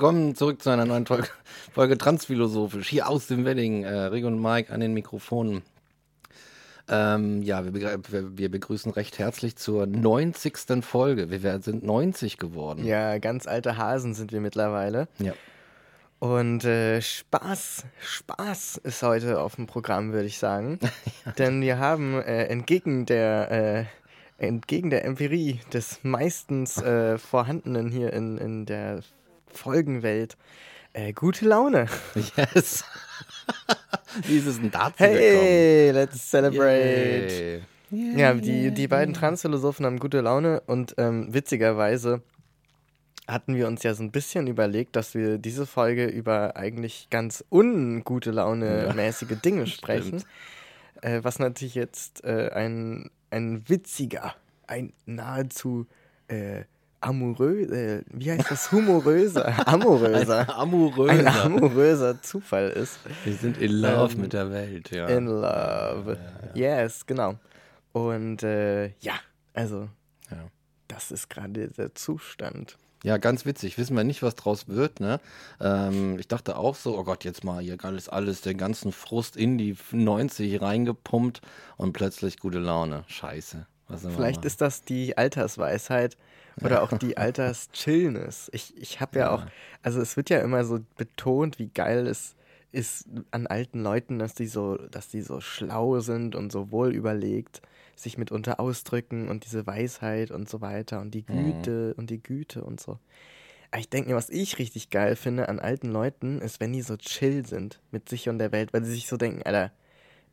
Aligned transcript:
Willkommen 0.00 0.34
zurück 0.34 0.62
zu 0.62 0.70
einer 0.70 0.86
neuen 0.86 1.04
Folge, 1.04 1.28
Folge 1.74 1.98
Transphilosophisch. 1.98 2.88
Hier 2.88 3.06
aus 3.06 3.26
dem 3.26 3.44
Wedding. 3.44 3.84
Äh, 3.84 4.04
Rick 4.04 4.24
und 4.24 4.40
Mike 4.40 4.72
an 4.72 4.80
den 4.80 4.94
Mikrofonen. 4.94 5.60
Ähm, 6.88 7.42
ja, 7.42 7.62
wir, 7.66 8.00
wir, 8.38 8.50
begrüßen 8.50 8.92
recht 8.92 9.18
herzlich 9.18 9.56
zur 9.56 9.86
90. 9.86 10.82
Folge. 10.82 11.30
Wir 11.30 11.60
sind 11.60 11.82
90 11.84 12.38
geworden. 12.38 12.82
Ja, 12.86 13.18
ganz 13.18 13.46
alte 13.46 13.76
Hasen 13.76 14.14
sind 14.14 14.32
wir 14.32 14.40
mittlerweile. 14.40 15.06
Ja. 15.18 15.34
Und 16.18 16.64
äh, 16.64 17.02
Spaß, 17.02 17.84
Spaß 18.00 18.80
ist 18.82 19.02
heute 19.02 19.38
auf 19.38 19.56
dem 19.56 19.66
Programm, 19.66 20.14
würde 20.14 20.28
ich 20.28 20.38
sagen. 20.38 20.78
ja. 21.26 21.32
Denn 21.32 21.60
wir 21.60 21.78
haben 21.78 22.14
äh, 22.22 22.44
entgegen 22.44 23.04
der 23.04 23.50
äh, 23.50 23.84
entgegen 24.46 24.88
der 24.88 25.04
Empirie 25.04 25.60
des 25.74 25.98
meistens 26.04 26.78
äh, 26.78 27.18
vorhandenen 27.18 27.90
hier 27.90 28.14
in, 28.14 28.38
in 28.38 28.64
der 28.64 29.02
Folgenwelt. 29.52 30.36
Äh, 30.92 31.12
gute 31.12 31.46
Laune. 31.46 31.86
Yes. 32.36 32.84
Wie 34.26 34.38
ist 34.38 34.46
es 34.46 34.56
denn 34.60 34.70
dazu 34.70 34.94
Hey, 34.98 35.86
gekommen? 35.86 35.94
let's 35.94 36.30
celebrate. 36.30 37.62
Yeah. 37.92 38.18
Ja, 38.18 38.34
die, 38.34 38.70
die 38.70 38.88
beiden 38.88 39.14
Transphilosophen 39.14 39.84
haben 39.86 39.98
gute 39.98 40.20
Laune 40.20 40.60
und 40.66 40.94
ähm, 40.98 41.32
witzigerweise 41.34 42.22
hatten 43.26 43.54
wir 43.56 43.66
uns 43.66 43.82
ja 43.82 43.94
so 43.94 44.02
ein 44.02 44.10
bisschen 44.10 44.46
überlegt, 44.46 44.96
dass 44.96 45.14
wir 45.14 45.38
diese 45.38 45.66
Folge 45.66 46.06
über 46.06 46.56
eigentlich 46.56 47.08
ganz 47.10 47.44
ungute 47.50 48.30
Laune-mäßige 48.32 49.40
Dinge 49.44 49.66
sprechen. 49.68 50.24
Äh, 51.02 51.20
was 51.22 51.38
natürlich 51.38 51.74
jetzt 51.74 52.24
äh, 52.24 52.50
ein, 52.52 53.10
ein 53.30 53.68
witziger, 53.68 54.34
ein 54.66 54.92
nahezu 55.06 55.86
äh, 56.28 56.62
amorös, 57.00 57.70
äh, 57.70 58.02
wie 58.10 58.30
heißt 58.30 58.50
das? 58.50 58.72
Humoröser, 58.72 59.66
amoröser. 59.66 60.40
Ein 60.40 60.50
amoröser. 60.50 61.12
Ein 61.12 61.26
amoröser 61.26 62.22
Zufall 62.22 62.70
ist. 62.70 62.98
Wir 63.24 63.34
sind 63.34 63.58
in 63.58 63.72
love 63.72 64.14
ähm, 64.14 64.20
mit 64.20 64.32
der 64.32 64.50
Welt, 64.50 64.90
ja. 64.90 65.06
In 65.06 65.26
love. 65.26 66.18
Ja, 66.54 66.74
ja. 66.74 66.82
Yes, 66.82 67.06
genau. 67.06 67.36
Und 67.92 68.42
äh, 68.42 68.88
ja, 69.00 69.14
also, 69.54 69.88
das 70.88 71.10
ist 71.10 71.28
gerade 71.30 71.68
der 71.68 71.94
Zustand. 71.94 72.76
Ja, 73.02 73.16
ganz 73.16 73.46
witzig. 73.46 73.78
Wissen 73.78 73.96
wir 73.96 74.04
nicht, 74.04 74.22
was 74.22 74.34
draus 74.34 74.68
wird, 74.68 75.00
ne? 75.00 75.20
Ähm, 75.60 76.18
ich 76.18 76.28
dachte 76.28 76.56
auch 76.56 76.74
so, 76.74 76.98
oh 76.98 77.04
Gott, 77.04 77.24
jetzt 77.24 77.44
mal 77.44 77.62
hier 77.62 77.78
alles, 77.82 78.10
alles, 78.10 78.42
den 78.42 78.58
ganzen 78.58 78.92
Frust 78.92 79.36
in 79.36 79.56
die 79.56 79.74
90 79.90 80.60
reingepumpt 80.60 81.40
und 81.78 81.94
plötzlich 81.94 82.38
gute 82.38 82.58
Laune. 82.58 83.04
Scheiße. 83.06 83.66
Vielleicht 84.14 84.44
ist 84.44 84.60
das 84.60 84.82
die 84.82 85.16
Altersweisheit 85.16 86.16
oder 86.62 86.82
auch 86.82 86.96
die 86.98 87.16
Alters-Chillness. 87.16 88.50
Ich, 88.52 88.76
ich 88.76 89.00
habe 89.00 89.18
ja, 89.18 89.26
ja, 89.26 89.30
auch, 89.32 89.46
also 89.82 90.00
es 90.00 90.16
wird 90.16 90.30
ja 90.30 90.40
immer 90.40 90.64
so 90.64 90.80
betont, 90.96 91.58
wie 91.58 91.68
geil 91.68 92.06
es 92.06 92.36
ist 92.72 93.08
an 93.30 93.46
alten 93.46 93.82
Leuten, 93.82 94.18
dass 94.18 94.34
die 94.34 94.46
so, 94.46 94.76
dass 94.76 95.08
die 95.08 95.22
so 95.22 95.40
schlau 95.40 96.00
sind 96.00 96.34
und 96.34 96.52
so 96.52 96.70
wohl 96.70 96.94
überlegt, 96.94 97.62
sich 97.96 98.16
mitunter 98.16 98.60
ausdrücken 98.60 99.28
und 99.28 99.44
diese 99.44 99.66
Weisheit 99.66 100.30
und 100.30 100.48
so 100.48 100.60
weiter 100.60 101.00
und 101.00 101.12
die 101.12 101.24
mhm. 101.26 101.44
Güte 101.44 101.88
mhm. 101.88 101.94
und 101.96 102.10
die 102.10 102.22
Güte 102.22 102.62
und 102.62 102.80
so. 102.80 102.98
Aber 103.70 103.80
ich 103.80 103.88
denke 103.88 104.10
mir, 104.10 104.16
was 104.16 104.30
ich 104.30 104.58
richtig 104.58 104.90
geil 104.90 105.16
finde 105.16 105.48
an 105.48 105.60
alten 105.60 105.90
Leuten, 105.90 106.40
ist, 106.40 106.60
wenn 106.60 106.72
die 106.72 106.82
so 106.82 106.96
chill 106.96 107.46
sind 107.46 107.80
mit 107.90 108.08
sich 108.08 108.28
und 108.28 108.38
der 108.38 108.52
Welt, 108.52 108.72
weil 108.72 108.84
sie 108.84 108.92
sich 108.92 109.06
so 109.06 109.16
denken, 109.16 109.42
Alter, 109.44 109.72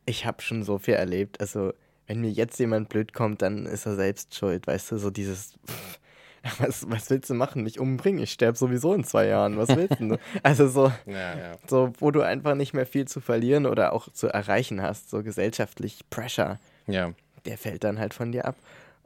ich 0.06 0.26
habe 0.26 0.42
schon 0.42 0.62
so 0.64 0.78
viel 0.78 0.94
erlebt. 0.94 1.40
Also, 1.40 1.72
wenn 2.06 2.20
mir 2.20 2.30
jetzt 2.30 2.58
jemand 2.58 2.88
blöd 2.88 3.12
kommt, 3.12 3.42
dann 3.42 3.66
ist 3.66 3.86
er 3.86 3.94
selbst 3.94 4.34
schuld, 4.34 4.66
weißt 4.66 4.92
du, 4.92 4.98
so 4.98 5.10
dieses, 5.10 5.54
pff, 5.66 6.00
was, 6.58 6.88
was 6.90 7.10
willst 7.10 7.30
du 7.30 7.34
machen? 7.34 7.62
Mich 7.62 7.78
umbringen? 7.78 8.22
Ich 8.22 8.32
sterbe 8.32 8.56
sowieso 8.56 8.94
in 8.94 9.04
zwei 9.04 9.26
Jahren. 9.26 9.56
Was 9.56 9.68
willst 9.68 10.00
du? 10.00 10.18
Also 10.42 10.68
so, 10.68 10.92
ja, 11.06 11.38
ja. 11.38 11.58
so, 11.66 11.92
wo 11.98 12.10
du 12.10 12.22
einfach 12.22 12.54
nicht 12.54 12.74
mehr 12.74 12.86
viel 12.86 13.06
zu 13.06 13.20
verlieren 13.20 13.66
oder 13.66 13.92
auch 13.92 14.10
zu 14.12 14.28
erreichen 14.28 14.82
hast, 14.82 15.10
so 15.10 15.22
gesellschaftlich 15.22 16.08
Pressure. 16.10 16.58
Ja. 16.86 17.12
Der 17.44 17.58
fällt 17.58 17.84
dann 17.84 17.98
halt 17.98 18.14
von 18.14 18.32
dir 18.32 18.44
ab. 18.44 18.56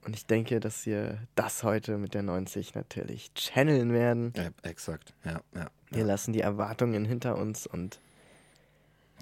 Und 0.04 0.16
ich 0.16 0.26
denke, 0.26 0.58
dass 0.58 0.84
wir 0.84 1.18
das 1.36 1.62
heute 1.62 1.96
mit 1.96 2.14
der 2.14 2.22
90 2.22 2.74
natürlich 2.74 3.32
channeln 3.34 3.92
werden. 3.92 4.32
Ja, 4.36 4.48
exakt. 4.62 5.14
Ja, 5.24 5.40
ja. 5.54 5.68
Wir 5.90 6.04
lassen 6.04 6.32
die 6.32 6.40
Erwartungen 6.40 7.04
hinter 7.04 7.36
uns 7.38 7.66
und 7.66 8.00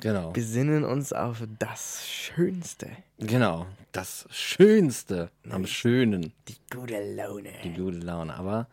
Genau. 0.00 0.30
Besinnen 0.30 0.84
uns 0.84 1.12
auf 1.12 1.42
das 1.58 2.06
Schönste. 2.06 2.90
Genau, 3.18 3.66
das 3.92 4.26
Schönste 4.30 5.30
am 5.48 5.66
Schönen. 5.66 6.32
Die 6.48 6.56
gute 6.72 7.14
Laune. 7.14 7.52
Die 7.62 7.72
gute 7.74 7.98
Laune. 7.98 8.34
Aber 8.34 8.66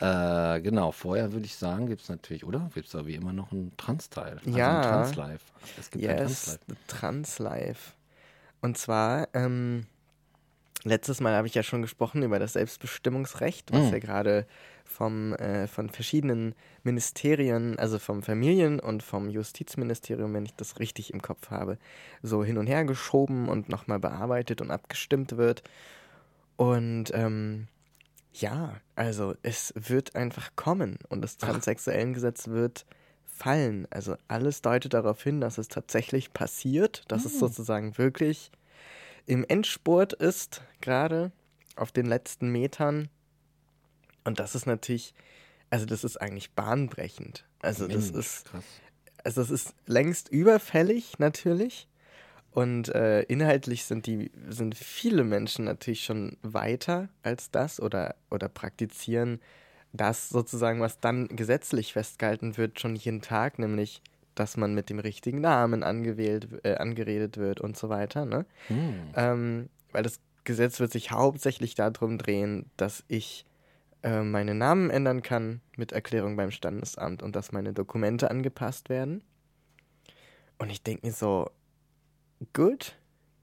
äh, 0.00 0.60
genau, 0.60 0.92
vorher 0.92 1.32
würde 1.32 1.46
ich 1.46 1.56
sagen, 1.56 1.86
gibt 1.86 2.02
es 2.02 2.08
natürlich, 2.08 2.44
oder? 2.44 2.70
Gibt 2.74 2.86
es 2.86 2.92
da 2.92 3.06
wie 3.06 3.14
immer 3.14 3.32
noch 3.32 3.52
einen 3.52 3.76
Trans-Teil? 3.76 4.38
Also 4.44 4.58
ja. 4.58 4.80
Ein 4.80 4.82
Trans-Live. 4.82 5.42
Es 5.78 5.90
gibt 5.90 6.04
yes, 6.04 6.58
ein 6.68 6.76
Trans-Live. 6.86 6.86
Trans-Live. 6.88 7.96
Und 8.60 8.78
zwar, 8.78 9.28
ähm, 9.34 9.86
letztes 10.82 11.20
Mal 11.20 11.34
habe 11.34 11.46
ich 11.46 11.54
ja 11.54 11.62
schon 11.62 11.82
gesprochen 11.82 12.22
über 12.22 12.38
das 12.38 12.54
Selbstbestimmungsrecht, 12.54 13.72
was 13.72 13.90
mm. 13.90 13.92
ja 13.92 13.98
gerade 13.98 14.46
vom, 14.94 15.34
äh, 15.34 15.66
von 15.66 15.90
verschiedenen 15.90 16.54
Ministerien, 16.84 17.78
also 17.78 17.98
vom 17.98 18.22
Familien- 18.22 18.80
und 18.80 19.02
vom 19.02 19.28
Justizministerium, 19.28 20.32
wenn 20.34 20.46
ich 20.46 20.54
das 20.54 20.78
richtig 20.78 21.12
im 21.12 21.20
Kopf 21.20 21.50
habe, 21.50 21.78
so 22.22 22.44
hin 22.44 22.58
und 22.58 22.66
her 22.68 22.84
geschoben 22.84 23.48
und 23.48 23.68
nochmal 23.68 23.98
bearbeitet 23.98 24.60
und 24.60 24.70
abgestimmt 24.70 25.36
wird. 25.36 25.64
Und 26.56 27.10
ähm, 27.12 27.66
ja, 28.32 28.76
also 28.94 29.34
es 29.42 29.74
wird 29.76 30.14
einfach 30.14 30.50
kommen 30.54 30.98
und 31.08 31.22
das 31.22 31.38
Transsexuellengesetz 31.38 32.48
wird 32.48 32.86
fallen. 33.24 33.88
Also 33.90 34.16
alles 34.28 34.62
deutet 34.62 34.94
darauf 34.94 35.22
hin, 35.22 35.40
dass 35.40 35.58
es 35.58 35.68
tatsächlich 35.68 36.32
passiert, 36.32 37.02
dass 37.08 37.24
mhm. 37.24 37.30
es 37.30 37.38
sozusagen 37.40 37.98
wirklich 37.98 38.52
im 39.26 39.44
Endspurt 39.48 40.12
ist, 40.12 40.62
gerade 40.80 41.32
auf 41.76 41.90
den 41.90 42.06
letzten 42.06 42.50
Metern. 42.50 43.08
Und 44.24 44.40
das 44.40 44.54
ist 44.54 44.66
natürlich, 44.66 45.14
also 45.70 45.86
das 45.86 46.04
ist 46.04 46.20
eigentlich 46.20 46.52
bahnbrechend. 46.52 47.44
Also 47.60 47.86
das 47.86 48.12
Mensch, 48.12 48.26
ist, 48.26 48.44
krass. 48.46 48.64
also 49.22 49.40
das 49.42 49.50
ist 49.50 49.74
längst 49.86 50.28
überfällig 50.28 51.18
natürlich. 51.18 51.88
Und 52.50 52.88
äh, 52.94 53.22
inhaltlich 53.22 53.84
sind 53.84 54.06
die, 54.06 54.30
sind 54.48 54.76
viele 54.76 55.24
Menschen 55.24 55.64
natürlich 55.64 56.04
schon 56.04 56.36
weiter 56.42 57.08
als 57.22 57.50
das 57.50 57.80
oder, 57.80 58.14
oder 58.30 58.48
praktizieren 58.48 59.40
das 59.92 60.28
sozusagen, 60.28 60.80
was 60.80 61.00
dann 61.00 61.28
gesetzlich 61.28 61.92
festgehalten 61.92 62.56
wird, 62.56 62.80
schon 62.80 62.96
jeden 62.96 63.22
Tag, 63.22 63.58
nämlich 63.58 64.02
dass 64.34 64.56
man 64.56 64.74
mit 64.74 64.90
dem 64.90 64.98
richtigen 64.98 65.40
Namen 65.40 65.82
angewählt, 65.82 66.48
äh, 66.64 66.74
angeredet 66.74 67.36
wird 67.36 67.60
und 67.60 67.76
so 67.76 67.88
weiter. 67.88 68.24
Ne? 68.24 68.46
Hm. 68.68 68.94
Ähm, 69.14 69.68
weil 69.92 70.02
das 70.02 70.18
Gesetz 70.44 70.80
wird 70.80 70.92
sich 70.92 71.10
hauptsächlich 71.10 71.74
darum 71.74 72.18
drehen, 72.18 72.70
dass 72.76 73.04
ich 73.08 73.46
äh, 74.04 74.22
meine 74.22 74.54
Namen 74.54 74.90
ändern 74.90 75.22
kann 75.22 75.62
mit 75.76 75.92
Erklärung 75.92 76.36
beim 76.36 76.50
Standesamt 76.50 77.22
und 77.22 77.34
dass 77.34 77.52
meine 77.52 77.72
Dokumente 77.72 78.30
angepasst 78.30 78.90
werden. 78.90 79.22
Und 80.58 80.70
ich 80.70 80.82
denke 80.82 81.06
mir 81.06 81.12
so, 81.12 81.50
gut, 82.52 82.96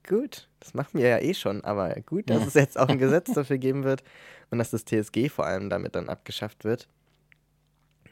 gut, 0.08 0.48
das 0.60 0.76
machen 0.76 1.00
wir 1.00 1.08
ja 1.08 1.20
eh 1.20 1.34
schon, 1.34 1.64
aber 1.64 1.96
gut, 2.06 2.30
dass 2.30 2.46
es 2.46 2.54
jetzt 2.54 2.78
auch 2.78 2.88
ein 2.88 3.00
Gesetz 3.00 3.32
dafür 3.36 3.58
geben 3.58 3.84
wird 3.84 4.04
und 4.52 4.60
dass 4.60 4.70
das 4.70 4.86
TSG 4.86 5.30
vor 5.30 5.48
allem 5.48 5.70
damit 5.70 5.96
dann 5.96 6.10
abgeschafft 6.10 6.64
wird. 6.64 6.88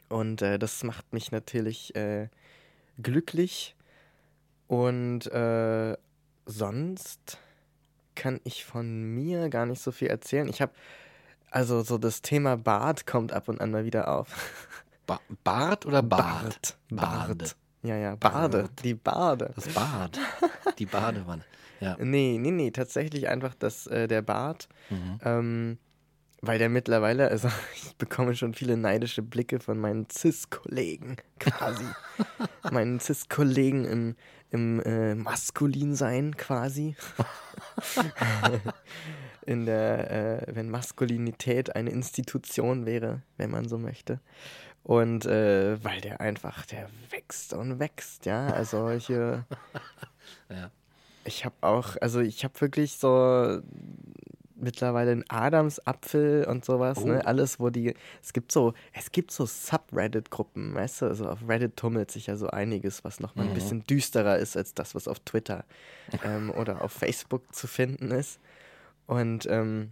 Und 0.10 0.42
äh, 0.42 0.58
das 0.58 0.84
macht 0.84 1.14
mich 1.14 1.32
natürlich 1.32 1.96
äh, 1.96 2.30
glücklich. 3.02 3.76
Und 4.68 5.28
äh, 5.28 5.96
sonst 6.48 7.38
kann 8.16 8.42
ich 8.44 8.66
von 8.66 9.14
mir 9.14 9.50
gar 9.50 9.68
nicht 9.68 9.82
so 9.82 9.92
viel 9.92 10.08
erzählen. 10.08 10.48
Ich 10.48 10.62
habe, 10.62 10.74
also 11.52 11.82
so 11.84 11.98
das 11.98 12.22
Thema 12.22 12.58
Bart 12.58 13.06
kommt 13.06 13.34
ab 13.34 13.48
und 13.48 13.62
an 13.62 13.72
mal 13.72 13.86
wieder 13.86 14.08
auf. 14.08 14.28
Ba 15.06 15.20
Bart 15.44 15.86
oder 15.86 16.04
Bart? 16.04 16.78
Bart. 16.90 17.38
Bart. 17.40 17.56
Ja, 17.82 17.96
ja, 17.96 18.16
Bade. 18.16 18.64
Bart. 18.64 18.84
Die 18.84 18.94
Bade. 18.94 19.52
Das 19.56 19.68
Bad. 19.70 20.20
Die 20.78 20.86
Badewanne. 20.86 21.44
Ja. 21.80 21.96
Nee, 22.00 22.38
nee, 22.40 22.52
nee, 22.52 22.72
tatsächlich 22.72 23.30
einfach 23.30 23.56
das, 23.56 23.88
äh, 23.88 24.08
der 24.08 24.22
Bart. 24.22 24.68
Mhm. 24.90 25.20
Ähm, 25.24 25.78
weil 26.42 26.60
der 26.60 26.70
mittlerweile, 26.70 27.30
also 27.30 27.50
ich 27.76 27.96
bekomme 27.96 28.36
schon 28.36 28.54
viele 28.54 28.78
neidische 28.78 29.22
Blicke 29.22 29.60
von 29.60 29.80
meinen 29.80 30.10
Cis-Kollegen 30.10 31.18
quasi. 31.40 31.86
meinen 32.70 33.00
Cis-Kollegen 33.00 33.86
im, 33.86 34.16
im 34.52 34.82
äh, 34.82 35.16
Maskulinsein 35.16 36.36
quasi. 36.36 36.96
In 39.50 39.66
der, 39.66 40.12
äh, 40.48 40.56
wenn 40.56 40.70
Maskulinität 40.70 41.76
eine 41.76 41.90
Institution 41.90 42.86
wäre, 42.86 43.24
wenn 43.38 43.50
man 43.50 43.68
so 43.68 43.78
möchte. 43.80 44.20
Und 44.84 45.26
äh, 45.26 45.84
weil 45.84 46.02
der 46.02 46.22
einfach, 46.22 46.66
der 46.68 46.88
wächst 47.10 47.54
und 47.54 47.80
wächst, 47.80 48.26
ja. 48.26 48.48
Also 48.48 48.78
solche. 48.78 49.46
Ja. 50.50 50.70
Ich 51.26 51.46
habe 51.46 51.56
auch, 51.62 51.96
also 52.02 52.20
ich 52.20 52.44
habe 52.44 52.60
wirklich 52.62 52.98
so 52.98 53.60
mittlerweile 54.56 55.12
einen 55.12 55.26
Adamsapfel 55.30 56.46
und 56.46 56.66
sowas, 56.66 57.00
Oh. 57.02 57.08
ne? 57.08 57.26
Alles, 57.26 57.60
wo 57.60 57.70
die. 57.70 57.96
Es 58.22 58.34
gibt 58.34 58.52
so, 58.52 58.74
es 58.94 59.12
gibt 59.12 59.32
so 59.32 59.46
Subreddit-Gruppen, 59.46 60.76
weißt 60.76 61.02
du? 61.02 61.06
Also 61.08 61.28
auf 61.30 61.40
Reddit 61.48 61.78
tummelt 61.78 62.12
sich 62.12 62.28
ja 62.28 62.36
so 62.36 62.48
einiges, 62.50 63.04
was 63.04 63.20
nochmal 63.20 63.46
Mhm. 63.46 63.52
ein 63.52 63.56
bisschen 63.56 63.84
düsterer 63.86 64.38
ist 64.38 64.58
als 64.58 64.74
das, 64.74 64.96
was 64.96 65.08
auf 65.08 65.20
Twitter 65.22 65.66
ähm, 66.24 66.52
oder 66.52 66.82
auf 66.84 66.92
Facebook 66.92 67.54
zu 67.56 67.68
finden 67.68 68.12
ist. 68.12 68.40
Und 69.10 69.48
ähm, 69.50 69.90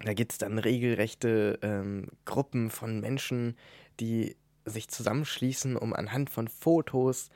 da 0.00 0.14
gibt 0.14 0.32
es 0.32 0.38
dann 0.38 0.58
regelrechte 0.58 1.60
ähm, 1.62 2.08
Gruppen 2.24 2.70
von 2.70 2.98
Menschen, 2.98 3.56
die 4.00 4.34
sich 4.64 4.88
zusammenschließen, 4.88 5.76
um 5.76 5.94
anhand 5.94 6.28
von 6.28 6.48
Fotos 6.48 7.30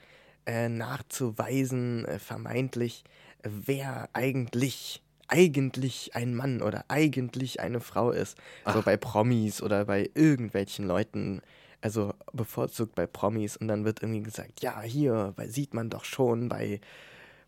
äh, 0.47 0.69
nachzuweisen, 0.69 2.07
äh, 2.07 2.19
vermeintlich, 2.19 3.05
wer 3.45 4.09
eigentlich, 4.15 5.01
eigentlich 5.29 6.17
ein 6.17 6.35
Mann 6.35 6.61
oder 6.61 6.87
eigentlich 6.89 7.61
eine 7.61 7.79
Frau 7.79 8.11
ist. 8.11 8.37
So 8.65 8.81
Ach. 8.81 8.85
bei 8.85 8.97
Promis 8.97 9.63
oder 9.63 9.85
bei 9.85 10.11
irgendwelchen 10.15 10.89
Leuten, 10.89 11.41
also 11.83 12.15
bevorzugt 12.33 12.97
bei 12.97 13.07
Promis. 13.07 13.57
Und 13.57 13.69
dann 13.69 13.85
wird 13.85 14.03
irgendwie 14.03 14.25
gesagt, 14.25 14.61
ja, 14.61 14.83
hier, 14.83 15.35
weil 15.37 15.51
sieht 15.51 15.73
man 15.73 15.89
doch 15.89 16.05
schon 16.05 16.49
bei 16.49 16.81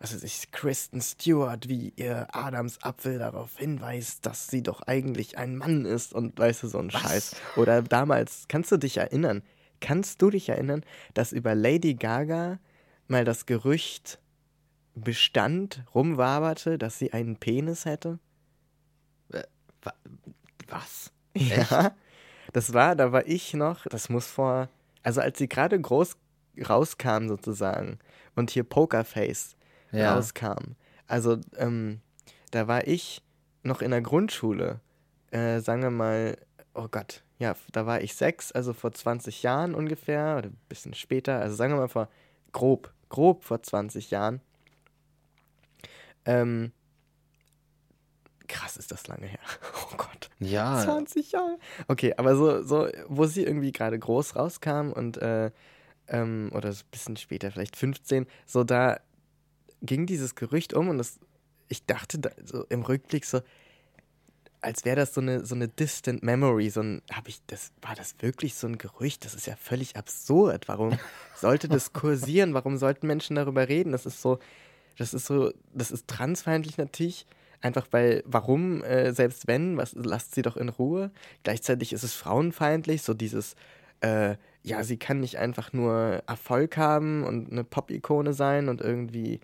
was 0.00 0.14
weiß 0.14 0.22
ich, 0.22 0.50
Kristen 0.52 1.00
Stewart, 1.00 1.68
wie 1.68 1.92
ihr 1.96 2.28
Adamsapfel 2.32 3.18
darauf 3.18 3.58
hinweist, 3.58 4.24
dass 4.24 4.46
sie 4.46 4.62
doch 4.62 4.82
eigentlich 4.82 5.38
ein 5.38 5.56
Mann 5.56 5.84
ist 5.84 6.12
und 6.12 6.38
weißt 6.38 6.62
du, 6.62 6.68
so 6.68 6.78
ein? 6.78 6.90
Scheiß. 6.90 7.34
Oder 7.56 7.82
damals, 7.82 8.44
kannst 8.48 8.70
du 8.70 8.76
dich 8.76 8.98
erinnern, 8.98 9.42
kannst 9.80 10.22
du 10.22 10.30
dich 10.30 10.48
erinnern, 10.48 10.84
dass 11.14 11.32
über 11.32 11.54
Lady 11.54 11.94
Gaga 11.94 12.58
mal 13.08 13.24
das 13.24 13.46
Gerücht 13.46 14.20
bestand, 14.94 15.84
rumwaberte, 15.94 16.78
dass 16.78 16.98
sie 16.98 17.12
einen 17.12 17.36
Penis 17.36 17.84
hätte? 17.84 18.18
Wa- 19.82 19.94
Was? 20.68 21.10
Ja. 21.34 21.94
Das 22.52 22.72
war, 22.72 22.96
da 22.96 23.12
war 23.12 23.26
ich 23.26 23.52
noch, 23.54 23.84
das 23.86 24.08
muss 24.08 24.26
vor, 24.26 24.68
also 25.02 25.20
als 25.20 25.38
sie 25.38 25.48
gerade 25.48 25.80
groß 25.80 26.16
rauskam 26.68 27.28
sozusagen 27.28 27.98
und 28.34 28.50
hier 28.50 28.64
Pokerface 28.64 29.56
Ja. 29.92 30.14
rauskam. 30.14 30.74
Also 31.06 31.38
ähm, 31.56 32.00
da 32.50 32.68
war 32.68 32.86
ich 32.86 33.22
noch 33.62 33.82
in 33.82 33.90
der 33.90 34.02
Grundschule, 34.02 34.80
äh, 35.30 35.60
sagen 35.60 35.82
wir 35.82 35.90
mal, 35.90 36.36
oh 36.74 36.88
Gott, 36.90 37.22
ja, 37.38 37.54
da 37.72 37.86
war 37.86 38.00
ich 38.00 38.14
sechs, 38.14 38.52
also 38.52 38.72
vor 38.72 38.92
20 38.92 39.42
Jahren 39.42 39.74
ungefähr, 39.74 40.36
oder 40.38 40.48
ein 40.48 40.60
bisschen 40.68 40.94
später, 40.94 41.40
also 41.40 41.54
sagen 41.54 41.72
wir 41.72 41.80
mal 41.80 41.88
vor 41.88 42.08
grob, 42.52 42.92
grob 43.08 43.44
vor 43.44 43.62
20 43.62 44.10
Jahren. 44.10 44.40
Ähm, 46.24 46.72
krass 48.48 48.76
ist 48.76 48.90
das 48.90 49.06
lange 49.06 49.26
her. 49.26 49.40
Oh 49.90 49.96
Gott. 49.96 50.28
Ja. 50.38 50.82
20 50.84 51.32
Jahre. 51.32 51.58
Okay, 51.88 52.14
aber 52.16 52.36
so, 52.36 52.62
so, 52.62 52.88
wo 53.08 53.24
sie 53.24 53.42
irgendwie 53.42 53.72
gerade 53.72 53.98
groß 53.98 54.36
rauskam 54.36 54.92
und, 54.92 55.16
äh, 55.16 55.50
ähm, 56.08 56.50
oder 56.54 56.72
so 56.72 56.84
ein 56.84 56.90
bisschen 56.90 57.16
später, 57.16 57.50
vielleicht 57.50 57.76
15, 57.76 58.26
so 58.46 58.64
da 58.64 59.00
ging 59.82 60.06
dieses 60.06 60.34
Gerücht 60.34 60.74
um 60.74 60.88
und 60.88 60.98
das, 60.98 61.18
ich 61.68 61.84
dachte 61.86 62.18
da, 62.18 62.30
so 62.44 62.64
im 62.68 62.82
Rückblick 62.82 63.24
so, 63.24 63.40
als 64.60 64.84
wäre 64.84 64.96
das 64.96 65.14
so 65.14 65.20
eine, 65.20 65.44
so 65.44 65.54
eine 65.54 65.68
distant 65.68 66.22
memory, 66.22 66.70
so 66.70 66.80
ein, 66.80 67.02
habe 67.12 67.28
ich, 67.28 67.40
das, 67.46 67.72
war 67.80 67.94
das 67.94 68.16
wirklich 68.20 68.54
so 68.54 68.66
ein 68.66 68.78
Gerücht? 68.78 69.24
Das 69.24 69.34
ist 69.34 69.46
ja 69.46 69.56
völlig 69.56 69.96
absurd. 69.96 70.68
Warum 70.68 70.98
sollte 71.36 71.68
das 71.68 71.92
kursieren? 71.92 72.54
Warum 72.54 72.76
sollten 72.76 73.06
Menschen 73.06 73.36
darüber 73.36 73.68
reden? 73.68 73.92
Das 73.92 74.06
ist 74.06 74.20
so, 74.20 74.38
das 74.96 75.14
ist 75.14 75.26
so, 75.26 75.52
das 75.72 75.90
ist 75.90 76.08
transfeindlich 76.08 76.76
natürlich. 76.76 77.26
Einfach 77.60 77.86
weil, 77.90 78.22
warum, 78.24 78.82
äh, 78.84 79.12
selbst 79.12 79.46
wenn, 79.46 79.76
was, 79.76 79.92
lasst 79.94 80.34
sie 80.34 80.42
doch 80.42 80.56
in 80.56 80.68
Ruhe. 80.68 81.10
Gleichzeitig 81.42 81.92
ist 81.92 82.04
es 82.04 82.14
frauenfeindlich, 82.14 83.02
so 83.02 83.14
dieses, 83.14 83.54
äh, 84.00 84.36
ja, 84.62 84.84
sie 84.84 84.96
kann 84.96 85.20
nicht 85.20 85.38
einfach 85.38 85.72
nur 85.72 86.22
Erfolg 86.26 86.76
haben 86.76 87.24
und 87.24 87.50
eine 87.50 87.64
Pop-Ikone 87.64 88.32
sein 88.32 88.68
und 88.68 88.80
irgendwie, 88.80 89.40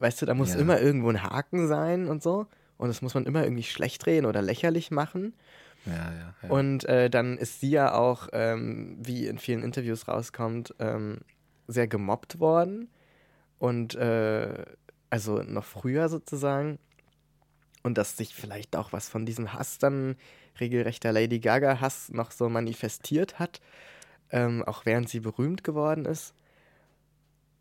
weißt 0.00 0.22
du, 0.22 0.26
da 0.26 0.34
muss 0.34 0.54
Ja. 0.54 0.60
immer 0.60 0.80
irgendwo 0.80 1.08
ein 1.10 1.22
Haken 1.22 1.68
sein 1.68 2.08
und 2.08 2.22
so. 2.22 2.46
Und 2.76 2.88
das 2.88 3.02
muss 3.02 3.14
man 3.14 3.26
immer 3.26 3.44
irgendwie 3.44 3.62
schlecht 3.62 4.06
reden 4.06 4.26
oder 4.26 4.40
lächerlich 4.42 4.90
machen. 4.90 5.34
Ja, 5.86 5.92
ja, 5.94 6.34
ja. 6.42 6.48
Und 6.48 6.84
äh, 6.86 7.10
dann 7.10 7.36
ist 7.38 7.60
sie 7.60 7.70
ja 7.70 7.94
auch, 7.94 8.28
ähm, 8.32 8.96
wie 9.00 9.26
in 9.26 9.38
vielen 9.38 9.62
Interviews 9.62 10.08
rauskommt, 10.08 10.74
ähm, 10.78 11.20
sehr 11.68 11.86
gemobbt 11.88 12.40
worden. 12.40 12.88
Und 13.58 13.94
äh, 13.94 14.64
also 15.10 15.42
noch 15.42 15.64
früher 15.64 16.08
sozusagen. 16.08 16.78
Und 17.82 17.96
dass 17.98 18.16
sich 18.16 18.34
vielleicht 18.34 18.76
auch 18.76 18.92
was 18.92 19.08
von 19.08 19.24
diesem 19.26 19.52
Hass 19.52 19.78
dann, 19.78 20.16
regelrechter 20.58 21.12
Lady 21.12 21.38
Gaga-Hass, 21.38 22.10
noch 22.10 22.30
so 22.30 22.48
manifestiert 22.48 23.38
hat. 23.38 23.60
Ähm, 24.30 24.62
auch 24.64 24.86
während 24.86 25.08
sie 25.08 25.20
berühmt 25.20 25.64
geworden 25.64 26.04
ist. 26.04 26.34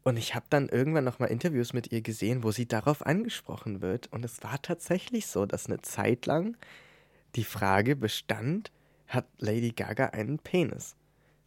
Und 0.10 0.18
ich 0.18 0.34
habe 0.34 0.48
dann 0.50 0.70
irgendwann 0.70 1.04
noch 1.04 1.20
mal 1.20 1.28
Interviews 1.28 1.72
mit 1.72 1.92
ihr 1.92 2.02
gesehen, 2.02 2.44
wo 2.44 2.50
sie 2.50 2.68
darauf 2.68 3.06
angesprochen 3.06 3.84
wird. 3.84 4.12
Und 4.12 4.26
es 4.26 4.42
war 4.44 4.60
tatsächlich 4.60 5.28
so, 5.28 5.46
dass 5.46 5.68
eine 5.68 5.84
Zeit 5.84 6.26
lang 6.26 6.58
die 7.36 7.44
Frage 7.44 7.96
bestand, 7.96 8.72
hat 9.08 9.28
Lady 9.38 9.70
Gaga 9.70 10.08
einen 10.08 10.40
Penis? 10.40 10.96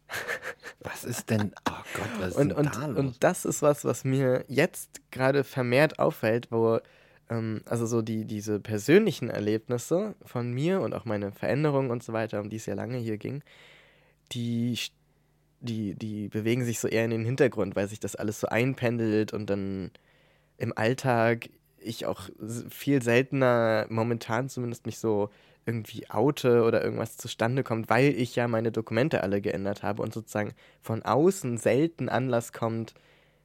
was 0.79 1.03
ist 1.03 1.29
denn, 1.29 1.53
oh 1.69 1.73
Gott, 1.93 2.09
was 2.19 2.29
ist 2.29 2.35
Und, 2.37 2.49
denn 2.51 2.57
und, 2.57 2.75
da 2.75 2.85
los? 2.85 2.99
und 2.99 3.23
das 3.25 3.43
ist 3.43 3.61
was, 3.61 3.83
was 3.83 4.05
mir 4.05 4.45
jetzt 4.47 5.01
gerade 5.11 5.43
vermehrt 5.43 5.99
auffällt, 5.99 6.49
wo, 6.49 6.79
ähm, 7.29 7.63
also 7.65 7.85
so 7.85 8.01
die, 8.01 8.23
diese 8.23 8.61
persönlichen 8.61 9.29
Erlebnisse 9.29 10.15
von 10.23 10.53
mir 10.53 10.79
und 10.79 10.93
auch 10.93 11.03
meine 11.03 11.33
Veränderungen 11.33 11.91
und 11.91 12.01
so 12.01 12.13
weiter, 12.13 12.39
um 12.39 12.49
die 12.49 12.55
es 12.55 12.65
ja 12.65 12.75
lange 12.75 12.97
hier 12.97 13.17
ging, 13.17 13.43
die, 14.31 14.79
die, 15.63 15.95
die 15.95 16.29
bewegen 16.29 16.65
sich 16.65 16.79
so 16.79 16.87
eher 16.87 17.05
in 17.05 17.11
den 17.11 17.25
Hintergrund, 17.25 17.75
weil 17.75 17.87
sich 17.87 17.99
das 17.99 18.15
alles 18.15 18.39
so 18.39 18.47
einpendelt 18.47 19.33
und 19.33 19.49
dann 19.49 19.91
im 20.57 20.77
Alltag 20.77 21.49
ich 21.79 22.05
auch 22.05 22.29
viel 22.69 23.01
seltener, 23.01 23.87
momentan 23.89 24.49
zumindest 24.49 24.85
mich 24.85 24.99
so 24.99 25.29
irgendwie 25.65 26.09
oute 26.09 26.63
oder 26.63 26.83
irgendwas 26.83 27.17
zustande 27.17 27.63
kommt, 27.63 27.89
weil 27.89 28.09
ich 28.09 28.35
ja 28.35 28.47
meine 28.47 28.71
Dokumente 28.71 29.23
alle 29.23 29.41
geändert 29.41 29.83
habe 29.83 30.01
und 30.01 30.13
sozusagen 30.13 30.53
von 30.81 31.03
außen 31.03 31.57
selten 31.57 32.09
Anlass 32.09 32.53
kommt, 32.53 32.93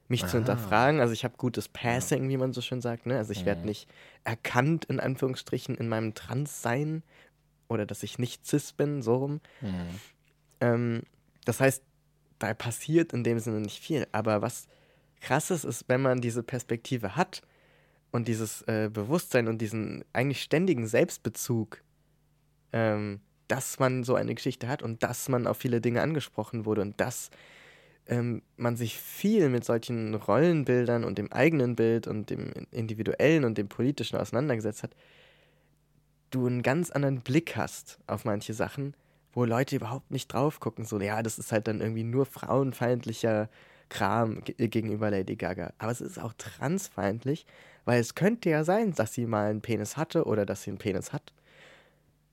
mich 0.09 0.27
zu 0.27 0.37
Ah. 0.37 0.39
hinterfragen. 0.39 1.01
Also 1.01 1.13
ich 1.13 1.23
habe 1.23 1.35
gutes 1.37 1.69
Passing, 1.69 2.29
wie 2.29 2.37
man 2.37 2.53
so 2.53 2.61
schön 2.61 2.81
sagt. 2.81 3.05
Ne? 3.05 3.17
Also 3.17 3.31
ich 3.33 3.45
werde 3.45 3.61
Mhm. 3.61 3.67
nicht 3.67 3.89
erkannt, 4.25 4.85
in 4.85 4.99
Anführungsstrichen, 4.99 5.75
in 5.75 5.89
meinem 5.89 6.13
Transsein 6.15 7.03
oder 7.69 7.85
dass 7.85 8.03
ich 8.03 8.19
nicht 8.19 8.45
cis 8.47 8.73
bin, 8.73 9.01
so 9.01 9.15
rum. 9.17 9.41
Mhm. 9.61 10.01
Ähm, 10.61 11.03
das 11.45 11.59
heißt, 11.59 11.83
da 12.39 12.53
passiert 12.53 13.13
in 13.13 13.23
dem 13.23 13.39
Sinne 13.39 13.59
nicht 13.59 13.83
viel. 13.83 14.07
Aber 14.11 14.41
was 14.41 14.67
krasses 15.21 15.63
ist, 15.63 15.85
wenn 15.87 16.01
man 16.01 16.21
diese 16.21 16.43
Perspektive 16.43 17.15
hat 17.15 17.41
und 18.11 18.27
dieses 18.27 18.61
äh, 18.63 18.89
Bewusstsein 18.91 19.47
und 19.47 19.59
diesen 19.59 20.03
eigentlich 20.13 20.41
ständigen 20.41 20.87
Selbstbezug, 20.87 21.83
ähm, 22.73 23.19
dass 23.47 23.79
man 23.79 24.03
so 24.03 24.15
eine 24.15 24.35
Geschichte 24.35 24.67
hat 24.67 24.81
und 24.81 25.03
dass 25.03 25.27
man 25.29 25.47
auf 25.47 25.57
viele 25.57 25.81
Dinge 25.81 26.01
angesprochen 26.01 26.65
wurde 26.65 26.81
und 26.81 26.99
dass 26.99 27.29
ähm, 28.07 28.41
man 28.57 28.75
sich 28.75 28.97
viel 28.97 29.49
mit 29.49 29.65
solchen 29.65 30.15
Rollenbildern 30.15 31.03
und 31.03 31.17
dem 31.17 31.31
eigenen 31.31 31.75
Bild 31.75 32.07
und 32.07 32.29
dem 32.29 32.51
individuellen 32.71 33.43
und 33.43 33.57
dem 33.57 33.67
politischen 33.67 34.17
auseinandergesetzt 34.17 34.83
hat, 34.83 34.95
du 36.31 36.45
einen 36.45 36.61
ganz 36.61 36.91
anderen 36.91 37.21
Blick 37.21 37.55
hast 37.55 37.99
auf 38.07 38.25
manche 38.25 38.53
Sachen, 38.53 38.95
wo 39.33 39.45
Leute 39.45 39.75
überhaupt 39.75 40.11
nicht 40.11 40.31
drauf 40.31 40.59
gucken. 40.59 40.85
So, 40.85 40.99
ja, 40.99 41.21
das 41.21 41.39
ist 41.39 41.51
halt 41.51 41.67
dann 41.67 41.81
irgendwie 41.81 42.03
nur 42.03 42.25
frauenfeindlicher 42.25 43.49
Kram 43.89 44.41
gegenüber 44.43 45.09
Lady 45.11 45.35
Gaga. 45.35 45.73
Aber 45.77 45.91
es 45.91 46.01
ist 46.01 46.19
auch 46.19 46.33
transfeindlich, 46.37 47.45
weil 47.85 47.99
es 47.99 48.15
könnte 48.15 48.49
ja 48.49 48.63
sein, 48.63 48.93
dass 48.93 49.13
sie 49.13 49.25
mal 49.25 49.49
einen 49.49 49.61
Penis 49.61 49.97
hatte 49.97 50.25
oder 50.25 50.45
dass 50.45 50.63
sie 50.63 50.71
einen 50.71 50.77
Penis 50.77 51.11
hat. 51.11 51.33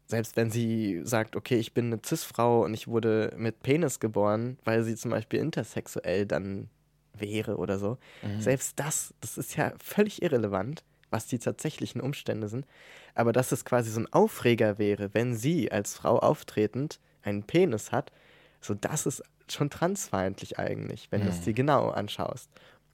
Selbst 0.07 0.37
wenn 0.37 0.50
sie 0.50 1.00
sagt, 1.03 1.35
okay, 1.35 1.57
ich 1.57 1.75
bin 1.75 1.87
eine 1.87 2.00
Cis-Frau 2.05 2.65
und 2.65 2.75
ich 2.75 2.87
wurde 2.87 3.35
mit 3.37 3.62
Penis 3.62 3.99
geboren, 3.99 4.57
weil 4.65 4.85
sie 4.85 4.95
zum 4.95 5.11
Beispiel 5.11 5.41
intersexuell 5.41 6.26
dann 6.26 6.69
wäre 7.12 7.57
oder 7.57 7.79
so. 7.79 7.99
Mhm. 8.23 8.41
Selbst 8.41 8.79
das, 8.79 9.15
das 9.21 9.37
ist 9.38 9.57
ja 9.57 9.73
völlig 9.83 10.23
irrelevant, 10.23 10.85
was 11.10 11.26
die 11.26 11.38
tatsächlichen 11.38 12.00
Umstände 12.00 12.48
sind. 12.48 12.66
Aber 13.14 13.32
dass 13.32 13.52
es 13.52 13.64
quasi 13.64 13.90
so 13.90 14.00
ein 14.00 14.12
Aufreger 14.12 14.78
wäre, 14.78 15.12
wenn 15.14 15.34
sie 15.34 15.70
als 15.70 15.94
Frau 15.94 16.18
auftretend 16.18 17.00
einen 17.22 17.42
Penis 17.44 17.92
hat, 17.92 18.12
so 18.60 18.75
das 18.75 19.06
ist 19.06 19.22
schon 19.48 19.70
transfeindlich 19.70 20.58
eigentlich, 20.58 21.08
wenn 21.10 21.20
mhm. 21.20 21.26
du 21.26 21.30
es 21.30 21.40
dir 21.42 21.54
genau 21.54 21.90
anschaust. 21.90 22.50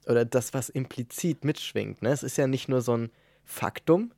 Oder 0.06 0.24
das, 0.24 0.52
was 0.52 0.68
implizit 0.68 1.44
mitschwingt. 1.44 2.02
Ne? 2.02 2.10
Es 2.10 2.22
ist 2.22 2.36
ja 2.36 2.46
nicht 2.46 2.68
nur 2.68 2.82
so 2.82 2.96
ein 2.96 3.10
Faktum, 3.44 4.12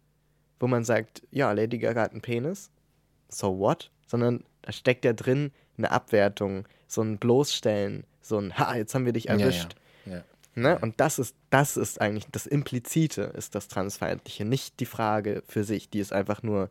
wo 0.58 0.66
man 0.66 0.84
sagt, 0.84 1.22
ja, 1.30 1.52
Lady 1.52 1.78
Gaga 1.78 2.02
hat 2.02 2.12
einen 2.12 2.22
Penis, 2.22 2.70
so 3.28 3.58
what? 3.58 3.90
Sondern 4.06 4.44
da 4.62 4.72
steckt 4.72 5.04
ja 5.04 5.12
drin 5.12 5.52
eine 5.76 5.90
Abwertung, 5.90 6.66
so 6.86 7.02
ein 7.02 7.18
Bloßstellen, 7.18 8.04
so 8.20 8.38
ein 8.38 8.56
Ha, 8.58 8.76
jetzt 8.76 8.94
haben 8.94 9.04
wir 9.04 9.12
dich 9.12 9.28
erwischt. 9.28 9.76
Ja, 10.06 10.12
ja. 10.12 10.18
Ja. 10.18 10.24
Ne? 10.56 10.78
Und 10.78 11.00
das 11.00 11.18
ist, 11.18 11.34
das 11.50 11.76
ist 11.76 12.00
eigentlich 12.00 12.26
das 12.30 12.46
Implizite, 12.46 13.22
ist 13.22 13.54
das 13.54 13.66
Transfeindliche, 13.68 14.44
nicht 14.44 14.78
die 14.78 14.86
Frage 14.86 15.42
für 15.48 15.64
sich, 15.64 15.90
die 15.90 15.98
ist 15.98 16.12
einfach 16.12 16.42
nur, 16.42 16.70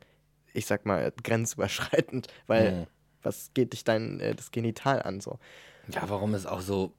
ich 0.54 0.66
sag 0.66 0.86
mal, 0.86 1.12
grenzüberschreitend, 1.24 2.28
weil 2.48 2.72
mhm. 2.72 2.88
was 3.24 3.52
geht 3.54 3.74
dich 3.74 3.84
dein 3.84 4.22
äh, 4.22 4.36
das 4.36 4.52
Genital 4.52 5.02
an 5.02 5.20
so? 5.20 5.38
Ja, 5.90 6.04
warum 6.08 6.34
ist 6.34 6.46
auch 6.46 6.62
so, 6.62 6.94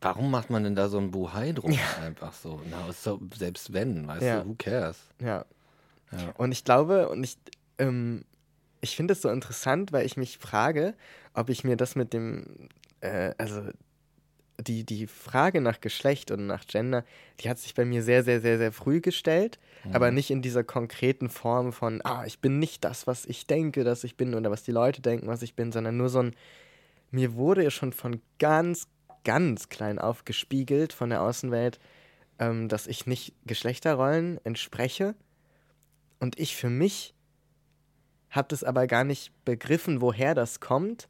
warum 0.00 0.30
macht 0.30 0.50
man 0.50 0.62
denn 0.62 0.76
da 0.76 0.88
so 0.88 0.98
ein 0.98 1.10
Buhai 1.10 1.52
drum? 1.52 1.72
Ja. 1.72 2.04
Einfach 2.04 2.32
so. 2.32 2.62
Na, 2.70 2.92
so, 2.92 3.20
selbst 3.36 3.72
wenn, 3.72 4.06
weißt 4.06 4.22
ja. 4.22 4.42
du, 4.42 4.50
who 4.50 4.54
cares? 4.56 4.98
Ja. 5.20 5.44
ja. 6.12 6.32
Und 6.36 6.52
ich 6.52 6.64
glaube, 6.64 7.08
und 7.08 7.24
ich, 7.24 7.38
ähm, 7.78 8.24
ich 8.80 8.94
finde 8.94 9.12
es 9.12 9.22
so 9.22 9.28
interessant, 9.30 9.92
weil 9.92 10.06
ich 10.06 10.16
mich 10.16 10.38
frage, 10.38 10.94
ob 11.34 11.48
ich 11.48 11.64
mir 11.64 11.76
das 11.76 11.96
mit 11.96 12.12
dem, 12.12 12.68
äh, 13.00 13.34
also 13.36 13.62
die, 14.60 14.84
die 14.84 15.06
Frage 15.06 15.60
nach 15.60 15.80
Geschlecht 15.80 16.30
und 16.30 16.46
nach 16.46 16.66
Gender, 16.66 17.04
die 17.40 17.48
hat 17.48 17.58
sich 17.58 17.74
bei 17.74 17.84
mir 17.84 18.02
sehr, 18.02 18.22
sehr, 18.22 18.40
sehr, 18.40 18.58
sehr 18.58 18.72
früh 18.72 19.00
gestellt, 19.00 19.58
mhm. 19.84 19.94
aber 19.94 20.10
nicht 20.10 20.30
in 20.30 20.42
dieser 20.42 20.64
konkreten 20.64 21.28
Form 21.28 21.72
von, 21.72 22.00
ah, 22.04 22.24
ich 22.26 22.40
bin 22.40 22.58
nicht 22.58 22.84
das, 22.84 23.06
was 23.06 23.26
ich 23.26 23.46
denke, 23.46 23.84
dass 23.84 24.04
ich 24.04 24.16
bin 24.16 24.34
oder 24.34 24.50
was 24.50 24.62
die 24.62 24.72
Leute 24.72 25.02
denken, 25.02 25.26
was 25.26 25.42
ich 25.42 25.54
bin, 25.54 25.72
sondern 25.72 25.96
nur 25.96 26.08
so 26.08 26.20
ein, 26.20 26.34
mir 27.10 27.34
wurde 27.34 27.64
ja 27.64 27.70
schon 27.70 27.92
von 27.92 28.20
ganz, 28.38 28.86
ganz 29.24 29.68
klein 29.68 29.98
auf 29.98 30.24
gespiegelt 30.24 30.92
von 30.92 31.10
der 31.10 31.22
Außenwelt, 31.22 31.78
ähm, 32.38 32.68
dass 32.68 32.86
ich 32.86 33.06
nicht 33.06 33.34
Geschlechterrollen 33.46 34.38
entspreche 34.44 35.14
und 36.18 36.38
ich 36.38 36.56
für 36.56 36.70
mich 36.70 37.14
habe 38.30 38.48
das 38.48 38.62
aber 38.62 38.86
gar 38.86 39.04
nicht 39.04 39.32
begriffen, 39.44 40.00
woher 40.00 40.34
das 40.34 40.60
kommt, 40.60 41.08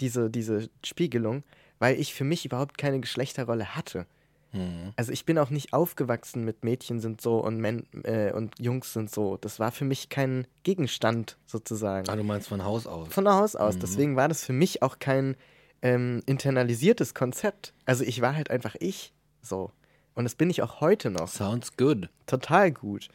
diese, 0.00 0.30
diese 0.30 0.70
Spiegelung 0.84 1.44
weil 1.82 1.98
ich 1.98 2.14
für 2.14 2.22
mich 2.22 2.44
überhaupt 2.44 2.78
keine 2.78 3.00
Geschlechterrolle 3.00 3.74
hatte. 3.74 4.06
Mhm. 4.52 4.92
Also 4.94 5.10
ich 5.10 5.24
bin 5.24 5.36
auch 5.36 5.50
nicht 5.50 5.72
aufgewachsen 5.72 6.44
mit 6.44 6.62
Mädchen 6.62 7.00
sind 7.00 7.20
so 7.20 7.40
und, 7.40 7.56
Men 7.56 7.88
äh, 8.04 8.30
und 8.30 8.54
Jungs 8.60 8.92
sind 8.92 9.10
so. 9.10 9.36
Das 9.36 9.58
war 9.58 9.72
für 9.72 9.84
mich 9.84 10.08
kein 10.08 10.46
Gegenstand 10.62 11.38
sozusagen. 11.44 12.08
Ah, 12.08 12.14
du 12.14 12.22
meinst 12.22 12.46
von 12.46 12.64
Haus 12.64 12.86
aus? 12.86 13.08
Von 13.08 13.28
Haus 13.28 13.56
aus. 13.56 13.74
Mhm. 13.74 13.80
Deswegen 13.80 14.14
war 14.14 14.28
das 14.28 14.44
für 14.44 14.52
mich 14.52 14.80
auch 14.80 15.00
kein 15.00 15.34
ähm, 15.82 16.22
internalisiertes 16.24 17.14
Konzept. 17.14 17.74
Also 17.84 18.04
ich 18.04 18.20
war 18.20 18.36
halt 18.36 18.48
einfach 18.48 18.76
ich 18.78 19.12
so. 19.40 19.72
Und 20.14 20.22
das 20.22 20.36
bin 20.36 20.50
ich 20.50 20.62
auch 20.62 20.80
heute 20.80 21.10
noch. 21.10 21.26
Sounds 21.26 21.76
good. 21.76 22.10
Total 22.26 22.70
gut. 22.70 23.08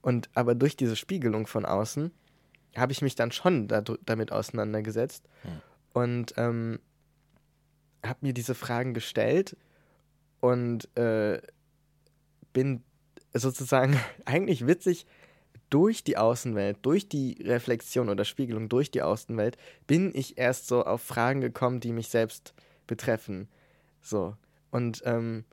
Und 0.00 0.30
aber 0.32 0.54
durch 0.54 0.78
diese 0.78 0.96
Spiegelung 0.96 1.46
von 1.46 1.66
außen 1.66 2.10
habe 2.74 2.92
ich 2.92 3.02
mich 3.02 3.16
dann 3.16 3.32
schon 3.32 3.68
da, 3.68 3.82
damit 3.82 4.32
auseinandergesetzt. 4.32 5.24
Hm. 5.42 5.50
Und 5.92 6.34
ähm, 6.38 6.78
habe 8.04 8.18
mir 8.22 8.34
diese 8.34 8.54
Fragen 8.54 8.94
gestellt 8.94 9.56
und 10.40 10.88
äh, 10.96 11.40
bin 12.52 12.82
sozusagen 13.32 13.98
eigentlich 14.24 14.66
witzig 14.66 15.06
durch 15.70 16.04
die 16.04 16.16
Außenwelt, 16.16 16.78
durch 16.82 17.08
die 17.08 17.42
Reflexion 17.42 18.08
oder 18.08 18.24
Spiegelung 18.24 18.68
durch 18.68 18.90
die 18.90 19.02
Außenwelt, 19.02 19.56
bin 19.86 20.12
ich 20.14 20.38
erst 20.38 20.68
so 20.68 20.84
auf 20.84 21.02
Fragen 21.02 21.40
gekommen, 21.40 21.80
die 21.80 21.92
mich 21.92 22.08
selbst 22.08 22.54
betreffen. 22.86 23.48
So. 24.00 24.36
Und 24.70 25.02
ähm, 25.04 25.44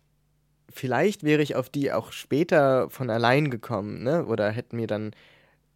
vielleicht 0.70 1.24
wäre 1.24 1.42
ich 1.42 1.56
auf 1.56 1.70
die 1.70 1.92
auch 1.92 2.12
später 2.12 2.90
von 2.90 3.10
allein 3.10 3.50
gekommen, 3.50 4.04
ne? 4.04 4.26
Oder 4.26 4.52
hätten 4.52 4.76
mir 4.76 4.88
dann 4.88 5.12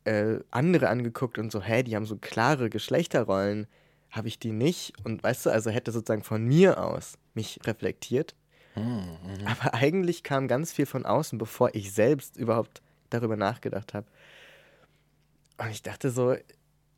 äh, 0.04 0.40
andere 0.52 0.90
angeguckt 0.90 1.38
und 1.40 1.52
so, 1.52 1.62
hä, 1.62 1.84
die 1.84 1.96
haben 1.96 2.06
so 2.06 2.18
klare 2.18 2.70
Geschlechterrollen 2.70 3.68
habe 4.10 4.28
ich 4.28 4.40
die 4.40 4.52
nicht. 4.52 4.94
Und 5.04 5.24
weißt 5.24 5.46
du, 5.46 5.50
also 5.50 5.70
hätte 5.70 5.92
sozusagen 5.92 6.24
von 6.24 6.44
mir 6.46 6.84
aus 6.84 7.18
mich 7.34 7.60
reflektiert. 7.66 8.36
Mhm. 8.76 9.46
Aber 9.46 9.74
eigentlich 9.74 10.24
kam 10.24 10.48
ganz 10.48 10.72
viel 10.72 10.86
von 10.86 11.06
außen, 11.06 11.38
bevor 11.38 11.74
ich 11.74 11.94
selbst 11.94 12.38
überhaupt 12.38 12.82
darüber 13.10 13.36
nachgedacht 13.36 13.94
habe. 13.94 14.08
Und 15.58 15.70
ich 15.70 15.84
dachte 15.84 16.10
so, 16.12 16.36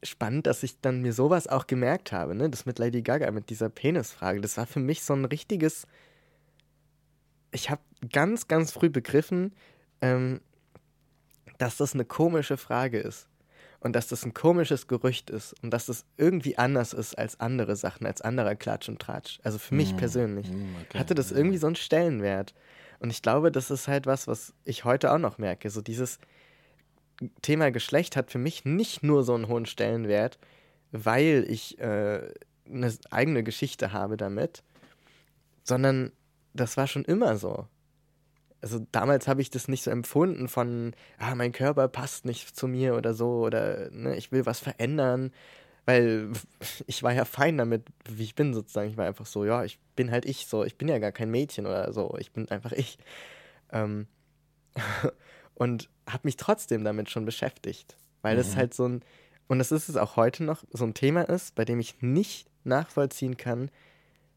spannend, 0.04 0.48
dass 0.48 0.64
ich 0.64 0.80
dann 0.82 1.02
mir 1.02 1.14
sowas 1.14 1.48
auch 1.48 1.68
gemerkt 1.68 2.12
habe, 2.12 2.36
ne? 2.36 2.50
Das 2.50 2.66
mit 2.66 2.80
Lady 2.80 3.02
Gaga, 3.02 3.30
mit 3.32 3.50
dieser 3.50 3.70
Penisfrage. 3.70 4.42
Das 4.42 4.58
war 4.58 4.66
für 4.66 4.80
mich 4.80 5.04
so 5.04 5.14
ein 5.14 5.26
richtiges. 5.26 5.88
Ich 7.52 7.70
habe 7.70 7.82
ganz, 8.12 8.48
ganz 8.48 8.72
früh 8.72 8.90
begriffen, 8.90 9.54
ähm, 10.02 10.42
dass 11.58 11.78
das 11.78 11.94
eine 11.94 12.06
komische 12.06 12.58
Frage 12.58 13.00
ist 13.00 13.28
und 13.79 13.96
dass 13.96 14.07
das 14.07 14.25
ein 14.25 14.34
komisches 14.34 14.88
Gerücht 14.88 15.29
ist 15.29 15.55
und 15.62 15.72
dass 15.72 15.86
das 15.86 16.05
irgendwie 16.17 16.57
anders 16.57 16.93
ist 16.93 17.17
als 17.17 17.39
andere 17.39 17.75
Sachen, 17.75 18.05
als 18.05 18.22
anderer 18.22 18.55
Klatsch 18.55 18.89
und 18.89 19.00
Tratsch. 19.00 19.39
Also 19.43 19.60
für 19.60 19.75
mich 19.75 19.93
mm, 19.93 19.98
persönlich 19.98 20.51
mm, 20.51 20.75
okay, 20.86 21.00
hatte 21.00 21.15
das 21.15 21.31
irgendwie 21.31 21.57
so 21.57 21.67
einen 21.67 21.75
Stellenwert. 21.75 22.53
Und 23.00 23.12
ich 23.12 23.22
glaube, 23.22 23.51
das 23.51 23.69
ist 23.69 23.88
halt 23.88 24.07
was, 24.07 24.27
was 24.27 24.53
ich 24.65 24.84
heute 24.84 25.12
auch 25.12 25.19
noch 25.19 25.38
merke. 25.38 25.69
So 25.69 25.81
dieses 25.81 26.19
Thema 27.41 27.72
Geschlecht 27.72 28.15
hat 28.15 28.31
für 28.31 28.39
mich 28.39 28.65
nicht 28.65 29.03
nur 29.03 29.24
so 29.24 29.36
einen 29.36 29.48
hohen 29.48 29.65
Stellenwert, 29.65 30.39
weil 30.91 31.46
ich 31.48 31.79
äh, 31.79 32.22
eine 32.65 32.93
eigene 33.12 33.43
Geschichte 33.43 33.93
habe 33.93 34.17
damit, 34.17 34.63
sondern 35.63 36.12
das 36.53 36.77
war 36.77 36.88
schon 36.88 37.05
immer 37.05 37.38
so 37.38 37.67
also 38.62 38.86
damals 38.92 39.28
habe 39.28 39.42
ich 39.42 39.50
das 39.50 39.68
nicht 39.68 39.84
so 39.84 39.92
empfunden 39.92 40.48
von, 40.48 40.94
ah, 41.18 41.36
mein 41.36 41.52
Körper 41.52 41.88
passt 41.88 42.26
nicht 42.26 42.56
zu 42.56 42.68
mir 42.68 42.96
oder 42.96 43.14
so 43.14 43.46
oder 43.46 43.90
ne, 43.92 44.16
ich 44.16 44.32
will 44.32 44.46
was 44.46 44.60
verändern, 44.60 45.32
weil 45.86 46.32
ich 46.88 47.04
war 47.04 47.14
ja 47.14 47.26
fein 47.26 47.58
damit, 47.58 47.84
wie 48.10 48.24
ich 48.24 48.36
bin 48.36 48.54
sozusagen. 48.54 48.90
Ich 48.90 48.98
war 48.98 49.06
einfach 49.06 49.26
so, 49.26 49.46
ja, 49.46 49.64
ich 49.64 49.80
bin 49.96 50.12
halt 50.12 50.26
ich 50.26 50.48
so, 50.48 50.64
ich 50.64 50.78
bin 50.78 50.88
ja 50.88 51.00
gar 51.00 51.12
kein 51.12 51.32
Mädchen 51.32 51.66
oder 51.66 51.92
so, 51.94 52.16
ich 52.20 52.32
bin 52.32 52.50
einfach 52.50 52.72
ich. 52.72 52.98
Ähm, 53.72 54.08
und 55.56 55.90
habe 56.08 56.22
mich 56.24 56.38
trotzdem 56.38 56.84
damit 56.84 57.10
schon 57.10 57.26
beschäftigt, 57.26 57.98
weil 58.22 58.36
mhm. 58.36 58.40
das 58.40 58.56
halt 58.56 58.74
so 58.74 58.88
ein, 58.88 59.02
und 59.48 59.60
das 59.60 59.72
ist 59.72 59.90
es 59.90 59.98
auch 59.98 60.16
heute 60.16 60.44
noch, 60.44 60.64
so 60.72 60.86
ein 60.86 60.94
Thema 60.94 61.22
ist, 61.22 61.56
bei 61.56 61.66
dem 61.66 61.80
ich 61.80 62.02
nicht 62.02 62.50
nachvollziehen 62.64 63.38
kann, 63.38 63.72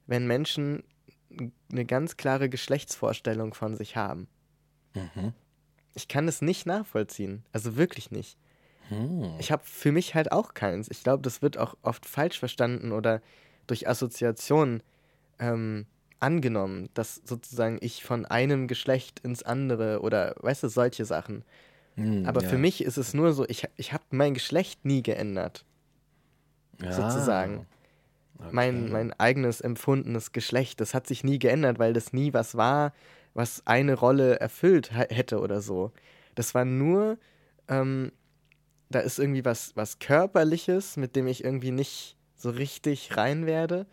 wenn 0.07 0.27
Menschen 0.27 0.85
eine 1.71 1.85
ganz 1.85 2.17
klare 2.17 2.49
Geschlechtsvorstellung 2.49 3.55
von 3.55 3.77
sich 3.77 3.97
haben. 3.97 4.27
Mhm. 4.95 5.33
Ich 5.95 6.09
kann 6.09 6.29
es 6.29 6.43
nicht 6.43 6.67
nachvollziehen. 6.67 7.45
Also 7.53 7.77
wirklich 7.77 8.11
nicht. 8.11 8.37
Mhm. 8.91 9.35
Ich 9.39 9.53
habe 9.53 9.63
für 9.65 9.93
mich 9.93 10.15
halt 10.15 10.33
auch 10.33 10.55
keins. 10.55 10.89
Ich 10.91 11.03
glaube, 11.03 11.23
das 11.23 11.43
wird 11.43 11.59
auch 11.59 11.77
oft 11.83 12.07
falsch 12.07 12.39
verstanden 12.39 12.93
oder 12.93 13.23
durch 13.67 13.89
Assoziationen 13.89 14.83
ähm, 15.39 15.87
angenommen, 16.19 16.89
dass 16.95 17.23
sozusagen 17.25 17.79
ich 17.81 18.05
von 18.05 18.27
einem 18.27 18.69
Geschlecht 18.69 19.21
ins 19.21 19.43
andere 19.43 20.01
oder 20.01 20.35
weißt 20.41 20.65
du, 20.65 20.69
solche 20.69 21.05
Sachen. 21.05 21.45
Mhm, 21.97 22.27
Aber 22.27 22.43
ja. 22.43 22.49
für 22.49 22.59
mich 22.59 22.85
ist 22.85 22.99
es 22.99 23.15
nur 23.15 23.33
so, 23.33 23.47
ich, 23.49 23.67
ich 23.77 23.93
habe 23.93 24.05
mein 24.11 24.35
Geschlecht 24.35 24.85
nie 24.85 25.03
geändert. 25.03 25.65
Ja. 26.83 26.93
Sozusagen. 26.93 27.67
Okay. 28.40 28.49
Mein, 28.52 28.90
mein 28.90 29.12
eigenes 29.14 29.61
empfundenes 29.61 30.32
Geschlecht. 30.32 30.80
Das 30.80 30.94
hat 30.94 31.06
sich 31.06 31.25
nie 31.25 31.38
geändert, 31.38 31.78
weil 31.78 31.92
das 31.92 32.12
nie 32.12 32.32
was 32.32 32.56
war, 32.56 32.92
was 33.35 33.66
eine 33.66 33.94
Rolle 33.94 34.40
erfüllt 34.40 34.90
hätte 34.92 35.40
oder 35.40 35.61
so. 35.61 35.92
Das 36.35 36.54
war 36.54 36.64
nur, 36.64 37.18
ähm, 37.68 38.12
da 38.88 39.00
ist 39.00 39.18
irgendwie 39.18 39.44
was, 39.44 39.76
was 39.76 39.99
Körperliches, 39.99 40.97
mit 40.97 41.16
dem 41.16 41.26
ich 41.26 41.44
irgendwie 41.44 41.70
nicht 41.70 42.16
so 42.37 42.50
richtig 42.50 43.16
rein 43.16 43.47
werde. 43.47 43.87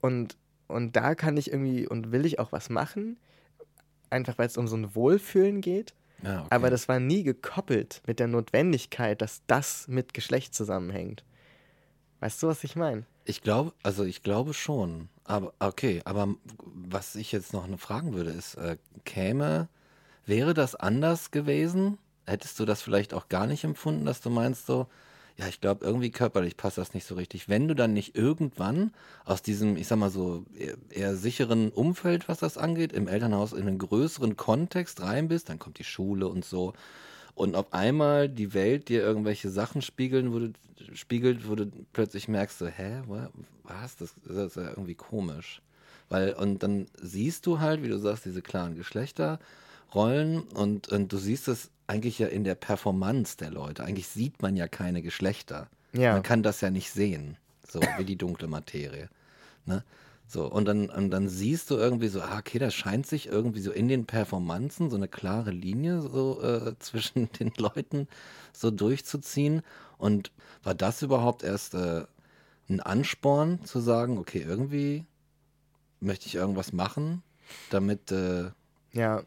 Und 0.00 0.36
und 0.66 0.96
da 0.96 1.14
kann 1.14 1.36
ich 1.36 1.52
irgendwie 1.52 1.86
und 1.86 2.12
will 2.12 2.24
ich 2.24 2.38
auch 2.38 2.52
was 2.52 2.70
machen, 2.70 3.18
einfach 4.10 4.38
weil 4.38 4.46
es 4.46 4.56
um 4.56 4.66
so 4.66 4.76
ein 4.76 4.94
Wohlfühlen 4.94 5.60
geht. 5.60 5.94
Ja, 6.22 6.40
okay. 6.40 6.48
Aber 6.50 6.70
das 6.70 6.88
war 6.88 7.00
nie 7.00 7.22
gekoppelt 7.22 8.02
mit 8.06 8.18
der 8.18 8.28
Notwendigkeit, 8.28 9.20
dass 9.20 9.42
das 9.46 9.88
mit 9.88 10.14
Geschlecht 10.14 10.54
zusammenhängt. 10.54 11.24
Weißt 12.20 12.42
du, 12.42 12.46
was 12.46 12.64
ich 12.64 12.76
meine? 12.76 13.04
Ich 13.24 13.42
glaube, 13.42 13.72
also 13.82 14.04
ich 14.04 14.22
glaube 14.22 14.54
schon. 14.54 15.08
Aber 15.24 15.54
okay, 15.58 16.02
aber 16.04 16.34
was 16.64 17.14
ich 17.14 17.32
jetzt 17.32 17.52
noch 17.52 17.66
fragen 17.78 18.14
würde, 18.14 18.30
ist, 18.30 18.56
äh, 18.56 18.76
käme, 19.04 19.68
wäre 20.26 20.54
das 20.54 20.74
anders 20.74 21.30
gewesen? 21.30 21.98
Hättest 22.26 22.58
du 22.60 22.64
das 22.64 22.82
vielleicht 22.82 23.14
auch 23.14 23.28
gar 23.28 23.46
nicht 23.46 23.64
empfunden, 23.64 24.04
dass 24.04 24.20
du 24.20 24.30
meinst 24.30 24.66
so, 24.66 24.86
ja, 25.36 25.48
ich 25.48 25.60
glaube, 25.60 25.84
irgendwie 25.84 26.10
körperlich 26.10 26.56
passt 26.56 26.78
das 26.78 26.94
nicht 26.94 27.06
so 27.06 27.16
richtig. 27.16 27.48
Wenn 27.48 27.66
du 27.66 27.74
dann 27.74 27.92
nicht 27.92 28.14
irgendwann 28.16 28.92
aus 29.24 29.42
diesem, 29.42 29.76
ich 29.76 29.88
sag 29.88 29.98
mal 29.98 30.10
so, 30.10 30.44
eher, 30.56 30.76
eher 30.90 31.16
sicheren 31.16 31.70
Umfeld, 31.70 32.28
was 32.28 32.38
das 32.38 32.56
angeht, 32.56 32.92
im 32.92 33.08
Elternhaus 33.08 33.52
in 33.52 33.66
einen 33.66 33.78
größeren 33.78 34.36
Kontext 34.36 35.00
rein 35.00 35.28
bist, 35.28 35.48
dann 35.48 35.58
kommt 35.58 35.78
die 35.78 35.84
Schule 35.84 36.28
und 36.28 36.44
so. 36.44 36.74
Und 37.34 37.56
auf 37.56 37.72
einmal 37.72 38.28
die 38.28 38.54
Welt 38.54 38.88
dir 38.88 39.02
irgendwelche 39.02 39.50
Sachen 39.50 39.82
spiegeln, 39.82 40.30
du, 40.30 40.52
spiegelt, 40.94 41.48
wo 41.48 41.54
du 41.54 41.70
plötzlich 41.92 42.28
merkst, 42.28 42.58
so, 42.58 42.66
hä, 42.66 43.02
was? 43.64 43.96
Das, 43.96 44.14
das 44.24 44.36
ist 44.36 44.56
ja 44.56 44.70
irgendwie 44.70 44.94
komisch. 44.94 45.60
Weil, 46.08 46.34
und 46.34 46.62
dann 46.62 46.86
siehst 47.00 47.46
du 47.46 47.60
halt, 47.60 47.82
wie 47.82 47.88
du 47.88 47.98
sagst, 47.98 48.24
diese 48.24 48.42
klaren 48.42 48.76
Geschlechterrollen 48.76 50.42
und, 50.54 50.88
und 50.88 51.12
du 51.12 51.16
siehst 51.16 51.48
es 51.48 51.70
eigentlich 51.86 52.18
ja 52.18 52.28
in 52.28 52.44
der 52.44 52.54
Performance 52.54 53.36
der 53.36 53.50
Leute. 53.50 53.84
Eigentlich 53.84 54.08
sieht 54.08 54.40
man 54.42 54.56
ja 54.56 54.68
keine 54.68 55.02
Geschlechter. 55.02 55.68
Ja. 55.92 56.12
Man 56.12 56.22
kann 56.22 56.42
das 56.42 56.60
ja 56.60 56.70
nicht 56.70 56.90
sehen, 56.90 57.36
so 57.66 57.80
wie 57.98 58.04
die 58.04 58.16
dunkle 58.16 58.48
Materie. 58.48 59.08
Ne? 59.66 59.82
So, 60.26 60.46
und 60.46 60.64
dann, 60.64 60.88
und 60.88 61.10
dann 61.10 61.28
siehst 61.28 61.70
du 61.70 61.76
irgendwie 61.76 62.08
so, 62.08 62.20
ah, 62.22 62.38
okay, 62.38 62.58
das 62.58 62.74
scheint 62.74 63.06
sich 63.06 63.28
irgendwie 63.28 63.60
so 63.60 63.70
in 63.70 63.88
den 63.88 64.06
Performanzen 64.06 64.90
so 64.90 64.96
eine 64.96 65.08
klare 65.08 65.50
Linie 65.50 66.00
so 66.00 66.40
äh, 66.42 66.74
zwischen 66.78 67.30
den 67.32 67.52
Leuten 67.56 68.08
so 68.52 68.70
durchzuziehen. 68.70 69.62
Und 69.98 70.32
war 70.62 70.74
das 70.74 71.02
überhaupt 71.02 71.42
erst 71.42 71.74
äh, 71.74 72.04
ein 72.68 72.80
Ansporn 72.80 73.64
zu 73.64 73.80
sagen, 73.80 74.18
okay, 74.18 74.44
irgendwie 74.46 75.04
möchte 76.00 76.26
ich 76.26 76.34
irgendwas 76.34 76.72
machen, 76.72 77.22
damit. 77.70 78.10
Äh, 78.10 78.50
ja, 78.92 79.22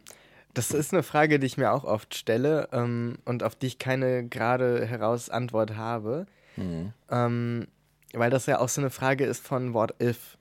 das 0.53 0.71
ist 0.71 0.93
eine 0.93 1.03
Frage, 1.03 1.39
die 1.39 1.45
ich 1.45 1.57
mir 1.57 1.71
auch 1.71 1.83
oft 1.83 2.15
stelle 2.15 2.69
ähm, 2.71 3.19
und 3.25 3.43
auf 3.43 3.55
die 3.55 3.67
ich 3.67 3.77
keine 3.77 4.27
gerade 4.27 4.85
heraus 4.85 5.29
Antwort 5.29 5.75
habe. 5.75 6.25
Mhm. 6.55 6.93
Ähm, 7.09 7.67
weil 8.13 8.29
das 8.29 8.45
ja 8.47 8.59
auch 8.59 8.69
so 8.69 8.81
eine 8.81 8.89
Frage 8.89 9.25
ist 9.25 9.45
von 9.45 9.73
What 9.73 10.01
If. 10.01 10.36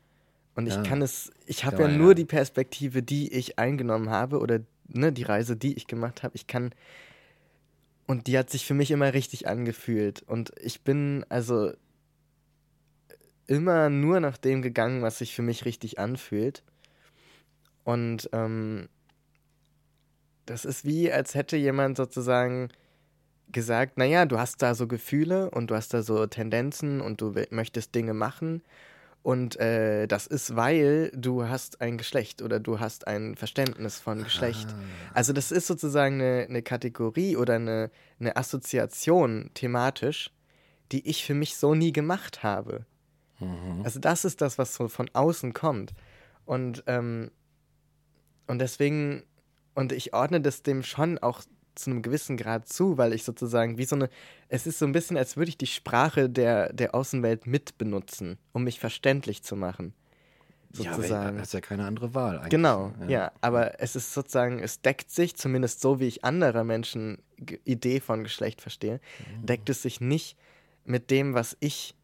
Und 0.56 0.66
ich 0.66 0.74
Ja. 0.74 0.82
kann 0.82 1.02
es, 1.02 1.30
ich 1.46 1.64
habe 1.64 1.82
Ja, 1.82 1.88
ja, 1.88 1.98
nur 1.98 2.14
die 2.14 2.24
Perspektive, 2.24 3.02
die 3.02 3.32
ich 3.32 3.58
eingenommen 3.58 4.10
habe 4.10 4.40
oder 4.40 4.60
ne, 4.88 5.12
die 5.12 5.22
Reise, 5.22 5.56
die 5.56 5.74
ich 5.74 5.86
gemacht 5.86 6.22
habe. 6.22 6.34
Ich 6.34 6.46
kann, 6.46 6.74
und 8.06 8.26
die 8.26 8.38
hat 8.38 8.50
sich 8.50 8.66
für 8.66 8.74
mich 8.74 8.90
immer 8.90 9.12
richtig 9.12 9.46
angefühlt. 9.46 10.22
Und 10.22 10.52
ich 10.60 10.80
bin 10.80 11.24
also 11.28 11.72
immer 13.46 13.90
nur 13.90 14.18
nach 14.20 14.38
dem 14.38 14.62
gegangen, 14.62 15.02
was 15.02 15.18
sich 15.18 15.34
für 15.34 15.42
mich 15.42 15.64
richtig 15.66 15.98
anfühlt. 15.98 16.62
Und 17.84 18.28
ähm, 18.32 18.88
das 20.46 20.64
ist 20.64 20.84
wie, 20.84 21.12
als 21.12 21.34
hätte 21.34 21.56
jemand 21.56 21.96
sozusagen 21.96 22.68
gesagt, 23.52 23.98
naja, 23.98 24.24
du 24.26 24.38
hast 24.38 24.62
da 24.62 24.74
so 24.74 24.86
Gefühle 24.88 25.50
und 25.50 25.70
du 25.70 25.74
hast 25.76 25.94
da 25.94 26.02
so 26.02 26.26
Tendenzen 26.26 27.00
und 27.00 27.20
du 27.20 27.34
möchtest 27.50 27.94
Dinge 27.94 28.14
machen. 28.14 28.62
Und 29.26 29.58
äh, 29.58 30.06
das 30.06 30.28
ist, 30.28 30.54
weil 30.54 31.10
du 31.12 31.48
hast 31.48 31.80
ein 31.80 31.98
Geschlecht 31.98 32.42
oder 32.42 32.60
du 32.60 32.78
hast 32.78 33.08
ein 33.08 33.34
Verständnis 33.34 33.98
von 33.98 34.22
Geschlecht. 34.22 34.72
Also 35.14 35.32
das 35.32 35.50
ist 35.50 35.66
sozusagen 35.66 36.20
eine, 36.20 36.46
eine 36.48 36.62
Kategorie 36.62 37.36
oder 37.36 37.56
eine, 37.56 37.90
eine 38.20 38.36
Assoziation 38.36 39.50
thematisch, 39.52 40.30
die 40.92 41.08
ich 41.08 41.24
für 41.24 41.34
mich 41.34 41.56
so 41.56 41.74
nie 41.74 41.92
gemacht 41.92 42.44
habe. 42.44 42.86
Mhm. 43.40 43.80
Also 43.82 43.98
das 43.98 44.24
ist 44.24 44.42
das, 44.42 44.58
was 44.58 44.76
so 44.76 44.86
von 44.86 45.10
außen 45.12 45.52
kommt. 45.54 45.92
Und, 46.44 46.84
ähm, 46.86 47.32
und 48.46 48.60
deswegen, 48.60 49.24
und 49.74 49.90
ich 49.90 50.14
ordne 50.14 50.40
das 50.40 50.62
dem 50.62 50.84
schon 50.84 51.18
auch 51.18 51.42
zu 51.76 51.90
einem 51.90 52.02
gewissen 52.02 52.36
Grad 52.36 52.68
zu, 52.68 52.98
weil 52.98 53.12
ich 53.12 53.24
sozusagen 53.24 53.78
wie 53.78 53.84
so 53.84 53.96
eine, 53.96 54.08
es 54.48 54.66
ist 54.66 54.78
so 54.78 54.86
ein 54.86 54.92
bisschen, 54.92 55.16
als 55.16 55.36
würde 55.36 55.50
ich 55.50 55.58
die 55.58 55.66
Sprache 55.66 56.28
der, 56.28 56.72
der 56.72 56.94
Außenwelt 56.94 57.46
mitbenutzen, 57.46 58.38
um 58.52 58.64
mich 58.64 58.80
verständlich 58.80 59.42
zu 59.42 59.56
machen. 59.56 59.94
Ja, 60.74 60.94
Sozusagen. 60.94 61.28
aber 61.28 61.40
hast 61.40 61.54
ja 61.54 61.60
keine 61.60 61.86
andere 61.86 62.14
Wahl 62.14 62.36
eigentlich. 62.36 62.50
Genau, 62.50 62.92
ja. 63.08 63.32
aber 63.40 63.80
es 63.80 63.96
ist 63.96 64.12
sozusagen, 64.12 64.58
es 64.58 64.82
deckt 64.82 65.10
sich, 65.10 65.36
zumindest 65.36 65.80
so 65.80 66.00
wie 66.00 66.06
ich 66.06 66.24
anderer 66.24 66.64
Menschen 66.64 67.18
Idee 67.64 68.00
von 68.00 68.24
Geschlecht 68.24 68.60
verstehe, 68.60 69.00
deckt 69.42 69.70
es 69.70 69.82
sich 69.82 70.00
nicht 70.00 70.36
mit 70.84 71.10
dem, 71.10 71.34
was 71.34 71.56
ich 71.60 71.94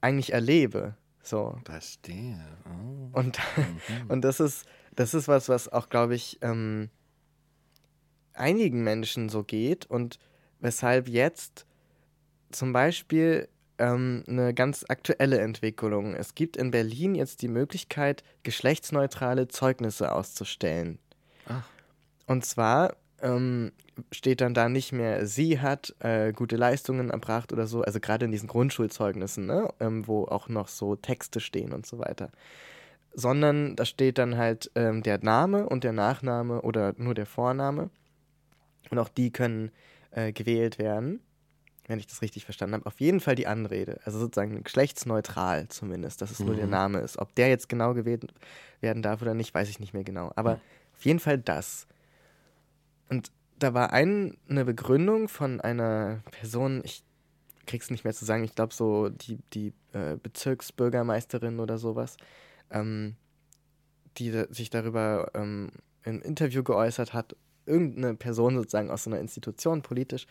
eigentlich 0.00 0.32
erlebe. 0.32 0.94
So. 1.22 1.58
Verstehe. 1.64 2.40
Oh. 2.64 3.18
Und, 3.18 3.38
und 4.08 4.22
das 4.22 4.40
ist, 4.40 4.66
das 4.94 5.14
ist 5.14 5.26
was, 5.26 5.48
was 5.48 5.68
auch, 5.68 5.88
glaube 5.88 6.14
ich, 6.14 6.38
ähm, 6.42 6.88
einigen 8.38 8.82
Menschen 8.82 9.28
so 9.28 9.42
geht 9.42 9.86
und 9.86 10.18
weshalb 10.60 11.08
jetzt 11.08 11.66
zum 12.50 12.72
Beispiel 12.72 13.48
ähm, 13.78 14.24
eine 14.26 14.54
ganz 14.54 14.84
aktuelle 14.88 15.38
Entwicklung. 15.38 16.14
Es 16.14 16.34
gibt 16.34 16.56
in 16.56 16.70
Berlin 16.70 17.14
jetzt 17.14 17.42
die 17.42 17.48
Möglichkeit, 17.48 18.22
geschlechtsneutrale 18.42 19.48
Zeugnisse 19.48 20.12
auszustellen. 20.12 20.98
Ach. 21.48 21.68
Und 22.26 22.44
zwar 22.44 22.96
ähm, 23.20 23.72
steht 24.12 24.40
dann 24.40 24.54
da 24.54 24.68
nicht 24.68 24.92
mehr, 24.92 25.26
sie 25.26 25.60
hat 25.60 25.94
äh, 26.00 26.32
gute 26.32 26.56
Leistungen 26.56 27.10
erbracht 27.10 27.52
oder 27.52 27.66
so, 27.66 27.82
also 27.82 28.00
gerade 28.00 28.26
in 28.26 28.32
diesen 28.32 28.48
Grundschulzeugnissen, 28.48 29.46
ne, 29.46 29.68
ähm, 29.80 30.06
wo 30.06 30.24
auch 30.24 30.48
noch 30.48 30.68
so 30.68 30.96
Texte 30.96 31.40
stehen 31.40 31.72
und 31.72 31.86
so 31.86 31.98
weiter. 31.98 32.30
Sondern 33.14 33.76
da 33.76 33.86
steht 33.86 34.18
dann 34.18 34.36
halt 34.36 34.70
ähm, 34.74 35.02
der 35.02 35.18
Name 35.22 35.66
und 35.66 35.84
der 35.84 35.92
Nachname 35.92 36.60
oder 36.62 36.94
nur 36.98 37.14
der 37.14 37.26
Vorname. 37.26 37.90
Und 38.90 38.98
auch 38.98 39.08
die 39.08 39.30
können 39.30 39.70
äh, 40.10 40.32
gewählt 40.32 40.78
werden, 40.78 41.20
wenn 41.88 41.98
ich 41.98 42.06
das 42.06 42.22
richtig 42.22 42.44
verstanden 42.44 42.74
habe. 42.74 42.86
Auf 42.86 43.00
jeden 43.00 43.20
Fall 43.20 43.34
die 43.34 43.46
Anrede, 43.46 44.00
also 44.04 44.18
sozusagen 44.18 44.62
geschlechtsneutral 44.64 45.68
zumindest, 45.68 46.20
dass 46.22 46.30
es 46.30 46.40
nur 46.40 46.54
der 46.56 46.66
Mhm. 46.66 46.72
Name 46.72 46.98
ist. 47.00 47.18
Ob 47.18 47.34
der 47.34 47.48
jetzt 47.48 47.68
genau 47.68 47.94
gewählt 47.94 48.32
werden 48.80 49.02
darf 49.02 49.22
oder 49.22 49.34
nicht, 49.34 49.54
weiß 49.54 49.68
ich 49.68 49.80
nicht 49.80 49.94
mehr 49.94 50.04
genau. 50.04 50.32
Aber 50.36 50.52
Ja. 50.52 50.60
auf 50.94 51.04
jeden 51.04 51.20
Fall 51.20 51.38
das. 51.38 51.86
Und 53.08 53.30
da 53.58 53.72
war 53.74 53.92
ein, 53.92 54.36
eine 54.48 54.64
Begründung 54.64 55.28
von 55.28 55.60
einer 55.60 56.22
Person, 56.30 56.82
ich 56.84 57.02
krieg's 57.66 57.90
nicht 57.90 58.04
mehr 58.04 58.12
zu 58.14 58.24
sagen, 58.24 58.44
ich 58.44 58.54
glaube 58.54 58.74
so 58.74 59.08
die, 59.08 59.38
die 59.52 59.72
äh, 59.92 60.16
Bezirksbürgermeisterin 60.22 61.58
oder 61.60 61.78
sowas, 61.78 62.16
ähm, 62.70 63.16
die 64.18 64.30
sich 64.50 64.70
darüber 64.70 65.30
ähm, 65.34 65.70
im 66.04 66.20
Interview 66.22 66.62
geäußert 66.62 67.12
hat, 67.12 67.36
irgendeine 67.66 68.14
Person 68.14 68.56
sozusagen 68.56 68.90
aus 68.90 69.04
so 69.04 69.10
einer 69.10 69.20
Institution 69.20 69.82
politisch, 69.82 70.26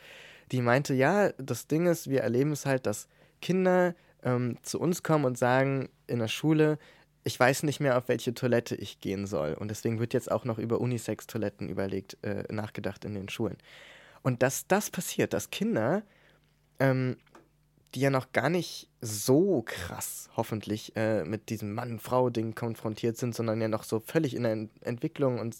die 0.52 0.62
meinte, 0.62 0.94
ja, 0.94 1.32
das 1.34 1.68
Ding 1.68 1.88
ist, 1.88 2.10
wir 2.10 2.22
erleben 2.22 2.52
es 2.52 2.66
halt, 2.66 2.86
dass 2.86 3.08
Kinder 3.42 3.96
ähm, 4.24 4.58
zu 4.62 4.80
uns 4.80 5.04
kommen 5.04 5.26
und 5.26 5.38
sagen 5.38 5.90
in 6.08 6.20
der 6.20 6.28
Schule, 6.28 6.78
ich 7.24 7.40
weiß 7.40 7.64
nicht 7.64 7.80
mehr, 7.80 7.98
auf 7.98 8.08
welche 8.08 8.34
Toilette 8.36 8.76
ich 8.76 9.00
gehen 9.00 9.26
soll. 9.26 9.56
Und 9.56 9.70
deswegen 9.70 10.00
wird 10.00 10.14
jetzt 10.14 10.32
auch 10.32 10.46
noch 10.46 10.60
über 10.60 10.80
Unisex-Toiletten 10.80 11.70
überlegt, 11.70 12.18
äh, 12.24 12.44
nachgedacht 12.54 13.04
in 13.04 13.16
den 13.16 13.30
Schulen. 13.30 13.58
Und 14.22 14.44
dass 14.44 14.68
das 14.68 14.92
passiert, 14.92 15.34
dass 15.34 15.50
Kinder, 15.50 16.04
ähm, 16.80 17.18
die 17.96 18.02
ja 18.02 18.10
noch 18.12 18.32
gar 18.32 18.50
nicht 18.50 18.90
so 19.02 19.64
krass 19.66 20.30
hoffentlich 20.36 20.96
äh, 20.96 21.24
mit 21.24 21.50
diesem 21.50 21.74
Mann-Frau-Ding 21.74 22.54
konfrontiert 22.54 23.18
sind, 23.18 23.34
sondern 23.34 23.62
ja 23.62 23.70
noch 23.70 23.84
so 23.84 24.00
völlig 24.00 24.36
in 24.36 24.44
der 24.44 24.52
Ent 24.52 24.72
Entwicklung 24.82 25.40
und, 25.40 25.56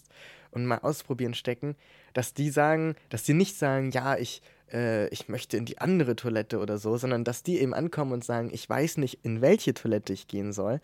und 0.50 0.66
mal 0.66 0.78
ausprobieren 0.78 1.34
stecken, 1.34 1.76
dass 2.12 2.34
die 2.34 2.50
sagen, 2.50 2.96
dass 3.08 3.24
die 3.24 3.34
nicht 3.34 3.56
sagen, 3.56 3.90
ja, 3.90 4.16
ich, 4.16 4.42
äh, 4.72 5.08
ich 5.08 5.28
möchte 5.28 5.56
in 5.56 5.64
die 5.64 5.78
andere 5.78 6.16
Toilette 6.16 6.58
oder 6.58 6.78
so, 6.78 6.96
sondern 6.96 7.24
dass 7.24 7.42
die 7.42 7.58
eben 7.60 7.74
ankommen 7.74 8.12
und 8.12 8.24
sagen, 8.24 8.50
ich 8.52 8.68
weiß 8.68 8.98
nicht, 8.98 9.20
in 9.22 9.40
welche 9.40 9.74
Toilette 9.74 10.12
ich 10.12 10.28
gehen 10.28 10.52
soll. 10.52 10.80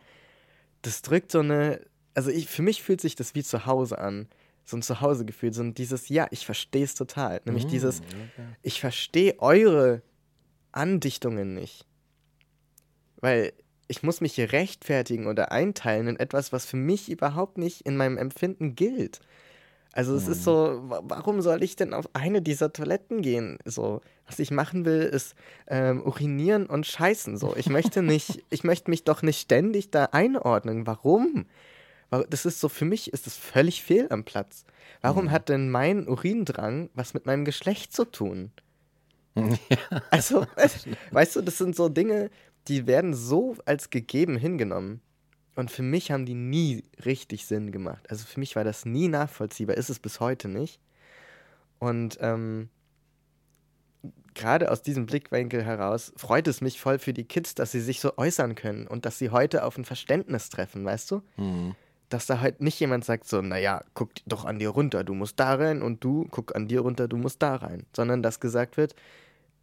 Das 0.82 1.02
drückt 1.02 1.32
so 1.32 1.40
eine, 1.40 1.80
also 2.14 2.30
ich, 2.30 2.48
für 2.48 2.62
mich 2.62 2.82
fühlt 2.82 3.00
sich 3.00 3.14
das 3.14 3.34
wie 3.34 3.42
zu 3.42 3.66
Hause 3.66 3.98
an. 3.98 4.28
So 4.64 4.76
ein 4.76 4.82
Zuhausegefühl, 4.82 5.52
so 5.52 5.62
ein 5.62 5.74
dieses, 5.74 6.08
ja, 6.08 6.28
ich 6.30 6.46
verstehe 6.46 6.84
es 6.84 6.94
total. 6.94 7.40
Nämlich 7.44 7.66
Mm, 7.66 7.70
dieses, 7.70 8.00
okay. 8.00 8.46
ich 8.62 8.80
verstehe 8.80 9.34
eure 9.40 10.02
Andichtungen 10.70 11.54
nicht. 11.54 11.84
Weil 13.16 13.52
ich 13.88 14.02
muss 14.02 14.20
mich 14.20 14.34
hier 14.34 14.52
rechtfertigen 14.52 15.26
oder 15.26 15.52
einteilen 15.52 16.08
in 16.08 16.16
etwas, 16.18 16.52
was 16.52 16.64
für 16.64 16.76
mich 16.76 17.10
überhaupt 17.10 17.58
nicht 17.58 17.82
in 17.82 17.96
meinem 17.96 18.16
Empfinden 18.16 18.74
gilt. 18.74 19.20
Also 19.92 20.16
es 20.16 20.26
ist 20.26 20.42
so, 20.42 20.80
warum 20.84 21.42
soll 21.42 21.62
ich 21.62 21.76
denn 21.76 21.92
auf 21.92 22.08
eine 22.14 22.40
dieser 22.40 22.72
Toiletten 22.72 23.20
gehen? 23.20 23.58
So, 23.66 24.00
was 24.26 24.38
ich 24.38 24.50
machen 24.50 24.86
will, 24.86 25.02
ist 25.02 25.34
ähm, 25.66 26.02
urinieren 26.02 26.66
und 26.66 26.86
scheißen. 26.86 27.36
So, 27.36 27.54
ich 27.56 27.68
möchte 27.68 28.02
nicht, 28.02 28.42
ich 28.48 28.64
möchte 28.64 28.90
mich 28.90 29.04
doch 29.04 29.20
nicht 29.22 29.40
ständig 29.40 29.90
da 29.90 30.06
einordnen. 30.06 30.86
Warum? 30.86 31.46
Das 32.30 32.46
ist 32.46 32.60
so, 32.60 32.68
für 32.68 32.84
mich 32.84 33.12
ist 33.12 33.26
es 33.26 33.36
völlig 33.36 33.82
fehl 33.82 34.06
am 34.10 34.24
Platz. 34.24 34.64
Warum 35.02 35.26
mhm. 35.26 35.30
hat 35.30 35.48
denn 35.48 35.70
mein 35.70 36.08
Urindrang 36.08 36.90
was 36.94 37.14
mit 37.14 37.26
meinem 37.26 37.44
Geschlecht 37.44 37.92
zu 37.92 38.04
tun? 38.04 38.50
Ja. 39.34 40.02
Also, 40.10 40.46
weißt 41.10 41.36
du, 41.36 41.40
das 41.40 41.56
sind 41.56 41.74
so 41.74 41.88
Dinge, 41.88 42.28
die 42.68 42.86
werden 42.86 43.14
so 43.14 43.56
als 43.64 43.88
gegeben 43.88 44.36
hingenommen. 44.36 45.00
Und 45.54 45.70
für 45.70 45.82
mich 45.82 46.10
haben 46.10 46.24
die 46.24 46.34
nie 46.34 46.84
richtig 47.04 47.46
Sinn 47.46 47.72
gemacht. 47.72 48.10
Also 48.10 48.26
für 48.26 48.40
mich 48.40 48.56
war 48.56 48.64
das 48.64 48.84
nie 48.84 49.08
nachvollziehbar, 49.08 49.76
ist 49.76 49.90
es 49.90 49.98
bis 49.98 50.18
heute 50.20 50.48
nicht. 50.48 50.80
Und 51.78 52.16
ähm, 52.20 52.70
gerade 54.34 54.70
aus 54.70 54.82
diesem 54.82 55.06
Blickwinkel 55.06 55.62
heraus 55.62 56.12
freut 56.16 56.48
es 56.48 56.60
mich 56.60 56.80
voll 56.80 56.98
für 56.98 57.12
die 57.12 57.24
Kids, 57.24 57.54
dass 57.54 57.72
sie 57.72 57.80
sich 57.80 58.00
so 58.00 58.16
äußern 58.16 58.54
können 58.54 58.86
und 58.86 59.04
dass 59.04 59.18
sie 59.18 59.30
heute 59.30 59.64
auf 59.64 59.76
ein 59.76 59.84
Verständnis 59.84 60.48
treffen, 60.48 60.84
weißt 60.84 61.10
du? 61.10 61.22
Mhm. 61.36 61.74
Dass 62.08 62.26
da 62.26 62.40
halt 62.40 62.60
nicht 62.60 62.78
jemand 62.78 63.04
sagt 63.04 63.26
so, 63.26 63.40
naja, 63.40 63.82
guck 63.94 64.10
doch 64.26 64.44
an 64.44 64.58
dir 64.58 64.70
runter, 64.70 65.04
du 65.04 65.14
musst 65.14 65.40
da 65.40 65.54
rein 65.54 65.82
und 65.82 66.04
du 66.04 66.26
guck 66.30 66.54
an 66.54 66.68
dir 66.68 66.80
runter, 66.80 67.08
du 67.08 67.16
musst 67.16 67.42
da 67.42 67.56
rein. 67.56 67.86
Sondern 67.94 68.22
dass 68.22 68.40
gesagt 68.40 68.76
wird, 68.76 68.94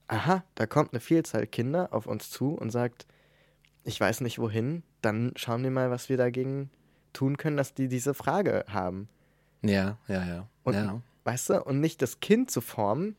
aha, 0.08 0.44
da 0.56 0.66
kommt 0.66 0.94
eine 0.94 1.00
Vielzahl 1.00 1.48
Kinder 1.48 1.94
auf 1.94 2.08
uns 2.08 2.30
zu 2.30 2.54
und 2.54 2.72
sagt, 2.72 3.06
ich 3.84 4.00
weiß 4.00 4.22
nicht 4.22 4.40
wohin, 4.40 4.84
dann 5.02 5.34
schauen 5.36 5.64
wir 5.64 5.72
mal, 5.72 5.92
was 5.92 6.10
wir 6.10 6.18
dagegen 6.18 6.70
tun 7.14 7.38
können, 7.38 7.58
dass 7.58 7.74
die 7.74 7.88
diese 7.88 8.14
Frage 8.14 8.66
haben. 8.70 9.10
Ja, 9.62 9.98
ja, 10.08 10.26
ja. 10.26 10.48
Und, 10.64 10.74
ja. 10.74 11.02
Weißt 11.24 11.50
du, 11.50 11.64
und 11.64 11.80
nicht 11.80 12.02
das 12.02 12.20
Kind 12.20 12.50
zu 12.50 12.62
formen, 12.62 13.16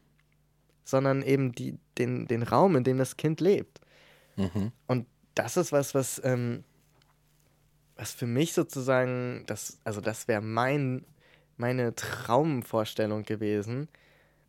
sondern 0.84 1.22
eben 1.22 1.52
die, 1.52 1.78
den, 1.98 2.26
den 2.26 2.42
Raum, 2.42 2.76
in 2.76 2.84
dem 2.84 2.98
das 2.98 3.16
Kind 3.16 3.40
lebt. 3.40 3.80
Mhm. 4.36 4.72
Und 4.86 5.06
das 5.34 5.56
ist 5.56 5.72
was, 5.72 5.94
was, 5.94 6.20
ähm, 6.24 6.64
was 7.96 8.12
für 8.12 8.26
mich 8.26 8.52
sozusagen, 8.52 9.44
das, 9.46 9.78
also 9.84 10.00
das 10.00 10.26
wäre 10.28 10.40
mein, 10.40 11.04
meine 11.56 11.94
Traumvorstellung 11.94 13.24
gewesen 13.24 13.88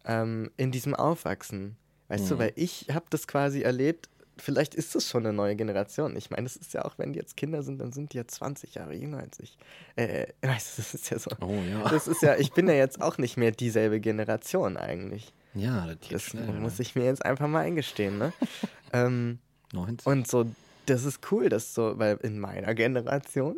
ähm, 0.05 0.49
in 0.57 0.71
diesem 0.71 0.95
Aufwachsen. 0.95 1.75
Weißt 2.07 2.25
mhm. 2.25 2.29
du, 2.29 2.39
weil 2.39 2.53
ich 2.55 2.87
habe 2.91 3.05
das 3.09 3.27
quasi 3.27 3.61
erlebt, 3.61 4.09
vielleicht 4.41 4.75
ist 4.75 4.95
es 4.95 5.07
schon 5.07 5.25
eine 5.25 5.33
neue 5.33 5.55
Generation. 5.55 6.15
Ich 6.15 6.29
meine, 6.29 6.45
es 6.45 6.55
ist 6.55 6.73
ja 6.73 6.83
auch, 6.83 6.97
wenn 6.97 7.13
die 7.13 7.19
jetzt 7.19 7.37
Kinder 7.37 7.63
sind, 7.63 7.79
dann 7.79 7.91
sind 7.91 8.13
die 8.13 8.17
ja 8.17 8.27
20 8.27 8.75
Jahre 8.75 8.93
jünger 8.93 9.19
als 9.19 9.39
ich. 9.39 9.57
Äh, 9.95 10.27
weißt 10.41 10.77
du, 10.77 10.81
das 10.81 10.93
ist 10.93 11.09
ja 11.09 11.19
so. 11.19 11.31
Oh 11.41 11.61
ja. 11.69 11.87
Das 11.89 12.07
ist 12.07 12.21
ja, 12.21 12.35
ich 12.35 12.51
bin 12.51 12.67
ja 12.67 12.73
jetzt 12.73 13.01
auch 13.01 13.17
nicht 13.17 13.37
mehr 13.37 13.51
dieselbe 13.51 13.99
Generation 13.99 14.77
eigentlich. 14.77 15.33
Ja, 15.53 15.87
das, 15.87 16.09
das 16.09 16.23
schnell, 16.23 16.47
muss 16.53 16.79
ich 16.79 16.95
mir 16.95 17.05
jetzt 17.05 17.25
einfach 17.25 17.47
mal 17.47 17.61
eingestehen, 17.61 18.17
ne? 18.17 18.33
ähm, 18.93 19.39
90. 19.73 20.07
Und 20.07 20.27
so, 20.27 20.45
das 20.85 21.05
ist 21.05 21.31
cool, 21.31 21.49
dass 21.49 21.73
so, 21.73 21.97
weil 21.99 22.17
in 22.21 22.39
meiner 22.39 22.73
Generation 22.73 23.57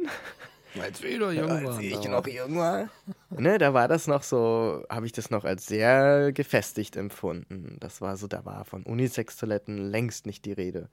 als 0.81 1.01
wir 1.01 1.19
noch 1.19 1.31
jung 1.31 1.49
waren. 1.49 1.67
Als 1.67 1.79
ich 1.79 2.07
noch 2.07 2.27
jung 2.27 2.57
war. 2.57 2.89
ne, 3.29 3.57
da 3.57 3.73
war 3.73 3.87
das 3.87 4.07
noch 4.07 4.23
so, 4.23 4.83
habe 4.89 5.05
ich 5.05 5.11
das 5.11 5.29
noch 5.29 5.45
als 5.45 5.65
sehr 5.65 6.31
gefestigt 6.31 6.95
empfunden. 6.95 7.77
Das 7.79 8.01
war 8.01 8.17
so, 8.17 8.27
da 8.27 8.45
war 8.45 8.65
von 8.65 8.83
Unisex-Toiletten 8.83 9.77
längst 9.77 10.25
nicht 10.25 10.45
die 10.45 10.53
Rede. 10.53 10.89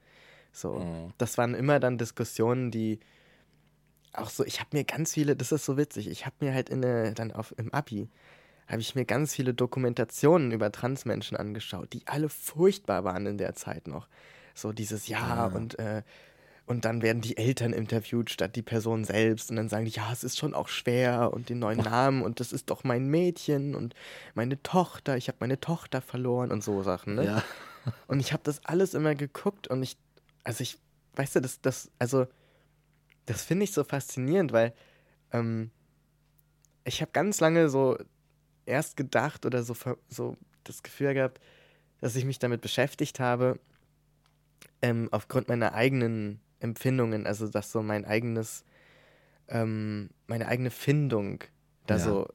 So, 0.51 0.79
mhm. 0.79 1.13
das 1.17 1.37
waren 1.37 1.53
immer 1.53 1.79
dann 1.79 1.97
Diskussionen, 1.97 2.71
die 2.71 2.99
auch 4.13 4.29
so, 4.29 4.43
ich 4.45 4.59
habe 4.59 4.69
mir 4.73 4.83
ganz 4.83 5.13
viele, 5.13 5.35
das 5.35 5.51
ist 5.51 5.65
so 5.65 5.77
witzig, 5.77 6.09
ich 6.09 6.25
habe 6.25 6.35
mir 6.41 6.53
halt 6.53 6.69
in 6.69 6.81
der, 6.81 7.13
dann 7.13 7.31
auf, 7.31 7.53
im 7.57 7.73
Abi, 7.73 8.09
habe 8.67 8.81
ich 8.81 8.95
mir 8.95 9.05
ganz 9.05 9.33
viele 9.33 9.53
Dokumentationen 9.53 10.51
über 10.51 10.71
Transmenschen 10.71 11.37
angeschaut, 11.37 11.93
die 11.93 12.03
alle 12.05 12.29
furchtbar 12.29 13.03
waren 13.03 13.25
in 13.25 13.37
der 13.37 13.55
Zeit 13.55 13.87
noch. 13.87 14.07
So 14.53 14.73
dieses 14.73 15.07
Ja 15.07 15.49
mhm. 15.49 15.55
und 15.55 15.79
äh, 15.79 16.03
und 16.71 16.85
dann 16.85 17.01
werden 17.01 17.21
die 17.21 17.35
Eltern 17.35 17.73
interviewt 17.73 18.29
statt 18.29 18.55
die 18.55 18.61
Person 18.61 19.03
selbst. 19.03 19.49
Und 19.49 19.57
dann 19.57 19.67
sagen 19.67 19.83
die, 19.83 19.91
ja, 19.91 20.09
es 20.11 20.23
ist 20.23 20.37
schon 20.37 20.53
auch 20.53 20.69
schwer 20.69 21.33
und 21.33 21.49
den 21.49 21.59
neuen 21.59 21.79
Namen 21.79 22.21
und 22.21 22.39
das 22.39 22.53
ist 22.53 22.69
doch 22.69 22.85
mein 22.85 23.07
Mädchen 23.07 23.75
und 23.75 23.93
meine 24.35 24.63
Tochter, 24.63 25.17
ich 25.17 25.27
habe 25.27 25.37
meine 25.41 25.59
Tochter 25.59 26.01
verloren 26.01 26.49
und 26.49 26.63
so 26.63 26.81
Sachen. 26.81 27.15
Ne? 27.15 27.25
Ja. 27.25 27.43
Und 28.07 28.21
ich 28.21 28.31
habe 28.31 28.43
das 28.43 28.63
alles 28.63 28.93
immer 28.93 29.15
geguckt 29.15 29.67
und 29.67 29.83
ich, 29.83 29.97
also 30.45 30.61
ich, 30.61 30.79
weißt 31.15 31.35
du, 31.35 31.41
das, 31.41 31.59
das, 31.59 31.91
also, 31.99 32.25
das 33.25 33.43
finde 33.43 33.65
ich 33.65 33.73
so 33.73 33.83
faszinierend, 33.83 34.53
weil 34.53 34.73
ähm, 35.33 35.71
ich 36.85 37.01
habe 37.01 37.11
ganz 37.11 37.41
lange 37.41 37.69
so 37.69 37.97
erst 38.65 38.95
gedacht 38.95 39.45
oder 39.45 39.63
so, 39.63 39.75
so 40.07 40.37
das 40.63 40.83
Gefühl 40.83 41.15
gehabt, 41.15 41.41
dass 41.99 42.15
ich 42.15 42.23
mich 42.23 42.39
damit 42.39 42.61
beschäftigt 42.61 43.19
habe, 43.19 43.59
ähm, 44.81 45.09
aufgrund 45.11 45.49
meiner 45.49 45.73
eigenen 45.73 46.39
Empfindungen, 46.61 47.27
also 47.27 47.47
dass 47.47 47.71
so 47.71 47.81
mein 47.81 48.05
eigenes, 48.05 48.63
ähm, 49.47 50.09
meine 50.27 50.47
eigene 50.47 50.71
Findung 50.71 51.43
da 51.87 51.95
ja. 51.95 51.99
so 51.99 52.27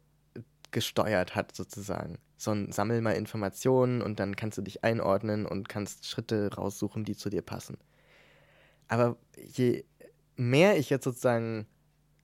gesteuert 0.71 1.35
hat, 1.35 1.55
sozusagen. 1.55 2.19
So 2.37 2.51
ein 2.51 2.71
Sammel 2.73 3.01
mal 3.01 3.13
Informationen 3.13 4.03
und 4.03 4.21
dann 4.21 4.37
kannst 4.37 4.59
du 4.59 4.63
dich 4.63 4.85
einordnen 4.85 5.47
und 5.47 5.69
kannst 5.69 6.07
Schritte 6.07 6.55
raussuchen, 6.55 7.05
die 7.05 7.17
zu 7.17 7.31
dir 7.31 7.43
passen. 7.43 7.79
Aber 8.89 9.17
je 9.35 9.85
mehr 10.37 10.77
ich 10.79 10.91
jetzt 10.91 11.05
sozusagen 11.05 11.67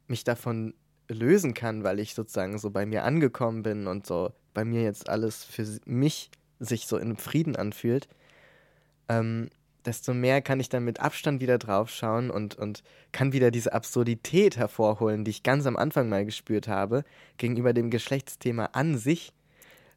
mich 0.06 0.24
davon 0.24 0.74
lösen 1.08 1.54
kann, 1.54 1.82
weil 1.84 1.98
ich 1.98 2.14
sozusagen 2.14 2.58
so 2.58 2.70
bei 2.70 2.86
mir 2.86 3.04
angekommen 3.04 3.62
bin 3.62 3.86
und 3.86 4.06
so 4.06 4.32
bei 4.54 4.64
mir 4.64 4.82
jetzt 4.82 5.08
alles 5.08 5.44
für 5.44 5.66
mich 5.86 6.30
sich 6.58 6.86
so 6.86 6.96
in 6.98 7.16
Frieden 7.16 7.56
anfühlt, 7.56 8.08
ähm, 9.08 9.48
desto 9.86 10.14
mehr 10.14 10.42
kann 10.42 10.60
ich 10.60 10.68
dann 10.68 10.84
mit 10.84 11.00
Abstand 11.00 11.40
wieder 11.40 11.58
draufschauen 11.58 12.30
und, 12.30 12.54
und 12.54 12.82
kann 13.10 13.32
wieder 13.32 13.50
diese 13.50 13.72
Absurdität 13.72 14.56
hervorholen, 14.56 15.24
die 15.24 15.30
ich 15.30 15.42
ganz 15.42 15.66
am 15.66 15.76
Anfang 15.76 16.08
mal 16.08 16.24
gespürt 16.24 16.68
habe, 16.68 17.04
gegenüber 17.36 17.72
dem 17.72 17.90
Geschlechtsthema 17.90 18.66
an 18.72 18.96
sich. 18.98 19.32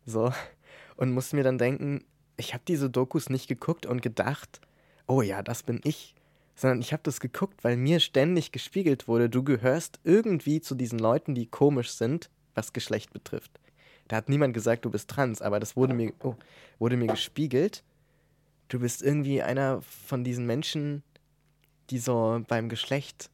So. 0.06 0.32
Und 0.98 1.12
muss 1.12 1.34
mir 1.34 1.44
dann 1.44 1.58
denken, 1.58 2.04
ich 2.38 2.54
habe 2.54 2.64
diese 2.68 2.90
Dokus 2.90 3.30
nicht 3.30 3.48
geguckt 3.48 3.86
und 3.86 4.02
gedacht, 4.02 4.62
oh 5.08 5.22
ja, 5.22 5.44
das 5.44 5.64
bin 5.64 5.82
ich. 5.84 6.16
Sondern 6.56 6.80
ich 6.80 6.94
habe 6.94 7.04
das 7.04 7.20
geguckt, 7.20 7.64
weil 7.64 7.76
mir 7.76 8.00
ständig 8.00 8.52
gespiegelt 8.52 9.08
wurde, 9.08 9.30
du 9.30 9.44
gehörst 9.44 10.00
irgendwie 10.04 10.62
zu 10.62 10.74
diesen 10.74 11.00
Leuten, 11.00 11.36
die 11.36 11.48
komisch 11.48 11.92
sind, 11.92 12.30
was 12.54 12.72
Geschlecht 12.72 13.12
betrifft. 13.12 13.60
Da 14.08 14.18
hat 14.18 14.30
niemand 14.30 14.54
gesagt, 14.54 14.86
du 14.86 14.90
bist 14.90 15.10
trans, 15.10 15.42
aber 15.42 15.60
das 15.60 15.76
wurde 15.76 15.94
mir, 15.94 16.14
oh, 16.24 16.36
wurde 16.80 16.96
mir 16.96 17.08
gespiegelt 17.08 17.84
du 18.76 18.82
bist 18.82 19.02
irgendwie 19.02 19.42
einer 19.42 19.82
von 19.82 20.26
diesen 20.26 20.46
Menschen, 20.46 21.02
die 21.90 21.98
so 21.98 22.44
beim 22.50 22.68
Geschlecht, 22.68 23.30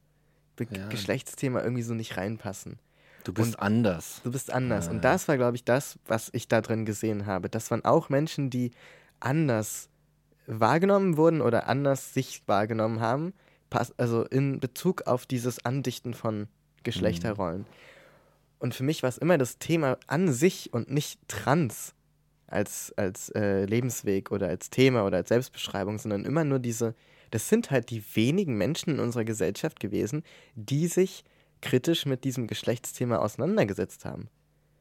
Be 0.54 0.68
ja. 0.70 0.86
Geschlechtsthema 0.86 1.62
irgendwie 1.62 1.82
so 1.82 1.94
nicht 1.94 2.16
reinpassen. 2.16 2.78
Du 3.24 3.32
bist 3.32 3.56
und 3.56 3.60
anders. 3.60 4.20
Du 4.22 4.30
bist 4.30 4.52
anders. 4.52 4.86
Ah. 4.86 4.92
Und 4.92 5.02
das 5.02 5.26
war, 5.26 5.36
glaube 5.36 5.56
ich, 5.56 5.64
das, 5.64 5.98
was 6.06 6.30
ich 6.32 6.46
da 6.46 6.60
drin 6.60 6.84
gesehen 6.84 7.26
habe. 7.26 7.48
Das 7.48 7.72
waren 7.72 7.84
auch 7.84 8.08
Menschen, 8.08 8.50
die 8.50 8.70
anders 9.18 9.88
wahrgenommen 10.46 11.16
wurden 11.16 11.40
oder 11.40 11.66
anders 11.66 12.14
sich 12.14 12.42
wahrgenommen 12.46 13.00
haben, 13.00 13.32
also 13.96 14.24
in 14.24 14.60
Bezug 14.60 15.08
auf 15.08 15.26
dieses 15.26 15.64
Andichten 15.64 16.14
von 16.14 16.46
Geschlechterrollen. 16.84 17.62
Mhm. 17.62 17.66
Und 18.60 18.74
für 18.76 18.84
mich 18.84 19.02
war 19.02 19.08
es 19.08 19.18
immer 19.18 19.38
das 19.38 19.58
Thema 19.58 19.98
an 20.06 20.32
sich 20.32 20.72
und 20.72 20.88
nicht 20.88 21.18
trans 21.26 21.94
als, 22.52 22.92
als 22.96 23.30
äh, 23.30 23.64
Lebensweg 23.64 24.30
oder 24.30 24.48
als 24.48 24.70
Thema 24.70 25.04
oder 25.04 25.18
als 25.18 25.28
Selbstbeschreibung, 25.28 25.98
sondern 25.98 26.24
immer 26.24 26.44
nur 26.44 26.58
diese, 26.58 26.94
das 27.30 27.48
sind 27.48 27.70
halt 27.70 27.90
die 27.90 28.02
wenigen 28.14 28.56
Menschen 28.56 28.94
in 28.94 29.00
unserer 29.00 29.24
Gesellschaft 29.24 29.80
gewesen, 29.80 30.22
die 30.54 30.86
sich 30.86 31.24
kritisch 31.60 32.06
mit 32.06 32.24
diesem 32.24 32.46
Geschlechtsthema 32.46 33.18
auseinandergesetzt 33.18 34.04
haben. 34.04 34.28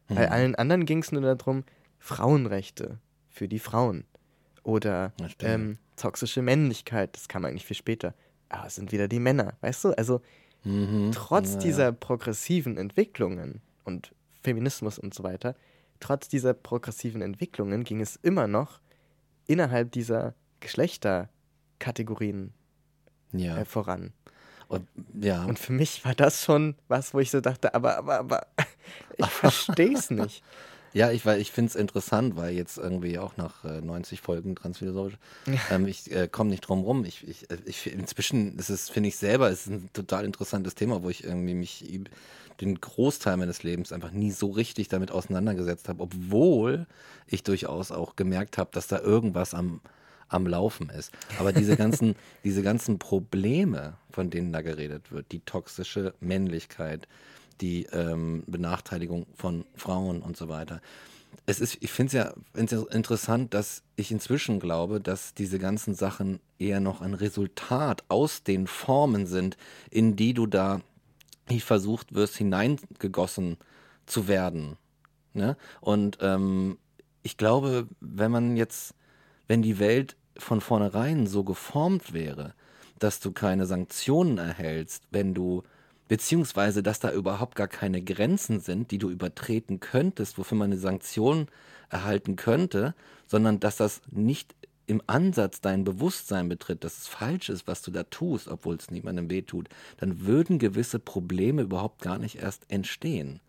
Mhm. 0.09 0.15
Bei 0.15 0.31
allen 0.31 0.55
anderen 0.55 0.85
ging 0.85 0.99
es 0.99 1.11
nur 1.11 1.21
darum, 1.21 1.63
Frauenrechte 1.99 2.97
für 3.29 3.47
die 3.47 3.59
Frauen 3.59 4.03
oder 4.63 5.13
ähm, 5.39 5.77
toxische 5.95 6.41
Männlichkeit, 6.41 7.15
das 7.15 7.27
kam 7.27 7.45
eigentlich 7.45 7.65
viel 7.65 7.77
später. 7.77 8.13
Aber 8.49 8.67
es 8.67 8.75
sind 8.75 8.91
wieder 8.91 9.07
die 9.07 9.19
Männer, 9.19 9.53
weißt 9.61 9.85
du? 9.85 9.97
Also 9.97 10.21
mhm. 10.63 11.11
trotz 11.13 11.53
ja, 11.53 11.59
dieser 11.59 11.91
progressiven 11.91 12.77
Entwicklungen 12.77 13.61
und 13.85 14.13
Feminismus 14.41 14.99
und 14.99 15.13
so 15.13 15.23
weiter, 15.23 15.55
trotz 16.01 16.27
dieser 16.27 16.53
progressiven 16.53 17.21
Entwicklungen 17.21 17.85
ging 17.85 18.01
es 18.01 18.17
immer 18.17 18.47
noch 18.47 18.81
innerhalb 19.47 19.91
dieser 19.93 20.35
Geschlechterkategorien 20.59 22.53
ja. 23.31 23.57
äh, 23.57 23.65
voran. 23.65 24.11
Und, 24.67 24.87
ja. 25.19 25.45
Und 25.45 25.59
für 25.59 25.73
mich 25.73 26.05
war 26.05 26.15
das 26.15 26.43
schon 26.43 26.75
was, 26.87 27.13
wo 27.13 27.19
ich 27.19 27.31
so 27.31 27.41
dachte, 27.41 27.73
aber, 27.73 27.97
aber, 27.97 28.19
aber, 28.19 28.47
ich 29.17 29.25
verstehe 29.29 29.93
es 29.93 30.09
nicht. 30.09 30.43
Ja, 30.93 31.11
ich, 31.11 31.25
ich 31.25 31.51
finde 31.51 31.69
es 31.69 31.75
interessant, 31.75 32.35
weil 32.35 32.53
jetzt 32.53 32.77
irgendwie 32.77 33.17
auch 33.17 33.37
nach 33.37 33.63
äh, 33.63 33.81
90 33.81 34.21
Folgen 34.21 34.55
Transphilosophisch, 34.55 35.17
ähm, 35.69 35.87
ich 35.87 36.11
äh, 36.11 36.27
komme 36.27 36.49
nicht 36.49 36.61
drum 36.61 36.81
rum. 36.81 37.05
Ich, 37.05 37.27
ich, 37.27 37.49
äh, 37.49 37.57
ich, 37.65 37.91
inzwischen 37.91 38.57
ist 38.57 38.69
es, 38.69 38.89
finde 38.89 39.09
ich 39.09 39.17
selber, 39.17 39.49
ist 39.49 39.67
ein 39.67 39.89
total 39.93 40.25
interessantes 40.25 40.75
Thema, 40.75 41.03
wo 41.03 41.09
ich 41.09 41.23
irgendwie 41.23 41.53
mich 41.53 41.85
den 42.59 42.79
Großteil 42.79 43.37
meines 43.37 43.63
Lebens 43.63 43.91
einfach 43.91 44.11
nie 44.11 44.31
so 44.31 44.51
richtig 44.51 44.87
damit 44.87 45.11
auseinandergesetzt 45.11 45.89
habe, 45.89 46.03
obwohl 46.03 46.85
ich 47.27 47.43
durchaus 47.43 47.91
auch 47.91 48.15
gemerkt 48.15 48.57
habe, 48.57 48.69
dass 48.73 48.87
da 48.87 48.99
irgendwas 48.99 49.53
am, 49.53 49.81
am 50.27 50.45
Laufen 50.45 50.89
ist. 50.89 51.11
Aber 51.39 51.53
diese 51.53 51.75
ganzen, 51.77 52.15
diese 52.43 52.61
ganzen 52.63 52.99
Probleme, 52.99 53.93
von 54.11 54.29
denen 54.29 54.53
da 54.53 54.61
geredet 54.61 55.11
wird, 55.11 55.31
die 55.31 55.39
toxische 55.39 56.13
Männlichkeit, 56.19 57.07
die 57.61 57.85
ähm, 57.91 58.43
Benachteiligung 58.47 59.27
von 59.35 59.65
Frauen 59.75 60.21
und 60.21 60.35
so 60.35 60.49
weiter. 60.49 60.81
Es 61.45 61.59
ist, 61.59 61.77
ich 61.81 61.91
finde 61.91 62.33
es 62.53 62.71
ja 62.71 62.79
interessant, 62.91 63.53
dass 63.53 63.83
ich 63.95 64.11
inzwischen 64.11 64.59
glaube, 64.59 64.99
dass 64.99 65.33
diese 65.33 65.59
ganzen 65.59 65.95
Sachen 65.95 66.39
eher 66.59 66.79
noch 66.79 67.01
ein 67.01 67.13
Resultat 67.13 68.03
aus 68.09 68.43
den 68.43 68.67
Formen 68.67 69.25
sind, 69.25 69.57
in 69.89 70.15
die 70.15 70.33
du 70.33 70.45
da 70.45 70.81
versucht 71.59 72.13
wirst, 72.13 72.37
hineingegossen 72.37 73.57
zu 74.05 74.27
werden. 74.27 74.77
Ne? 75.33 75.57
Und 75.81 76.17
ähm, 76.21 76.77
ich 77.23 77.37
glaube, 77.37 77.87
wenn 77.99 78.31
man 78.31 78.55
jetzt, 78.55 78.95
wenn 79.47 79.61
die 79.61 79.79
Welt 79.79 80.15
von 80.37 80.61
vornherein 80.61 81.27
so 81.27 81.43
geformt 81.43 82.13
wäre, 82.13 82.53
dass 82.99 83.19
du 83.19 83.31
keine 83.31 83.65
Sanktionen 83.65 84.37
erhältst, 84.37 85.03
wenn 85.11 85.33
du, 85.33 85.63
beziehungsweise 86.11 86.83
dass 86.83 86.99
da 86.99 87.13
überhaupt 87.13 87.55
gar 87.55 87.69
keine 87.69 88.01
Grenzen 88.01 88.59
sind, 88.59 88.91
die 88.91 88.97
du 88.97 89.09
übertreten 89.09 89.79
könntest, 89.79 90.37
wofür 90.37 90.57
man 90.57 90.73
eine 90.73 90.77
Sanktion 90.77 91.47
erhalten 91.89 92.35
könnte, 92.35 92.95
sondern 93.27 93.61
dass 93.61 93.77
das 93.77 94.01
nicht 94.11 94.53
im 94.87 95.01
Ansatz 95.07 95.61
dein 95.61 95.85
Bewusstsein 95.85 96.49
betritt, 96.49 96.83
dass 96.83 96.97
es 96.97 97.07
falsch 97.07 97.47
ist, 97.47 97.65
was 97.65 97.81
du 97.81 97.91
da 97.91 98.03
tust, 98.03 98.49
obwohl 98.49 98.75
es 98.75 98.91
niemandem 98.91 99.29
wehtut, 99.29 99.69
dann 99.99 100.25
würden 100.25 100.59
gewisse 100.59 100.99
Probleme 100.99 101.61
überhaupt 101.61 102.01
gar 102.01 102.17
nicht 102.17 102.39
erst 102.39 102.69
entstehen, 102.69 103.39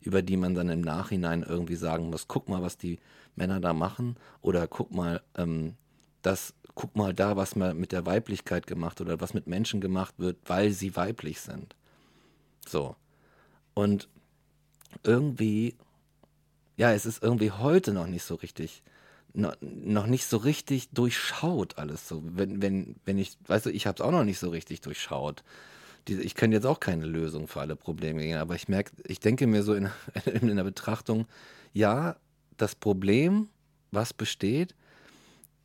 über 0.00 0.20
die 0.20 0.36
man 0.36 0.56
dann 0.56 0.70
im 0.70 0.80
Nachhinein 0.80 1.44
irgendwie 1.44 1.76
sagen 1.76 2.10
muss, 2.10 2.26
guck 2.26 2.48
mal, 2.48 2.62
was 2.62 2.76
die 2.76 2.98
Männer 3.36 3.60
da 3.60 3.72
machen 3.72 4.16
oder 4.42 4.66
guck 4.66 4.90
mal, 4.90 5.22
ähm, 5.36 5.76
das, 6.22 6.52
guck 6.74 6.96
mal 6.96 7.14
da, 7.14 7.36
was 7.36 7.54
man 7.54 7.78
mit 7.78 7.92
der 7.92 8.06
Weiblichkeit 8.06 8.66
gemacht 8.66 9.00
oder 9.00 9.20
was 9.20 9.34
mit 9.34 9.46
Menschen 9.46 9.80
gemacht 9.80 10.14
wird, 10.18 10.38
weil 10.46 10.72
sie 10.72 10.96
weiblich 10.96 11.40
sind. 11.40 11.76
So. 12.70 12.96
Und 13.74 14.08
irgendwie, 15.02 15.76
ja, 16.76 16.92
es 16.92 17.06
ist 17.06 17.22
irgendwie 17.22 17.50
heute 17.50 17.92
noch 17.92 18.06
nicht 18.06 18.24
so 18.24 18.34
richtig 18.34 18.82
no, 19.34 19.52
noch 19.60 20.06
nicht 20.06 20.26
so 20.26 20.36
richtig 20.38 20.90
durchschaut 20.90 21.78
alles 21.78 22.08
so. 22.08 22.22
Wenn, 22.24 22.62
wenn, 22.62 22.96
wenn 23.04 23.18
ich, 23.18 23.36
weißt 23.46 23.66
du, 23.66 23.70
ich 23.70 23.86
habe 23.86 23.96
es 23.96 24.00
auch 24.00 24.10
noch 24.10 24.24
nicht 24.24 24.38
so 24.38 24.50
richtig 24.50 24.80
durchschaut. 24.80 25.44
Diese, 26.08 26.22
ich 26.22 26.34
könnte 26.34 26.56
jetzt 26.56 26.66
auch 26.66 26.80
keine 26.80 27.06
Lösung 27.06 27.48
für 27.48 27.60
alle 27.60 27.76
Probleme 27.76 28.22
gehen, 28.22 28.38
aber 28.38 28.54
ich 28.54 28.68
merke, 28.68 28.92
ich 29.06 29.20
denke 29.20 29.46
mir 29.46 29.62
so 29.62 29.74
in, 29.74 29.90
in 30.24 30.56
der 30.56 30.64
Betrachtung, 30.64 31.26
ja, 31.72 32.16
das 32.56 32.74
Problem, 32.74 33.48
was 33.90 34.12
besteht, 34.12 34.74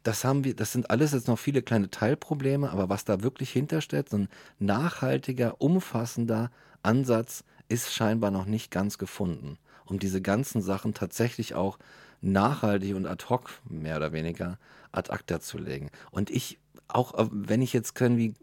das 0.03 0.25
haben 0.25 0.43
wir, 0.43 0.53
das 0.53 0.73
sind 0.73 0.89
alles 0.89 1.13
jetzt 1.13 1.27
noch 1.27 1.39
viele 1.39 1.61
kleine 1.61 1.89
Teilprobleme, 1.89 2.69
aber 2.69 2.89
was 2.89 3.05
da 3.05 3.23
wirklich 3.23 3.51
hintersteht, 3.51 4.09
so 4.09 4.17
ein 4.17 4.27
nachhaltiger, 4.59 5.61
umfassender 5.61 6.51
Ansatz 6.83 7.43
ist 7.69 7.91
scheinbar 7.93 8.31
noch 8.31 8.45
nicht 8.45 8.71
ganz 8.71 8.97
gefunden, 8.97 9.57
um 9.85 9.99
diese 9.99 10.21
ganzen 10.21 10.61
Sachen 10.61 10.93
tatsächlich 10.93 11.55
auch 11.55 11.79
nachhaltig 12.21 12.95
und 12.95 13.05
ad 13.05 13.25
hoc 13.29 13.49
mehr 13.67 13.97
oder 13.97 14.11
weniger 14.11 14.57
ad 14.91 15.11
acta 15.11 15.39
zu 15.39 15.57
legen. 15.57 15.89
Und 16.11 16.29
ich, 16.29 16.59
auch 16.87 17.13
äh, 17.15 17.27
wenn 17.31 17.61
ich 17.61 17.73
jetzt 17.73 17.99
irgendwie 17.99 18.33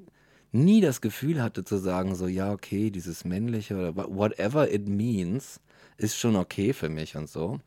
nie 0.53 0.81
das 0.81 1.01
Gefühl 1.01 1.43
hatte 1.43 1.65
zu 1.65 1.77
sagen, 1.79 2.15
so 2.15 2.27
ja, 2.27 2.53
okay, 2.53 2.91
dieses 2.91 3.25
männliche 3.25 3.77
oder 3.77 3.97
whatever 3.97 4.71
it 4.73 4.89
means, 4.89 5.61
ist 5.97 6.17
schon 6.17 6.37
okay 6.37 6.73
für 6.73 6.89
mich 6.89 7.17
und 7.17 7.29
so. 7.29 7.61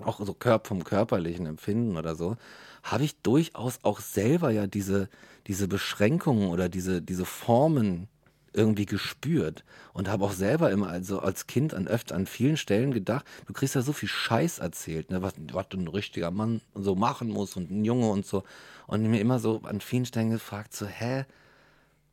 Auch 0.00 0.20
so 0.20 0.36
vom 0.64 0.84
körperlichen 0.84 1.46
Empfinden 1.46 1.96
oder 1.96 2.16
so, 2.16 2.36
habe 2.82 3.04
ich 3.04 3.16
durchaus 3.22 3.78
auch 3.82 4.00
selber 4.00 4.50
ja 4.50 4.66
diese, 4.66 5.08
diese 5.46 5.68
Beschränkungen 5.68 6.48
oder 6.48 6.68
diese, 6.68 7.00
diese 7.00 7.24
Formen 7.24 8.08
irgendwie 8.56 8.86
gespürt 8.86 9.64
und 9.92 10.08
habe 10.08 10.24
auch 10.24 10.32
selber 10.32 10.70
immer 10.70 10.88
also 10.88 11.20
als 11.20 11.46
Kind 11.46 11.74
an 11.74 11.86
öfter 11.86 12.14
an 12.14 12.26
vielen 12.26 12.56
Stellen 12.56 12.92
gedacht, 12.92 13.26
du 13.46 13.52
kriegst 13.52 13.74
ja 13.74 13.82
so 13.82 13.92
viel 13.92 14.08
Scheiß 14.08 14.58
erzählt, 14.58 15.10
ne, 15.10 15.22
was, 15.22 15.34
was 15.52 15.66
ein 15.72 15.88
richtiger 15.88 16.30
Mann 16.30 16.60
so 16.74 16.94
machen 16.94 17.28
muss 17.28 17.56
und 17.56 17.70
ein 17.70 17.84
Junge 17.84 18.08
und 18.08 18.26
so 18.26 18.44
und 18.86 19.02
mir 19.02 19.20
immer 19.20 19.38
so 19.38 19.60
an 19.64 19.80
vielen 19.80 20.06
Stellen 20.06 20.30
gefragt 20.30 20.74
so, 20.74 20.86
hä, 20.86 21.26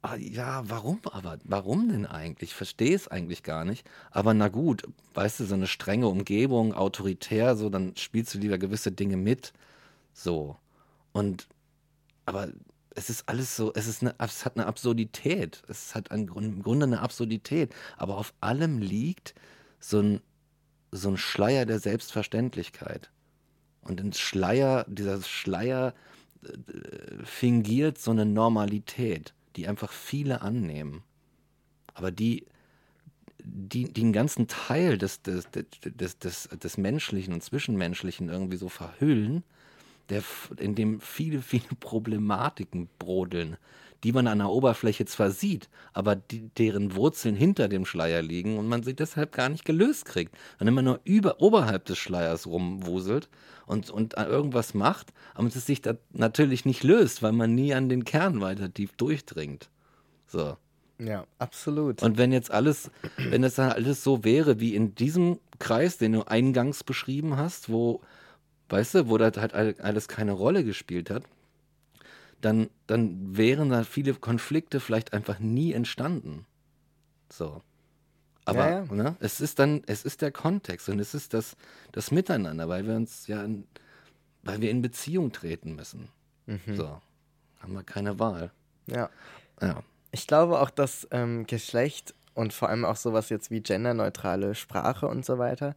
ah, 0.04 0.16
ja, 0.16 0.64
warum 0.70 1.00
aber? 1.12 1.40
Warum 1.46 1.90
denn 1.90 2.06
eigentlich? 2.06 2.52
Ich 2.52 2.56
verstehe 2.56 2.96
es 2.96 3.08
eigentlich 3.08 3.42
gar 3.44 3.66
nicht. 3.66 3.90
Aber 4.12 4.34
na 4.34 4.50
gut, 4.50 4.84
weißt 5.14 5.40
du, 5.40 5.46
so 5.46 5.56
eine 5.56 5.68
strenge 5.68 6.08
Umgebung, 6.08 6.74
autoritär, 6.74 7.56
so, 7.56 7.70
dann 7.70 7.96
spielst 7.96 8.34
du 8.34 8.40
lieber 8.40 8.58
gewisse 8.58 8.92
Dinge 8.92 9.18
mit. 9.18 9.54
So. 10.14 10.58
Und, 11.14 11.48
aber 12.26 12.50
es 12.96 13.10
ist 13.10 13.28
alles 13.28 13.56
so, 13.56 13.74
es, 13.74 13.88
ist 13.88 14.02
eine, 14.02 14.16
es 14.18 14.46
hat 14.46 14.58
eine 14.58 14.68
Absurdität. 14.68 15.64
Es 15.68 15.96
hat 15.96 16.12
ein, 16.12 16.28
im 16.28 16.62
Grunde 16.62 16.86
eine 16.86 17.02
Absurdität. 17.02 17.74
Aber 17.98 18.18
auf 18.18 18.34
allem 18.42 18.80
liegt 18.80 19.34
so 19.80 20.00
ein, 20.00 20.22
so 20.92 21.10
ein 21.10 21.18
Schleier 21.18 21.66
der 21.66 21.80
Selbstverständlichkeit. 21.80 23.12
Und 23.82 24.00
ein 24.02 24.14
Schleier, 24.14 24.86
dieser 24.88 25.22
Schleier 25.22 25.94
äh, 26.44 27.24
fingiert 27.24 27.98
so 27.98 28.12
eine 28.12 28.26
Normalität, 28.26 29.34
die 29.56 29.68
einfach 29.68 29.92
viele 29.92 30.42
annehmen. 30.42 31.04
Aber 31.94 32.12
die, 32.12 32.46
die, 33.44 33.92
die 33.92 34.02
einen 34.02 34.14
ganzen 34.14 34.48
Teil 34.48 34.98
des, 34.98 35.22
des, 35.22 35.48
des, 35.52 36.20
des, 36.20 36.50
des 36.50 36.78
Menschlichen 36.78 37.34
und 37.34 37.44
Zwischenmenschlichen 37.44 38.30
irgendwie 38.30 38.58
so 38.58 38.70
verhüllen 38.70 39.44
der, 40.14 40.24
in 40.58 40.76
dem 40.76 41.02
viele, 41.02 41.42
viele 41.42 41.68
Problematiken 41.80 42.90
brodeln, 43.00 43.58
die 44.04 44.12
man 44.12 44.28
an 44.28 44.40
der 44.40 44.50
Oberfläche 44.50 45.06
zwar 45.06 45.32
sieht, 45.32 45.70
aber 45.94 46.16
die, 46.16 46.50
deren 46.58 46.96
Wurzeln 46.96 47.36
hinter 47.36 47.68
dem 47.68 47.86
Schleier 47.86 48.22
liegen 48.22 48.58
und 48.58 48.68
man 48.68 48.84
sie 48.84 48.94
deshalb 48.94 49.32
gar 49.32 49.50
nicht 49.50 49.66
gelöst 49.66 50.06
kriegt. 50.06 50.36
Man 50.60 50.68
immer 50.68 50.82
nur 50.82 51.00
über, 51.04 51.42
oberhalb 51.42 51.86
des 51.86 51.98
Schleiers 51.98 52.46
rumwuselt 52.46 53.30
und, 53.66 53.90
und 53.90 54.16
irgendwas 54.16 54.74
macht, 54.74 55.14
aber 55.34 55.48
es 55.48 55.66
sich 55.66 55.82
da 55.82 55.96
natürlich 56.12 56.66
nicht 56.66 56.84
löst, 56.84 57.24
weil 57.24 57.32
man 57.32 57.56
nie 57.56 57.74
an 57.74 57.90
den 57.90 58.04
Kern 58.04 58.42
weiter 58.42 58.74
tief 58.74 58.92
durchdringt. 58.94 59.70
So. 60.28 60.58
Ja, 61.00 61.26
absolut. 61.40 62.04
Und 62.04 62.18
wenn 62.18 62.32
jetzt 62.32 62.52
alles, 62.52 62.92
wenn 63.18 63.44
es 63.44 63.56
dann 63.56 63.72
alles 63.72 64.04
so 64.04 64.24
wäre 64.24 64.60
wie 64.60 64.76
in 64.76 64.96
diesem 64.96 65.40
Kreis, 65.60 65.98
den 65.98 66.14
du 66.14 66.24
eingangs 66.24 66.84
beschrieben 66.84 67.38
hast, 67.38 67.70
wo 67.70 68.02
weißt 68.74 68.96
du, 68.96 69.10
wo 69.10 69.18
das 69.20 69.38
halt 69.38 69.54
alles 69.54 70.08
keine 70.08 70.32
Rolle 70.32 70.64
gespielt 70.64 71.12
hat, 71.12 71.24
dann, 72.42 72.70
dann 72.88 73.38
wären 73.38 73.70
da 73.70 73.84
viele 73.84 74.16
Konflikte 74.16 74.80
vielleicht 74.80 75.14
einfach 75.14 75.38
nie 75.40 75.74
entstanden. 75.74 76.46
So. 77.30 77.62
Aber 78.46 78.70
ja, 78.70 78.84
ja. 78.84 78.94
Ne, 78.94 79.16
es 79.20 79.40
ist 79.40 79.60
dann, 79.60 79.84
es 79.86 80.04
ist 80.04 80.22
der 80.22 80.32
Kontext 80.32 80.90
und 80.90 81.00
es 81.00 81.14
ist 81.14 81.34
das, 81.34 81.56
das 81.92 82.12
Miteinander, 82.12 82.68
weil 82.68 82.86
wir 82.88 82.96
uns 82.96 83.28
ja, 83.28 83.44
in, 83.44 83.66
weil 84.42 84.60
wir 84.60 84.72
in 84.72 84.82
Beziehung 84.82 85.32
treten 85.32 85.76
müssen. 85.76 86.10
Mhm. 86.48 86.76
So. 86.76 87.00
Haben 87.60 87.74
wir 87.74 87.84
keine 87.84 88.20
Wahl. 88.20 88.52
Ja. 88.88 89.10
ja. 89.62 89.84
Ich 90.12 90.26
glaube 90.26 90.60
auch, 90.60 90.72
dass 90.72 91.08
ähm, 91.12 91.46
Geschlecht 91.46 92.16
und 92.34 92.54
vor 92.54 92.70
allem 92.70 92.86
auch 92.86 92.98
sowas 92.98 93.30
jetzt 93.30 93.52
wie 93.52 93.62
genderneutrale 93.62 94.56
Sprache 94.56 95.08
und 95.08 95.24
so 95.24 95.38
weiter, 95.38 95.76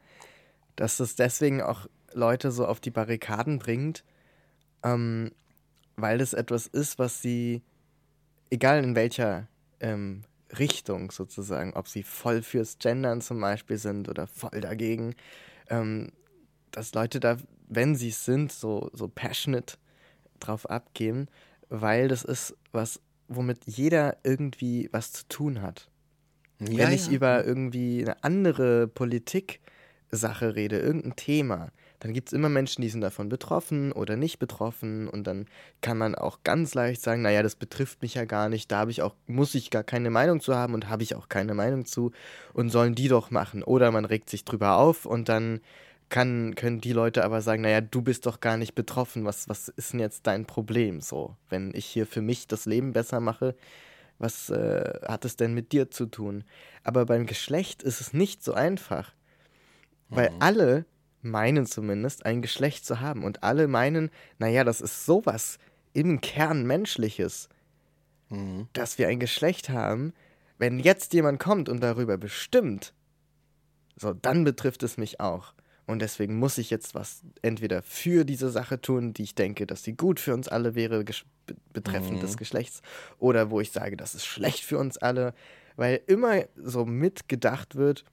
dass 0.74 0.98
es 0.98 1.14
deswegen 1.14 1.62
auch 1.62 1.86
Leute 2.16 2.50
so 2.50 2.66
auf 2.66 2.80
die 2.80 2.90
Barrikaden 2.90 3.58
bringt, 3.58 4.04
ähm, 4.82 5.32
weil 5.96 6.18
das 6.18 6.32
etwas 6.32 6.66
ist, 6.66 6.98
was 6.98 7.22
sie, 7.22 7.62
egal 8.50 8.82
in 8.82 8.96
welcher 8.96 9.48
ähm, 9.80 10.24
Richtung 10.58 11.10
sozusagen, 11.10 11.74
ob 11.74 11.88
sie 11.88 12.02
voll 12.02 12.42
fürs 12.42 12.78
Gendern 12.78 13.20
zum 13.20 13.40
Beispiel 13.40 13.78
sind 13.78 14.08
oder 14.08 14.26
voll 14.26 14.60
dagegen, 14.60 15.14
ähm, 15.68 16.12
dass 16.70 16.94
Leute 16.94 17.20
da, 17.20 17.36
wenn 17.68 17.94
sie 17.96 18.10
es 18.10 18.24
sind, 18.24 18.52
so, 18.52 18.90
so 18.92 19.08
passionate 19.08 19.76
drauf 20.40 20.68
abgehen, 20.68 21.28
weil 21.68 22.08
das 22.08 22.22
ist 22.24 22.56
was, 22.72 23.00
womit 23.28 23.66
jeder 23.66 24.16
irgendwie 24.22 24.88
was 24.92 25.12
zu 25.12 25.26
tun 25.28 25.62
hat. 25.62 25.88
Ja, 26.60 26.78
wenn 26.86 26.92
ich 26.92 27.08
ja. 27.08 27.12
über 27.12 27.44
irgendwie 27.44 28.02
eine 28.02 28.22
andere 28.24 28.88
Politik-Sache 28.88 30.54
rede, 30.54 30.78
irgendein 30.78 31.16
Thema, 31.16 31.72
dann 32.00 32.12
gibt 32.12 32.28
es 32.28 32.32
immer 32.32 32.48
Menschen, 32.48 32.82
die 32.82 32.88
sind 32.88 33.00
davon 33.00 33.28
betroffen 33.28 33.92
oder 33.92 34.16
nicht 34.16 34.38
betroffen 34.38 35.08
und 35.08 35.26
dann 35.26 35.46
kann 35.80 35.98
man 35.98 36.14
auch 36.14 36.40
ganz 36.44 36.74
leicht 36.74 37.02
sagen, 37.02 37.22
naja, 37.22 37.42
das 37.42 37.56
betrifft 37.56 38.02
mich 38.02 38.14
ja 38.14 38.24
gar 38.24 38.48
nicht, 38.48 38.70
da 38.70 38.78
habe 38.78 38.90
ich 38.90 39.02
auch, 39.02 39.14
muss 39.26 39.54
ich 39.54 39.70
gar 39.70 39.84
keine 39.84 40.10
Meinung 40.10 40.40
zu 40.40 40.54
haben 40.54 40.74
und 40.74 40.88
habe 40.88 41.02
ich 41.02 41.14
auch 41.14 41.28
keine 41.28 41.54
Meinung 41.54 41.86
zu 41.86 42.12
und 42.52 42.70
sollen 42.70 42.94
die 42.94 43.08
doch 43.08 43.30
machen. 43.30 43.62
Oder 43.62 43.90
man 43.90 44.04
regt 44.04 44.30
sich 44.30 44.44
drüber 44.44 44.76
auf 44.76 45.06
und 45.06 45.28
dann 45.28 45.60
kann, 46.08 46.54
können 46.54 46.80
die 46.80 46.92
Leute 46.92 47.24
aber 47.24 47.40
sagen, 47.40 47.62
naja, 47.62 47.80
du 47.80 48.02
bist 48.02 48.26
doch 48.26 48.40
gar 48.40 48.56
nicht 48.56 48.74
betroffen, 48.74 49.24
was, 49.24 49.48
was 49.48 49.68
ist 49.68 49.92
denn 49.92 50.00
jetzt 50.00 50.26
dein 50.26 50.46
Problem 50.46 51.00
so? 51.00 51.36
Wenn 51.48 51.72
ich 51.74 51.86
hier 51.86 52.06
für 52.06 52.22
mich 52.22 52.46
das 52.46 52.66
Leben 52.66 52.92
besser 52.92 53.20
mache, 53.20 53.56
was 54.18 54.48
äh, 54.50 55.00
hat 55.06 55.24
es 55.24 55.36
denn 55.36 55.52
mit 55.52 55.72
dir 55.72 55.90
zu 55.90 56.06
tun? 56.06 56.44
Aber 56.84 57.06
beim 57.06 57.26
Geschlecht 57.26 57.82
ist 57.82 58.00
es 58.00 58.12
nicht 58.12 58.42
so 58.42 58.54
einfach, 58.54 59.12
weil 60.08 60.30
Mhm. 60.30 60.36
alle 60.38 60.84
meinen 61.22 61.66
zumindest, 61.66 62.24
ein 62.26 62.42
Geschlecht 62.42 62.84
zu 62.86 63.00
haben 63.00 63.24
und 63.24 63.42
alle 63.42 63.68
meinen, 63.68 64.10
naja, 64.38 64.64
das 64.64 64.80
ist 64.80 65.06
sowas 65.06 65.58
im 65.92 66.20
Kern 66.20 66.66
Menschliches, 66.66 67.48
Mhm. 68.28 68.68
dass 68.72 68.98
wir 68.98 69.08
ein 69.08 69.20
Geschlecht 69.20 69.68
haben. 69.68 70.12
Wenn 70.58 70.78
jetzt 70.80 71.12
jemand 71.14 71.38
kommt 71.38 71.68
und 71.68 71.80
darüber 71.82 72.18
bestimmt, 72.18 72.92
so, 73.96 74.12
dann 74.12 74.44
betrifft 74.44 74.82
es 74.82 74.96
mich 74.98 75.20
auch. 75.20 75.54
Und 75.86 76.00
deswegen 76.02 76.36
muss 76.36 76.58
ich 76.58 76.68
jetzt 76.70 76.94
was 76.96 77.22
entweder 77.42 77.82
für 77.82 78.24
diese 78.24 78.50
Sache 78.50 78.80
tun, 78.80 79.12
die 79.14 79.22
ich 79.22 79.36
denke, 79.36 79.66
dass 79.66 79.84
sie 79.84 79.92
gut 79.96 80.18
für 80.18 80.34
uns 80.34 80.48
alle 80.48 80.74
wäre, 80.74 81.04
betreffend 81.72 82.14
Mhm. 82.16 82.20
des 82.20 82.36
Geschlechts, 82.36 82.82
oder 83.18 83.50
wo 83.50 83.60
ich 83.60 83.70
sage, 83.70 83.96
das 83.96 84.16
ist 84.16 84.26
schlecht 84.26 84.64
für 84.64 84.78
uns 84.78 84.98
alle, 84.98 85.32
weil 85.76 86.00
immer 86.08 86.42
so 86.56 86.84
mitgedacht 86.84 87.76
wird, 87.76 88.04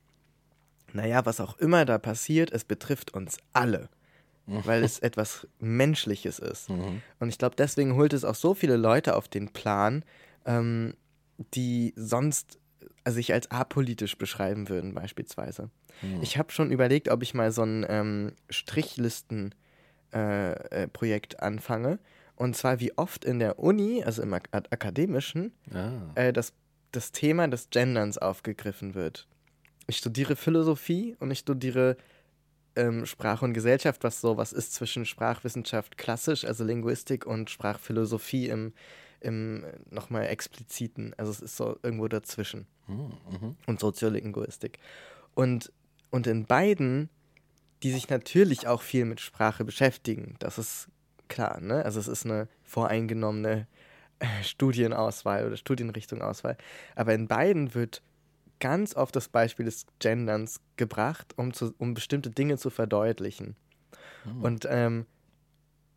naja, 0.93 1.25
was 1.25 1.39
auch 1.39 1.57
immer 1.57 1.85
da 1.85 1.97
passiert, 1.97 2.51
es 2.51 2.63
betrifft 2.63 3.13
uns 3.13 3.37
alle, 3.51 3.89
weil 4.45 4.83
es 4.83 4.99
etwas 4.99 5.47
Menschliches 5.59 6.39
ist. 6.39 6.69
Mhm. 6.69 7.01
Und 7.19 7.29
ich 7.29 7.37
glaube, 7.37 7.55
deswegen 7.55 7.95
holt 7.95 8.13
es 8.13 8.25
auch 8.25 8.35
so 8.35 8.53
viele 8.53 8.77
Leute 8.77 9.15
auf 9.15 9.27
den 9.27 9.49
Plan, 9.49 10.03
ähm, 10.45 10.93
die 11.53 11.93
sonst 11.95 12.59
äh, 13.05 13.11
sich 13.11 13.33
als 13.33 13.49
apolitisch 13.51 14.17
beschreiben 14.17 14.69
würden, 14.69 14.93
beispielsweise. 14.93 15.69
Ich 16.21 16.37
habe 16.37 16.51
schon 16.51 16.71
überlegt, 16.71 17.09
ob 17.09 17.23
ich 17.23 17.33
mal 17.33 17.51
so 17.51 17.63
ein 17.63 17.85
ähm, 17.87 18.33
Strichlisten-Projekt 18.49 20.71
äh, 20.71 20.87
Projekt 20.89 21.39
anfange. 21.41 21.99
Und 22.35 22.55
zwar, 22.57 22.79
wie 22.79 22.97
oft 22.97 23.23
in 23.25 23.39
der 23.39 23.59
Uni, 23.59 24.03
also 24.03 24.21
im 24.21 24.33
Ak 24.33 24.49
Akademischen, 24.51 25.53
Ah. 25.73 25.91
äh, 26.15 26.33
das, 26.33 26.53
das 26.91 27.11
Thema 27.11 27.47
des 27.47 27.69
Genderns 27.69 28.17
aufgegriffen 28.17 28.95
wird. 28.95 29.27
Ich 29.87 29.97
studiere 29.97 30.35
Philosophie 30.35 31.15
und 31.19 31.31
ich 31.31 31.39
studiere 31.39 31.97
ähm, 32.75 33.05
Sprache 33.05 33.45
und 33.45 33.53
Gesellschaft, 33.53 34.03
was 34.03 34.21
so 34.21 34.37
was 34.37 34.53
ist 34.53 34.73
zwischen 34.73 35.05
Sprachwissenschaft 35.05 35.97
klassisch, 35.97 36.45
also 36.45 36.63
Linguistik, 36.63 37.25
und 37.25 37.49
Sprachphilosophie 37.49 38.49
im, 38.49 38.73
im 39.19 39.63
äh, 39.63 39.73
nochmal 39.89 40.27
expliziten. 40.27 41.13
Also 41.17 41.31
es 41.31 41.41
ist 41.41 41.57
so 41.57 41.77
irgendwo 41.83 42.07
dazwischen. 42.07 42.65
Mhm. 42.87 43.55
Und 43.65 43.79
Soziolinguistik. 43.79 44.79
Und, 45.33 45.71
und 46.09 46.27
in 46.27 46.45
beiden, 46.45 47.09
die 47.81 47.91
sich 47.91 48.09
natürlich 48.09 48.67
auch 48.67 48.81
viel 48.81 49.05
mit 49.05 49.19
Sprache 49.19 49.65
beschäftigen, 49.65 50.35
das 50.39 50.57
ist 50.57 50.87
klar, 51.27 51.59
ne? 51.61 51.83
Also 51.85 51.99
es 51.99 52.07
ist 52.07 52.25
eine 52.25 52.47
voreingenommene 52.63 53.67
äh, 54.19 54.43
Studienauswahl 54.43 55.45
oder 55.45 55.57
Studienrichtung-Auswahl. 55.57 56.57
Aber 56.95 57.13
in 57.13 57.27
beiden 57.27 57.73
wird 57.73 58.01
ganz 58.63 58.95
oft 58.95 59.13
das 59.13 59.27
Beispiel 59.27 59.65
des 59.65 59.85
Genderns 59.99 60.61
gebracht, 60.77 61.33
um, 61.35 61.51
zu, 61.51 61.75
um 61.79 61.93
bestimmte 61.93 62.29
Dinge 62.29 62.57
zu 62.57 62.69
verdeutlichen. 62.69 63.57
Und, 64.41 64.65
ähm, 64.69 65.05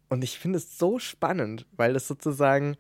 und 0.09 0.25
ich 0.25 0.41
finde 0.41 0.59
es 0.59 0.77
so 0.77 0.99
spannend, 0.99 1.65
weil 1.77 1.95
es 1.95 2.09
sozusagen, 2.09 2.77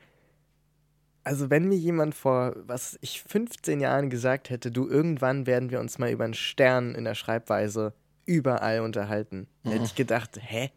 also 1.22 1.50
wenn 1.50 1.68
mir 1.68 1.76
jemand 1.76 2.16
vor, 2.16 2.56
was 2.66 2.98
ich 3.00 3.22
15 3.22 3.78
Jahren 3.78 4.10
gesagt 4.10 4.50
hätte, 4.50 4.72
du, 4.72 4.88
irgendwann 4.88 5.46
werden 5.46 5.70
wir 5.70 5.78
uns 5.78 6.00
mal 6.00 6.10
über 6.10 6.24
einen 6.24 6.34
Stern 6.34 6.96
in 6.96 7.04
der 7.04 7.14
Schreibweise 7.14 7.94
überall 8.24 8.80
unterhalten, 8.80 9.46
dann 9.62 9.74
hätte 9.74 9.84
ich 9.84 9.94
gedacht, 9.94 10.36
hä? 10.40 10.72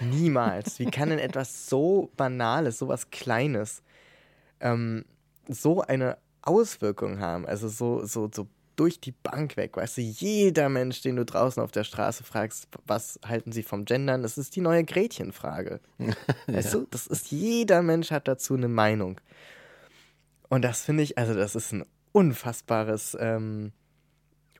Niemals. 0.00 0.80
Wie 0.80 0.86
kann 0.86 1.10
denn 1.10 1.18
etwas 1.20 1.68
so 1.68 2.10
Banales, 2.16 2.78
so 2.78 2.88
was 2.88 3.10
Kleines, 3.10 3.84
ähm, 4.58 5.04
so 5.48 5.82
eine 5.82 6.18
Auswirkung 6.42 7.20
haben? 7.20 7.46
Also 7.46 7.68
so, 7.68 8.04
so, 8.04 8.30
so 8.32 8.48
durch 8.80 8.98
die 8.98 9.12
Bank 9.12 9.58
weg, 9.58 9.76
weißt 9.76 9.98
du, 9.98 10.00
jeder 10.00 10.70
Mensch, 10.70 11.02
den 11.02 11.16
du 11.16 11.24
draußen 11.26 11.62
auf 11.62 11.70
der 11.70 11.84
Straße 11.84 12.24
fragst, 12.24 12.66
was 12.86 13.20
halten 13.26 13.52
sie 13.52 13.62
vom 13.62 13.84
Gendern, 13.84 14.22
das 14.22 14.38
ist 14.38 14.56
die 14.56 14.62
neue 14.62 14.84
Gretchenfrage. 14.84 15.80
Weißt 16.46 16.72
du, 16.72 16.86
das 16.90 17.06
ist, 17.06 17.30
jeder 17.30 17.82
Mensch 17.82 18.10
hat 18.10 18.26
dazu 18.26 18.54
eine 18.54 18.68
Meinung. 18.68 19.20
Und 20.48 20.62
das 20.62 20.80
finde 20.80 21.02
ich, 21.02 21.18
also 21.18 21.34
das 21.34 21.54
ist 21.54 21.72
ein 21.72 21.84
unfassbares, 22.12 23.16
ähm, 23.20 23.72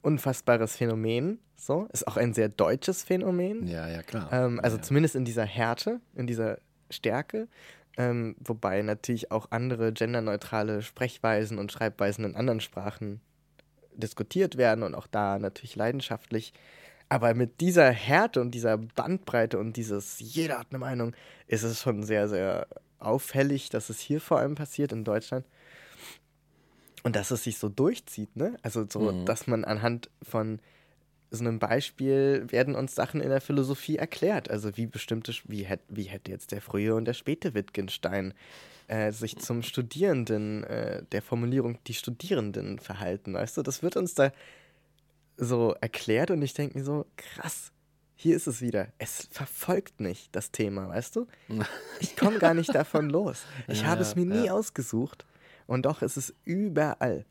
unfassbares 0.02 0.76
Phänomen. 0.76 1.38
So, 1.56 1.88
ist 1.90 2.06
auch 2.06 2.18
ein 2.18 2.34
sehr 2.34 2.50
deutsches 2.50 3.02
Phänomen. 3.02 3.66
Ja, 3.66 3.88
ja, 3.88 4.02
klar. 4.02 4.30
Ähm, 4.32 4.60
also 4.62 4.76
ja. 4.76 4.82
zumindest 4.82 5.14
in 5.14 5.24
dieser 5.24 5.44
Härte, 5.44 6.00
in 6.14 6.26
dieser 6.26 6.58
Stärke. 6.90 7.48
Ähm, 7.96 8.36
wobei 8.38 8.82
natürlich 8.82 9.30
auch 9.30 9.50
andere 9.50 9.92
genderneutrale 9.92 10.82
Sprechweisen 10.82 11.58
und 11.58 11.72
Schreibweisen 11.72 12.24
in 12.24 12.36
anderen 12.36 12.60
Sprachen 12.60 13.20
diskutiert 13.92 14.56
werden 14.56 14.82
und 14.84 14.94
auch 14.94 15.06
da 15.06 15.38
natürlich 15.38 15.76
leidenschaftlich. 15.76 16.52
Aber 17.08 17.34
mit 17.34 17.60
dieser 17.60 17.90
Härte 17.90 18.40
und 18.40 18.52
dieser 18.52 18.78
Bandbreite 18.78 19.58
und 19.58 19.76
dieses 19.76 20.20
jeder 20.20 20.60
hat 20.60 20.68
eine 20.70 20.78
Meinung, 20.78 21.14
ist 21.48 21.64
es 21.64 21.80
schon 21.80 22.04
sehr, 22.04 22.28
sehr 22.28 22.68
auffällig, 23.00 23.68
dass 23.70 23.90
es 23.90 23.98
hier 23.98 24.20
vor 24.20 24.38
allem 24.38 24.54
passiert 24.54 24.92
in 24.92 25.04
Deutschland. 25.04 25.44
Und 27.02 27.16
dass 27.16 27.30
es 27.30 27.44
sich 27.44 27.58
so 27.58 27.68
durchzieht, 27.68 28.36
ne? 28.36 28.56
Also 28.62 28.86
so, 28.88 29.10
Mhm. 29.12 29.24
dass 29.24 29.46
man 29.46 29.64
anhand 29.64 30.10
von 30.22 30.60
so 31.30 31.44
einem 31.44 31.58
Beispiel 31.58 32.44
werden 32.50 32.74
uns 32.74 32.94
Sachen 32.94 33.20
in 33.20 33.28
der 33.30 33.40
Philosophie 33.40 33.96
erklärt. 33.96 34.50
Also 34.50 34.76
wie 34.76 34.86
bestimmte, 34.86 35.32
wie, 35.44 35.62
hätt, 35.64 35.80
wie 35.88 36.04
hätte 36.04 36.30
jetzt 36.30 36.52
der 36.52 36.60
frühe 36.60 36.94
und 36.94 37.04
der 37.04 37.14
späte 37.14 37.54
Wittgenstein 37.54 38.34
äh, 38.88 39.12
sich 39.12 39.38
zum 39.38 39.62
Studierenden, 39.62 40.64
äh, 40.64 41.04
der 41.12 41.22
Formulierung 41.22 41.78
die 41.86 41.94
Studierenden 41.94 42.78
verhalten, 42.80 43.34
weißt 43.34 43.56
du? 43.56 43.62
Das 43.62 43.82
wird 43.82 43.96
uns 43.96 44.14
da 44.14 44.32
so 45.36 45.74
erklärt 45.80 46.30
und 46.30 46.42
ich 46.42 46.52
denke 46.54 46.78
mir 46.78 46.84
so, 46.84 47.06
krass, 47.16 47.72
hier 48.16 48.36
ist 48.36 48.46
es 48.46 48.60
wieder. 48.60 48.88
Es 48.98 49.28
verfolgt 49.30 50.00
mich, 50.00 50.28
das 50.32 50.50
Thema, 50.50 50.88
weißt 50.88 51.16
du? 51.16 51.26
Ich 52.00 52.16
komme 52.16 52.38
gar 52.38 52.54
nicht 52.54 52.74
davon 52.74 53.08
los. 53.08 53.44
Ich 53.68 53.82
Ja, 53.82 53.88
habe 53.88 54.02
es 54.02 54.16
mir 54.16 54.26
nie 54.26 54.46
ja. 54.46 54.52
ausgesucht 54.52 55.24
und 55.66 55.86
doch 55.86 56.02
ist 56.02 56.16
es 56.16 56.34
überall. 56.44 57.24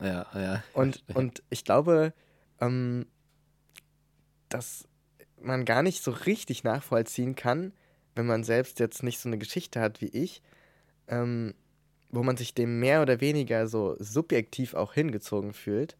Ja, 0.00 0.26
ja. 0.34 0.62
Und, 0.74 1.02
und 1.14 1.42
ich 1.50 1.64
glaube, 1.64 2.12
ähm, 2.60 3.06
dass 4.52 4.86
man 5.40 5.64
gar 5.64 5.82
nicht 5.82 6.02
so 6.02 6.10
richtig 6.10 6.64
nachvollziehen 6.64 7.34
kann, 7.34 7.72
wenn 8.14 8.26
man 8.26 8.44
selbst 8.44 8.78
jetzt 8.80 9.02
nicht 9.02 9.18
so 9.18 9.28
eine 9.28 9.38
Geschichte 9.38 9.80
hat 9.80 10.00
wie 10.00 10.08
ich, 10.08 10.42
ähm, 11.08 11.54
wo 12.10 12.22
man 12.22 12.36
sich 12.36 12.54
dem 12.54 12.78
mehr 12.78 13.02
oder 13.02 13.20
weniger 13.20 13.66
so 13.66 13.96
subjektiv 13.98 14.74
auch 14.74 14.92
hingezogen 14.94 15.52
fühlt 15.54 15.96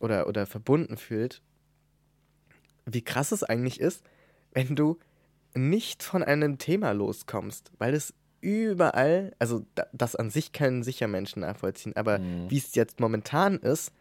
oder, 0.00 0.26
oder 0.28 0.46
verbunden 0.46 0.96
fühlt, 0.96 1.42
wie 2.86 3.02
krass 3.02 3.32
es 3.32 3.42
eigentlich 3.42 3.80
ist, 3.80 4.04
wenn 4.52 4.76
du 4.76 4.98
nicht 5.54 6.02
von 6.02 6.22
einem 6.22 6.58
Thema 6.58 6.92
loskommst, 6.92 7.72
weil 7.78 7.94
es 7.94 8.14
überall, 8.40 9.34
also 9.38 9.64
da, 9.74 9.86
das 9.92 10.16
an 10.16 10.30
sich 10.30 10.52
können 10.52 10.82
sicher 10.82 11.08
Menschen 11.08 11.40
nachvollziehen, 11.40 11.96
aber 11.96 12.18
Mhm. 12.18 12.50
wie 12.50 12.58
es 12.58 12.74
jetzt 12.74 13.00
momentan 13.00 13.58
ist, 13.58 13.92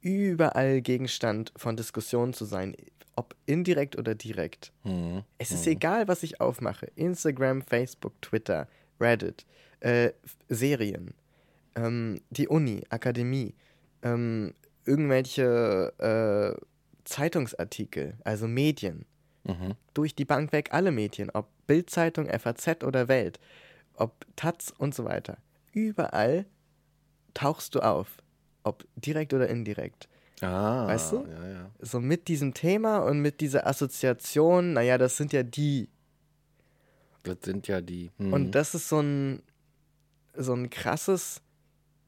überall 0.00 0.80
Gegenstand 0.80 1.52
von 1.56 1.76
Diskussionen 1.76 2.32
zu 2.32 2.44
sein, 2.44 2.74
ob 3.16 3.34
indirekt 3.46 3.96
oder 3.96 4.14
direkt. 4.14 4.72
Mhm. 4.84 5.22
Es 5.38 5.50
ist 5.50 5.66
egal, 5.66 6.08
was 6.08 6.22
ich 6.22 6.40
aufmache. 6.40 6.86
Instagram, 6.96 7.62
Facebook, 7.62 8.20
Twitter, 8.22 8.66
Reddit, 9.00 9.44
äh, 9.80 10.12
Serien, 10.48 11.14
ähm, 11.74 12.20
die 12.30 12.48
Uni, 12.48 12.82
Akademie, 12.88 13.54
ähm, 14.02 14.54
irgendwelche 14.84 15.92
äh, 15.98 16.64
Zeitungsartikel, 17.04 18.14
also 18.24 18.48
Medien. 18.48 19.04
Mhm. 19.44 19.74
Durch 19.94 20.14
die 20.14 20.24
Bank 20.24 20.52
weg 20.52 20.68
alle 20.72 20.92
Medien, 20.92 21.30
ob 21.30 21.48
Bildzeitung, 21.66 22.26
FAZ 22.26 22.84
oder 22.84 23.08
Welt, 23.08 23.40
ob 23.94 24.26
Taz 24.36 24.72
und 24.78 24.94
so 24.94 25.04
weiter. 25.04 25.38
Überall 25.72 26.46
tauchst 27.34 27.74
du 27.74 27.80
auf, 27.80 28.18
ob 28.62 28.86
direkt 28.96 29.32
oder 29.34 29.48
indirekt. 29.48 30.08
Ah, 30.40 30.86
Weißt 30.86 31.12
du? 31.12 31.26
Ja, 31.26 31.48
ja. 31.48 31.70
So 31.80 32.00
mit 32.00 32.28
diesem 32.28 32.54
Thema 32.54 32.98
und 32.98 33.20
mit 33.20 33.40
dieser 33.40 33.66
Assoziation, 33.66 34.72
naja, 34.72 34.96
das 34.96 35.16
sind 35.16 35.32
ja 35.32 35.42
die. 35.42 35.88
Das 37.22 37.38
sind 37.42 37.68
ja 37.68 37.80
die. 37.80 38.10
Mhm. 38.16 38.32
Und 38.32 38.50
das 38.52 38.74
ist 38.74 38.88
so 38.88 39.00
ein, 39.00 39.42
so 40.34 40.54
ein 40.54 40.70
krasses 40.70 41.42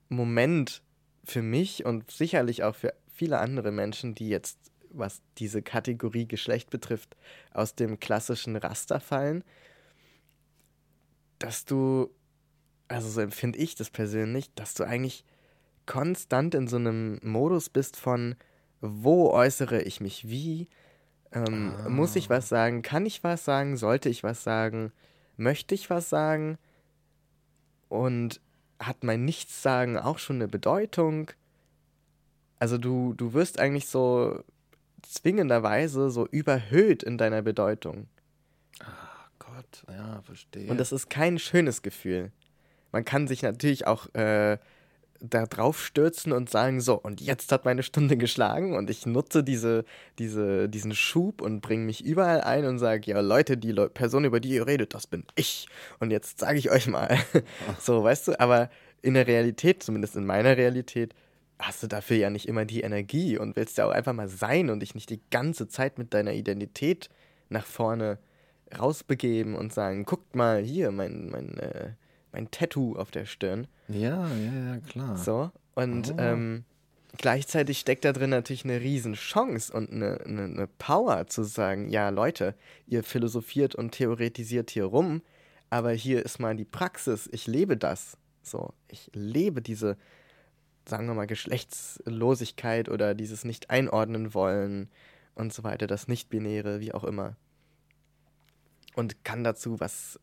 Moment 0.08 0.82
für 1.24 1.42
mich 1.42 1.84
und 1.84 2.10
sicherlich 2.10 2.64
auch 2.64 2.74
für 2.74 2.94
viele 3.12 3.38
andere 3.38 3.70
Menschen, 3.70 4.14
die 4.14 4.28
jetzt, 4.28 4.58
was 4.90 5.20
diese 5.38 5.62
Kategorie 5.62 6.26
Geschlecht 6.26 6.70
betrifft, 6.70 7.16
aus 7.52 7.74
dem 7.74 8.00
klassischen 8.00 8.56
Raster 8.56 9.00
fallen, 9.00 9.44
dass 11.38 11.64
du, 11.64 12.10
also 12.88 13.08
so 13.08 13.20
empfinde 13.20 13.58
ich 13.58 13.74
das 13.74 13.90
persönlich, 13.90 14.52
dass 14.54 14.74
du 14.74 14.84
eigentlich 14.84 15.24
konstant 15.86 16.54
in 16.54 16.68
so 16.68 16.76
einem 16.76 17.18
Modus 17.22 17.68
bist 17.68 17.96
von, 17.96 18.36
wo 18.80 19.30
äußere 19.30 19.82
ich 19.82 20.00
mich 20.00 20.28
wie, 20.28 20.68
Ähm, 21.32 21.74
ah. 21.78 21.88
Muss 21.88 22.14
ich 22.16 22.28
was 22.28 22.48
sagen? 22.48 22.82
Kann 22.82 23.06
ich 23.06 23.24
was 23.24 23.44
sagen? 23.44 23.76
Sollte 23.76 24.08
ich 24.08 24.22
was 24.22 24.44
sagen? 24.44 24.92
Möchte 25.36 25.74
ich 25.74 25.88
was 25.88 26.10
sagen? 26.10 26.58
Und 27.88 28.40
hat 28.78 29.02
mein 29.02 29.24
Nichtssagen 29.24 29.96
auch 29.96 30.18
schon 30.18 30.36
eine 30.36 30.48
Bedeutung? 30.48 31.30
Also 32.58 32.78
du, 32.78 33.14
du 33.14 33.32
wirst 33.32 33.58
eigentlich 33.58 33.88
so 33.88 34.44
zwingenderweise 35.02 36.10
so 36.10 36.26
überhöht 36.26 37.02
in 37.02 37.18
deiner 37.18 37.42
Bedeutung. 37.42 38.08
Ah 38.80 39.28
Gott, 39.38 39.84
ja, 39.88 40.20
verstehe. 40.22 40.70
Und 40.70 40.78
das 40.78 40.92
ist 40.92 41.08
kein 41.10 41.38
schönes 41.38 41.82
Gefühl. 41.82 42.30
Man 42.92 43.04
kann 43.04 43.26
sich 43.26 43.42
natürlich 43.42 43.86
auch 43.86 44.14
äh, 44.14 44.58
da 45.22 45.46
drauf 45.46 45.82
stürzen 45.82 46.32
und 46.32 46.50
sagen, 46.50 46.80
so, 46.80 46.94
und 46.94 47.20
jetzt 47.20 47.52
hat 47.52 47.64
meine 47.64 47.82
Stunde 47.82 48.16
geschlagen 48.16 48.76
und 48.76 48.90
ich 48.90 49.06
nutze 49.06 49.44
diese, 49.44 49.84
diese, 50.18 50.68
diesen 50.68 50.94
Schub 50.94 51.40
und 51.40 51.60
bringe 51.60 51.84
mich 51.84 52.04
überall 52.04 52.40
ein 52.40 52.64
und 52.64 52.78
sage, 52.78 53.10
ja, 53.10 53.20
Leute, 53.20 53.56
die 53.56 53.72
Le 53.72 53.88
Person, 53.88 54.24
über 54.24 54.40
die 54.40 54.50
ihr 54.50 54.66
redet, 54.66 54.94
das 54.94 55.06
bin 55.06 55.24
ich. 55.36 55.68
Und 56.00 56.10
jetzt 56.10 56.40
sage 56.40 56.58
ich 56.58 56.70
euch 56.70 56.88
mal. 56.88 57.16
so, 57.80 58.02
weißt 58.02 58.28
du, 58.28 58.40
aber 58.40 58.68
in 59.00 59.14
der 59.14 59.26
Realität, 59.26 59.82
zumindest 59.82 60.16
in 60.16 60.26
meiner 60.26 60.56
Realität, 60.56 61.14
hast 61.58 61.82
du 61.82 61.86
dafür 61.86 62.16
ja 62.16 62.30
nicht 62.30 62.48
immer 62.48 62.64
die 62.64 62.80
Energie 62.80 63.38
und 63.38 63.54
willst 63.56 63.78
ja 63.78 63.86
auch 63.86 63.92
einfach 63.92 64.12
mal 64.12 64.28
sein 64.28 64.70
und 64.70 64.80
dich 64.80 64.94
nicht 64.94 65.10
die 65.10 65.20
ganze 65.30 65.68
Zeit 65.68 65.98
mit 65.98 66.12
deiner 66.14 66.32
Identität 66.32 67.08
nach 67.48 67.66
vorne 67.66 68.18
rausbegeben 68.76 69.54
und 69.54 69.72
sagen, 69.72 70.04
guckt 70.04 70.34
mal 70.34 70.62
hier, 70.62 70.90
mein, 70.90 71.30
mein, 71.30 71.58
äh, 71.58 71.90
mein 72.32 72.50
Tattoo 72.50 72.96
auf 72.96 73.10
der 73.10 73.26
Stirn. 73.26 73.66
Ja, 73.88 74.26
ja, 74.28 74.74
ja, 74.74 74.78
klar. 74.78 75.16
So, 75.16 75.50
und 75.74 76.12
oh. 76.12 76.16
ähm, 76.18 76.64
gleichzeitig 77.16 77.78
steckt 77.78 78.04
da 78.04 78.12
drin 78.12 78.30
natürlich 78.30 78.64
eine 78.64 78.80
Riesenchance 78.80 79.72
und 79.72 79.90
eine, 79.90 80.20
eine, 80.24 80.44
eine 80.44 80.66
Power 80.66 81.26
zu 81.26 81.44
sagen, 81.44 81.88
ja 81.88 82.08
Leute, 82.08 82.54
ihr 82.86 83.04
philosophiert 83.04 83.74
und 83.74 83.92
theoretisiert 83.92 84.70
hier 84.70 84.84
rum, 84.84 85.22
aber 85.70 85.92
hier 85.92 86.24
ist 86.24 86.38
mal 86.38 86.56
die 86.56 86.64
Praxis, 86.64 87.28
ich 87.32 87.46
lebe 87.46 87.76
das. 87.76 88.16
So, 88.42 88.74
ich 88.88 89.10
lebe 89.14 89.62
diese, 89.62 89.96
sagen 90.86 91.06
wir 91.06 91.14
mal, 91.14 91.26
Geschlechtslosigkeit 91.26 92.88
oder 92.88 93.14
dieses 93.14 93.44
nicht 93.44 93.70
einordnen 93.70 94.34
wollen 94.34 94.90
und 95.34 95.52
so 95.52 95.62
weiter, 95.64 95.86
das 95.86 96.08
Nicht-Binäre, 96.08 96.80
wie 96.80 96.92
auch 96.92 97.04
immer. 97.04 97.36
Und 98.94 99.24
kann 99.24 99.44
dazu 99.44 99.80
was 99.80 100.18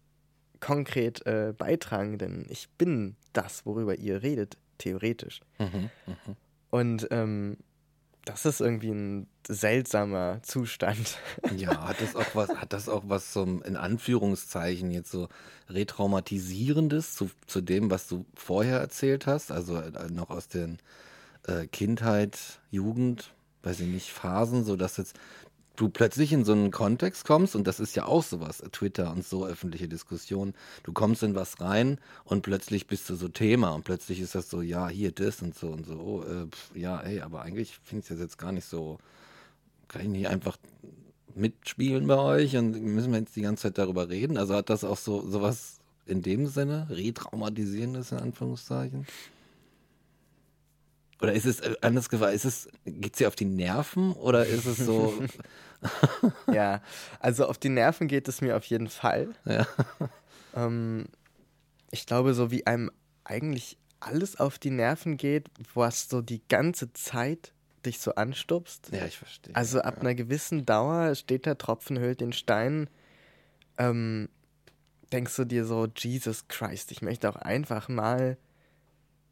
konkret 0.60 1.26
äh, 1.26 1.54
beitragen, 1.58 2.18
denn 2.18 2.46
ich 2.50 2.70
bin 2.78 3.16
das, 3.34 3.66
worüber 3.66 3.96
ihr 3.96 4.22
redet, 4.24 4.58
theoretisch. 4.78 5.42
Mhm, 5.60 5.90
mh. 6.06 6.36
Und 6.72 7.08
ähm, 7.12 7.58
das 8.26 8.46
ist 8.46 8.62
irgendwie 8.62 8.92
ein 8.92 9.28
seltsamer 9.48 10.40
Zustand. 10.44 11.18
Ja, 11.56 11.88
hat 11.88 12.00
das 12.00 12.16
auch 12.16 12.36
was, 12.36 12.50
hat 12.50 12.74
das 12.74 12.88
auch 12.88 13.04
was 13.08 13.32
zum, 13.32 13.64
in 13.64 13.76
Anführungszeichen, 13.76 14.92
jetzt 14.92 15.10
so 15.10 15.30
retraumatisierendes 15.70 17.16
zu, 17.16 17.32
zu 17.48 17.62
dem, 17.62 17.90
was 17.90 18.08
du 18.08 18.26
vorher 18.36 18.80
erzählt 18.80 19.26
hast? 19.26 19.52
Also 19.52 19.78
äh, 19.78 20.12
noch 20.12 20.30
aus 20.30 20.48
den 20.48 20.78
äh, 21.48 21.66
Kindheit, 21.68 22.60
Jugend, 22.70 23.34
weiß 23.64 23.80
ich 23.80 23.88
nicht, 23.88 24.12
Phasen, 24.12 24.64
so 24.64 24.76
dass 24.76 24.98
jetzt 24.98 25.18
du 25.80 25.90
plötzlich 25.90 26.34
in 26.34 26.44
so 26.44 26.52
einen 26.52 26.72
Kontext 26.72 27.26
kommst, 27.26 27.56
und 27.56 27.66
das 27.66 27.80
ist 27.80 27.96
ja 27.96 28.06
auch 28.06 28.24
sowas, 28.24 28.62
Twitter 28.72 29.12
und 29.12 29.26
so 29.26 29.46
öffentliche 29.46 29.88
Diskussionen, 29.88 30.54
du 30.84 30.92
kommst 30.92 31.24
in 31.24 31.36
was 31.36 31.62
rein 31.62 32.00
und 32.26 32.42
plötzlich 32.42 32.88
bist 32.88 33.10
du 33.10 33.16
so 33.16 33.30
Thema 33.30 33.70
und 33.72 33.86
plötzlich 33.86 34.20
ist 34.20 34.36
das 34.36 34.50
so, 34.50 34.62
ja, 34.62 34.90
hier 34.90 35.12
das 35.12 35.42
und 35.42 35.56
so 35.56 35.68
und 35.70 35.86
so, 35.86 35.94
oh, 35.94 36.24
äh, 36.24 36.48
pf, 36.48 36.76
ja, 36.76 37.00
ey, 37.00 37.22
aber 37.22 37.44
eigentlich 37.44 37.80
finde 37.84 38.04
ich 38.04 38.10
das 38.10 38.20
jetzt 38.20 38.38
gar 38.38 38.52
nicht 38.52 38.66
so, 38.66 38.98
kann 39.88 40.02
ich 40.02 40.10
nicht 40.10 40.28
einfach 40.28 40.58
mitspielen 41.36 42.08
bei 42.08 42.18
euch 42.18 42.58
und 42.58 42.72
müssen 42.82 43.12
wir 43.12 43.20
jetzt 43.20 43.36
die 43.36 43.42
ganze 43.42 43.64
Zeit 43.64 43.78
darüber 43.78 44.10
reden? 44.10 44.38
Also 44.38 44.56
hat 44.56 44.70
das 44.70 44.84
auch 44.84 44.98
so 44.98 45.28
sowas 45.30 45.80
in 46.06 46.22
dem 46.22 46.48
Sinne, 46.48 46.88
retraumatisierendes 46.90 48.12
in 48.12 48.18
Anführungszeichen? 48.18 49.06
Oder 51.22 51.34
ist 51.34 51.46
es 51.46 51.60
äh, 51.60 51.76
anders 51.82 52.10
gefragt, 52.10 52.34
ist 52.34 52.46
es, 52.46 52.70
geht 52.86 53.16
sie 53.16 53.28
auf 53.28 53.36
die 53.36 53.46
Nerven 53.46 54.14
oder 54.14 54.46
ist 54.46 54.66
es 54.66 54.78
so? 54.78 55.14
ja, 56.54 56.82
also 57.20 57.46
auf 57.48 57.58
die 57.58 57.70
Nerven 57.70 58.08
geht 58.08 58.28
es 58.28 58.42
mir 58.42 58.56
auf 58.56 58.66
jeden 58.66 58.90
Fall. 58.90 59.30
Ja. 59.46 59.68
Ähm, 60.56 61.06
ich 61.92 62.06
glaube, 62.06 62.34
so 62.34 62.52
wie 62.52 62.66
einem 62.66 62.90
eigentlich 63.24 63.78
alles 64.00 64.40
auf 64.40 64.60
die 64.60 64.72
Nerven 64.72 65.18
geht, 65.18 65.50
was 65.74 66.10
so 66.10 66.22
die 66.22 66.42
ganze 66.48 66.94
Zeit 66.94 67.54
dich 67.86 68.00
so 68.00 68.16
anstupst. 68.16 68.90
Ja, 68.92 69.06
ich 69.06 69.18
verstehe. 69.18 69.56
Also 69.56 69.82
ab 69.82 69.96
ja. 69.98 70.02
einer 70.02 70.16
gewissen 70.16 70.66
Dauer 70.66 71.16
steht 71.16 71.46
der 71.46 71.58
Tropfen, 71.58 72.00
hüllt 72.00 72.22
den 72.22 72.34
Stein. 72.34 72.90
Ähm, 73.78 74.30
denkst 75.12 75.36
du 75.36 75.46
dir 75.46 75.66
so, 75.66 75.88
Jesus 75.96 76.48
Christ, 76.48 76.92
ich 76.92 77.02
möchte 77.02 77.30
auch 77.30 77.36
einfach 77.36 77.90
mal 77.90 78.38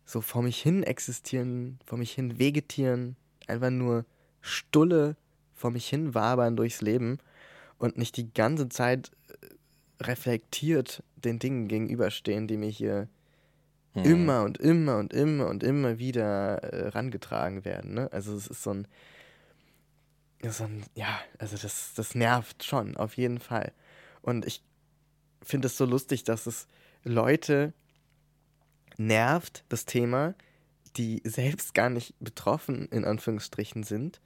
so 0.07 0.21
vor 0.21 0.41
mich 0.41 0.59
hin 0.61 0.83
existieren, 0.83 1.79
vor 1.85 1.97
mich 1.97 2.13
hin 2.13 2.39
vegetieren, 2.39 3.17
einfach 3.45 3.69
nur 3.69 4.05
stulle 4.39 5.17
vor 5.53 5.69
mich 5.69 5.87
hin 5.87 6.15
wabern 6.15 6.55
durchs 6.55 6.81
Leben 6.81 7.19
und 7.77 7.97
nicht 7.97 8.15
die 8.15 8.33
ganze 8.33 8.69
Zeit 8.69 9.11
äh, 9.41 10.03
reflektiert 10.03 11.03
den 11.17 11.39
Dingen 11.39 11.67
gegenüberstehen, 11.67 12.47
die 12.47 12.55
mir 12.55 12.69
hier 12.69 13.09
hm. 13.93 14.05
immer 14.05 14.43
und 14.43 14.57
immer 14.59 14.97
und 14.97 15.13
immer 15.13 15.47
und 15.47 15.61
immer 15.61 15.99
wieder 15.99 16.63
äh, 16.63 16.87
rangetragen 16.87 17.65
werden. 17.65 17.93
Ne? 17.93 18.09
Also 18.13 18.33
es 18.33 18.47
ist 18.47 18.63
so 18.63 18.73
ein, 18.73 18.87
so 20.47 20.63
ein, 20.63 20.85
ja, 20.95 21.19
also 21.37 21.57
das, 21.57 21.93
das 21.95 22.15
nervt 22.15 22.63
schon, 22.63 22.95
auf 22.95 23.17
jeden 23.17 23.39
Fall. 23.39 23.73
Und 24.21 24.45
ich 24.45 24.63
finde 25.41 25.65
es 25.65 25.75
so 25.75 25.83
lustig, 25.83 26.23
dass 26.23 26.47
es 26.47 26.67
Leute 27.03 27.73
nervt 28.97 29.63
das 29.69 29.85
Thema, 29.85 30.35
die 30.95 31.21
selbst 31.23 31.73
gar 31.73 31.89
nicht 31.89 32.15
betroffen 32.19 32.87
in 32.89 33.05
Anführungsstrichen 33.05 33.83
sind. 33.83 34.19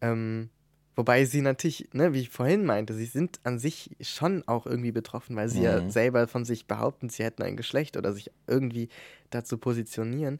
Ähm, 0.00 0.50
wobei 0.94 1.24
sie 1.24 1.40
natürlich, 1.40 1.88
ne, 1.92 2.12
wie 2.12 2.20
ich 2.20 2.30
vorhin 2.30 2.64
meinte, 2.64 2.94
sie 2.94 3.06
sind 3.06 3.40
an 3.42 3.58
sich 3.58 3.96
schon 4.00 4.46
auch 4.46 4.66
irgendwie 4.66 4.92
betroffen, 4.92 5.36
weil 5.36 5.48
sie 5.48 5.58
mhm. 5.58 5.64
ja 5.64 5.90
selber 5.90 6.28
von 6.28 6.44
sich 6.44 6.66
behaupten, 6.66 7.08
sie 7.08 7.24
hätten 7.24 7.42
ein 7.42 7.56
Geschlecht 7.56 7.96
oder 7.96 8.12
sich 8.12 8.30
irgendwie 8.46 8.88
dazu 9.30 9.58
positionieren. 9.58 10.38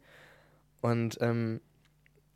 Und 0.80 1.18
ähm, 1.20 1.60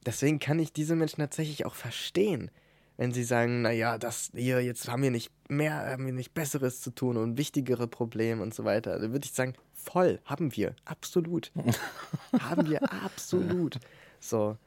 deswegen 0.04 0.38
kann 0.38 0.58
ich 0.58 0.72
diese 0.72 0.96
Menschen 0.96 1.20
tatsächlich 1.20 1.66
auch 1.66 1.74
verstehen, 1.74 2.50
wenn 2.98 3.12
sie 3.12 3.24
sagen, 3.24 3.62
naja, 3.62 3.96
das 3.96 4.30
hier, 4.34 4.60
jetzt 4.60 4.88
haben 4.88 5.02
wir 5.02 5.10
nicht 5.10 5.32
mehr, 5.48 5.74
haben 5.74 6.04
wir 6.04 6.12
nicht 6.12 6.34
Besseres 6.34 6.82
zu 6.82 6.90
tun 6.90 7.16
und 7.16 7.38
wichtigere 7.38 7.86
Probleme 7.86 8.42
und 8.42 8.52
so 8.52 8.64
weiter. 8.64 8.98
Da 8.98 9.10
würde 9.12 9.24
ich 9.24 9.32
sagen, 9.32 9.54
Voll, 9.90 10.20
haben 10.24 10.54
wir, 10.54 10.74
absolut. 10.84 11.50
haben 12.40 12.68
wir 12.68 12.82
absolut. 13.04 13.78
So. 14.20 14.58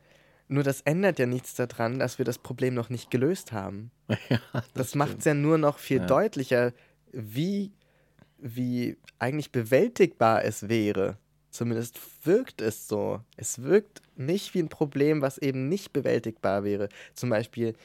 Nur 0.47 0.63
das 0.63 0.81
ändert 0.81 1.19
ja 1.19 1.25
nichts 1.27 1.53
daran, 1.53 1.99
dass 1.99 2.17
wir 2.17 2.25
das 2.25 2.39
Problem 2.39 2.73
noch 2.73 2.89
nicht 2.89 3.11
gelöst 3.11 3.51
haben. 3.51 3.91
Ja, 4.29 4.39
das 4.53 4.71
das 4.73 4.95
macht 4.95 5.19
es 5.19 5.25
ja 5.25 5.33
nur 5.33 5.57
noch 5.57 5.77
viel 5.77 5.99
ja. 5.99 6.07
deutlicher, 6.07 6.73
wie, 7.11 7.71
wie 8.37 8.97
eigentlich 9.19 9.51
bewältigbar 9.51 10.43
es 10.43 10.69
wäre. 10.69 11.17
Zumindest 11.51 11.99
wirkt 12.25 12.61
es 12.61 12.87
so. 12.87 13.21
Es 13.37 13.61
wirkt 13.61 14.01
nicht 14.15 14.53
wie 14.53 14.59
ein 14.59 14.69
Problem, 14.69 15.21
was 15.21 15.37
eben 15.37 15.69
nicht 15.69 15.93
bewältigbar 15.93 16.63
wäre. 16.63 16.89
Zum 17.13 17.29
Beispiel, 17.29 17.75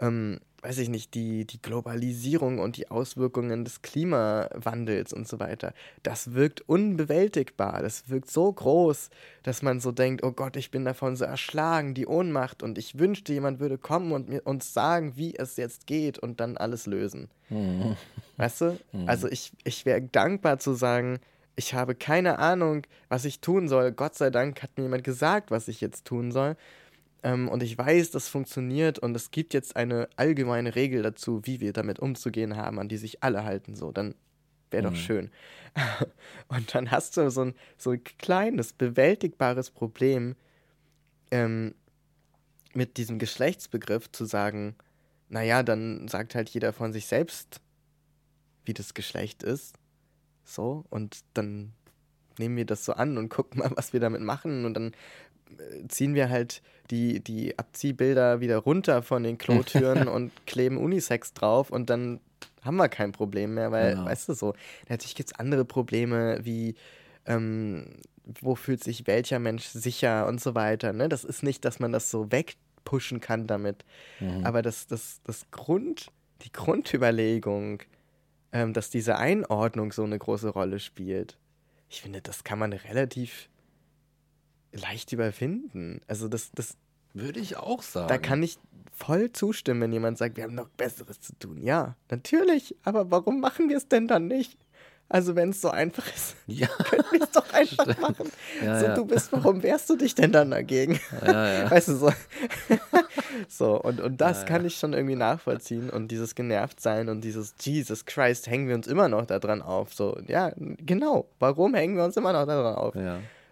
ähm, 0.00 0.40
weiß 0.64 0.78
ich 0.78 0.88
nicht, 0.88 1.12
die, 1.12 1.46
die 1.46 1.60
Globalisierung 1.60 2.58
und 2.58 2.78
die 2.78 2.90
Auswirkungen 2.90 3.64
des 3.64 3.82
Klimawandels 3.82 5.12
und 5.12 5.28
so 5.28 5.38
weiter, 5.38 5.74
das 6.02 6.32
wirkt 6.32 6.66
unbewältigbar, 6.66 7.82
das 7.82 8.08
wirkt 8.08 8.30
so 8.30 8.50
groß, 8.50 9.10
dass 9.42 9.60
man 9.60 9.80
so 9.80 9.92
denkt, 9.92 10.24
oh 10.24 10.32
Gott, 10.32 10.56
ich 10.56 10.70
bin 10.70 10.86
davon 10.86 11.16
so 11.16 11.26
erschlagen, 11.26 11.92
die 11.92 12.06
Ohnmacht 12.06 12.62
und 12.62 12.78
ich 12.78 12.98
wünschte, 12.98 13.34
jemand 13.34 13.60
würde 13.60 13.76
kommen 13.76 14.12
und 14.12 14.30
mir, 14.30 14.40
uns 14.46 14.72
sagen, 14.72 15.12
wie 15.16 15.36
es 15.36 15.58
jetzt 15.58 15.86
geht 15.86 16.18
und 16.18 16.40
dann 16.40 16.56
alles 16.56 16.86
lösen. 16.86 17.28
Mhm. 17.50 17.96
Weißt 18.38 18.62
du? 18.62 18.78
Mhm. 18.92 19.06
Also 19.06 19.28
ich, 19.28 19.52
ich 19.64 19.84
wäre 19.84 20.00
dankbar 20.00 20.58
zu 20.58 20.72
sagen, 20.72 21.18
ich 21.56 21.74
habe 21.74 21.94
keine 21.94 22.38
Ahnung, 22.38 22.86
was 23.10 23.26
ich 23.26 23.40
tun 23.40 23.68
soll. 23.68 23.92
Gott 23.92 24.14
sei 24.14 24.30
Dank 24.30 24.62
hat 24.62 24.70
mir 24.76 24.84
jemand 24.84 25.04
gesagt, 25.04 25.50
was 25.50 25.68
ich 25.68 25.82
jetzt 25.82 26.06
tun 26.06 26.32
soll. 26.32 26.56
Ähm, 27.24 27.48
und 27.48 27.62
ich 27.62 27.76
weiß, 27.76 28.10
das 28.10 28.28
funktioniert 28.28 28.98
und 28.98 29.16
es 29.16 29.30
gibt 29.30 29.54
jetzt 29.54 29.76
eine 29.76 30.08
allgemeine 30.16 30.74
Regel 30.74 31.02
dazu, 31.02 31.40
wie 31.44 31.58
wir 31.58 31.72
damit 31.72 31.98
umzugehen 31.98 32.56
haben, 32.56 32.78
an 32.78 32.88
die 32.88 32.98
sich 32.98 33.24
alle 33.24 33.44
halten. 33.44 33.74
So, 33.74 33.90
dann 33.92 34.14
wäre 34.70 34.82
mhm. 34.82 34.94
doch 34.94 35.00
schön. 35.00 35.30
und 36.48 36.74
dann 36.74 36.90
hast 36.90 37.16
du 37.16 37.30
so 37.30 37.46
ein, 37.46 37.54
so 37.78 37.92
ein 37.92 38.04
kleines, 38.04 38.74
bewältigbares 38.74 39.70
Problem 39.70 40.36
ähm, 41.30 41.74
mit 42.74 42.98
diesem 42.98 43.18
Geschlechtsbegriff 43.18 44.12
zu 44.12 44.26
sagen, 44.26 44.76
naja, 45.30 45.62
dann 45.62 46.06
sagt 46.08 46.34
halt 46.34 46.50
jeder 46.50 46.74
von 46.74 46.92
sich 46.92 47.06
selbst, 47.06 47.62
wie 48.66 48.74
das 48.74 48.92
Geschlecht 48.92 49.42
ist. 49.42 49.76
So, 50.44 50.84
und 50.90 51.24
dann 51.32 51.72
nehmen 52.38 52.56
wir 52.56 52.66
das 52.66 52.84
so 52.84 52.92
an 52.92 53.16
und 53.16 53.30
gucken 53.30 53.60
mal, 53.60 53.70
was 53.76 53.94
wir 53.94 54.00
damit 54.00 54.20
machen. 54.20 54.66
Und 54.66 54.74
dann 54.74 54.92
ziehen 55.88 56.14
wir 56.14 56.30
halt 56.30 56.62
die, 56.90 57.20
die 57.20 57.58
Abziehbilder 57.58 58.40
wieder 58.40 58.58
runter 58.58 59.02
von 59.02 59.22
den 59.22 59.38
Klotüren 59.38 60.08
und 60.08 60.32
kleben 60.46 60.76
Unisex 60.76 61.32
drauf 61.32 61.70
und 61.70 61.90
dann 61.90 62.20
haben 62.62 62.76
wir 62.76 62.88
kein 62.88 63.12
Problem 63.12 63.54
mehr, 63.54 63.72
weil, 63.72 63.94
genau. 63.94 64.06
weißt 64.06 64.28
du 64.28 64.34
so, 64.34 64.54
natürlich 64.88 65.14
gibt 65.14 65.30
es 65.32 65.38
andere 65.38 65.64
Probleme 65.64 66.38
wie 66.42 66.74
ähm, 67.26 67.86
wo 68.40 68.54
fühlt 68.54 68.82
sich 68.82 69.06
welcher 69.06 69.38
Mensch 69.38 69.64
sicher 69.64 70.26
und 70.26 70.40
so 70.40 70.54
weiter. 70.54 70.92
Ne? 70.92 71.08
Das 71.08 71.24
ist 71.24 71.42
nicht, 71.42 71.64
dass 71.64 71.78
man 71.78 71.92
das 71.92 72.10
so 72.10 72.30
wegpushen 72.32 73.20
kann 73.20 73.46
damit. 73.46 73.84
Mhm. 74.20 74.44
Aber 74.44 74.62
das, 74.62 74.86
das, 74.86 75.20
das 75.24 75.50
Grund, 75.50 76.08
die 76.42 76.52
Grundüberlegung, 76.52 77.82
ähm, 78.52 78.72
dass 78.72 78.90
diese 78.90 79.16
Einordnung 79.16 79.92
so 79.92 80.04
eine 80.04 80.18
große 80.18 80.48
Rolle 80.48 80.78
spielt, 80.78 81.38
ich 81.90 82.00
finde, 82.00 82.22
das 82.22 82.44
kann 82.44 82.58
man 82.58 82.72
relativ 82.72 83.48
leicht 84.74 85.12
überwinden. 85.12 86.00
Also 86.06 86.28
das, 86.28 86.50
das 86.52 86.76
würde 87.12 87.40
ich 87.40 87.56
auch 87.56 87.82
sagen. 87.82 88.08
Da 88.08 88.18
kann 88.18 88.42
ich 88.42 88.58
voll 88.92 89.32
zustimmen, 89.32 89.80
wenn 89.80 89.92
jemand 89.92 90.18
sagt, 90.18 90.36
wir 90.36 90.44
haben 90.44 90.54
noch 90.54 90.68
Besseres 90.68 91.20
zu 91.20 91.36
tun. 91.38 91.60
Ja, 91.62 91.96
natürlich. 92.10 92.76
Aber 92.84 93.10
warum 93.10 93.40
machen 93.40 93.68
wir 93.68 93.76
es 93.76 93.88
denn 93.88 94.08
dann 94.08 94.26
nicht? 94.26 94.58
Also 95.08 95.36
wenn 95.36 95.50
es 95.50 95.60
so 95.60 95.68
einfach 95.70 96.06
ist, 96.14 96.34
ja. 96.46 96.66
können 96.90 97.04
wir 97.10 97.22
es 97.22 97.30
doch 97.30 97.52
einfach 97.52 97.84
Stimmt. 97.84 98.00
machen. 98.00 98.32
Ja, 98.64 98.80
so, 98.80 98.86
ja. 98.86 98.94
du 98.94 99.04
bist, 99.04 99.32
warum 99.32 99.62
wehrst 99.62 99.88
du 99.90 99.96
dich 99.96 100.14
denn 100.14 100.32
dann 100.32 100.50
dagegen? 100.50 100.98
Ja, 101.24 101.70
weißt 101.70 101.88
du, 101.88 101.96
so. 101.96 102.12
so, 103.48 103.80
und, 103.80 104.00
und 104.00 104.20
das 104.20 104.46
kann 104.46 104.64
ich 104.64 104.76
schon 104.76 104.92
irgendwie 104.94 105.16
nachvollziehen. 105.16 105.90
Und 105.90 106.10
dieses 106.10 106.34
Genervtsein 106.34 107.08
und 107.08 107.22
dieses 107.22 107.54
Jesus 107.60 108.06
Christ, 108.06 108.46
hängen 108.46 108.66
wir 108.66 108.74
uns 108.74 108.86
immer 108.86 109.08
noch 109.08 109.26
daran 109.26 109.60
auf. 109.60 109.92
So, 109.92 110.18
ja, 110.26 110.52
genau. 110.56 111.28
Warum 111.38 111.74
hängen 111.74 111.96
wir 111.96 112.04
uns 112.04 112.16
immer 112.16 112.32
noch 112.32 112.46
daran 112.46 112.74
auf? 112.74 112.94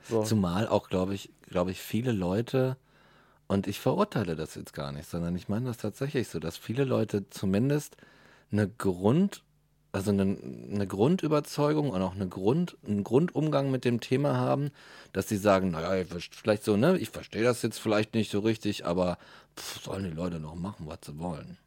So. 0.08 0.22
Zumal 0.22 0.68
auch, 0.68 0.88
glaube 0.88 1.14
ich, 1.14 1.30
glaube 1.48 1.70
ich, 1.70 1.80
viele 1.80 2.12
Leute, 2.12 2.76
und 3.48 3.66
ich 3.66 3.80
verurteile 3.80 4.34
das 4.34 4.54
jetzt 4.54 4.72
gar 4.72 4.92
nicht, 4.92 5.08
sondern 5.08 5.36
ich 5.36 5.48
meine 5.48 5.66
das 5.66 5.76
tatsächlich 5.76 6.28
so, 6.28 6.38
dass 6.38 6.56
viele 6.56 6.84
Leute 6.84 7.28
zumindest 7.28 7.96
eine 8.50 8.66
Grund- 8.66 9.42
also 9.92 10.10
eine, 10.10 10.22
eine 10.22 10.86
Grundüberzeugung 10.86 11.90
und 11.90 12.00
auch 12.00 12.14
eine 12.14 12.26
Grund, 12.26 12.78
einen 12.86 13.04
Grundumgang 13.04 13.70
mit 13.70 13.84
dem 13.84 14.00
Thema 14.00 14.38
haben, 14.38 14.70
dass 15.12 15.28
sie 15.28 15.36
sagen, 15.36 15.70
naja, 15.72 16.06
vielleicht 16.30 16.64
so, 16.64 16.78
ne, 16.78 16.96
ich 16.96 17.10
verstehe 17.10 17.42
das 17.44 17.60
jetzt 17.60 17.78
vielleicht 17.78 18.14
nicht 18.14 18.30
so 18.30 18.40
richtig, 18.40 18.86
aber 18.86 19.18
pff, 19.58 19.82
sollen 19.84 20.04
die 20.04 20.10
Leute 20.10 20.40
noch 20.40 20.54
machen, 20.54 20.86
was 20.86 21.00
sie 21.04 21.18
wollen. 21.18 21.58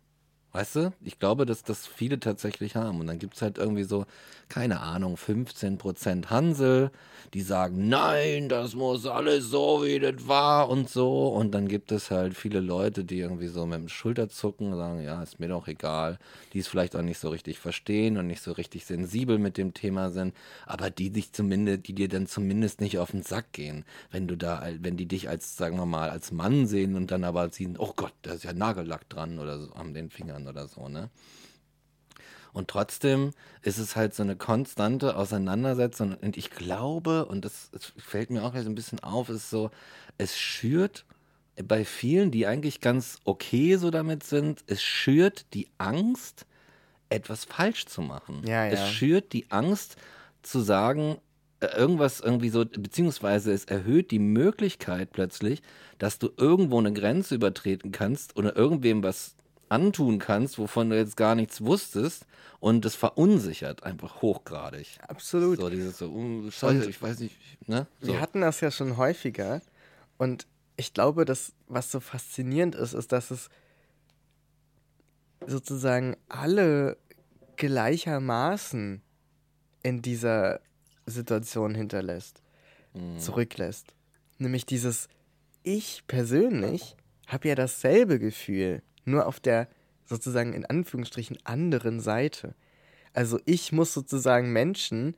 Weißt 0.56 0.78
du? 0.78 0.94
Ich 1.04 1.20
glaube, 1.20 1.46
dass 1.46 1.64
das 1.64 1.86
viele 1.86 2.18
tatsächlich 2.18 2.78
haben. 2.78 3.02
Und 3.02 3.08
dann 3.08 3.20
gibt 3.20 3.36
es 3.36 3.42
halt 3.42 3.58
irgendwie 3.58 3.84
so, 3.84 4.06
keine 4.48 4.80
Ahnung, 4.80 5.18
15% 5.18 6.30
Hansel, 6.30 6.92
die 7.34 7.42
sagen, 7.42 7.90
nein, 7.90 8.48
das 8.48 8.74
muss 8.74 9.06
alles 9.06 9.50
so, 9.50 9.84
wie 9.84 10.00
das 10.00 10.30
war 10.30 10.70
und 10.70 10.90
so. 10.90 11.28
Und 11.28 11.52
dann 11.52 11.68
gibt 11.68 11.92
es 11.92 12.10
halt 12.10 12.38
viele 12.38 12.62
Leute, 12.62 13.04
die 13.04 13.20
irgendwie 13.20 13.50
so 13.50 13.66
mit 13.66 13.80
dem 13.80 13.90
Schulterzucken 13.90 14.74
sagen, 14.78 15.04
ja, 15.04 15.22
ist 15.22 15.42
mir 15.42 15.50
doch 15.50 15.68
egal, 15.68 16.20
die 16.54 16.60
es 16.60 16.70
vielleicht 16.70 16.96
auch 16.96 17.02
nicht 17.02 17.20
so 17.20 17.28
richtig 17.28 17.60
verstehen 17.60 18.18
und 18.18 18.28
nicht 18.28 18.42
so 18.42 18.54
richtig 18.54 18.86
sensibel 18.86 19.38
mit 19.38 19.58
dem 19.58 19.74
Thema 19.74 20.10
sind, 20.10 20.34
aber 20.66 20.90
die 20.90 21.10
dich 21.10 21.34
zumindest, 21.34 21.90
die 21.90 21.94
dir 21.94 22.08
dann 22.08 22.28
zumindest 22.28 22.80
nicht 22.80 22.98
auf 22.98 23.12
den 23.12 23.24
Sack 23.24 23.52
gehen, 23.52 23.84
wenn 24.10 24.30
du 24.30 24.38
da, 24.38 24.66
wenn 24.80 24.96
die 24.96 25.08
dich 25.08 25.28
als, 25.28 25.58
sagen 25.58 25.76
wir 25.76 25.86
mal, 25.86 26.10
als 26.10 26.32
Mann 26.32 26.66
sehen 26.66 26.96
und 26.96 27.12
dann 27.12 27.26
aber 27.26 27.50
sehen, 27.50 27.76
oh 27.78 27.92
Gott, 27.94 28.14
da 28.22 28.34
ist 28.34 28.46
ja 28.46 28.54
Nagellack 28.54 29.10
dran 29.10 29.40
oder 29.40 29.60
so 29.60 29.74
an 29.74 29.94
den 29.94 30.10
Fingern 30.10 30.45
oder 30.48 30.68
so, 30.68 30.90
ne? 30.90 31.10
Und 32.54 32.70
trotzdem 32.70 33.32
ist 33.64 33.80
es 33.80 33.98
halt 33.98 34.16
so 34.16 34.24
eine 34.24 34.38
konstante 34.38 35.18
Auseinandersetzung. 35.18 36.16
Und 36.16 36.38
ich 36.38 36.52
glaube, 36.52 37.26
und 37.26 37.44
das, 37.44 37.70
das 37.72 37.92
fällt 37.98 38.30
mir 38.30 38.44
auch 38.46 38.56
jetzt 38.56 38.66
ein 38.66 38.76
bisschen 38.76 39.02
auf, 39.02 39.28
ist 39.28 39.50
so, 39.50 39.72
es 40.18 40.38
schürt 40.38 41.06
bei 41.62 41.84
vielen, 41.84 42.32
die 42.32 42.48
eigentlich 42.48 42.80
ganz 42.80 43.20
okay 43.26 43.76
so 43.76 43.92
damit 43.92 44.24
sind, 44.24 44.64
es 44.68 44.82
schürt 44.82 45.54
die 45.54 45.68
Angst, 45.78 46.46
etwas 47.10 47.44
falsch 47.44 47.88
zu 47.88 48.02
machen. 48.02 48.42
Ja, 48.46 48.66
ja. 48.66 48.72
Es 48.72 48.90
schürt 48.90 49.34
die 49.34 49.52
Angst 49.52 49.98
zu 50.42 50.60
sagen, 50.62 51.18
äh, 51.60 51.68
irgendwas 51.78 52.20
irgendwie 52.20 52.50
so, 52.50 52.66
beziehungsweise 52.66 53.54
es 53.54 53.66
erhöht 53.66 54.12
die 54.12 54.20
Möglichkeit 54.20 55.12
plötzlich, 55.12 55.62
dass 55.98 56.20
du 56.20 56.30
irgendwo 56.38 56.80
eine 56.80 56.94
Grenze 56.94 57.36
übertreten 57.36 57.92
kannst 57.92 58.36
oder 58.38 58.56
irgendwem 58.56 59.04
was 59.04 59.36
antun 59.70 60.20
kannst, 60.20 60.58
wovon 60.58 60.90
du 60.90 60.98
jetzt 60.98 61.18
gar 61.18 61.36
nichts 61.36 61.62
wusstest. 61.62 62.26
Und 62.60 62.86
das 62.86 62.96
verunsichert 62.96 63.84
einfach 63.84 64.22
hochgradig. 64.22 64.98
Absolut. 65.08 65.60
So 65.60 65.70
dieses 65.70 65.98
so, 65.98 66.10
uh, 66.10 66.50
Scheiße, 66.50 66.90
ich 66.90 67.02
weiß 67.02 67.20
nicht. 67.20 67.36
Ne? 67.68 67.86
So. 68.02 68.08
Wir 68.08 68.22
hatten 68.22 68.42
das 68.42 68.62
ja 68.62 68.72
schon 68.72 68.98
häufiger. 68.98 69.62
Und 70.18 70.48
ich 70.78 70.94
glaube, 70.94 71.26
dass 71.26 71.54
was 71.68 71.92
so 71.92 72.00
faszinierend 72.00 72.76
ist, 72.76 72.94
ist, 72.94 73.12
dass 73.12 73.32
es 73.32 73.50
sozusagen 75.46 76.16
alle 76.28 76.98
gleichermaßen 77.58 79.02
in 79.84 80.02
dieser 80.02 80.60
Situation 81.06 81.76
hinterlässt, 81.76 82.42
mhm. 82.94 83.20
zurücklässt. 83.20 83.94
Nämlich 84.38 84.66
dieses 84.66 85.08
Ich 85.64 86.04
persönlich 86.08 86.96
habe 87.28 87.48
ja 87.48 87.56
dasselbe 87.56 88.20
Gefühl 88.20 88.82
nur 89.06 89.28
auf 89.28 89.40
der 89.40 89.68
sozusagen 90.06 90.54
in 90.54 90.66
Anführungsstrichen 90.66 91.38
anderen 91.44 92.00
Seite. 92.00 92.56
Also 93.14 93.40
ich 93.46 93.72
muss 93.72 93.94
sozusagen 93.94 94.52
Menschen, 94.52 95.16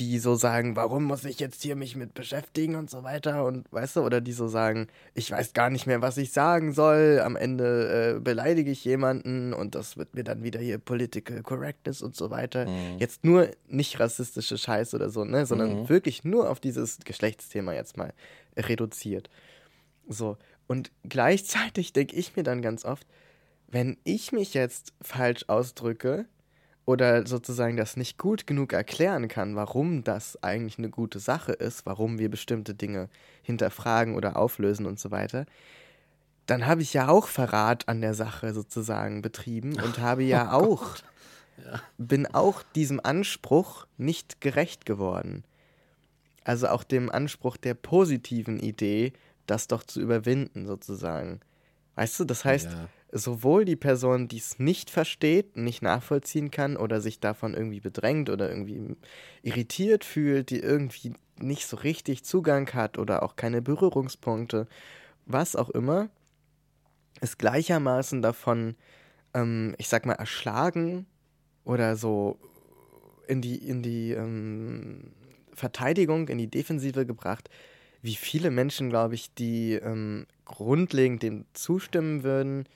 die 0.00 0.18
so 0.18 0.34
sagen, 0.34 0.76
warum 0.76 1.04
muss 1.04 1.24
ich 1.24 1.38
jetzt 1.40 1.62
hier 1.62 1.76
mich 1.76 1.94
mit 1.94 2.14
beschäftigen 2.14 2.74
und 2.74 2.88
so 2.88 3.02
weiter 3.02 3.44
und 3.44 3.70
weißt 3.70 3.96
du, 3.96 4.00
oder 4.00 4.22
die 4.22 4.32
so 4.32 4.48
sagen, 4.48 4.86
ich 5.12 5.30
weiß 5.30 5.52
gar 5.52 5.68
nicht 5.68 5.86
mehr, 5.86 6.00
was 6.00 6.16
ich 6.16 6.32
sagen 6.32 6.72
soll, 6.72 7.20
am 7.22 7.36
Ende 7.36 8.16
äh, 8.16 8.20
beleidige 8.20 8.70
ich 8.70 8.82
jemanden 8.84 9.52
und 9.52 9.74
das 9.74 9.98
wird 9.98 10.14
mir 10.14 10.24
dann 10.24 10.42
wieder 10.42 10.58
hier 10.58 10.78
Political 10.78 11.42
Correctness 11.42 12.00
und 12.00 12.16
so 12.16 12.30
weiter. 12.30 12.66
Mhm. 12.66 12.98
Jetzt 12.98 13.24
nur 13.24 13.50
nicht 13.68 14.00
rassistische 14.00 14.56
Scheiße 14.56 14.96
oder 14.96 15.10
so, 15.10 15.24
ne, 15.24 15.44
sondern 15.44 15.82
mhm. 15.82 15.88
wirklich 15.90 16.24
nur 16.24 16.48
auf 16.48 16.60
dieses 16.60 16.98
Geschlechtsthema 17.04 17.74
jetzt 17.74 17.98
mal 17.98 18.14
reduziert. 18.56 19.28
So, 20.08 20.38
und 20.70 20.92
gleichzeitig 21.02 21.92
denke 21.92 22.14
ich 22.14 22.36
mir 22.36 22.44
dann 22.44 22.62
ganz 22.62 22.84
oft, 22.84 23.04
wenn 23.66 23.96
ich 24.04 24.30
mich 24.30 24.54
jetzt 24.54 24.92
falsch 25.02 25.46
ausdrücke 25.48 26.26
oder 26.84 27.26
sozusagen 27.26 27.76
das 27.76 27.96
nicht 27.96 28.18
gut 28.18 28.46
genug 28.46 28.72
erklären 28.72 29.26
kann, 29.26 29.56
warum 29.56 30.04
das 30.04 30.40
eigentlich 30.44 30.78
eine 30.78 30.88
gute 30.88 31.18
Sache 31.18 31.50
ist, 31.50 31.86
warum 31.86 32.20
wir 32.20 32.30
bestimmte 32.30 32.72
Dinge 32.72 33.08
hinterfragen 33.42 34.14
oder 34.14 34.36
auflösen 34.36 34.86
und 34.86 35.00
so 35.00 35.10
weiter, 35.10 35.44
dann 36.46 36.66
habe 36.66 36.82
ich 36.82 36.94
ja 36.94 37.08
auch 37.08 37.26
Verrat 37.26 37.88
an 37.88 38.00
der 38.00 38.14
Sache 38.14 38.54
sozusagen 38.54 39.22
betrieben 39.22 39.72
und 39.72 39.98
habe 39.98 40.22
ja 40.22 40.56
oh 40.56 40.74
auch, 40.74 40.96
ja. 41.64 41.82
bin 41.98 42.28
auch 42.32 42.62
diesem 42.76 43.00
Anspruch 43.02 43.88
nicht 43.96 44.40
gerecht 44.40 44.86
geworden. 44.86 45.42
Also 46.44 46.68
auch 46.68 46.84
dem 46.84 47.10
Anspruch 47.10 47.56
der 47.56 47.74
positiven 47.74 48.60
Idee, 48.60 49.14
das 49.50 49.66
doch 49.66 49.82
zu 49.82 50.00
überwinden, 50.00 50.66
sozusagen. 50.66 51.40
Weißt 51.96 52.20
du, 52.20 52.24
das 52.24 52.44
heißt, 52.44 52.70
ja. 52.70 52.88
sowohl 53.12 53.64
die 53.64 53.76
Person, 53.76 54.28
die 54.28 54.38
es 54.38 54.58
nicht 54.58 54.90
versteht, 54.90 55.56
nicht 55.56 55.82
nachvollziehen 55.82 56.50
kann 56.50 56.76
oder 56.76 57.00
sich 57.00 57.20
davon 57.20 57.54
irgendwie 57.54 57.80
bedrängt 57.80 58.30
oder 58.30 58.48
irgendwie 58.48 58.96
irritiert 59.42 60.04
fühlt, 60.04 60.50
die 60.50 60.60
irgendwie 60.60 61.14
nicht 61.38 61.66
so 61.66 61.76
richtig 61.76 62.24
Zugang 62.24 62.72
hat 62.72 62.98
oder 62.98 63.22
auch 63.22 63.36
keine 63.36 63.60
Berührungspunkte, 63.60 64.66
was 65.26 65.56
auch 65.56 65.70
immer, 65.70 66.08
ist 67.20 67.38
gleichermaßen 67.38 68.22
davon, 68.22 68.76
ähm, 69.34 69.74
ich 69.78 69.88
sag 69.88 70.06
mal, 70.06 70.14
erschlagen 70.14 71.06
oder 71.64 71.96
so 71.96 72.38
in 73.26 73.42
die, 73.42 73.56
in 73.56 73.82
die 73.82 74.12
ähm, 74.12 75.12
Verteidigung, 75.52 76.28
in 76.28 76.38
die 76.38 76.50
Defensive 76.50 77.04
gebracht, 77.04 77.50
wie 78.02 78.14
viele 78.14 78.50
Menschen, 78.50 78.88
glaube 78.88 79.14
ich, 79.14 79.34
die 79.34 79.74
ähm, 79.74 80.26
grundlegend 80.44 81.22
dem 81.22 81.44
zustimmen 81.52 82.22
würden. 82.22 82.68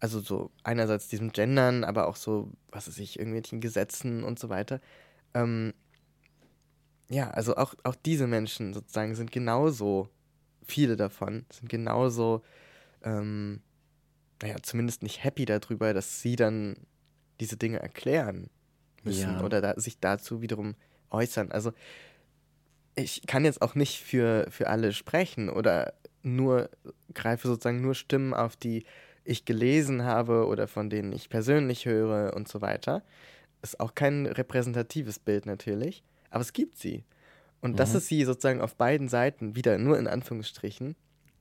Also 0.00 0.20
so 0.20 0.50
einerseits 0.62 1.08
diesem 1.08 1.32
Gendern, 1.32 1.84
aber 1.84 2.06
auch 2.06 2.16
so, 2.16 2.50
was 2.70 2.88
weiß 2.88 2.98
ich, 2.98 3.18
irgendwelchen 3.18 3.60
Gesetzen 3.60 4.24
und 4.24 4.38
so 4.38 4.48
weiter. 4.48 4.80
Ähm, 5.34 5.72
ja, 7.08 7.30
also 7.30 7.56
auch, 7.56 7.74
auch 7.84 7.94
diese 7.94 8.26
Menschen 8.26 8.74
sozusagen 8.74 9.14
sind 9.14 9.30
genauso, 9.30 10.08
viele 10.66 10.96
davon 10.96 11.46
sind 11.50 11.68
genauso, 11.68 12.42
ähm, 13.02 13.60
naja, 14.42 14.56
zumindest 14.62 15.02
nicht 15.02 15.22
happy 15.24 15.44
darüber, 15.44 15.94
dass 15.94 16.20
sie 16.20 16.36
dann 16.36 16.76
diese 17.40 17.56
Dinge 17.56 17.78
erklären 17.80 18.50
müssen 19.04 19.34
ja. 19.34 19.44
oder 19.44 19.60
da, 19.60 19.74
sich 19.78 19.98
dazu 20.00 20.42
wiederum 20.42 20.74
äußern. 21.10 21.52
Also 21.52 21.72
ich 22.96 23.22
kann 23.26 23.44
jetzt 23.44 23.62
auch 23.62 23.74
nicht 23.74 24.00
für, 24.00 24.46
für 24.50 24.68
alle 24.68 24.92
sprechen 24.92 25.48
oder 25.48 25.92
nur 26.22 26.70
greife 27.14 27.46
sozusagen 27.46 27.80
nur 27.80 27.94
Stimmen 27.94 28.34
auf, 28.34 28.56
die 28.56 28.84
ich 29.24 29.44
gelesen 29.44 30.04
habe 30.04 30.46
oder 30.46 30.66
von 30.66 30.88
denen 30.90 31.12
ich 31.12 31.28
persönlich 31.28 31.84
höre 31.86 32.34
und 32.34 32.48
so 32.48 32.60
weiter. 32.60 33.02
Ist 33.62 33.80
auch 33.80 33.94
kein 33.94 34.26
repräsentatives 34.26 35.18
Bild 35.18 35.46
natürlich, 35.46 36.02
aber 36.30 36.40
es 36.40 36.52
gibt 36.52 36.78
sie. 36.78 37.04
Und 37.60 37.78
dass 37.80 37.90
Mhm. 37.90 37.96
es 37.98 38.08
sie 38.08 38.24
sozusagen 38.24 38.60
auf 38.60 38.76
beiden 38.76 39.08
Seiten, 39.08 39.56
wieder 39.56 39.78
nur 39.78 39.98
in 39.98 40.06
Anführungsstrichen, 40.08 40.96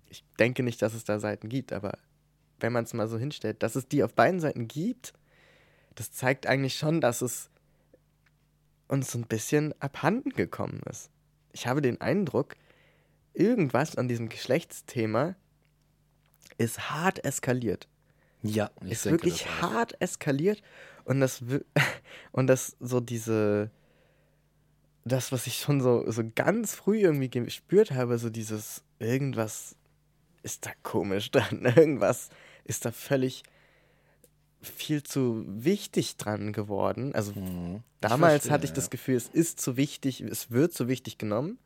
ich 0.09 0.23
denke 0.39 0.63
nicht, 0.63 0.81
dass 0.81 0.93
es 0.93 1.03
da 1.03 1.19
Seiten 1.19 1.49
gibt, 1.49 1.73
aber 1.73 1.97
wenn 2.59 2.73
man 2.73 2.83
es 2.85 2.93
mal 2.93 3.07
so 3.07 3.17
hinstellt, 3.17 3.63
dass 3.63 3.75
es 3.75 3.87
die 3.87 4.03
auf 4.03 4.13
beiden 4.13 4.39
Seiten 4.39 4.67
gibt, 4.67 5.13
das 5.95 6.11
zeigt 6.11 6.47
eigentlich 6.47 6.75
schon, 6.77 7.01
dass 7.01 7.21
es 7.21 7.49
uns 8.87 9.11
so 9.11 9.19
ein 9.19 9.27
bisschen 9.27 9.73
abhanden 9.81 10.29
gekommen 10.31 10.81
ist. 10.89 11.09
Ich 11.55 11.67
habe 11.67 11.81
den 11.81 12.01
Eindruck, 12.01 12.57
irgendwas 13.33 13.95
an 13.95 14.09
diesem 14.09 14.27
Geschlechtsthema 14.27 15.35
ist 16.57 16.91
hart 16.91 17.23
eskaliert. 17.23 17.87
Ja, 18.43 18.71
ich 18.83 18.91
ist 18.91 19.05
denke 19.05 19.23
wirklich 19.23 19.43
das 19.43 19.61
hart 19.61 20.01
eskaliert 20.01 20.61
und 21.05 21.21
das 21.21 21.41
und 22.33 22.47
das 22.47 22.75
so 22.81 22.99
diese 22.99 23.71
das 25.05 25.31
was 25.31 25.47
ich 25.47 25.57
schon 25.59 25.79
so 25.79 26.03
so 26.11 26.23
ganz 26.35 26.75
früh 26.75 26.99
irgendwie 26.99 27.29
gespürt 27.29 27.91
habe 27.91 28.17
so 28.17 28.29
dieses 28.29 28.83
irgendwas 28.99 29.77
ist 30.43 30.65
da 30.65 30.71
komisch 30.83 31.31
dran 31.31 31.61
irgendwas 31.63 32.29
ist 32.65 32.85
da 32.85 32.91
völlig 32.91 33.43
viel 34.67 35.03
zu 35.03 35.43
wichtig 35.47 36.17
dran 36.17 36.53
geworden 36.53 37.13
also 37.15 37.31
Mhm. 37.33 37.81
damals 38.01 38.33
verstehe, 38.33 38.51
hatte 38.51 38.65
ich 38.65 38.73
das 38.73 38.89
Gefühl 38.89 39.15
es 39.15 39.27
ist 39.27 39.59
zu 39.59 39.77
wichtig 39.77 40.21
es 40.21 40.51
wird 40.51 40.73
zu 40.73 40.87
wichtig 40.87 41.17
genommen 41.17 41.57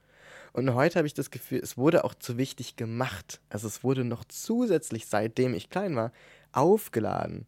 und 0.53 0.73
heute 0.73 0.97
habe 0.99 1.07
ich 1.07 1.13
das 1.13 1.31
Gefühl 1.31 1.59
es 1.63 1.77
wurde 1.77 2.03
auch 2.03 2.13
zu 2.15 2.37
wichtig 2.37 2.75
gemacht 2.75 3.39
also 3.49 3.67
es 3.67 3.83
wurde 3.83 4.03
noch 4.03 4.23
zusätzlich 4.25 5.07
seitdem 5.07 5.53
ich 5.53 5.69
klein 5.69 5.95
war 5.95 6.11
aufgeladen 6.51 7.45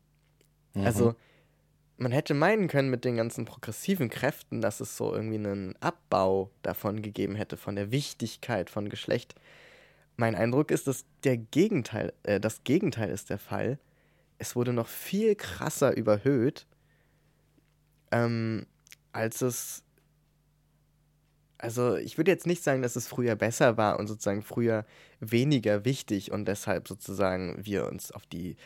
Mhm. 0.73 0.85
also, 0.85 1.15
man 1.97 2.11
hätte 2.13 2.33
meinen 2.33 2.67
können 2.67 2.89
mit 2.89 3.03
den 3.05 3.17
ganzen 3.17 3.45
progressiven 3.45 4.09
Kräften, 4.09 4.61
dass 4.61 4.79
es 4.79 4.97
so 4.97 5.13
irgendwie 5.13 5.35
einen 5.35 5.75
Abbau 5.81 6.49
davon 6.63 7.01
gegeben 7.01 7.35
hätte, 7.35 7.57
von 7.57 7.75
der 7.75 7.91
Wichtigkeit 7.91 8.69
von 8.69 8.89
Geschlecht. 8.89 9.35
Mein 10.17 10.33
Eindruck 10.35 10.71
ist, 10.71 10.87
dass 10.87 11.05
der 11.25 11.37
Gegenteil, 11.37 12.13
äh, 12.23 12.39
das 12.39 12.63
Gegenteil 12.63 13.09
ist 13.09 13.29
der 13.29 13.37
Fall. 13.37 13.77
Es 14.41 14.55
wurde 14.55 14.73
noch 14.73 14.87
viel 14.87 15.35
krasser 15.35 15.95
überhöht, 15.95 16.65
ähm, 18.11 18.65
als 19.13 19.43
es. 19.43 19.83
Also, 21.59 21.95
ich 21.95 22.17
würde 22.17 22.31
jetzt 22.31 22.47
nicht 22.47 22.63
sagen, 22.63 22.81
dass 22.81 22.95
es 22.95 23.07
früher 23.07 23.35
besser 23.35 23.77
war 23.77 23.99
und 23.99 24.07
sozusagen 24.07 24.41
früher 24.41 24.83
weniger 25.19 25.85
wichtig 25.85 26.31
und 26.31 26.47
deshalb 26.47 26.87
sozusagen 26.87 27.63
wir 27.63 27.85
uns 27.85 28.11
auf 28.11 28.25
die 28.25 28.57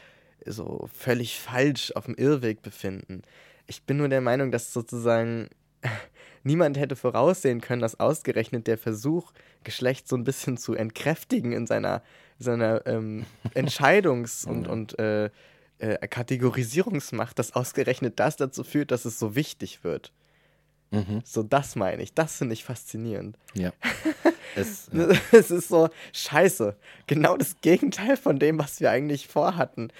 so 0.46 0.88
völlig 0.94 1.42
falsch 1.42 1.92
auf 1.92 2.06
dem 2.06 2.16
Irrweg 2.16 2.62
befinden. 2.62 3.24
Ich 3.68 3.84
bin 3.84 3.98
nur 3.98 4.08
der 4.08 4.22
Meinung, 4.22 4.54
dass 4.54 4.72
sozusagen 4.72 5.50
niemand 6.44 6.78
hätte 6.78 6.96
voraussehen 6.96 7.60
können, 7.60 7.82
dass 7.82 8.00
ausgerechnet 8.00 8.68
der 8.68 8.78
Versuch, 8.78 9.34
Geschlecht 9.66 10.08
so 10.08 10.16
ein 10.16 10.24
bisschen 10.24 10.56
zu 10.56 10.74
entkräftigen 10.74 11.52
in 11.52 11.68
seiner, 11.68 12.02
seiner 12.40 12.88
ähm, 12.88 13.26
Entscheidungs- 13.56 14.48
und, 14.48 14.70
und 14.70 14.98
äh, 15.00 15.32
äh, 15.80 16.08
Kategorisierungsmacht, 16.08 17.38
dass 17.40 17.54
ausgerechnet 17.54 18.20
das 18.20 18.36
dazu 18.36 18.64
führt, 18.64 18.92
dass 18.92 19.06
es 19.06 19.20
so 19.20 19.36
wichtig 19.36 19.84
wird. 19.84 20.12
Mhm. 20.92 21.22
So, 21.26 21.44
das 21.44 21.76
meine 21.76 22.02
ich. 22.04 22.14
Das 22.14 22.38
finde 22.38 22.54
ich 22.54 22.64
faszinierend. 22.64 23.38
Ja. 23.54 23.74
es, 24.56 24.90
ja. 24.94 25.10
Es 25.32 25.52
ist 25.52 25.68
so 25.68 25.90
scheiße. 26.14 26.76
Genau 27.08 27.38
das 27.38 27.60
Gegenteil 27.62 28.18
von 28.18 28.40
dem, 28.40 28.58
was 28.60 28.80
wir 28.80 28.92
eigentlich 28.92 29.28
vorhatten. 29.28 29.92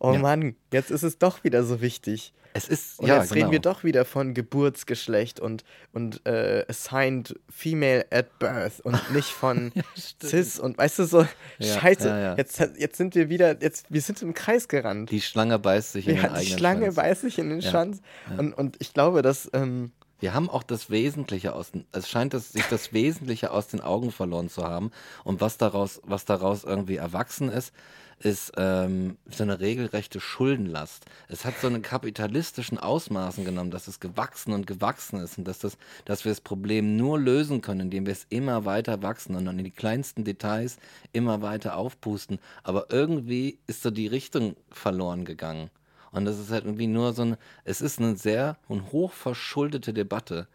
Oh 0.00 0.12
Ja. 0.14 0.18
Mann, 0.18 0.56
jetzt 0.72 0.90
ist 0.90 1.02
es 1.04 1.18
doch 1.18 1.44
wieder 1.44 1.62
so 1.62 1.80
wichtig. 1.80 2.32
es 2.52 2.66
ist, 2.66 2.98
Und 2.98 3.06
ja, 3.06 3.18
jetzt 3.18 3.28
genau. 3.32 3.44
reden 3.46 3.52
wir 3.52 3.60
doch 3.60 3.84
wieder 3.84 4.04
von 4.04 4.34
Geburtsgeschlecht 4.34 5.38
und, 5.38 5.62
und 5.92 6.26
äh, 6.26 6.64
assigned 6.68 7.38
female 7.48 8.04
at 8.10 8.38
birth 8.40 8.80
und 8.80 8.98
nicht 9.12 9.28
von 9.28 9.72
cis 9.96 10.58
und 10.58 10.76
weißt 10.76 10.98
du 10.98 11.04
so, 11.04 11.26
Ja, 11.58 11.80
scheiße, 11.80 12.08
ja, 12.08 12.18
ja. 12.18 12.34
Jetzt, 12.36 12.58
jetzt 12.76 12.96
sind 12.96 13.14
wir 13.14 13.28
wieder, 13.28 13.62
jetzt, 13.62 13.86
wir 13.88 14.00
sind 14.00 14.20
im 14.22 14.34
Kreis 14.34 14.66
gerannt. 14.66 15.10
Die 15.10 15.20
Schlange 15.20 15.58
beißt 15.60 15.92
sich 15.92 16.08
in 16.08 16.16
den 16.16 16.22
hatten 16.24 16.34
die 16.34 16.40
eigenen 16.40 16.58
Schlange 16.58 16.80
Schwanz. 16.86 16.94
beißt 16.96 17.20
sich 17.20 17.38
in 17.38 17.50
den 17.50 17.60
Ja, 17.60 17.70
Schwanz. 17.70 18.00
Und, 18.36 18.52
und 18.54 18.76
ich 18.80 18.92
glaube, 18.94 19.22
dass, 19.22 19.48
ähm, 19.52 19.92
Wir 20.18 20.34
haben 20.34 20.50
auch 20.50 20.62
das 20.64 20.90
Wesentliche 20.90 21.54
aus 21.54 21.70
den, 21.70 21.84
es 21.92 22.08
scheint 22.08 22.34
dass 22.34 22.50
sich 22.52 22.64
das 22.68 22.92
Wesentliche 22.92 23.52
aus 23.52 23.68
den 23.68 23.80
Augen 23.80 24.10
verloren 24.12 24.48
zu 24.48 24.64
haben. 24.64 24.90
Und 25.24 25.40
was 25.40 25.56
daraus, 25.56 26.00
was 26.04 26.24
daraus 26.24 26.64
irgendwie 26.64 26.96
erwachsen 26.96 27.48
ist, 27.48 27.72
ist 28.20 28.52
ähm, 28.56 29.16
so 29.30 29.42
eine 29.42 29.60
regelrechte 29.60 30.20
Schuldenlast. 30.20 31.06
Es 31.28 31.44
hat 31.44 31.58
so 31.58 31.66
einen 31.66 31.82
kapitalistischen 31.82 32.78
Ausmaßen 32.78 33.44
genommen, 33.44 33.70
dass 33.70 33.88
es 33.88 33.98
gewachsen 33.98 34.52
und 34.52 34.66
gewachsen 34.66 35.20
ist 35.20 35.38
und 35.38 35.48
dass, 35.48 35.58
das, 35.58 35.78
dass 36.04 36.24
wir 36.24 36.32
das 36.32 36.42
Problem 36.42 36.96
nur 36.96 37.18
lösen 37.18 37.62
können, 37.62 37.80
indem 37.80 38.06
wir 38.06 38.12
es 38.12 38.26
immer 38.28 38.66
weiter 38.66 39.02
wachsen 39.02 39.34
und 39.34 39.46
dann 39.46 39.58
in 39.58 39.64
die 39.64 39.70
kleinsten 39.70 40.24
Details 40.24 40.76
immer 41.12 41.40
weiter 41.40 41.76
aufpusten. 41.76 42.38
Aber 42.62 42.86
irgendwie 42.90 43.58
ist 43.66 43.82
so 43.82 43.90
die 43.90 44.06
Richtung 44.06 44.54
verloren 44.70 45.24
gegangen. 45.24 45.70
Und 46.12 46.26
das 46.26 46.38
ist 46.38 46.50
halt 46.50 46.64
irgendwie 46.64 46.88
nur 46.88 47.14
so 47.14 47.22
ein, 47.22 47.36
es 47.64 47.80
ist 47.80 47.98
eine 47.98 48.16
sehr 48.16 48.58
und 48.68 48.92
hoch 48.92 49.12
verschuldete 49.12 49.94
Debatte. 49.94 50.46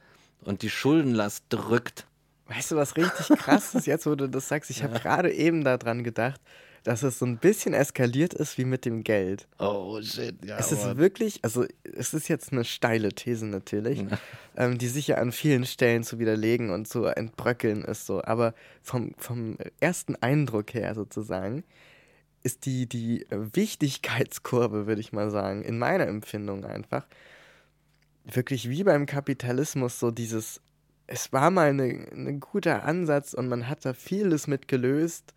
Und 0.43 0.61
die 0.61 0.69
Schuldenlast 0.69 1.45
drückt. 1.49 2.05
weißt 2.47 2.71
du, 2.71 2.75
was 2.75 2.95
richtig 2.95 3.35
krass 3.39 3.73
ist, 3.73 3.87
jetzt 3.87 4.05
wo 4.05 4.13
du 4.13 4.29
das 4.29 4.49
sagst? 4.49 4.69
Ich 4.69 4.83
habe 4.83 4.99
gerade 4.99 5.33
eben 5.33 5.63
daran 5.63 6.03
gedacht, 6.03 6.39
dass 6.85 7.01
es 7.01 7.17
so 7.17 7.25
ein 7.25 7.37
bisschen 7.37 7.73
eskaliert 7.73 8.35
ist 8.35 8.59
wie 8.59 8.63
mit 8.63 8.85
dem 8.85 9.03
Geld. 9.03 9.47
Oh 9.57 9.99
shit, 10.03 10.35
ja. 10.45 10.57
Es 10.59 10.71
ist 10.71 10.97
wirklich, 10.97 11.43
also 11.43 11.65
es 11.83 12.13
ist 12.13 12.27
jetzt 12.27 12.51
eine 12.51 12.63
steile 12.63 13.09
These 13.09 13.47
natürlich, 13.47 14.05
ähm, 14.55 14.77
die 14.77 14.87
sicher 14.87 15.17
an 15.17 15.31
vielen 15.31 15.65
Stellen 15.65 16.03
zu 16.03 16.19
widerlegen 16.19 16.69
und 16.69 16.87
zu 16.87 17.05
entbröckeln 17.05 17.83
ist 17.83 18.05
so. 18.05 18.23
Aber 18.23 18.53
vom, 18.83 19.15
vom 19.17 19.57
ersten 19.79 20.15
Eindruck 20.17 20.75
her 20.75 20.93
sozusagen 20.93 21.63
ist 22.43 22.67
die, 22.67 22.87
die 22.87 23.25
Wichtigkeitskurve, 23.31 24.85
würde 24.85 25.01
ich 25.01 25.11
mal 25.11 25.31
sagen, 25.31 25.63
in 25.63 25.79
meiner 25.79 26.05
Empfindung 26.05 26.65
einfach, 26.65 27.07
wirklich 28.25 28.69
wie 28.69 28.83
beim 28.83 29.07
Kapitalismus 29.07 29.99
so 29.99 30.11
dieses, 30.11 30.61
es 31.07 31.33
war 31.33 31.49
mal 31.49 31.69
ein 31.69 32.07
ne 32.13 32.37
guter 32.37 32.83
Ansatz 32.83 33.33
und 33.33 33.47
man 33.47 33.67
hat 33.67 33.85
da 33.85 33.95
vieles 33.95 34.45
mit 34.45 34.67
gelöst, 34.67 35.33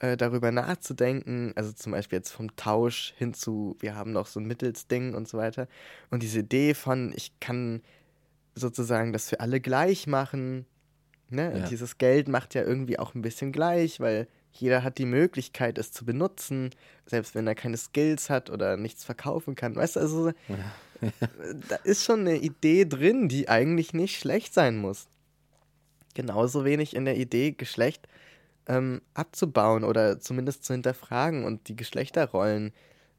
äh, 0.00 0.16
darüber 0.16 0.50
nachzudenken, 0.50 1.52
also 1.56 1.72
zum 1.72 1.92
Beispiel 1.92 2.18
jetzt 2.18 2.30
vom 2.30 2.56
Tausch 2.56 3.14
hin 3.18 3.34
zu, 3.34 3.76
wir 3.80 3.94
haben 3.94 4.12
noch 4.12 4.26
so 4.26 4.40
ein 4.40 4.46
Mittelsding 4.46 5.14
und 5.14 5.28
so 5.28 5.38
weiter. 5.38 5.68
Und 6.10 6.22
diese 6.22 6.40
Idee 6.40 6.74
von, 6.74 7.12
ich 7.14 7.38
kann 7.38 7.82
sozusagen 8.54 9.12
das 9.12 9.28
für 9.28 9.40
alle 9.40 9.60
gleich 9.60 10.06
machen, 10.06 10.66
ne? 11.28 11.58
Ja. 11.58 11.66
Dieses 11.66 11.98
Geld 11.98 12.28
macht 12.28 12.54
ja 12.54 12.62
irgendwie 12.62 12.98
auch 12.98 13.14
ein 13.14 13.22
bisschen 13.22 13.52
gleich, 13.52 14.00
weil 14.00 14.26
jeder 14.52 14.82
hat 14.82 14.98
die 14.98 15.06
Möglichkeit, 15.06 15.78
es 15.78 15.92
zu 15.92 16.04
benutzen, 16.04 16.70
selbst 17.06 17.34
wenn 17.34 17.46
er 17.46 17.54
keine 17.54 17.76
Skills 17.76 18.30
hat 18.30 18.50
oder 18.50 18.76
nichts 18.76 19.04
verkaufen 19.04 19.54
kann. 19.54 19.76
Weißt 19.76 19.96
du, 19.96 20.00
also 20.00 20.32
da 21.68 21.76
ist 21.84 22.04
schon 22.04 22.20
eine 22.20 22.38
Idee 22.38 22.86
drin, 22.86 23.28
die 23.28 23.48
eigentlich 23.48 23.92
nicht 23.92 24.18
schlecht 24.18 24.54
sein 24.54 24.78
muss. 24.78 25.08
Genauso 26.14 26.64
wenig 26.64 26.96
in 26.96 27.04
der 27.04 27.16
Idee, 27.16 27.52
Geschlecht 27.52 28.08
ähm, 28.70 29.02
abzubauen 29.14 29.82
oder 29.82 30.20
zumindest 30.20 30.64
zu 30.64 30.72
hinterfragen 30.72 31.44
und 31.44 31.66
die 31.66 31.74
Geschlechterrollen 31.74 32.72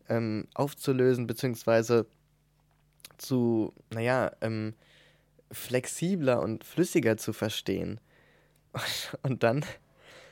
ähm, 0.08 0.48
aufzulösen, 0.54 1.28
beziehungsweise 1.28 2.06
zu, 3.18 3.74
naja, 3.92 4.32
ähm, 4.40 4.74
flexibler 5.52 6.42
und 6.42 6.64
flüssiger 6.64 7.18
zu 7.18 7.34
verstehen. 7.34 8.00
Und 9.24 9.44
dann, 9.44 9.66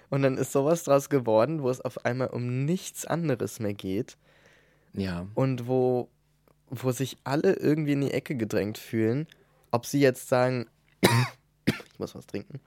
und 0.09 0.22
dann 0.22 0.38
ist 0.38 0.53
sowas 0.53 0.86
draus 0.86 1.09
geworden, 1.09 1.61
wo 1.61 1.70
es 1.70 1.82
auf 1.82 2.05
einmal 2.05 2.30
um 2.30 2.63
nichts 2.63 3.05
anderes 3.05 3.59
mehr 3.59 3.74
geht 3.74 4.17
Ja. 4.93 5.28
und 5.36 5.67
wo, 5.67 6.07
wo 6.70 6.91
sich 6.93 7.17
alle 7.26 7.53
irgendwie 7.57 7.91
in 7.91 8.01
die 8.01 8.11
Ecke 8.11 8.36
gedrängt 8.38 8.78
fühlen, 8.78 9.28
ob 9.72 9.86
sie 9.86 9.99
jetzt 9.99 10.30
sagen, 10.30 10.67
ich 11.65 11.99
muss 11.99 12.15
was 12.15 12.26
trinken, 12.28 12.61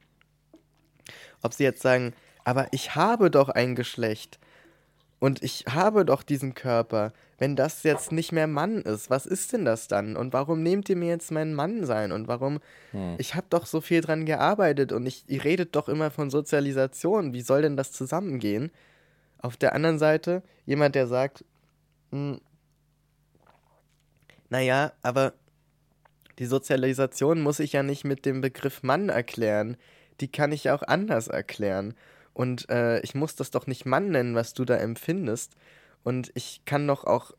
ob 1.41 1.55
sie 1.55 1.65
jetzt 1.65 1.81
sagen, 1.81 2.13
aber 2.45 2.69
ich 2.73 2.95
habe 2.95 3.31
doch 3.31 3.49
ein 3.49 3.75
Geschlecht 3.75 4.39
und 5.23 5.43
ich 5.43 5.67
habe 5.69 6.05
doch 6.05 6.25
diesen 6.25 6.55
Körper. 6.55 7.13
Wenn 7.39 7.55
das 7.55 7.85
jetzt 7.85 8.11
nicht 8.11 8.33
mehr 8.33 8.49
Mann 8.49 8.83
ist, 8.83 9.09
was 9.09 9.25
ist 9.25 9.53
denn 9.53 9.65
das 9.65 9.87
dann? 9.87 10.17
Und 10.17 10.33
warum 10.33 10.65
nehmt 10.65 10.89
ihr 10.89 10.97
mir 10.97 11.11
jetzt 11.11 11.31
mein 11.31 11.55
Mann 11.55 11.85
sein? 11.87 12.11
Und 12.11 12.27
warum? 12.27 12.59
Ich 13.19 13.35
habe 13.37 13.47
doch 13.49 13.67
so 13.67 13.81
viel 13.81 14.01
dran 14.01 14.27
gearbeitet 14.27 14.91
und 14.93 15.07
ich, 15.07 15.25
ihr 15.29 15.45
redet 15.45 15.77
doch 15.77 15.89
immer 15.89 16.11
von 16.11 16.31
Sozialisation. 16.31 17.33
Wie 17.33 17.41
soll 17.41 17.63
denn 17.63 17.77
das 17.77 17.93
zusammengehen? 17.93 18.73
Auf 19.39 19.57
der 19.57 19.75
anderen 19.75 20.01
Seite 20.01 20.43
jemand, 20.67 20.97
der 20.97 21.07
sagt, 21.07 21.45
hm, 22.11 22.41
naja, 24.51 24.93
aber 25.03 25.35
die 26.39 26.47
Sozialisation 26.47 27.41
muss 27.41 27.61
ich 27.61 27.73
ja 27.75 27.83
nicht 27.83 28.05
mit 28.05 28.27
dem 28.27 28.41
Begriff 28.41 28.83
Mann 28.83 29.09
erklären. 29.09 29.77
Die 30.21 30.27
kann 30.31 30.51
ich 30.51 30.65
ja 30.65 30.75
auch 30.75 30.83
anders 30.83 31.29
erklären. 31.29 31.95
Und 32.35 32.69
äh, 32.71 33.01
ich 33.01 33.15
muss 33.15 33.37
das 33.37 33.51
doch 33.51 33.67
nicht 33.67 33.85
Mann 33.85 34.11
nennen, 34.11 34.35
was 34.35 34.55
du 34.55 34.65
da 34.65 34.77
empfindest. 34.77 35.55
Und 36.03 36.31
ich 36.35 36.63
kann 36.65 36.87
doch 36.87 37.05
auch 37.05 37.33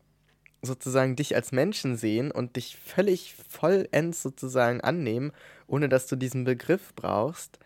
sozusagen 0.62 1.16
dich 1.16 1.34
als 1.34 1.52
Menschen 1.52 1.96
sehen 1.96 2.30
und 2.30 2.56
dich 2.56 2.76
völlig 2.76 3.34
vollends 3.48 4.22
sozusagen 4.22 4.80
annehmen, 4.80 5.32
ohne 5.66 5.88
dass 5.88 6.06
du 6.06 6.16
diesen 6.16 6.44
Begriff 6.44 6.94
brauchst. 6.94 7.58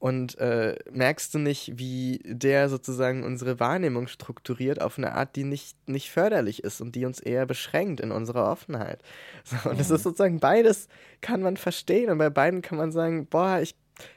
Und 0.00 0.38
äh, 0.38 0.76
merkst 0.92 1.34
du 1.34 1.40
nicht, 1.40 1.76
wie 1.76 2.20
der 2.24 2.68
sozusagen 2.68 3.24
unsere 3.24 3.58
Wahrnehmung 3.58 4.06
strukturiert 4.06 4.80
auf 4.80 4.96
eine 4.96 5.14
Art, 5.14 5.34
die 5.34 5.42
nicht, 5.42 5.76
nicht 5.88 6.12
förderlich 6.12 6.62
ist 6.62 6.80
und 6.80 6.94
die 6.94 7.04
uns 7.04 7.18
eher 7.18 7.46
beschränkt 7.46 7.98
in 7.98 8.12
unserer 8.12 8.50
Offenheit? 8.50 9.02
So, 9.44 9.70
und 9.70 9.80
es 9.80 9.90
ist 9.90 10.04
sozusagen 10.04 10.38
beides, 10.38 10.88
kann 11.20 11.42
man 11.42 11.56
verstehen. 11.56 12.10
Und 12.10 12.18
bei 12.18 12.30
beiden 12.30 12.62
kann 12.62 12.78
man 12.78 12.92
sagen, 12.92 13.26
boah, 13.26 13.58
ich, 13.60 13.74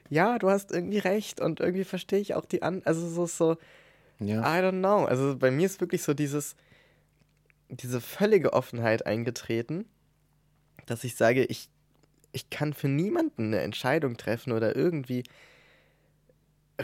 ja, 0.09 0.37
du 0.39 0.49
hast 0.49 0.71
irgendwie 0.71 0.99
recht 0.99 1.39
und 1.41 1.59
irgendwie 1.59 1.83
verstehe 1.83 2.19
ich 2.19 2.35
auch 2.35 2.45
die 2.45 2.61
an. 2.63 2.81
Also 2.85 3.07
so, 3.09 3.25
so, 3.25 3.57
Ja. 4.19 4.41
I 4.41 4.61
don't 4.63 4.79
know. 4.79 5.05
Also 5.05 5.37
bei 5.37 5.51
mir 5.51 5.65
ist 5.65 5.79
wirklich 5.81 6.03
so 6.03 6.13
dieses, 6.13 6.55
diese 7.69 8.01
völlige 8.01 8.53
Offenheit 8.53 9.05
eingetreten, 9.05 9.85
dass 10.85 11.03
ich 11.03 11.15
sage, 11.15 11.45
ich, 11.45 11.69
ich 12.31 12.49
kann 12.49 12.73
für 12.73 12.87
niemanden 12.89 13.47
eine 13.47 13.61
Entscheidung 13.61 14.17
treffen 14.17 14.51
oder 14.51 14.75
irgendwie 14.75 15.23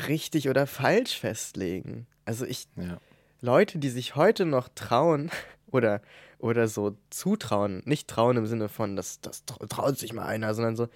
richtig 0.08 0.50
oder 0.50 0.68
falsch 0.68 1.20
festlegen. 1.20 2.08
Also 2.26 2.45
ich, 2.45 2.68
Ja. 2.76 3.00
Leute, 3.41 3.80
die 3.80 3.89
sich 3.89 4.16
heute 4.16 4.45
noch 4.45 4.70
trauen 4.74 5.32
oder, 5.72 6.02
oder 6.39 6.68
so 6.68 6.95
zutrauen, 7.10 7.82
nicht 7.86 8.08
trauen 8.08 8.38
im 8.38 8.45
Sinne 8.45 8.70
von, 8.70 8.95
das, 8.95 9.22
das 9.22 9.43
trau- 9.45 9.66
traut 9.68 9.98
sich 9.98 10.14
mal 10.14 10.26
einer, 10.26 10.54
sondern 10.54 10.76
so, 10.76 10.88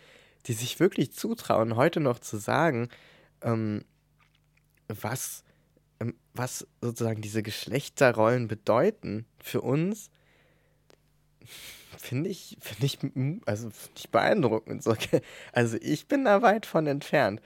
die 0.48 0.54
sich 0.54 0.80
wirklich 0.80 1.12
zutrauen, 1.12 1.76
heute 1.76 2.00
noch 2.00 2.20
zu 2.20 2.38
sagen, 2.38 2.90
ähm, 3.42 3.84
was, 4.88 5.44
ähm, 6.00 6.16
was 6.34 6.68
sozusagen 6.82 7.22
diese 7.22 7.44
Geschlechterrollen 7.44 8.48
bedeuten 8.48 9.26
für 9.40 9.62
uns, 9.62 10.10
finde 11.98 12.30
ich, 12.30 12.58
finde 12.60 12.86
ich, 12.86 13.00
also 13.46 13.70
finde 13.70 13.98
ich 13.98 14.10
beeindruckend. 14.10 14.84
So. 14.84 14.96
Also 15.54 15.78
ich 15.82 16.08
bin 16.08 16.26
da 16.26 16.42
weit 16.42 16.66
von 16.66 16.88
entfernt. 16.88 17.42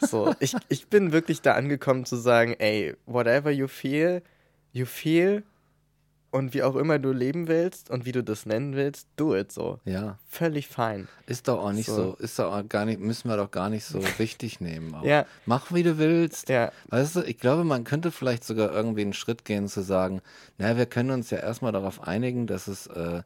So, 0.00 0.34
ich, 0.40 0.56
ich 0.68 0.88
bin 0.88 1.12
wirklich 1.12 1.40
da 1.42 1.54
angekommen 1.54 2.04
zu 2.04 2.16
sagen, 2.16 2.54
ey, 2.58 2.96
whatever 3.06 3.50
you 3.50 3.68
feel, 3.68 4.22
you 4.72 4.86
feel 4.86 5.44
und 6.32 6.54
wie 6.54 6.62
auch 6.62 6.76
immer 6.76 6.98
du 6.98 7.12
leben 7.12 7.46
willst 7.46 7.90
und 7.90 8.06
wie 8.06 8.12
du 8.12 8.24
das 8.24 8.46
nennen 8.46 8.74
willst, 8.74 9.06
do 9.16 9.36
it 9.36 9.52
so. 9.52 9.78
Ja. 9.84 10.18
Völlig 10.26 10.66
fein. 10.66 11.06
Ist 11.26 11.46
doch 11.46 11.62
auch 11.62 11.72
nicht 11.72 11.86
so. 11.86 11.94
So. 11.94 12.14
ist 12.14 12.38
doch 12.38 12.52
auch 12.52 12.66
gar 12.66 12.86
nicht, 12.86 13.00
müssen 13.00 13.28
wir 13.28 13.36
doch 13.36 13.50
gar 13.50 13.68
nicht 13.68 13.84
so 13.84 14.02
wichtig 14.18 14.58
nehmen. 14.60 14.94
Auch. 14.94 15.04
Ja. 15.04 15.26
Mach 15.44 15.72
wie 15.72 15.82
du 15.82 15.98
willst. 15.98 16.48
Ja. 16.48 16.72
Weißt 16.88 17.16
du, 17.16 17.20
ich 17.20 17.38
glaube, 17.38 17.64
man 17.64 17.84
könnte 17.84 18.10
vielleicht 18.10 18.44
sogar 18.44 18.72
irgendwie 18.72 19.02
einen 19.02 19.12
Schritt 19.12 19.44
gehen 19.44 19.68
zu 19.68 19.82
sagen, 19.82 20.22
naja, 20.56 20.78
wir 20.78 20.86
können 20.86 21.10
uns 21.10 21.28
ja 21.28 21.38
erstmal 21.38 21.72
darauf 21.72 22.02
einigen, 22.02 22.46
dass 22.46 22.66
es 22.66 22.86
äh, 22.86 23.22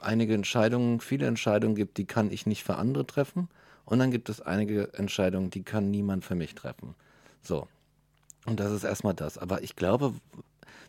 einige 0.00 0.34
Entscheidungen, 0.34 1.00
viele 1.00 1.26
Entscheidungen 1.26 1.74
gibt, 1.74 1.98
die 1.98 2.06
kann 2.06 2.30
ich 2.30 2.46
nicht 2.46 2.62
für 2.62 2.76
andere 2.76 3.06
treffen. 3.06 3.48
Und 3.84 3.98
dann 3.98 4.12
gibt 4.12 4.28
es 4.28 4.40
einige 4.40 4.94
Entscheidungen, 4.94 5.50
die 5.50 5.64
kann 5.64 5.90
niemand 5.90 6.24
für 6.24 6.36
mich 6.36 6.54
treffen. 6.54 6.94
So. 7.42 7.66
Und 8.46 8.60
das 8.60 8.70
ist 8.70 8.84
erstmal 8.84 9.14
das. 9.14 9.36
Aber 9.36 9.62
ich 9.62 9.74
glaube, 9.74 10.14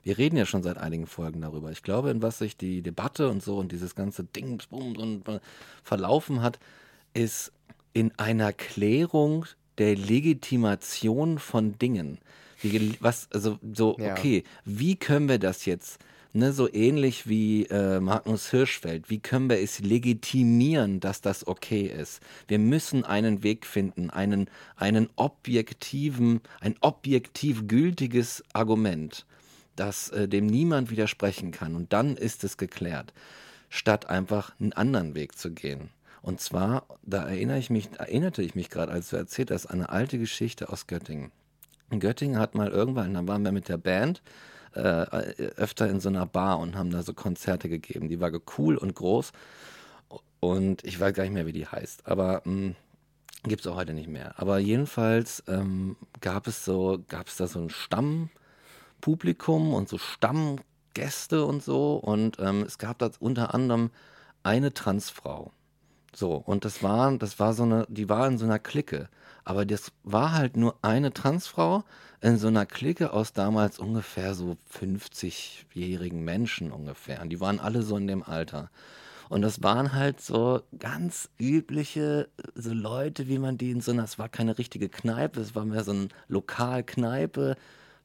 wir 0.06 0.20
reden 0.20 0.38
ja 0.38 0.46
schon 0.46 0.62
seit 0.62 0.78
einigen 0.78 1.08
Folgen 1.08 1.42
darüber. 1.42 1.72
Ich 1.72 1.82
glaube, 1.82 2.12
in 2.12 2.22
was 2.22 2.38
sich 2.38 2.56
die 2.56 2.84
Debatte 2.84 3.28
und 3.28 3.42
so 3.42 3.58
und 3.58 3.72
dieses 3.72 3.96
ganze 3.96 4.24
Ding 4.24 4.62
und 4.70 5.24
verlaufen 5.84 6.44
hat, 6.44 6.60
ist 7.16 7.52
in 7.94 8.12
einer 8.18 8.54
Klärung 8.54 9.48
der 9.80 9.96
Legitimation 9.96 11.40
von 11.40 11.78
Dingen. 11.80 12.20
Wie, 12.62 12.96
was, 13.00 13.28
also 13.34 13.58
so, 13.74 13.98
Ja. 14.00 14.12
okay, 14.12 14.44
wie 14.64 14.96
können 14.96 15.28
wir 15.28 15.40
das 15.40 15.66
jetzt, 15.66 16.00
ne, 16.34 16.54
so 16.54 16.72
ähnlich 16.72 17.28
wie 17.28 17.64
äh, 17.66 18.00
Magnus 18.00 18.52
Hirschfeld, 18.52 19.10
wie 19.10 19.20
können 19.20 19.50
wir 19.50 19.60
es 19.60 19.80
legitimieren, 19.80 21.00
dass 21.00 21.22
das 21.22 21.48
okay 21.48 21.88
ist? 21.88 22.22
Wir 22.48 22.60
müssen 22.60 23.04
einen 23.06 23.42
Weg 23.42 23.66
finden, 23.66 24.12
einen, 24.12 24.52
einen 24.76 25.10
objektiven, 25.16 26.42
ein 26.62 26.76
objektiv 26.82 27.68
gültiges 27.68 28.44
Argument, 28.54 29.26
das 29.76 30.10
äh, 30.10 30.28
dem 30.28 30.46
niemand 30.46 30.90
widersprechen 30.90 31.52
kann. 31.52 31.76
Und 31.76 31.94
dann 31.94 32.18
ist 32.18 32.44
es 32.44 32.58
geklärt, 32.58 33.14
statt 33.70 34.10
einfach 34.10 34.54
einen 34.60 34.74
anderen 34.74 35.16
Weg 35.16 35.38
zu 35.38 35.52
gehen. 35.52 35.90
Und 36.22 36.42
zwar, 36.42 36.88
da 37.04 37.28
erinnere 37.28 37.60
ich 37.60 37.70
mich, 37.70 37.90
erinnerte 38.00 38.42
ich 38.42 38.56
mich 38.56 38.70
gerade, 38.70 38.92
als 38.92 39.10
du 39.10 39.16
erzählt 39.16 39.52
hast, 39.52 39.68
eine 39.68 39.90
alte 39.90 40.18
Geschichte 40.18 40.70
aus 40.70 40.88
Göttingen. 40.88 41.32
In 41.92 42.00
Göttingen 42.00 42.40
hat 42.40 42.56
mal 42.56 42.70
irgendwann, 42.70 43.14
da 43.14 43.28
waren 43.28 43.44
wir 43.44 43.52
mit 43.52 43.70
der 43.70 43.78
Band 43.78 44.24
äh, 44.74 44.80
öfter 44.80 45.88
in 45.88 46.00
so 46.00 46.10
einer 46.10 46.26
Bar 46.26 46.60
und 46.60 46.76
haben 46.76 46.90
da 46.90 47.04
so 47.04 47.14
Konzerte 47.14 47.70
gegeben. 47.70 48.10
Die 48.10 48.20
war 48.20 48.32
cool 48.58 48.76
und 48.76 48.96
groß. 48.96 49.32
Und 50.40 50.84
ich 50.84 51.00
weiß 51.00 51.14
gar 51.14 51.24
nicht 51.24 51.34
mehr, 51.34 51.46
wie 51.46 51.54
die 51.54 51.68
heißt. 51.68 52.08
Aber 52.08 52.42
mh, 52.46 52.74
gibt 53.44 53.62
es 53.62 53.68
auch 53.68 53.76
heute 53.76 53.94
nicht 53.94 54.10
mehr. 54.10 54.34
Aber 54.38 54.58
jedenfalls 54.58 55.44
ähm, 55.48 55.96
gab 56.22 56.48
es 56.48 56.66
so, 56.66 57.04
gab 57.08 57.28
es 57.28 57.38
da 57.38 57.48
so 57.48 57.60
ein 57.60 57.70
Stammpublikum 59.06 59.76
und 59.76 59.88
so 59.88 60.00
Stammgäste 60.00 61.46
und 61.46 61.64
so. 61.64 61.96
Und 61.98 62.38
ähm, 62.40 62.64
es 62.64 62.80
gab 62.80 62.98
da 62.98 63.12
unter 63.20 63.54
anderem 63.54 63.92
eine 64.42 64.74
Transfrau. 64.74 65.52
So, 66.16 66.34
und 66.34 66.66
das 66.66 66.82
war, 66.82 67.16
das 67.18 67.40
war 67.40 67.54
so 67.54 67.64
eine, 67.64 67.86
die 67.88 68.10
war 68.10 68.28
in 68.28 68.40
so 68.40 68.46
einer 68.46 68.58
Clique. 68.58 69.10
Aber 69.44 69.66
das 69.66 69.92
war 70.04 70.32
halt 70.32 70.58
nur 70.58 70.76
eine 70.82 71.14
Transfrau 71.14 71.84
in 72.22 72.38
so 72.38 72.48
einer 72.48 72.66
Clique 72.66 73.14
aus 73.14 73.34
damals 73.34 73.78
ungefähr 73.78 74.34
so 74.34 74.58
50-jährigen 74.74 76.24
Menschen 76.24 76.72
ungefähr. 76.72 77.22
Und 77.22 77.30
die 77.30 77.40
waren 77.40 77.60
alle 77.60 77.84
so 77.84 77.98
in 77.98 78.08
dem 78.08 78.24
Alter. 78.24 78.72
Und 79.30 79.44
das 79.44 79.62
waren 79.62 79.94
halt 79.94 80.20
so 80.20 80.62
ganz 80.80 81.30
übliche 81.40 82.30
so 82.56 82.74
Leute, 82.74 83.28
wie 83.28 83.38
man 83.38 83.60
die 83.60 83.72
in 83.72 83.82
so 83.82 83.92
einer, 83.92 84.04
es 84.04 84.18
war 84.18 84.30
keine 84.30 84.58
richtige 84.58 84.90
Kneipe, 84.90 85.42
es 85.42 85.54
war 85.54 85.66
mehr 85.66 85.84
so 85.84 85.94
ein 85.94 86.10
Lokalkneipe, 86.28 87.56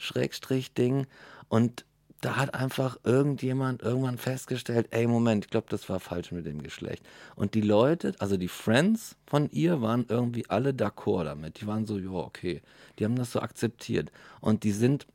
Schrägstrich-Ding. 0.00 1.06
Und 1.48 1.84
da 2.20 2.36
hat 2.36 2.54
einfach 2.54 2.98
irgendjemand 3.04 3.82
irgendwann 3.82 4.18
festgestellt, 4.18 4.88
ey, 4.90 5.06
Moment, 5.06 5.46
ich 5.46 5.50
glaube, 5.50 5.68
das 5.70 5.88
war 5.88 6.00
falsch 6.00 6.32
mit 6.32 6.44
dem 6.44 6.62
Geschlecht. 6.62 7.02
Und 7.34 7.54
die 7.54 7.62
Leute, 7.62 8.14
also 8.18 8.36
die 8.36 8.48
Friends 8.48 9.16
von 9.26 9.48
ihr, 9.50 9.80
waren 9.80 10.04
irgendwie 10.08 10.48
alle 10.48 10.70
d'accord 10.70 11.24
damit. 11.24 11.60
Die 11.60 11.66
waren 11.66 11.86
so, 11.86 11.98
ja, 11.98 12.10
okay. 12.10 12.60
Die 12.98 13.04
haben 13.04 13.16
das 13.16 13.32
so 13.32 13.40
akzeptiert. 13.40 14.12
Und 14.40 14.64
die 14.64 14.72
sind 14.72 15.06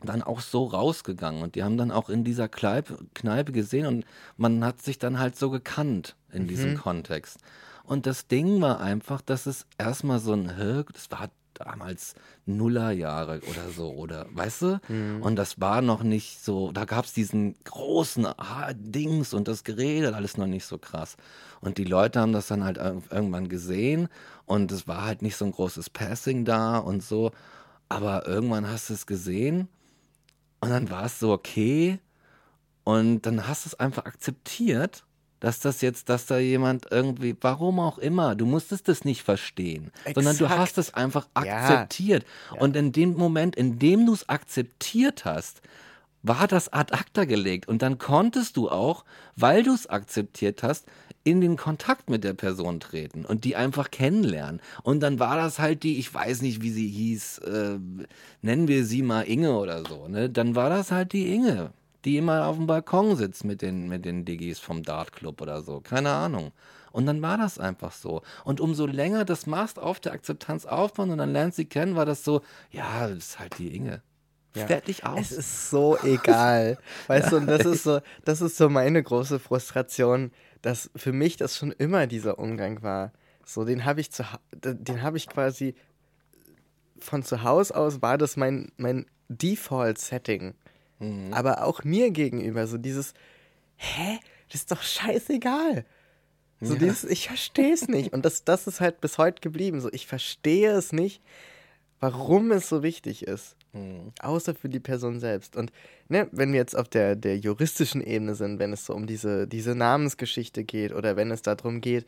dann 0.00 0.22
auch 0.22 0.40
so 0.40 0.64
rausgegangen 0.64 1.42
und 1.42 1.56
die 1.56 1.64
haben 1.64 1.76
dann 1.76 1.90
auch 1.90 2.08
in 2.08 2.22
dieser 2.22 2.48
Kneipe, 2.48 2.98
Kneipe 3.14 3.50
gesehen 3.50 3.86
und 3.86 4.04
man 4.36 4.64
hat 4.64 4.80
sich 4.80 4.98
dann 4.98 5.18
halt 5.18 5.36
so 5.36 5.50
gekannt 5.50 6.14
in 6.30 6.46
diesem 6.46 6.76
Kontext. 6.76 7.38
Und 7.82 8.06
das 8.06 8.28
Ding 8.28 8.60
war 8.60 8.80
einfach, 8.80 9.22
dass 9.22 9.46
es 9.46 9.66
erstmal 9.76 10.20
so 10.20 10.34
ein, 10.34 10.46
das 10.46 11.10
war 11.10 11.30
damals 11.58 12.14
Nullerjahre 12.46 13.40
oder 13.50 13.68
so, 13.74 13.90
oder 13.90 14.26
weißt 14.32 14.62
du? 14.62 14.80
Und 15.22 15.36
das 15.36 15.60
war 15.60 15.82
noch 15.82 16.02
nicht 16.02 16.42
so, 16.42 16.72
da 16.72 16.84
gab 16.84 17.04
es 17.04 17.12
diesen 17.12 17.54
großen 17.64 18.26
ah, 18.26 18.72
Dings 18.74 19.34
und 19.34 19.48
das 19.48 19.64
Gerede, 19.64 20.14
alles 20.14 20.36
noch 20.36 20.46
nicht 20.46 20.64
so 20.64 20.78
krass. 20.78 21.16
Und 21.60 21.78
die 21.78 21.84
Leute 21.84 22.20
haben 22.20 22.32
das 22.32 22.46
dann 22.46 22.64
halt 22.64 22.78
ir- 22.78 23.02
irgendwann 23.10 23.48
gesehen 23.48 24.08
und 24.46 24.70
es 24.72 24.86
war 24.86 25.04
halt 25.04 25.22
nicht 25.22 25.36
so 25.36 25.44
ein 25.44 25.52
großes 25.52 25.90
Passing 25.90 26.44
da 26.44 26.78
und 26.78 27.02
so. 27.02 27.32
Aber 27.88 28.26
irgendwann 28.26 28.68
hast 28.70 28.90
du 28.90 28.94
es 28.94 29.06
gesehen 29.06 29.68
und 30.60 30.70
dann 30.70 30.90
war 30.90 31.06
es 31.06 31.18
so 31.18 31.32
okay. 31.32 31.98
Und 32.84 33.22
dann 33.22 33.46
hast 33.46 33.64
du 33.66 33.68
es 33.68 33.80
einfach 33.80 34.06
akzeptiert, 34.06 35.04
dass 35.40 35.60
das 35.60 35.80
jetzt, 35.80 36.08
dass 36.08 36.26
da 36.26 36.38
jemand 36.38 36.86
irgendwie, 36.90 37.36
warum 37.40 37.78
auch 37.80 37.98
immer, 37.98 38.34
du 38.34 38.46
musstest 38.46 38.88
es 38.88 39.04
nicht 39.04 39.22
verstehen, 39.22 39.90
sondern 40.14 40.36
du 40.36 40.44
Exakt. 40.44 40.60
hast 40.60 40.78
es 40.78 40.94
einfach 40.94 41.26
Ja. 41.36 41.42
akzeptiert. 41.42 42.24
Und 42.58 42.76
in 42.76 42.92
dem 42.92 43.14
Moment, 43.14 43.56
in 43.56 43.78
dem 43.78 44.06
du 44.06 44.14
es 44.14 44.28
akzeptiert 44.28 45.24
hast, 45.24 45.62
war 46.22 46.48
das 46.48 46.72
ad 46.72 46.92
acta 46.92 47.24
gelegt. 47.24 47.68
Und 47.68 47.82
dann 47.82 47.98
konntest 47.98 48.56
du 48.56 48.68
auch, 48.68 49.04
weil 49.36 49.62
du 49.62 49.72
es 49.72 49.86
akzeptiert 49.86 50.62
hast, 50.62 50.86
in 51.24 51.40
den 51.40 51.56
Kontakt 51.56 52.08
mit 52.10 52.24
der 52.24 52.32
Person 52.32 52.80
treten 52.80 53.24
und 53.24 53.44
die 53.44 53.54
einfach 53.54 53.90
kennenlernen. 53.90 54.60
Und 54.82 55.00
dann 55.00 55.18
war 55.18 55.36
das 55.36 55.58
halt 55.58 55.82
die, 55.82 55.98
ich 55.98 56.12
weiß 56.12 56.42
nicht, 56.42 56.62
wie 56.62 56.70
sie 56.70 56.88
hieß, 56.88 57.38
äh, 57.38 57.78
nennen 58.40 58.66
wir 58.66 58.84
sie 58.84 59.02
mal 59.02 59.22
Inge 59.22 59.52
oder 59.58 59.84
so, 59.84 60.08
ne? 60.08 60.30
Dann 60.30 60.54
war 60.54 60.70
das 60.70 60.90
halt 60.90 61.12
die 61.12 61.32
Inge, 61.34 61.70
die 62.04 62.16
immer 62.16 62.46
auf 62.46 62.56
dem 62.56 62.66
Balkon 62.66 63.16
sitzt 63.16 63.44
mit 63.44 63.62
den, 63.62 63.88
mit 63.88 64.04
den 64.04 64.24
Diggis 64.24 64.58
vom 64.58 64.82
Dart 64.82 65.12
Club 65.12 65.40
oder 65.40 65.62
so. 65.62 65.80
Keine 65.80 66.10
Ahnung. 66.10 66.52
Und 66.92 67.06
dann 67.06 67.20
war 67.22 67.36
das 67.36 67.58
einfach 67.58 67.92
so. 67.92 68.22
Und 68.44 68.60
umso 68.60 68.86
länger 68.86 69.24
das 69.24 69.46
machst, 69.46 69.78
auf 69.78 70.00
der 70.00 70.12
Akzeptanz 70.12 70.64
aufbauen 70.64 71.10
und 71.10 71.18
dann 71.18 71.32
lernst 71.32 71.56
sie 71.56 71.66
kennen, 71.66 71.96
war 71.96 72.06
das 72.06 72.24
so, 72.24 72.42
ja, 72.70 73.08
das 73.08 73.18
ist 73.18 73.38
halt 73.38 73.58
die 73.58 73.74
Inge. 73.74 74.02
Ja. 74.54 74.66
Fertig 74.66 75.04
aus. 75.04 75.30
Es 75.30 75.32
ist 75.32 75.70
so 75.70 75.98
egal. 76.02 76.78
Weißt 77.06 77.32
du, 77.32 77.36
und 77.36 77.46
das 77.46 77.66
ist 77.66 77.82
so, 77.82 78.00
das 78.24 78.40
ist 78.40 78.56
so 78.56 78.68
meine 78.68 79.02
große 79.02 79.38
Frustration, 79.38 80.32
dass 80.62 80.90
für 80.96 81.12
mich 81.12 81.36
das 81.36 81.56
schon 81.56 81.72
immer 81.72 82.06
dieser 82.06 82.38
Umgang 82.38 82.82
war. 82.82 83.12
So, 83.44 83.64
den 83.64 83.84
habe 83.84 84.00
ich 84.00 84.10
zu, 84.10 84.24
den 84.52 85.02
habe 85.02 85.16
ich 85.16 85.28
quasi 85.28 85.74
von 86.98 87.22
zu 87.22 87.42
Hause 87.44 87.76
aus 87.76 88.02
war 88.02 88.18
das 88.18 88.36
mein, 88.36 88.72
mein 88.76 89.06
Default-Setting. 89.28 90.54
Mhm. 90.98 91.32
Aber 91.32 91.64
auch 91.64 91.84
mir 91.84 92.10
gegenüber, 92.10 92.66
so 92.66 92.78
dieses, 92.78 93.14
hä, 93.76 94.18
das 94.50 94.62
ist 94.62 94.70
doch 94.72 94.82
scheißegal. 94.82 95.84
So 96.60 96.74
Ja. 96.74 96.80
dieses, 96.80 97.04
ich 97.04 97.28
verstehe 97.28 97.72
es 97.72 97.88
nicht. 97.88 98.12
Und 98.12 98.24
das, 98.24 98.44
das 98.44 98.66
ist 98.66 98.80
halt 98.80 99.00
bis 99.00 99.18
heute 99.18 99.40
geblieben. 99.40 99.80
So, 99.80 99.90
ich 99.92 100.06
verstehe 100.06 100.72
es 100.72 100.92
nicht, 100.92 101.22
warum 102.00 102.50
es 102.50 102.68
so 102.68 102.82
wichtig 102.82 103.22
ist. 103.26 103.56
Mhm. 103.72 104.12
Außer 104.20 104.54
für 104.54 104.68
die 104.68 104.80
Person 104.80 105.20
selbst. 105.20 105.56
Und 105.56 105.72
ne, 106.08 106.28
wenn 106.32 106.52
wir 106.52 106.58
jetzt 106.58 106.76
auf 106.76 106.88
der, 106.88 107.14
der 107.16 107.38
juristischen 107.38 108.00
Ebene 108.00 108.34
sind, 108.34 108.58
wenn 108.58 108.72
es 108.72 108.86
so 108.86 108.94
um 108.94 109.06
diese, 109.06 109.46
diese 109.46 109.74
Namensgeschichte 109.74 110.64
geht 110.64 110.92
oder 110.92 111.16
wenn 111.16 111.30
es 111.30 111.42
darum 111.42 111.80
geht, 111.80 112.06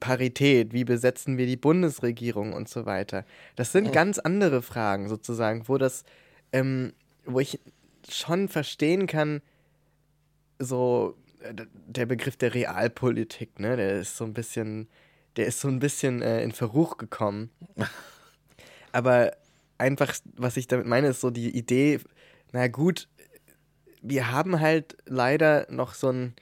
Parität, 0.00 0.72
wie 0.72 0.84
besetzen 0.84 1.38
wir 1.38 1.46
die 1.46 1.56
Bundesregierung 1.56 2.52
und 2.52 2.68
so 2.68 2.86
weiter. 2.86 3.24
Das 3.54 3.72
sind 3.72 3.92
ganz 3.92 4.18
andere 4.18 4.60
Fragen 4.62 5.08
sozusagen, 5.08 5.68
wo 5.68 5.78
das, 5.78 6.04
ähm, 6.52 6.92
wo 7.24 7.38
ich 7.40 7.60
schon 8.10 8.48
verstehen 8.48 9.06
kann, 9.06 9.42
so 10.58 11.16
äh, 11.40 11.54
der 11.86 12.06
Begriff 12.06 12.36
der 12.36 12.54
Realpolitik, 12.54 13.58
ne, 13.60 13.76
der 13.76 14.00
ist 14.00 14.16
so 14.16 14.24
ein 14.24 14.34
bisschen, 14.34 14.88
der 15.36 15.46
ist 15.46 15.60
so 15.60 15.68
ein 15.68 15.78
bisschen 15.78 16.22
äh, 16.22 16.42
in 16.42 16.52
Verruch 16.52 16.96
gekommen. 16.98 17.50
Aber 18.92 19.32
einfach, 19.78 20.14
was 20.36 20.56
ich 20.56 20.66
damit 20.66 20.86
meine, 20.86 21.08
ist 21.08 21.20
so 21.20 21.30
die 21.30 21.56
Idee, 21.56 22.00
na 22.52 22.68
gut, 22.68 23.08
wir 24.02 24.30
haben 24.30 24.60
halt 24.60 24.96
leider 25.06 25.66
noch 25.70 25.94
so 25.94 26.10
ein, 26.10 26.34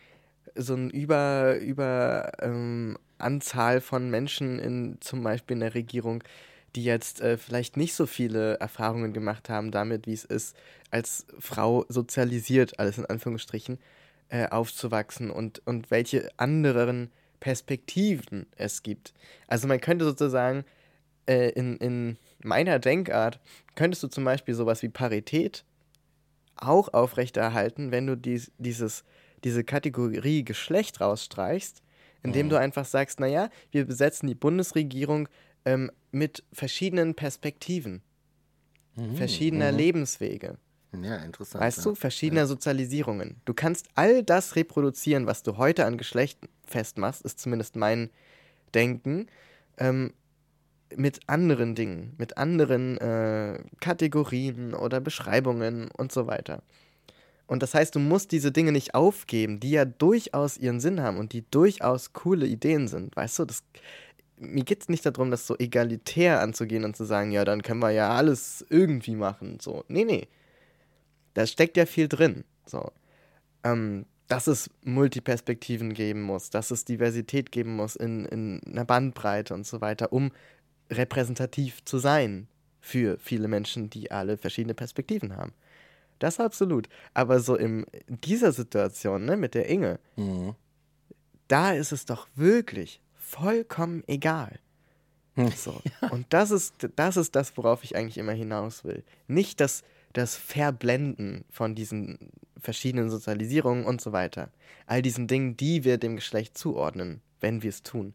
so 0.54 0.74
ein 0.74 0.90
über, 0.90 1.56
über 1.58 2.32
ähm, 2.40 2.98
Anzahl 3.18 3.80
von 3.80 4.10
Menschen 4.10 4.58
in 4.58 4.98
zum 5.00 5.22
Beispiel 5.22 5.54
in 5.54 5.60
der 5.60 5.74
Regierung, 5.74 6.22
die 6.74 6.84
jetzt 6.84 7.20
äh, 7.20 7.36
vielleicht 7.36 7.76
nicht 7.76 7.94
so 7.94 8.06
viele 8.06 8.54
Erfahrungen 8.54 9.12
gemacht 9.12 9.48
haben 9.48 9.70
damit, 9.70 10.06
wie 10.06 10.12
es 10.12 10.24
ist, 10.24 10.56
als 10.90 11.26
Frau 11.38 11.84
sozialisiert, 11.88 12.78
alles 12.78 12.98
in 12.98 13.06
Anführungsstrichen, 13.06 13.78
äh, 14.28 14.48
aufzuwachsen 14.48 15.30
und, 15.30 15.62
und 15.66 15.90
welche 15.90 16.30
anderen 16.36 17.10
Perspektiven 17.40 18.46
es 18.56 18.82
gibt. 18.82 19.12
Also 19.46 19.68
man 19.68 19.80
könnte 19.80 20.04
sozusagen 20.04 20.64
äh, 21.26 21.50
in, 21.50 21.76
in 21.76 22.18
meiner 22.42 22.78
Denkart, 22.78 23.38
könntest 23.74 24.02
du 24.02 24.08
zum 24.08 24.24
Beispiel 24.24 24.54
sowas 24.54 24.82
wie 24.82 24.88
Parität 24.88 25.64
auch 26.56 26.92
aufrechterhalten, 26.92 27.90
wenn 27.90 28.06
du 28.06 28.16
dies, 28.16 28.52
dieses, 28.58 29.04
diese 29.42 29.64
Kategorie 29.64 30.44
Geschlecht 30.44 31.00
rausstreichst, 31.00 31.82
indem 32.22 32.48
du 32.48 32.58
einfach 32.58 32.86
sagst, 32.86 33.20
naja, 33.20 33.50
wir 33.70 33.84
besetzen 33.84 34.26
die 34.26 34.34
Bundesregierung 34.34 35.28
ähm, 35.64 35.90
mit 36.10 36.44
verschiedenen 36.52 37.14
Perspektiven, 37.14 38.02
verschiedener 39.16 39.72
Lebenswege. 39.72 40.56
Ja, 41.02 41.16
interessant. 41.16 41.62
Weißt 41.62 41.78
ja. 41.78 41.84
du, 41.84 41.94
verschiedener 41.94 42.46
Sozialisierungen. 42.46 43.40
Du 43.44 43.54
kannst 43.54 43.88
all 43.94 44.22
das 44.22 44.56
reproduzieren, 44.56 45.26
was 45.26 45.42
du 45.42 45.56
heute 45.56 45.86
an 45.86 45.98
Geschlecht 45.98 46.38
festmachst, 46.66 47.22
ist 47.22 47.40
zumindest 47.40 47.76
mein 47.76 48.10
Denken, 48.74 49.26
ähm, 49.78 50.12
mit 50.96 51.20
anderen 51.26 51.74
Dingen, 51.74 52.14
mit 52.18 52.38
anderen 52.38 52.98
äh, 52.98 53.58
Kategorien 53.80 54.74
oder 54.74 55.00
Beschreibungen 55.00 55.90
und 55.90 56.12
so 56.12 56.26
weiter. 56.26 56.62
Und 57.46 57.62
das 57.62 57.74
heißt, 57.74 57.94
du 57.94 57.98
musst 57.98 58.32
diese 58.32 58.52
Dinge 58.52 58.72
nicht 58.72 58.94
aufgeben, 58.94 59.60
die 59.60 59.70
ja 59.70 59.84
durchaus 59.84 60.56
ihren 60.56 60.80
Sinn 60.80 61.02
haben 61.02 61.18
und 61.18 61.32
die 61.32 61.44
durchaus 61.50 62.12
coole 62.12 62.46
Ideen 62.46 62.88
sind. 62.88 63.14
Weißt 63.16 63.38
du, 63.38 63.44
das, 63.44 63.64
mir 64.36 64.64
geht 64.64 64.82
es 64.82 64.88
nicht 64.88 65.06
darum, 65.06 65.30
das 65.30 65.46
so 65.46 65.56
egalitär 65.58 66.40
anzugehen 66.40 66.84
und 66.84 66.96
zu 66.96 67.04
sagen, 67.04 67.30
ja, 67.30 67.44
dann 67.44 67.62
können 67.62 67.80
wir 67.80 67.90
ja 67.90 68.10
alles 68.10 68.64
irgendwie 68.68 69.14
machen. 69.14 69.58
So, 69.60 69.84
nee, 69.88 70.04
nee. 70.04 70.28
Da 71.34 71.46
steckt 71.46 71.76
ja 71.76 71.86
viel 71.86 72.08
drin. 72.08 72.44
So. 72.66 72.92
Ähm, 73.62 74.06
dass 74.28 74.46
es 74.46 74.70
Multiperspektiven 74.82 75.92
geben 75.92 76.22
muss, 76.22 76.50
dass 76.50 76.70
es 76.70 76.84
Diversität 76.84 77.52
geben 77.52 77.76
muss 77.76 77.94
in, 77.94 78.24
in 78.26 78.60
einer 78.66 78.84
Bandbreite 78.84 79.54
und 79.54 79.66
so 79.66 79.80
weiter, 79.80 80.12
um 80.12 80.32
repräsentativ 80.90 81.84
zu 81.84 81.98
sein 81.98 82.48
für 82.80 83.18
viele 83.18 83.48
Menschen, 83.48 83.90
die 83.90 84.10
alle 84.10 84.36
verschiedene 84.36 84.74
Perspektiven 84.74 85.36
haben. 85.36 85.52
Das 86.18 86.40
absolut. 86.40 86.88
Aber 87.12 87.40
so 87.40 87.56
in 87.56 87.86
dieser 88.08 88.52
Situation, 88.52 89.24
ne, 89.24 89.36
mit 89.36 89.54
der 89.54 89.68
Inge, 89.68 89.98
Mhm. 90.16 90.54
da 91.48 91.72
ist 91.72 91.92
es 91.92 92.06
doch 92.06 92.28
wirklich 92.34 93.00
vollkommen 93.34 94.04
egal. 94.06 94.58
So. 95.56 95.80
Und 96.10 96.26
das 96.30 96.50
ist, 96.52 96.88
das 96.96 97.16
ist 97.16 97.34
das, 97.34 97.56
worauf 97.56 97.82
ich 97.82 97.96
eigentlich 97.96 98.18
immer 98.18 98.32
hinaus 98.32 98.84
will. 98.84 99.02
Nicht 99.26 99.60
das, 99.60 99.82
das 100.12 100.36
Verblenden 100.36 101.44
von 101.50 101.74
diesen 101.74 102.30
verschiedenen 102.60 103.10
Sozialisierungen 103.10 103.84
und 103.84 104.00
so 104.00 104.12
weiter. 104.12 104.50
All 104.86 105.02
diesen 105.02 105.26
Dingen, 105.26 105.56
die 105.56 105.82
wir 105.82 105.98
dem 105.98 106.16
Geschlecht 106.16 106.56
zuordnen, 106.56 107.20
wenn 107.40 107.62
wir 107.62 107.70
es 107.70 107.82
tun. 107.82 108.14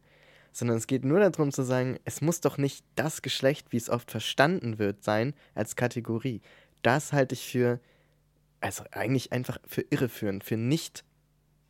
Sondern 0.53 0.77
es 0.77 0.87
geht 0.87 1.03
nur 1.03 1.19
darum 1.19 1.51
zu 1.51 1.63
sagen, 1.63 1.99
es 2.05 2.21
muss 2.21 2.39
doch 2.39 2.57
nicht 2.57 2.85
das 2.95 3.21
Geschlecht, 3.21 3.71
wie 3.71 3.77
es 3.77 3.89
oft 3.89 4.09
verstanden 4.09 4.79
wird, 4.79 5.03
sein, 5.03 5.33
als 5.53 5.75
Kategorie. 5.75 6.41
Das 6.81 7.11
halte 7.11 7.35
ich 7.35 7.45
für, 7.45 7.79
also 8.61 8.83
eigentlich 8.91 9.33
einfach 9.33 9.59
für 9.67 9.85
irreführend, 9.89 10.45
für 10.45 10.57
nicht 10.57 11.03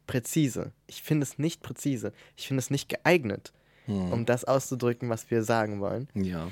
präzise. 0.10 0.72
Ich 0.88 1.04
finde 1.04 1.24
es 1.24 1.38
nicht 1.38 1.62
präzise. 1.62 2.14
Ich 2.36 2.48
finde 2.48 2.62
es 2.62 2.72
nicht 2.72 2.90
geeignet, 2.90 3.54
um 3.86 4.26
das 4.26 4.44
auszudrücken, 4.44 5.08
was 5.08 5.30
wir 5.30 5.44
sagen 5.44 5.80
wollen. 5.82 6.10
Ja. 6.16 6.52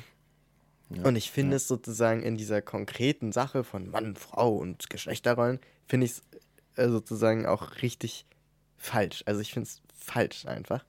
Ja, 0.89 1.03
Und 1.03 1.15
ich 1.15 1.31
finde 1.31 1.55
es 1.57 1.67
sozusagen 1.67 2.21
in 2.21 2.37
dieser 2.37 2.61
konkreten 2.61 3.31
Sache 3.31 3.63
von 3.63 3.89
Mann, 3.89 4.15
Frau 4.15 4.55
und 4.55 4.91
Geschlechterrollen, 4.91 5.59
finde 5.87 6.05
ich 6.05 6.11
es 6.11 6.21
äh, 6.75 6.87
sozusagen 6.87 7.47
auch 7.47 7.81
richtig 7.81 8.25
falsch. 8.77 9.23
Also 9.25 9.41
ich 9.41 9.53
finde 9.53 9.67
es 9.67 9.81
falsch 9.95 10.45
einfach, 10.45 10.85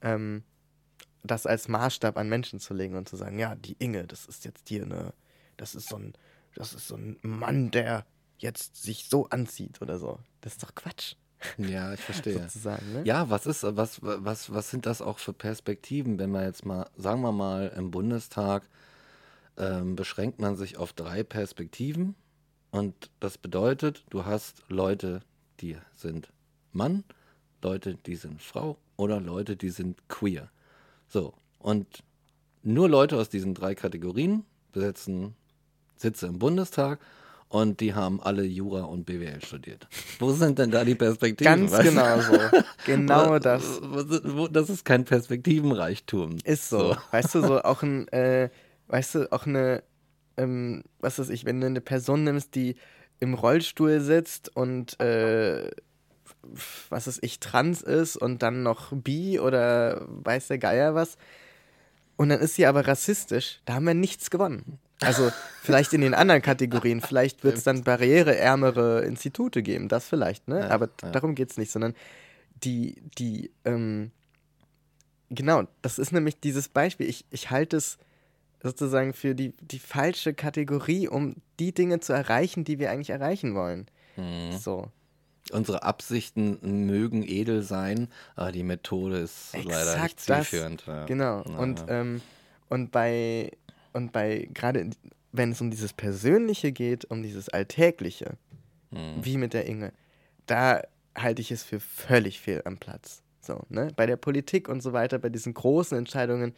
ähm, 0.00 0.44
das 1.24 1.44
als 1.44 1.66
Maßstab 1.66 2.16
an 2.18 2.28
Menschen 2.28 2.60
zu 2.60 2.72
legen 2.72 2.94
und 2.94 3.08
zu 3.08 3.16
sagen, 3.16 3.38
ja, 3.38 3.56
die 3.56 3.76
Inge, 3.80 4.06
das 4.06 4.26
ist 4.26 4.44
jetzt 4.44 4.68
hier 4.68 4.84
eine, 4.84 5.12
das 5.56 5.74
ist 5.74 5.88
so 5.88 5.96
ein, 5.96 6.14
das 6.54 6.72
ist 6.72 6.86
so 6.86 6.96
ein 6.96 7.18
Mann, 7.22 7.72
der 7.72 8.06
jetzt 8.38 8.80
sich 8.82 9.08
so 9.08 9.28
anzieht 9.28 9.82
oder 9.82 9.98
so. 9.98 10.20
Das 10.40 10.52
ist 10.52 10.62
doch 10.62 10.74
Quatsch, 10.74 11.16
Ja, 11.58 11.92
ich 11.92 12.00
verstehe. 12.00 12.40
sozusagen, 12.40 12.92
ne? 12.92 13.02
Ja, 13.04 13.28
was 13.30 13.46
ist, 13.46 13.62
was, 13.62 14.00
was, 14.02 14.52
was 14.52 14.70
sind 14.70 14.86
das 14.86 15.02
auch 15.02 15.18
für 15.18 15.32
Perspektiven, 15.32 16.18
wenn 16.18 16.30
man 16.30 16.44
jetzt 16.44 16.64
mal, 16.64 16.88
sagen 16.96 17.20
wir 17.20 17.32
mal, 17.32 17.72
im 17.76 17.90
Bundestag 17.90 18.68
ähm, 19.58 19.96
beschränkt 19.96 20.40
man 20.40 20.56
sich 20.56 20.76
auf 20.76 20.92
drei 20.92 21.22
Perspektiven 21.22 22.14
und 22.70 23.10
das 23.20 23.38
bedeutet, 23.38 24.04
du 24.10 24.24
hast 24.24 24.64
Leute, 24.68 25.20
die 25.60 25.76
sind 25.94 26.28
Mann, 26.72 27.04
Leute, 27.62 27.94
die 27.94 28.16
sind 28.16 28.42
Frau 28.42 28.78
oder 28.96 29.20
Leute, 29.20 29.56
die 29.56 29.70
sind 29.70 30.08
queer. 30.08 30.50
So, 31.08 31.34
und 31.58 32.02
nur 32.62 32.88
Leute 32.88 33.16
aus 33.16 33.28
diesen 33.28 33.54
drei 33.54 33.74
Kategorien 33.74 34.44
besetzen 34.72 35.34
Sitze 35.96 36.26
im 36.26 36.38
Bundestag 36.38 37.00
und 37.48 37.80
die 37.80 37.94
haben 37.94 38.20
alle 38.20 38.44
Jura 38.44 38.82
und 38.82 39.06
BWL 39.06 39.44
studiert. 39.44 39.86
Wo 40.18 40.32
sind 40.32 40.58
denn 40.58 40.70
da 40.70 40.84
die 40.84 40.94
Perspektiven? 40.94 41.68
Ganz 41.68 41.78
genau 41.78 42.20
so. 42.20 42.38
Genau 42.86 43.38
das. 43.38 43.80
Das 44.50 44.68
ist 44.68 44.84
kein 44.84 45.04
Perspektivenreichtum. 45.04 46.38
Ist 46.44 46.68
so. 46.68 46.96
Weißt 47.12 47.34
du, 47.34 47.42
so 47.42 47.60
auch 47.64 47.82
ein, 47.82 48.08
äh, 48.08 48.50
weißt 48.88 49.14
du, 49.14 49.32
auch 49.32 49.46
eine, 49.46 49.82
ähm, 50.36 50.82
was 51.00 51.18
weiß 51.18 51.28
ich, 51.30 51.44
wenn 51.44 51.60
du 51.60 51.66
eine 51.66 51.80
Person 51.80 52.24
nimmst, 52.24 52.54
die 52.54 52.76
im 53.20 53.34
Rollstuhl 53.34 54.00
sitzt 54.00 54.54
und, 54.54 54.98
äh, 55.00 55.70
was 56.90 57.06
weiß 57.06 57.18
ich, 57.22 57.40
trans 57.40 57.82
ist 57.82 58.16
und 58.16 58.42
dann 58.42 58.62
noch 58.62 58.92
bi 58.92 59.38
oder 59.40 60.06
weiß 60.08 60.48
der 60.48 60.58
Geier 60.58 60.94
was. 60.94 61.16
Und 62.16 62.30
dann 62.30 62.40
ist 62.40 62.54
sie 62.56 62.66
aber 62.66 62.86
rassistisch, 62.86 63.60
da 63.66 63.74
haben 63.74 63.86
wir 63.86 63.94
nichts 63.94 64.30
gewonnen. 64.30 64.78
Also 65.00 65.30
vielleicht 65.62 65.92
in 65.92 66.00
den 66.00 66.14
anderen 66.14 66.42
Kategorien, 66.42 67.00
vielleicht 67.00 67.44
wird 67.44 67.56
es 67.56 67.64
dann 67.64 67.84
barriereärmere 67.84 69.04
Institute 69.04 69.62
geben, 69.62 69.88
das 69.88 70.08
vielleicht, 70.08 70.48
ne? 70.48 70.60
Ja, 70.60 70.68
aber 70.70 70.88
ja. 71.02 71.10
darum 71.10 71.34
geht 71.34 71.50
es 71.50 71.58
nicht, 71.58 71.70
sondern 71.70 71.94
die, 72.64 72.96
die, 73.18 73.50
ähm, 73.64 74.10
genau, 75.28 75.64
das 75.82 75.98
ist 75.98 76.12
nämlich 76.12 76.40
dieses 76.40 76.68
Beispiel. 76.68 77.08
Ich, 77.08 77.26
ich 77.30 77.50
halte 77.50 77.76
es 77.76 77.98
sozusagen 78.62 79.12
für 79.12 79.34
die, 79.34 79.54
die 79.60 79.78
falsche 79.78 80.34
Kategorie, 80.34 81.08
um 81.08 81.36
die 81.58 81.72
Dinge 81.72 82.00
zu 82.00 82.12
erreichen, 82.12 82.64
die 82.64 82.78
wir 82.78 82.90
eigentlich 82.90 83.10
erreichen 83.10 83.54
wollen. 83.54 83.86
Mhm. 84.16 84.56
So. 84.58 84.88
Unsere 85.52 85.84
Absichten 85.84 86.86
mögen 86.86 87.22
edel 87.22 87.62
sein, 87.62 88.08
aber 88.34 88.50
die 88.50 88.64
Methode 88.64 89.18
ist 89.18 89.52
leider 89.52 90.02
nicht 90.02 90.14
Exakt 90.14 90.20
zielführend. 90.20 90.84
Ja. 90.86 91.04
Genau. 91.04 91.44
Ja, 91.46 91.56
und, 91.56 91.84
ähm, 91.88 92.20
und 92.68 92.90
bei, 92.90 93.52
und 93.96 94.12
bei, 94.12 94.48
gerade 94.54 94.90
wenn 95.32 95.52
es 95.52 95.60
um 95.60 95.70
dieses 95.70 95.92
Persönliche 95.92 96.70
geht, 96.72 97.04
um 97.10 97.22
dieses 97.22 97.48
Alltägliche, 97.48 98.36
Mhm. 98.92 99.24
wie 99.24 99.36
mit 99.36 99.52
der 99.52 99.66
Inge, 99.66 99.92
da 100.46 100.80
halte 101.16 101.42
ich 101.42 101.50
es 101.50 101.64
für 101.64 101.80
völlig 101.80 102.40
fehl 102.40 102.62
am 102.64 102.78
Platz. 102.78 103.22
So, 103.40 103.62
ne? 103.68 103.88
Bei 103.96 104.06
der 104.06 104.16
Politik 104.16 104.68
und 104.68 104.80
so 104.80 104.92
weiter, 104.92 105.18
bei 105.18 105.28
diesen 105.28 105.54
großen 105.54 105.98
Entscheidungen 105.98 106.54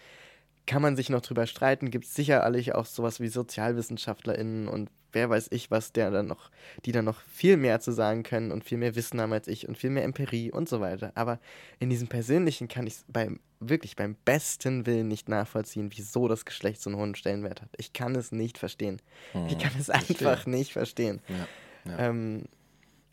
kann 0.66 0.82
man 0.82 0.94
sich 0.96 1.08
noch 1.08 1.22
drüber 1.22 1.46
streiten, 1.46 1.90
gibt 1.90 2.04
es 2.04 2.14
sicherlich 2.14 2.74
auch 2.74 2.84
sowas 2.84 3.20
wie 3.20 3.28
SozialwissenschaftlerInnen 3.28 4.68
und 4.68 4.90
wer 5.12 5.30
weiß 5.30 5.48
ich, 5.50 5.70
was 5.70 5.92
der 5.92 6.10
dann 6.10 6.26
noch, 6.26 6.50
die 6.84 6.92
dann 6.92 7.04
noch 7.04 7.20
viel 7.32 7.56
mehr 7.56 7.80
zu 7.80 7.92
sagen 7.92 8.22
können 8.22 8.52
und 8.52 8.64
viel 8.64 8.78
mehr 8.78 8.94
Wissen 8.94 9.20
haben 9.20 9.32
als 9.32 9.48
ich 9.48 9.68
und 9.68 9.78
viel 9.78 9.90
mehr 9.90 10.04
Empirie 10.04 10.50
und 10.50 10.68
so 10.68 10.80
weiter. 10.80 11.12
Aber 11.14 11.38
in 11.78 11.90
diesem 11.90 12.08
Persönlichen 12.08 12.68
kann 12.68 12.86
ich 12.86 12.94
es 12.94 13.04
beim, 13.08 13.40
wirklich 13.60 13.96
beim 13.96 14.16
besten 14.24 14.86
Willen 14.86 15.08
nicht 15.08 15.28
nachvollziehen, 15.28 15.90
wieso 15.94 16.28
das 16.28 16.44
Geschlecht 16.44 16.80
so 16.80 16.90
einen 16.90 16.98
hohen 16.98 17.14
Stellenwert 17.14 17.62
hat. 17.62 17.70
Ich 17.76 17.92
kann 17.92 18.14
es 18.14 18.32
nicht 18.32 18.58
verstehen. 18.58 19.00
Hm, 19.32 19.46
ich 19.46 19.58
kann 19.58 19.72
es 19.78 19.90
einfach 19.90 20.46
nicht 20.46 20.72
verstehen. 20.72 21.20
Ja, 21.28 21.90
ja. 21.90 21.98
Ähm, 21.98 22.44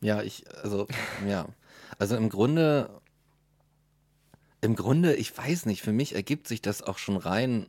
ja, 0.01 0.21
ich, 0.21 0.43
also, 0.61 0.87
ja. 1.27 1.47
Also 1.97 2.15
im 2.17 2.29
Grunde, 2.29 2.89
im 4.61 4.75
Grunde, 4.75 5.15
ich 5.15 5.35
weiß 5.35 5.65
nicht, 5.65 5.81
für 5.81 5.93
mich 5.93 6.15
ergibt 6.15 6.47
sich 6.47 6.61
das 6.61 6.81
auch 6.81 6.97
schon 6.97 7.17
rein 7.17 7.67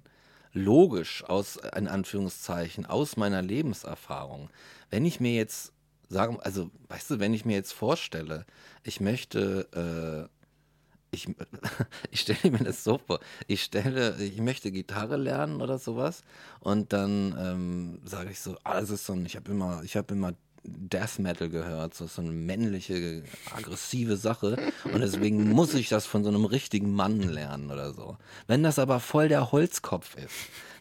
logisch 0.56 1.22
aus, 1.24 1.58
in 1.76 1.86
Anführungszeichen, 1.86 2.86
aus 2.86 3.16
meiner 3.16 3.42
Lebenserfahrung. 3.42 4.48
Wenn 4.90 5.04
ich 5.04 5.20
mir 5.20 5.34
jetzt 5.34 5.72
sagen, 6.08 6.38
also, 6.40 6.70
weißt 6.88 7.10
du, 7.10 7.20
wenn 7.20 7.34
ich 7.34 7.44
mir 7.44 7.54
jetzt 7.54 7.72
vorstelle, 7.72 8.46
ich 8.82 9.00
möchte, 9.00 10.28
äh, 10.32 11.14
ich, 11.14 11.28
ich 12.10 12.20
stelle 12.20 12.50
mir 12.50 12.64
das 12.64 12.82
so 12.82 12.98
vor, 12.98 13.20
ich 13.46 13.62
stelle, 13.62 14.16
ich 14.22 14.40
möchte 14.40 14.72
Gitarre 14.72 15.16
lernen 15.16 15.60
oder 15.60 15.78
sowas 15.78 16.22
und 16.60 16.92
dann 16.92 17.36
ähm, 17.38 18.00
sage 18.04 18.30
ich 18.30 18.40
so, 18.40 18.56
ah, 18.64 18.78
ist 18.78 19.04
so 19.04 19.14
ich 19.14 19.36
habe 19.36 19.50
immer, 19.50 19.82
ich 19.84 19.96
habe 19.96 20.14
immer 20.14 20.32
Death 20.66 21.18
Metal 21.18 21.48
gehört, 21.48 21.94
so, 21.94 22.06
so 22.06 22.22
eine 22.22 22.32
männliche, 22.32 23.22
aggressive 23.54 24.16
Sache. 24.16 24.56
Und 24.84 25.00
deswegen 25.00 25.50
muss 25.50 25.74
ich 25.74 25.88
das 25.88 26.06
von 26.06 26.24
so 26.24 26.30
einem 26.30 26.44
richtigen 26.44 26.92
Mann 26.92 27.20
lernen 27.20 27.70
oder 27.70 27.92
so. 27.92 28.16
Wenn 28.46 28.62
das 28.62 28.78
aber 28.78 29.00
voll 29.00 29.28
der 29.28 29.52
Holzkopf 29.52 30.16
ist, 30.16 30.34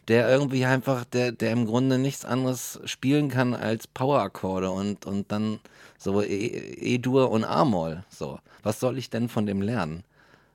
der 0.08 0.28
irgendwie 0.28 0.64
einfach, 0.64 1.04
der, 1.04 1.32
der 1.32 1.50
im 1.52 1.66
Grunde 1.66 1.98
nichts 1.98 2.24
anderes 2.24 2.80
spielen 2.84 3.28
kann 3.28 3.54
als 3.54 3.86
Powerakkorde 3.86 4.70
und, 4.70 5.06
und 5.06 5.32
dann 5.32 5.60
so 5.98 6.22
E-Dur 6.22 7.30
und 7.30 7.44
A-Moll. 7.44 8.04
So, 8.08 8.38
was 8.62 8.80
soll 8.80 8.98
ich 8.98 9.10
denn 9.10 9.28
von 9.28 9.46
dem 9.46 9.62
lernen? 9.62 10.04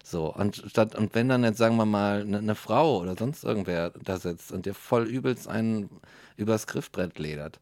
So, 0.03 0.31
anstatt, 0.31 0.95
und 0.95 1.13
wenn 1.15 1.29
dann 1.29 1.43
jetzt, 1.43 1.57
sagen 1.57 1.77
wir 1.77 1.85
mal, 1.85 2.21
eine 2.21 2.41
ne 2.41 2.55
Frau 2.55 3.01
oder 3.01 3.15
sonst 3.15 3.43
irgendwer 3.43 3.91
da 4.03 4.17
sitzt 4.17 4.51
und 4.51 4.65
dir 4.65 4.73
voll 4.73 5.05
übelst 5.05 5.47
einen 5.47 5.89
übers 6.37 6.65
Griffbrett 6.67 7.19
ledert, 7.19 7.59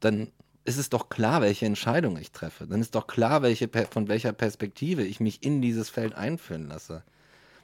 dann 0.00 0.28
ist 0.64 0.78
es 0.78 0.88
doch 0.88 1.08
klar, 1.08 1.40
welche 1.42 1.66
Entscheidung 1.66 2.16
ich 2.16 2.30
treffe. 2.30 2.66
Dann 2.66 2.80
ist 2.80 2.94
doch 2.94 3.06
klar, 3.06 3.42
welche, 3.42 3.68
von 3.90 4.08
welcher 4.08 4.32
Perspektive 4.32 5.04
ich 5.04 5.20
mich 5.20 5.42
in 5.42 5.60
dieses 5.60 5.90
Feld 5.90 6.14
einführen 6.14 6.68
lasse. 6.68 7.02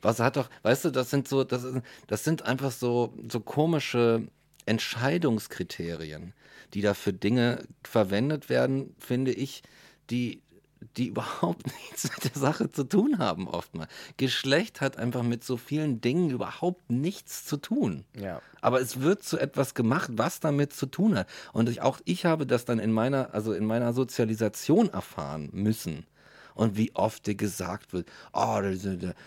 Was 0.03 0.21
hat 0.21 0.37
doch, 0.37 0.49
weißt 0.63 0.87
du, 0.87 0.91
das 0.91 1.11
sind 1.11 1.29
so, 1.29 1.45
das, 1.45 1.67
das 2.07 2.25
sind 2.25 2.43
einfach 2.43 2.71
so, 2.71 3.15
so 3.29 3.41
komische 3.41 4.29
Entscheidungskriterien, 4.67 6.35
die 6.75 6.83
da 6.83 6.95
für 6.95 7.13
Dinge 7.13 7.65
verwendet 7.83 8.49
werden, 8.49 8.95
finde 8.99 9.33
ich, 9.33 9.63
die 10.11 10.43
die 10.97 11.07
überhaupt 11.09 11.67
nichts 11.67 12.05
mit 12.05 12.35
der 12.35 12.41
Sache 12.41 12.71
zu 12.71 12.85
tun 12.85 13.19
haben, 13.19 13.49
oftmals. 13.49 13.91
Geschlecht 14.17 14.81
hat 14.81 14.97
einfach 14.97 15.23
mit 15.23 15.45
so 15.45 15.57
vielen 15.57 16.01
Dingen 16.01 16.31
überhaupt 16.31 16.91
nichts 16.91 17.45
zu 17.45 17.57
tun. 17.57 18.05
Ja. 18.19 18.41
Aber 18.61 18.81
es 18.81 19.01
wird 19.01 19.23
zu 19.23 19.39
etwas 19.39 19.75
gemacht, 19.75 20.11
was 20.15 20.41
damit 20.41 20.73
zu 20.73 20.87
tun 20.87 21.17
hat. 21.17 21.29
Und 21.53 21.69
ich, 21.69 21.83
auch 21.83 22.01
ich 22.05 22.25
habe 22.25 22.47
das 22.47 22.65
dann 22.65 22.79
in 22.79 22.93
meiner, 22.93 23.35
also 23.35 23.53
in 23.53 23.65
meiner 23.65 23.93
Sozialisation 23.93 24.91
erfahren 24.91 25.51
müssen 25.53 26.07
und 26.59 26.77
wie 26.77 26.91
oft 26.95 27.25
dir 27.27 27.37
gesagt 27.37 27.93
wird, 27.93 28.09
oh, 28.33 28.61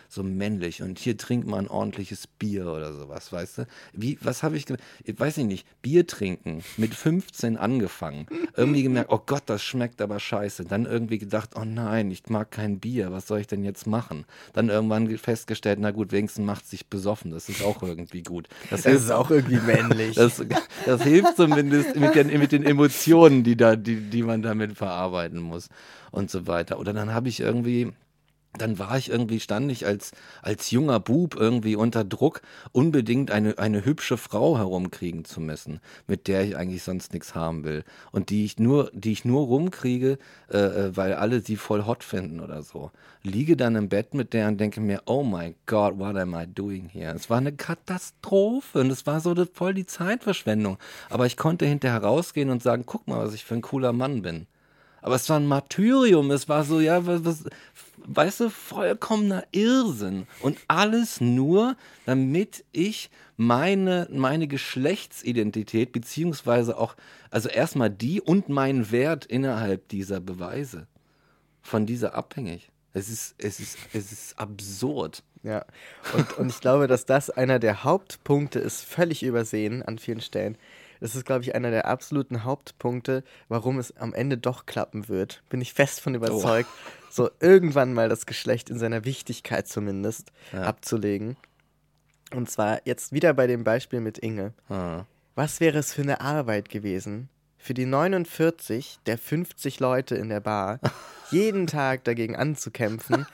so 0.09 0.21
männlich 0.21 0.82
und 0.82 0.99
hier 0.99 1.17
trinkt 1.17 1.47
man 1.47 1.65
ein 1.65 1.67
ordentliches 1.69 2.27
Bier 2.27 2.67
oder 2.67 2.93
sowas, 2.93 3.32
weißt 3.32 3.59
du? 3.59 3.67
Wie, 3.93 4.17
was 4.21 4.43
habe 4.43 4.57
ich 4.57 4.65
gemacht? 4.65 4.84
Ich 5.05 5.17
weiß 5.17 5.38
ich 5.38 5.45
nicht, 5.45 5.65
Bier 5.82 6.05
trinken, 6.05 6.61
mit 6.75 6.93
15 6.93 7.55
angefangen, 7.55 8.27
irgendwie 8.57 8.84
gemerkt, 8.84 9.11
oh 9.13 9.21
Gott, 9.25 9.43
das 9.45 9.63
schmeckt 9.63 10.01
aber 10.01 10.19
scheiße. 10.19 10.65
Dann 10.65 10.86
irgendwie 10.86 11.19
gedacht, 11.19 11.51
oh 11.55 11.63
nein, 11.63 12.11
ich 12.11 12.27
mag 12.27 12.51
kein 12.51 12.79
Bier, 12.79 13.13
was 13.13 13.27
soll 13.27 13.39
ich 13.39 13.47
denn 13.47 13.63
jetzt 13.63 13.88
machen? 13.88 14.25
Dann 14.51 14.67
irgendwann 14.67 15.17
festgestellt, 15.17 15.79
na 15.79 15.91
gut, 15.91 16.11
wenigstens 16.11 16.45
macht 16.45 16.67
sich 16.67 16.88
besoffen, 16.88 17.32
das 17.32 17.47
ist 17.47 17.63
auch 17.63 17.82
irgendwie 17.82 18.23
gut. 18.23 18.49
Das, 18.69 18.82
das 18.84 19.03
ist 19.03 19.11
auch 19.11 19.32
irgendwie 19.32 19.61
männlich. 19.61 20.15
Das, 20.15 20.43
das 20.86 21.03
hilft 21.03 21.38
zumindest 21.38 21.95
mit 21.95 22.13
den, 22.13 22.27
mit 22.27 22.51
den 22.51 22.65
Emotionen, 22.65 23.45
die, 23.45 23.55
da, 23.55 23.77
die, 23.77 24.01
die 24.01 24.23
man 24.23 24.41
damit 24.41 24.75
verarbeiten 24.75 25.39
muss 25.39 25.69
und 26.12 26.30
so 26.30 26.47
weiter. 26.47 26.80
Oder 26.80 26.93
dann 26.93 27.14
habe 27.14 27.30
ich 27.30 27.39
irgendwie 27.39 27.93
dann 28.57 28.80
war 28.80 28.97
ich 28.97 29.09
irgendwie, 29.09 29.39
stand 29.39 29.72
ich 29.72 29.86
als, 29.86 30.12
als 30.41 30.72
junger 30.72 30.99
Bub 30.99 31.36
irgendwie 31.36 31.76
unter 31.76 32.03
Druck, 32.03 32.41
unbedingt 32.74 33.32
eine, 33.32 33.57
eine 33.57 33.86
hübsche 33.86 34.18
Frau 34.18 34.57
herumkriegen 34.57 35.24
zu 35.24 35.39
müssen, 35.39 35.80
mit 36.05 36.28
der 36.28 36.43
ich 36.43 36.57
eigentlich 36.57 36.84
sonst 36.84 37.14
nichts 37.14 37.34
haben 37.34 37.64
will. 37.64 37.86
Und 38.12 38.30
die 38.30 38.43
ich 38.43 38.59
nur, 38.59 38.91
die 38.93 39.14
ich 39.14 39.24
nur 39.24 39.45
rumkriege, 39.45 40.18
äh, 40.51 40.57
äh 40.57 40.97
weil 40.97 41.14
alle 41.14 41.39
sie 41.41 41.55
voll 41.55 41.86
hot 41.86 42.03
finden 42.03 42.41
oder 42.41 42.62
so. 42.62 42.91
Liege 43.24 43.55
dann 43.55 43.76
im 43.76 43.88
Bett 43.88 44.14
mit 44.14 44.34
der 44.34 44.49
und 44.49 44.59
denke 44.59 44.82
mir, 44.82 45.03
oh 45.05 45.24
my 45.24 45.55
God, 45.66 45.97
what 45.97 46.18
am 46.18 46.34
I 46.36 46.45
doing 46.45 46.89
here? 46.89 47.14
Es 47.16 47.30
war 47.30 47.38
eine 47.38 47.53
Katastrophe 47.53 48.82
und 48.82 48.91
es 48.91 49.05
war 49.05 49.22
so 49.22 49.34
voll 49.53 49.74
die 49.74 49.86
Zeitverschwendung. 49.86 50.78
Aber 51.09 51.26
ich 51.26 51.38
konnte 51.38 51.66
hinterher 51.66 52.03
rausgehen 52.03 52.49
und 52.49 52.62
sagen, 52.62 52.84
guck 52.86 53.07
mal, 53.07 53.26
was 53.26 53.34
ich 53.34 53.45
für 53.45 53.55
ein 53.55 53.62
cooler 53.62 53.93
Mann 53.93 54.22
bin. 54.22 54.47
Aber 55.02 55.16
es 55.16 55.30
war 55.30 55.39
ein 55.39 55.47
Martyrium. 55.47 56.32
Es 56.32 56.47
war 56.47 56.64
so, 56.64 56.80
ja, 56.80 57.06
was, 57.06 57.26
was, 57.26 57.43
weißt 58.06 58.41
du, 58.41 58.49
vollkommener 58.49 59.43
Irrsinn. 59.52 60.28
Und 60.41 60.58
alles 60.68 61.22
nur, 61.22 61.76
damit 62.06 62.64
ich 62.72 63.10
meine, 63.38 64.08
meine 64.12 64.47
Geschlechtsidentität, 64.47 65.91
beziehungsweise 65.91 66.78
auch, 66.78 66.95
also 67.32 67.49
erstmal 67.49 67.89
die 67.89 68.22
und 68.22 68.49
meinen 68.49 68.91
Wert 68.91 69.26
innerhalb 69.26 69.88
dieser 69.89 70.20
Beweise, 70.20 70.88
von 71.62 71.86
dieser 71.86 72.16
abhängig. 72.16 72.70
Es 72.93 73.10
ist, 73.10 73.36
es 73.38 73.60
ist, 73.60 73.78
es 73.93 74.12
ist 74.12 74.39
absurd. 74.39 75.24
Ja, 75.43 75.66
und, 76.16 76.38
und 76.38 76.49
ich 76.49 76.60
glaube, 76.60 76.86
dass 76.86 77.06
das 77.06 77.32
einer 77.32 77.58
der 77.58 77.84
Hauptpunkte 77.84 78.60
ist, 78.60 78.84
völlig 78.84 79.24
übersehen 79.24 79.82
an 79.82 79.97
vielen 79.97 80.22
Stellen, 80.22 80.56
das 81.02 81.16
ist, 81.16 81.26
glaube 81.26 81.43
ich, 81.43 81.56
einer 81.56 81.72
der 81.72 81.88
absoluten 81.88 82.43
Hauptpunkte, 82.43 83.24
warum 83.49 83.80
es 83.80 83.97
am 83.97 84.14
Ende 84.14 84.38
doch 84.38 84.68
klappen 84.68 85.10
wird. 85.10 85.43
Bin 85.49 85.60
ich 85.60 85.74
fest 85.74 85.99
von 85.99 86.14
überzeugt, 86.16 86.70
oh. 86.72 86.89
so 87.10 87.30
irgendwann 87.39 87.93
mal 87.93 88.08
das 88.08 88.28
Geschlecht 88.28 88.70
in 88.70 88.78
seiner 88.78 89.04
Wichtigkeit 89.04 89.68
zumindest 89.68 90.32
ja. 90.54 90.62
abzulegen. 90.62 91.36
Und 92.34 92.49
zwar 92.49 92.82
jetzt 92.86 93.12
wieder 93.12 93.34
bei 93.34 93.47
dem 93.47 93.64
Beispiel 93.64 93.99
mit 93.99 94.20
Inge. 94.20 94.54
Ah. 94.70 95.06
Was 95.34 95.60
wäre 95.60 95.80
es 95.80 95.91
für 95.91 96.04
eine 96.04 96.22
Arbeit 96.22 96.70
gewesen, 96.70 97.30
für 97.58 97.74
die 97.74 97.88
49 97.88 98.99
der 99.08 99.18
50 99.18 99.80
Leute 99.80 100.16
in 100.16 100.30
der 100.30 100.39
Bar 100.39 100.80
jeden 101.32 101.66
Tag 101.66 102.04
dagegen 102.04 102.36
anzukämpfen, 102.36 103.26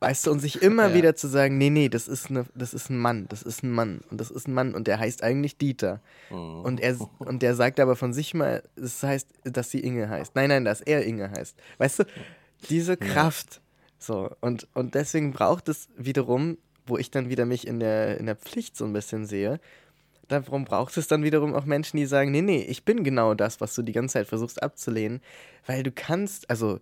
Weißt 0.00 0.26
du, 0.26 0.32
und 0.32 0.40
sich 0.40 0.62
immer 0.62 0.88
ja. 0.88 0.94
wieder 0.94 1.16
zu 1.16 1.28
sagen, 1.28 1.56
nee, 1.58 1.70
nee, 1.70 1.88
das 1.88 2.08
ist, 2.08 2.30
eine, 2.30 2.46
das 2.54 2.74
ist 2.74 2.90
ein 2.90 2.98
Mann, 2.98 3.26
das 3.28 3.42
ist 3.42 3.62
ein 3.62 3.70
Mann 3.70 4.00
und 4.10 4.20
das 4.20 4.30
ist 4.30 4.48
ein 4.48 4.54
Mann 4.54 4.74
und 4.74 4.86
der 4.86 4.98
heißt 4.98 5.22
eigentlich 5.22 5.58
Dieter. 5.58 6.00
Oh. 6.30 6.62
Und, 6.64 6.80
er, 6.80 6.96
und 7.18 7.42
der 7.42 7.54
sagt 7.54 7.78
aber 7.78 7.94
von 7.94 8.12
sich 8.12 8.34
mal, 8.34 8.62
das 8.76 9.02
heißt, 9.02 9.28
dass 9.44 9.70
sie 9.70 9.80
Inge 9.80 10.08
heißt. 10.08 10.34
Nein, 10.34 10.48
nein, 10.48 10.64
dass 10.64 10.80
er 10.80 11.04
Inge 11.04 11.30
heißt. 11.30 11.56
Weißt 11.78 12.00
du, 12.00 12.04
diese 12.68 12.96
Kraft. 12.96 13.54
Ja. 13.54 13.60
So, 13.98 14.30
und, 14.40 14.66
und 14.74 14.94
deswegen 14.94 15.32
braucht 15.32 15.68
es 15.68 15.88
wiederum, 15.96 16.58
wo 16.86 16.96
ich 16.96 17.10
dann 17.10 17.28
wieder 17.28 17.44
mich 17.44 17.66
in 17.66 17.78
der, 17.78 18.18
in 18.18 18.26
der 18.26 18.36
Pflicht 18.36 18.76
so 18.76 18.84
ein 18.84 18.92
bisschen 18.92 19.26
sehe, 19.26 19.60
darum 20.28 20.64
braucht 20.64 20.96
es 20.96 21.06
dann 21.06 21.22
wiederum 21.22 21.54
auch 21.54 21.64
Menschen, 21.64 21.96
die 21.96 22.06
sagen, 22.06 22.30
nee, 22.30 22.42
nee, 22.42 22.62
ich 22.62 22.84
bin 22.84 23.04
genau 23.04 23.34
das, 23.34 23.60
was 23.60 23.74
du 23.74 23.82
die 23.82 23.92
ganze 23.92 24.14
Zeit 24.14 24.26
versuchst 24.26 24.62
abzulehnen, 24.62 25.20
weil 25.66 25.82
du 25.82 25.92
kannst, 25.92 26.48
also 26.48 26.80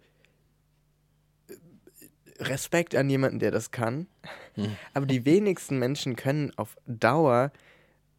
Respekt 2.39 2.95
an 2.95 3.11
jemanden, 3.11 3.39
der 3.39 3.51
das 3.51 3.71
kann. 3.71 4.07
Hm. 4.55 4.77
Aber 4.95 5.07
die 5.07 5.25
wenigsten 5.25 5.79
Menschen 5.79 6.17
können 6.17 6.53
auf 6.57 6.77
Dauer 6.87 7.53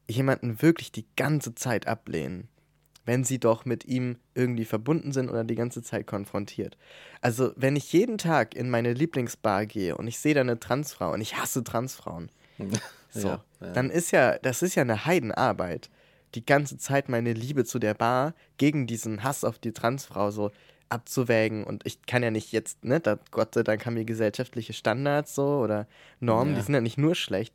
jemanden 0.09 0.61
wirklich 0.61 0.91
die 0.91 1.05
ganze 1.15 1.55
Zeit 1.55 1.87
ablehnen, 1.87 2.49
wenn 3.05 3.23
sie 3.23 3.39
doch 3.39 3.65
mit 3.65 3.85
ihm 3.85 4.17
irgendwie 4.33 4.65
verbunden 4.65 5.11
sind 5.11 5.29
oder 5.29 5.43
die 5.43 5.55
ganze 5.55 5.81
Zeit 5.83 6.07
konfrontiert. 6.07 6.77
Also, 7.21 7.51
wenn 7.55 7.75
ich 7.75 7.93
jeden 7.93 8.17
Tag 8.17 8.55
in 8.55 8.69
meine 8.69 8.93
Lieblingsbar 8.93 9.65
gehe 9.65 9.95
und 9.95 10.07
ich 10.07 10.19
sehe 10.19 10.33
da 10.33 10.41
eine 10.41 10.59
Transfrau 10.59 11.13
und 11.13 11.21
ich 11.21 11.37
hasse 11.37 11.63
Transfrauen, 11.63 12.29
so, 13.09 13.27
ja, 13.27 13.43
ja. 13.61 13.73
dann 13.73 13.89
ist 13.89 14.11
ja, 14.11 14.37
das 14.39 14.61
ist 14.61 14.75
ja 14.75 14.81
eine 14.81 15.05
Heidenarbeit. 15.05 15.89
Die 16.35 16.45
ganze 16.45 16.77
Zeit 16.77 17.09
meine 17.09 17.33
Liebe 17.33 17.65
zu 17.65 17.79
der 17.79 17.95
Bar 17.95 18.35
gegen 18.57 18.85
diesen 18.85 19.23
Hass 19.23 19.43
auf 19.43 19.57
die 19.57 19.73
Transfrau 19.73 20.29
so 20.29 20.51
abzuwägen 20.89 21.63
und 21.63 21.85
ich 21.85 22.05
kann 22.05 22.23
ja 22.23 22.31
nicht 22.31 22.51
jetzt, 22.51 22.83
ne, 22.83 22.99
da, 22.99 23.19
Gott 23.31 23.53
sei 23.53 23.63
Dank 23.63 23.85
haben 23.85 23.95
wir 23.95 24.05
gesellschaftliche 24.05 24.73
Standards 24.73 25.35
so 25.35 25.59
oder 25.59 25.87
Normen, 26.19 26.53
ja. 26.53 26.59
die 26.59 26.65
sind 26.65 26.73
ja 26.73 26.81
nicht 26.81 26.97
nur 26.97 27.15
schlecht. 27.15 27.53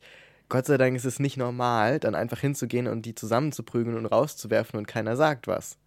Gott 0.48 0.66
sei 0.66 0.76
Dank 0.76 0.96
ist 0.96 1.04
es 1.04 1.18
nicht 1.18 1.36
normal, 1.36 1.98
dann 1.98 2.14
einfach 2.14 2.40
hinzugehen 2.40 2.86
und 2.86 3.06
die 3.06 3.14
zusammenzuprügeln 3.14 3.96
und 3.96 4.06
rauszuwerfen 4.06 4.78
und 4.78 4.86
keiner 4.86 5.16
sagt 5.16 5.48
was. 5.48 5.78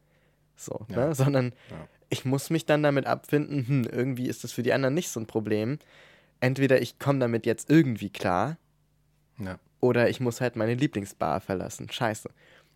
So, 0.56 0.86
ja. 0.90 1.08
ne? 1.08 1.16
Sondern 1.16 1.54
ja. 1.70 1.88
ich 2.10 2.26
muss 2.26 2.50
mich 2.50 2.66
dann 2.66 2.84
damit 2.84 3.06
abfinden, 3.06 3.68
hm, 3.68 3.84
irgendwie 3.92 4.28
ist 4.28 4.44
das 4.44 4.52
für 4.52 4.64
die 4.64 4.74
anderen 4.74 4.94
nicht 4.94 5.10
so 5.10 5.20
ein 5.20 5.28
Problem. 5.28 5.80
Entweder 6.40 6.82
ich 6.82 7.00
komme 7.00 7.20
damit 7.20 7.46
jetzt 7.46 7.70
irgendwie 7.70 8.10
klar, 8.10 8.58
oder 9.80 10.10
ich 10.10 10.20
muss 10.20 10.42
halt 10.42 10.56
meine 10.56 10.74
Lieblingsbar 10.74 11.40
verlassen. 11.40 11.90
Scheiße. 11.90 12.30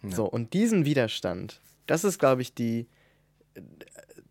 So, 0.03 0.25
und 0.25 0.53
diesen 0.53 0.85
Widerstand, 0.85 1.59
das 1.85 2.03
ist, 2.03 2.17
glaube 2.17 2.41
ich, 2.41 2.55
die, 2.55 2.87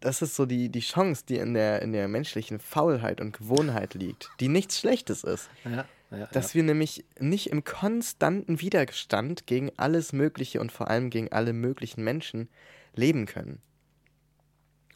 das 0.01 0.23
ist 0.23 0.35
so 0.35 0.47
die, 0.47 0.71
die 0.71 0.81
Chance, 0.81 1.25
die 1.29 1.37
in 1.37 1.55
der, 1.55 1.83
in 1.83 1.93
der 1.93 2.09
menschlichen 2.09 2.59
Faulheit 2.59 3.21
und 3.21 3.37
Gewohnheit 3.37 3.95
liegt, 3.95 4.31
die 4.41 4.49
nichts 4.49 4.79
Schlechtes 4.79 5.25
ist. 5.25 5.51
Ja, 5.65 5.85
ja, 6.11 6.27
Dass 6.33 6.53
ja. 6.53 6.57
wir 6.57 6.63
nämlich 6.65 7.05
nicht 7.19 7.51
im 7.51 7.65
konstanten 7.65 8.61
Widerstand 8.61 9.47
gegen 9.47 9.71
alles 9.77 10.13
Mögliche 10.13 10.61
und 10.61 10.73
vor 10.73 10.89
allem 10.89 11.11
gegen 11.11 11.31
alle 11.31 11.53
möglichen 11.53 12.03
Menschen 12.03 12.49
leben 12.95 13.27
können. 13.27 13.61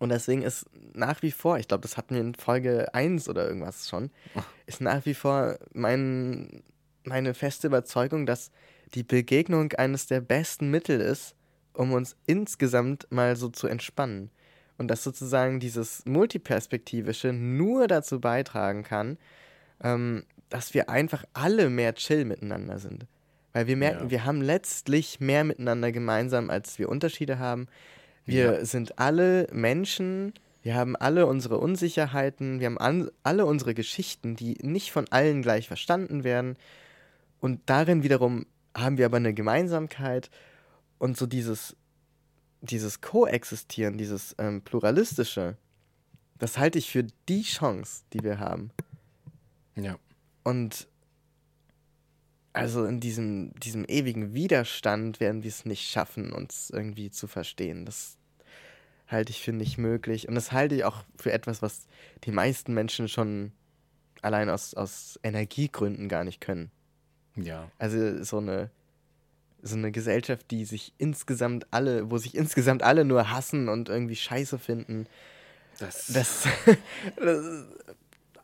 Und 0.00 0.08
deswegen 0.08 0.42
ist 0.42 0.66
nach 0.92 1.22
wie 1.22 1.30
vor, 1.30 1.58
ich 1.58 1.68
glaube, 1.68 1.82
das 1.82 1.96
hatten 1.96 2.14
wir 2.14 2.20
in 2.20 2.34
Folge 2.34 2.92
1 2.94 3.28
oder 3.28 3.46
irgendwas 3.46 3.88
schon, 3.88 4.10
ist 4.66 4.80
nach 4.80 5.06
wie 5.06 5.14
vor 5.14 5.58
mein, 5.72 6.62
meine 7.04 7.34
feste 7.34 7.68
Überzeugung, 7.68 8.26
dass 8.26 8.50
die 8.94 9.04
Begegnung 9.04 9.72
eines 9.72 10.06
der 10.06 10.20
besten 10.20 10.70
Mittel 10.70 11.00
ist, 11.00 11.36
um 11.74 11.92
uns 11.92 12.16
insgesamt 12.26 13.06
mal 13.10 13.36
so 13.36 13.48
zu 13.48 13.66
entspannen. 13.66 14.30
Und 14.76 14.88
dass 14.88 15.04
sozusagen 15.04 15.60
dieses 15.60 16.04
Multiperspektivische 16.04 17.32
nur 17.32 17.86
dazu 17.86 18.20
beitragen 18.20 18.82
kann, 18.82 19.18
ähm, 19.82 20.24
dass 20.48 20.74
wir 20.74 20.88
einfach 20.88 21.24
alle 21.32 21.70
mehr 21.70 21.94
chill 21.94 22.24
miteinander 22.24 22.78
sind. 22.78 23.06
Weil 23.52 23.66
wir 23.66 23.76
merken, 23.76 24.04
Ja. 24.04 24.10
wir 24.10 24.24
haben 24.24 24.42
letztlich 24.42 25.20
mehr 25.20 25.44
miteinander 25.44 25.92
gemeinsam, 25.92 26.50
als 26.50 26.78
wir 26.78 26.88
Unterschiede 26.88 27.38
haben. 27.38 27.68
Wir 28.26 28.58
Ja. 28.58 28.64
sind 28.64 28.98
alle 28.98 29.46
Menschen, 29.52 30.32
wir 30.62 30.74
haben 30.74 30.96
alle 30.96 31.26
unsere 31.26 31.58
Unsicherheiten, 31.58 32.58
wir 32.58 32.66
haben 32.66 32.78
an, 32.78 33.10
alle 33.22 33.46
unsere 33.46 33.74
Geschichten, 33.74 34.34
die 34.34 34.54
nicht 34.62 34.90
von 34.92 35.06
allen 35.10 35.42
gleich 35.42 35.68
verstanden 35.68 36.24
werden. 36.24 36.56
Und 37.40 37.60
darin 37.66 38.02
wiederum 38.02 38.46
haben 38.76 38.98
wir 38.98 39.06
aber 39.06 39.18
eine 39.18 39.34
Gemeinsamkeit 39.34 40.30
und 40.98 41.16
so 41.16 41.26
dieses, 41.26 41.76
dieses 42.64 43.00
Koexistieren, 43.00 43.98
dieses 43.98 44.34
ähm, 44.38 44.62
Pluralistische, 44.62 45.56
das 46.38 46.58
halte 46.58 46.78
ich 46.78 46.90
für 46.90 47.04
die 47.28 47.42
Chance, 47.42 48.04
die 48.12 48.22
wir 48.22 48.38
haben. 48.38 48.70
ja. 49.76 49.98
Und 50.42 50.88
also 52.52 52.84
in 52.84 53.00
diesem, 53.00 53.52
diesem 53.58 53.84
ewigen 53.86 54.32
Widerstand 54.32 55.18
werden 55.18 55.42
wir 55.42 55.48
es 55.48 55.64
nicht 55.64 55.90
schaffen, 55.90 56.32
uns 56.32 56.70
irgendwie 56.70 57.10
zu 57.10 57.26
verstehen. 57.26 57.84
Das 57.84 58.16
halte 59.08 59.30
ich 59.30 59.42
für 59.42 59.52
nicht 59.52 59.76
möglich. 59.76 60.28
Und 60.28 60.34
das 60.34 60.52
halte 60.52 60.76
ich 60.76 60.84
auch 60.84 61.04
für 61.16 61.32
etwas, 61.32 61.62
was 61.62 61.86
die 62.24 62.30
meisten 62.30 62.72
Menschen 62.72 63.08
schon 63.08 63.52
allein 64.22 64.48
aus, 64.48 64.74
aus 64.74 65.18
Energiegründen 65.22 66.08
gar 66.08 66.24
nicht 66.24 66.40
können. 66.40 66.70
Ja. 67.36 67.70
Also 67.78 68.22
so 68.22 68.38
eine, 68.38 68.70
so 69.66 69.76
eine 69.76 69.90
Gesellschaft, 69.92 70.50
die 70.50 70.64
sich 70.64 70.92
insgesamt 70.98 71.66
alle, 71.70 72.10
wo 72.10 72.18
sich 72.18 72.34
insgesamt 72.36 72.82
alle 72.82 73.04
nur 73.04 73.30
hassen 73.30 73.68
und 73.68 73.88
irgendwie 73.88 74.14
scheiße 74.16 74.58
finden, 74.58 75.06
Das, 75.78 76.06
das, 76.08 76.46
das 77.16 77.64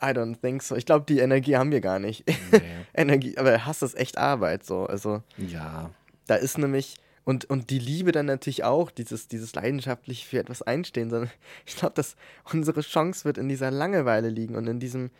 I 0.02 0.06
don't 0.14 0.40
think 0.40 0.62
so. 0.62 0.76
Ich 0.76 0.86
glaube, 0.86 1.04
die 1.06 1.18
Energie 1.20 1.56
haben 1.56 1.70
wir 1.70 1.82
gar 1.82 1.98
nicht. 1.98 2.24
nee. 2.50 2.60
Energie, 2.94 3.36
aber 3.36 3.66
Hass 3.66 3.82
ist 3.82 3.94
echt 3.96 4.16
Arbeit 4.16 4.64
so. 4.64 4.86
Also 4.86 5.22
Ja. 5.36 5.90
da 6.26 6.36
ist 6.36 6.56
nämlich 6.58 6.96
und, 7.24 7.44
und 7.44 7.68
die 7.68 7.78
Liebe 7.78 8.10
dann 8.12 8.24
natürlich 8.26 8.64
auch, 8.64 8.90
dieses, 8.90 9.28
dieses 9.28 9.54
leidenschaftlich 9.54 10.26
für 10.26 10.38
etwas 10.38 10.62
einstehen, 10.62 11.10
sondern 11.10 11.30
ich 11.66 11.76
glaube, 11.76 11.94
dass 11.94 12.16
unsere 12.50 12.80
Chance 12.80 13.26
wird 13.26 13.36
in 13.36 13.48
dieser 13.50 13.70
Langeweile 13.70 14.30
liegen 14.30 14.56
und 14.56 14.66
in 14.66 14.80
diesem 14.80 15.10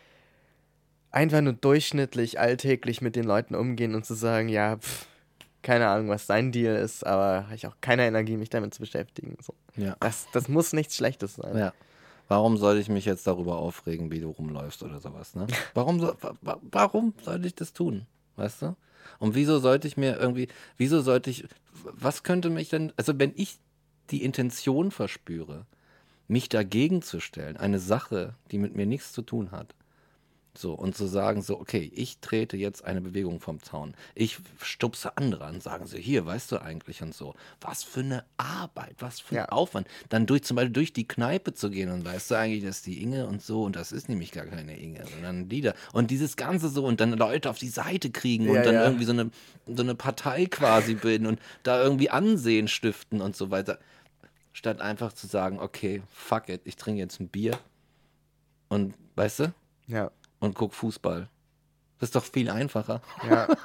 einfach 1.11 1.41
nur 1.41 1.53
durchschnittlich, 1.53 2.39
alltäglich 2.39 3.01
mit 3.01 3.15
den 3.15 3.25
Leuten 3.25 3.53
umgehen 3.53 3.93
und 3.95 4.05
zu 4.05 4.15
sagen, 4.15 4.49
ja, 4.49 4.77
pff, 4.77 5.05
keine 5.61 5.87
Ahnung, 5.87 6.09
was 6.09 6.27
dein 6.27 6.51
Deal 6.51 6.75
ist, 6.75 7.05
aber 7.05 7.45
habe 7.45 7.55
ich 7.55 7.67
auch 7.67 7.75
keine 7.81 8.05
Energie, 8.07 8.37
mich 8.37 8.49
damit 8.49 8.73
zu 8.73 8.79
beschäftigen. 8.81 9.37
So. 9.41 9.53
Ja. 9.75 9.95
Das, 9.99 10.27
das 10.33 10.47
muss 10.47 10.73
nichts 10.73 10.95
Schlechtes 10.95 11.35
sein. 11.35 11.57
Ja. 11.57 11.73
Warum 12.27 12.57
soll 12.57 12.77
ich 12.77 12.87
mich 12.89 13.05
jetzt 13.05 13.27
darüber 13.27 13.57
aufregen, 13.57 14.09
wie 14.11 14.19
du 14.21 14.29
rumläufst 14.29 14.83
oder 14.83 14.99
sowas, 14.99 15.35
ne? 15.35 15.47
Warum, 15.73 15.99
so, 15.99 16.15
wa- 16.21 16.35
wa- 16.41 16.59
warum 16.71 17.13
sollte 17.23 17.47
ich 17.47 17.55
das 17.55 17.73
tun? 17.73 18.05
Weißt 18.37 18.61
du? 18.61 18.75
Und 19.19 19.35
wieso 19.35 19.59
sollte 19.59 19.87
ich 19.87 19.97
mir 19.97 20.17
irgendwie, 20.17 20.47
wieso 20.77 21.01
sollte 21.01 21.29
ich, 21.29 21.45
was 21.83 22.23
könnte 22.23 22.49
mich 22.49 22.69
denn, 22.69 22.93
also 22.97 23.17
wenn 23.19 23.33
ich 23.35 23.57
die 24.11 24.23
Intention 24.23 24.91
verspüre, 24.91 25.65
mich 26.27 26.47
dagegen 26.47 27.01
zu 27.01 27.19
stellen, 27.19 27.57
eine 27.57 27.79
Sache, 27.79 28.35
die 28.51 28.57
mit 28.59 28.75
mir 28.75 28.85
nichts 28.85 29.11
zu 29.11 29.21
tun 29.21 29.51
hat, 29.51 29.75
so, 30.53 30.73
und 30.73 30.97
zu 30.97 31.07
sagen, 31.07 31.41
so, 31.41 31.59
okay, 31.59 31.89
ich 31.95 32.19
trete 32.19 32.57
jetzt 32.57 32.83
eine 32.83 32.99
Bewegung 32.99 33.39
vom 33.39 33.63
Zaun. 33.63 33.93
Ich 34.15 34.37
stupse 34.61 35.15
andere 35.15 35.45
an, 35.45 35.61
sagen 35.61 35.85
sie, 35.87 36.01
hier, 36.01 36.25
weißt 36.25 36.51
du 36.51 36.61
eigentlich 36.61 37.01
und 37.01 37.15
so. 37.15 37.35
Was 37.61 37.83
für 37.83 38.01
eine 38.01 38.25
Arbeit, 38.37 38.95
was 38.99 39.21
für 39.21 39.35
ein 39.35 39.37
Ja. 39.37 39.45
Aufwand. 39.49 39.87
Dann 40.09 40.25
durch 40.25 40.43
zum 40.43 40.55
Beispiel 40.55 40.73
durch 40.73 40.91
die 40.91 41.07
Kneipe 41.07 41.53
zu 41.53 41.69
gehen 41.69 41.89
und 41.89 42.03
weißt 42.03 42.31
du 42.31 42.35
eigentlich, 42.35 42.63
dass 42.65 42.81
die 42.81 43.01
Inge 43.01 43.27
und 43.27 43.41
so, 43.41 43.63
und 43.63 43.77
das 43.77 43.93
ist 43.93 44.09
nämlich 44.09 44.31
gar 44.33 44.45
keine 44.45 44.77
Inge, 44.77 45.05
sondern 45.07 45.47
die 45.47 45.61
da. 45.61 45.73
Und 45.93 46.11
dieses 46.11 46.35
Ganze 46.35 46.67
so 46.67 46.85
und 46.85 46.99
dann 46.99 47.13
Leute 47.13 47.49
auf 47.49 47.57
die 47.57 47.69
Seite 47.69 48.11
kriegen 48.11 48.49
und 48.49 48.55
Ja, 48.55 48.63
dann 48.63 48.75
ja. 48.75 48.83
irgendwie 48.85 49.05
so 49.05 49.13
eine, 49.13 49.31
so 49.67 49.83
eine 49.83 49.95
Partei 49.95 50.47
quasi 50.47 50.95
bilden 50.95 51.27
und 51.27 51.39
da 51.63 51.81
irgendwie 51.81 52.09
Ansehen 52.09 52.67
stiften 52.67 53.21
und 53.21 53.37
so 53.37 53.51
weiter. 53.51 53.79
Statt 54.51 54.81
einfach 54.81 55.13
zu 55.13 55.27
sagen, 55.27 55.59
okay, 55.59 56.01
fuck 56.11 56.49
it, 56.49 56.59
ich 56.65 56.75
trinke 56.75 56.99
jetzt 56.99 57.21
ein 57.21 57.29
Bier 57.29 57.57
und, 58.67 58.95
weißt 59.15 59.39
du, 59.39 59.53
Ja. 59.87 60.11
Und 60.41 60.55
guck 60.55 60.73
Fußball. 60.73 61.29
Das 61.99 62.09
ist 62.09 62.15
doch 62.15 62.25
viel 62.25 62.49
einfacher. 62.49 63.01
Ja. 63.29 63.47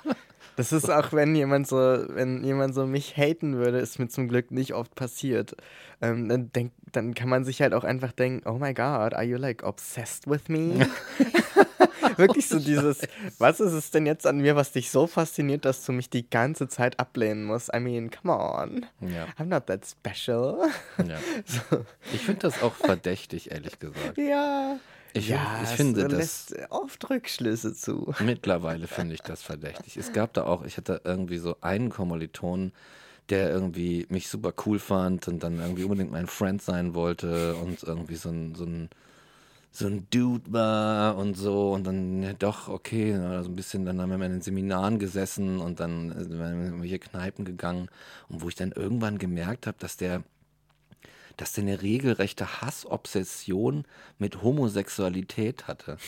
Das 0.57 0.72
ist 0.72 0.91
auch, 0.91 1.12
wenn 1.12 1.37
jemand 1.37 1.66
so, 1.68 1.77
wenn 1.77 2.43
jemand 2.43 2.74
so 2.74 2.87
mich 2.87 3.14
haten 3.14 3.57
würde, 3.57 3.79
ist 3.79 3.99
mir 3.99 4.09
zum 4.09 4.27
Glück 4.27 4.51
nicht 4.51 4.72
oft 4.72 4.95
passiert. 4.95 5.55
Ähm, 6.01 6.31
dann, 6.31 6.51
denk, 6.51 6.72
dann 6.93 7.14
kann 7.14 7.29
man 7.29 7.45
sich 7.45 7.61
halt 7.61 7.74
auch 7.74 7.85
einfach 7.85 8.12
denken, 8.12 8.49
oh 8.49 8.55
my 8.55 8.72
god, 8.72 9.12
are 9.12 9.22
you 9.22 9.37
like 9.37 9.62
obsessed 9.64 10.27
with 10.27 10.49
me? 10.49 10.89
Wirklich 12.16 12.49
so 12.49 12.59
dieses, 12.59 13.03
was 13.39 13.61
ist 13.61 13.72
es 13.72 13.91
denn 13.91 14.07
jetzt 14.07 14.27
an 14.27 14.39
mir, 14.39 14.57
was 14.57 14.72
dich 14.72 14.91
so 14.91 15.07
fasziniert, 15.07 15.66
dass 15.66 15.85
du 15.85 15.93
mich 15.93 16.09
die 16.09 16.29
ganze 16.29 16.68
Zeit 16.68 16.99
ablehnen 16.99 17.45
musst? 17.45 17.70
I 17.77 17.81
mean, 17.81 18.11
come 18.11 18.33
on. 18.33 18.87
Ja. 19.01 19.27
I'm 19.39 19.47
not 19.47 19.66
that 19.66 19.83
special. 19.87 20.70
ja. 21.07 21.18
Ich 22.14 22.22
finde 22.22 22.41
das 22.41 22.62
auch 22.62 22.74
verdächtig, 22.74 23.51
ehrlich 23.51 23.79
gesagt. 23.79 24.16
ja. 24.16 24.79
Ich, 25.17 25.29
ja, 25.29 25.61
ich 25.62 25.71
finde 25.71 26.09
das. 26.09 26.19
lässt 26.19 26.55
oft 26.71 27.09
Rückschlüsse 27.09 27.75
zu. 27.75 28.14
Mittlerweile 28.25 28.87
finde 28.87 29.14
ich 29.14 29.23
das 29.23 29.43
verdächtig. 29.43 29.97
Es 29.97 30.12
gab 30.12 30.33
da 30.35 30.45
auch, 30.45 30.64
ich 30.64 30.77
hatte 30.77 31.01
irgendwie 31.05 31.39
so 31.39 31.57
einen 31.61 31.91
Kommilitonen, 31.91 32.73
der 33.29 33.51
irgendwie 33.51 34.07
mich 34.09 34.29
super 34.29 34.53
cool 34.67 34.79
fand 34.79 35.27
und 35.29 35.43
dann 35.43 35.59
irgendwie 35.59 35.85
unbedingt 35.85 36.12
mein 36.12 36.27
Friend 36.27 36.62
sein 36.62 36.95
wollte 36.95 37.57
und 37.57 37.83
irgendwie 37.83 38.17
so 38.17 38.29
ein, 38.29 38.55
so 38.55 38.64
ein, 38.64 38.89
so 39.73 39.87
ein 39.87 40.07
Dude 40.11 40.53
war 40.53 41.17
und 41.17 41.35
so 41.35 41.73
und 41.73 41.85
dann 41.85 42.23
ja, 42.23 42.33
doch, 42.33 42.69
okay, 42.69 43.12
so 43.14 43.51
ein 43.51 43.57
bisschen, 43.57 43.85
dann 43.85 44.01
haben 44.01 44.11
wir 44.11 44.19
mal 44.19 44.27
in 44.27 44.33
den 44.33 44.43
Seminaren 44.43 44.99
gesessen 44.99 45.59
und 45.59 45.81
dann 45.81 46.12
sind 46.17 46.39
wir 46.39 46.51
in 46.51 46.64
irgendwelche 46.64 46.99
Kneipen 46.99 47.45
gegangen 47.45 47.89
und 48.29 48.43
wo 48.43 48.49
ich 48.49 48.55
dann 48.55 48.73
irgendwann 48.73 49.19
gemerkt 49.19 49.67
habe, 49.67 49.77
dass 49.81 49.97
der 49.97 50.23
dass 51.37 51.53
der 51.53 51.62
eine 51.64 51.82
regelrechte 51.82 52.61
Hassobsession 52.62 53.84
mit 54.18 54.43
Homosexualität 54.43 55.66
hatte. 55.68 55.99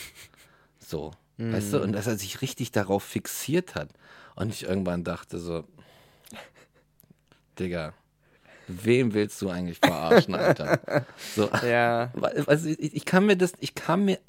So, 0.79 1.11
weißt 1.37 1.73
du, 1.73 1.81
und 1.81 1.93
dass 1.93 2.07
er 2.07 2.17
sich 2.17 2.41
richtig 2.41 2.71
darauf 2.71 3.03
fixiert 3.03 3.75
hat. 3.75 3.89
Und 4.35 4.53
ich 4.53 4.63
irgendwann 4.63 5.03
dachte 5.03 5.37
so, 5.39 5.65
Digga, 7.59 7.93
wem 8.67 9.13
willst 9.13 9.41
du 9.41 9.49
eigentlich 9.49 9.79
verarschen, 9.79 10.35
Alter? 10.35 10.79
So, 11.35 11.49
Ja. 11.65 12.11
also 12.47 12.69
ich, 12.69 12.95
ich 12.95 13.05
kann 13.05 13.25
mir 13.25 13.35
das, 13.35 13.53
ich 13.59 13.75
kann 13.75 14.05
mir, 14.05 14.19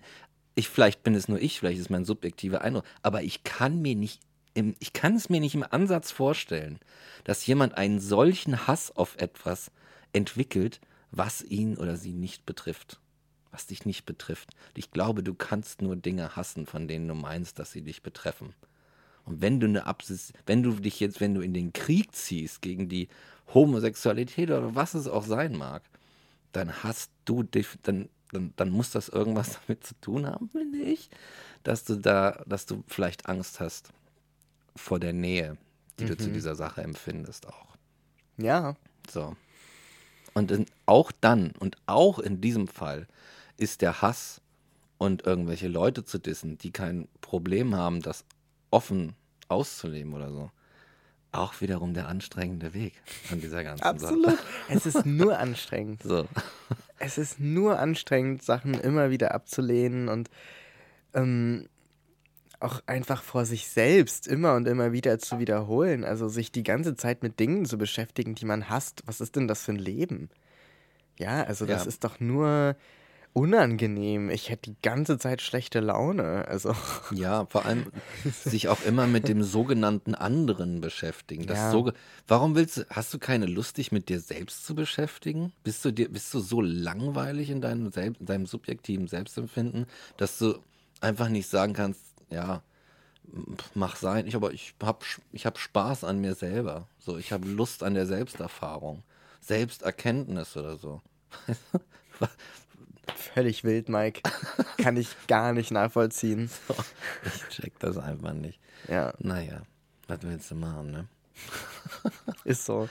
ich 0.54 0.68
vielleicht 0.68 1.02
bin 1.02 1.14
es 1.14 1.28
nur 1.28 1.40
ich, 1.40 1.58
vielleicht 1.58 1.80
ist 1.80 1.90
mein 1.90 2.04
subjektiver 2.04 2.62
Eindruck, 2.62 2.84
aber 3.02 3.22
ich 3.22 3.44
kann 3.44 3.80
mir 3.80 3.94
nicht, 3.94 4.20
im, 4.54 4.74
ich 4.80 4.92
kann 4.92 5.14
es 5.14 5.28
mir 5.30 5.40
nicht 5.40 5.54
im 5.54 5.64
Ansatz 5.68 6.10
vorstellen, 6.10 6.78
dass 7.24 7.46
jemand 7.46 7.76
einen 7.76 8.00
solchen 8.00 8.66
Hass 8.66 8.94
auf 8.94 9.16
etwas 9.18 9.70
entwickelt, 10.12 10.80
was 11.10 11.42
ihn 11.42 11.76
oder 11.76 11.96
sie 11.96 12.12
nicht 12.12 12.46
betrifft, 12.46 13.00
was 13.50 13.66
dich 13.66 13.84
nicht 13.84 14.06
betrifft. 14.06 14.50
Ich 14.74 14.90
glaube, 14.90 15.22
du 15.22 15.34
kannst 15.34 15.82
nur 15.82 15.96
Dinge 15.96 16.36
hassen, 16.36 16.66
von 16.66 16.88
denen 16.88 17.08
du 17.08 17.14
meinst, 17.14 17.58
dass 17.58 17.72
sie 17.72 17.82
dich 17.82 18.02
betreffen. 18.02 18.54
Und 19.24 19.40
wenn 19.40 19.60
du 19.60 19.66
eine 19.66 19.86
Absis, 19.86 20.32
wenn 20.46 20.62
du 20.62 20.72
dich 20.72 21.00
jetzt, 21.00 21.20
wenn 21.20 21.34
du 21.34 21.40
in 21.40 21.54
den 21.54 21.72
Krieg 21.72 22.14
ziehst 22.14 22.62
gegen 22.62 22.88
die 22.88 23.08
Homosexualität 23.52 24.50
oder 24.50 24.74
was 24.74 24.94
es 24.94 25.08
auch 25.08 25.24
sein 25.24 25.56
mag, 25.56 25.82
dann 26.52 26.82
hast 26.82 27.10
du 27.24 27.42
dich, 27.42 27.68
dann, 27.82 28.08
dann, 28.32 28.52
dann 28.56 28.70
muss 28.70 28.90
das 28.90 29.08
irgendwas 29.08 29.58
damit 29.66 29.84
zu 29.84 29.94
tun 30.00 30.26
haben, 30.26 30.48
finde 30.48 30.78
ich, 30.78 31.10
dass 31.62 31.84
du 31.84 31.96
da, 31.96 32.42
dass 32.46 32.66
du 32.66 32.82
vielleicht 32.86 33.26
Angst 33.26 33.60
hast 33.60 33.92
vor 34.74 34.98
der 34.98 35.12
Nähe, 35.12 35.56
die 35.98 36.06
du 36.06 36.16
zu 36.16 36.30
dieser 36.30 36.54
Sache 36.54 36.82
empfindest 36.82 37.46
auch. 37.46 37.66
Ja. 38.38 38.74
So. 39.10 39.36
Und 40.34 40.50
in, 40.50 40.66
auch 40.86 41.12
dann 41.20 41.52
und 41.58 41.76
auch 41.86 42.18
in 42.18 42.40
diesem 42.40 42.68
Fall 42.68 43.06
ist 43.56 43.82
der 43.82 44.02
Hass 44.02 44.40
und 44.98 45.26
irgendwelche 45.26 45.68
Leute 45.68 46.04
zu 46.04 46.18
dissen, 46.18 46.58
die 46.58 46.70
kein 46.70 47.08
Problem 47.20 47.74
haben, 47.74 48.02
das 48.02 48.24
offen 48.70 49.14
auszuleben 49.48 50.14
oder 50.14 50.30
so, 50.30 50.50
auch 51.32 51.60
wiederum 51.60 51.94
der 51.94 52.08
anstrengende 52.08 52.74
Weg 52.74 52.94
an 53.30 53.40
dieser 53.40 53.62
ganzen 53.64 53.84
Absolut. 53.84 54.26
Sache. 54.26 54.38
Es 54.68 54.86
ist 54.86 55.06
nur 55.06 55.38
anstrengend. 55.38 56.02
So. 56.02 56.26
Es 56.98 57.18
ist 57.18 57.40
nur 57.40 57.78
anstrengend, 57.78 58.42
Sachen 58.42 58.74
immer 58.74 59.10
wieder 59.10 59.34
abzulehnen 59.34 60.08
und 60.08 60.28
ähm, 61.14 61.68
auch 62.60 62.82
einfach 62.86 63.22
vor 63.22 63.44
sich 63.44 63.68
selbst 63.68 64.26
immer 64.26 64.54
und 64.54 64.68
immer 64.68 64.92
wieder 64.92 65.18
zu 65.18 65.38
wiederholen. 65.38 66.04
Also 66.04 66.28
sich 66.28 66.52
die 66.52 66.62
ganze 66.62 66.94
Zeit 66.94 67.22
mit 67.22 67.40
Dingen 67.40 67.64
zu 67.64 67.78
beschäftigen, 67.78 68.34
die 68.34 68.44
man 68.44 68.68
hasst. 68.68 69.02
Was 69.06 69.20
ist 69.20 69.36
denn 69.36 69.48
das 69.48 69.64
für 69.64 69.72
ein 69.72 69.78
Leben? 69.78 70.28
Ja, 71.18 71.42
also 71.44 71.66
das 71.66 71.84
Ja. 71.84 71.88
ist 71.88 72.04
doch 72.04 72.20
nur 72.20 72.76
unangenehm. 73.32 74.28
Ich 74.30 74.50
hätte 74.50 74.70
die 74.70 74.76
ganze 74.82 75.18
Zeit 75.18 75.40
schlechte 75.40 75.80
Laune. 75.80 76.46
Also 76.48 76.74
Ja, 77.12 77.46
vor 77.46 77.64
allem 77.64 77.90
sich 78.30 78.68
auch 78.68 78.82
immer 78.84 79.06
mit 79.06 79.28
dem 79.28 79.42
sogenannten 79.42 80.14
anderen 80.14 80.80
beschäftigen. 80.80 81.46
Das 81.46 81.58
Ja. 81.58 81.70
so, 81.70 81.92
warum 82.26 82.56
willst 82.56 82.78
du, 82.78 82.86
hast 82.90 83.14
du 83.14 83.18
keine 83.18 83.46
Lust, 83.46 83.76
dich 83.76 83.92
mit 83.92 84.08
dir 84.08 84.20
selbst 84.20 84.66
zu 84.66 84.74
beschäftigen? 84.74 85.52
Bist 85.62 85.84
du 85.84 85.92
dir, 85.92 86.08
bist 86.10 86.32
du 86.34 86.40
so 86.40 86.60
langweilig 86.60 87.50
in 87.50 87.60
deinem, 87.60 87.90
Selbst, 87.92 88.20
in 88.20 88.26
deinem 88.26 88.46
subjektiven 88.46 89.06
Selbstempfinden, 89.06 89.86
dass 90.16 90.38
du 90.38 90.54
einfach 91.00 91.28
nicht 91.28 91.48
sagen 91.48 91.72
kannst, 91.72 92.00
ja, 92.30 92.62
mach 93.74 93.96
sein, 93.96 94.26
ich 94.26 94.34
aber 94.34 94.52
ich 94.52 94.74
hab, 94.82 95.04
ich 95.32 95.46
hab 95.46 95.58
Spaß 95.58 96.04
an 96.04 96.20
mir 96.20 96.34
selber. 96.34 96.86
So, 96.98 97.18
ich 97.18 97.32
habe 97.32 97.48
Lust 97.48 97.82
an 97.82 97.94
der 97.94 98.06
Selbsterfahrung. 98.06 99.02
Selbsterkenntnis 99.40 100.56
oder 100.56 100.76
so. 100.76 101.00
völlig 103.16 103.64
wild, 103.64 103.88
Mike. 103.88 104.22
Kann 104.78 104.96
ich 104.96 105.14
gar 105.26 105.52
nicht 105.52 105.70
nachvollziehen. 105.70 106.50
Ich 107.24 107.56
check 107.56 107.78
das 107.78 107.98
einfach 107.98 108.32
nicht. 108.32 108.58
Ja, 108.88 109.12
Naja, 109.18 109.62
was 110.08 110.22
willst 110.22 110.50
du 110.50 110.54
machen, 110.54 110.90
ne? 110.90 111.08
ist 112.44 112.64
so. 112.64 112.88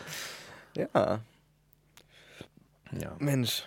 Ja, 0.76 1.22
Ja. 2.91 3.16
Mensch. 3.20 3.64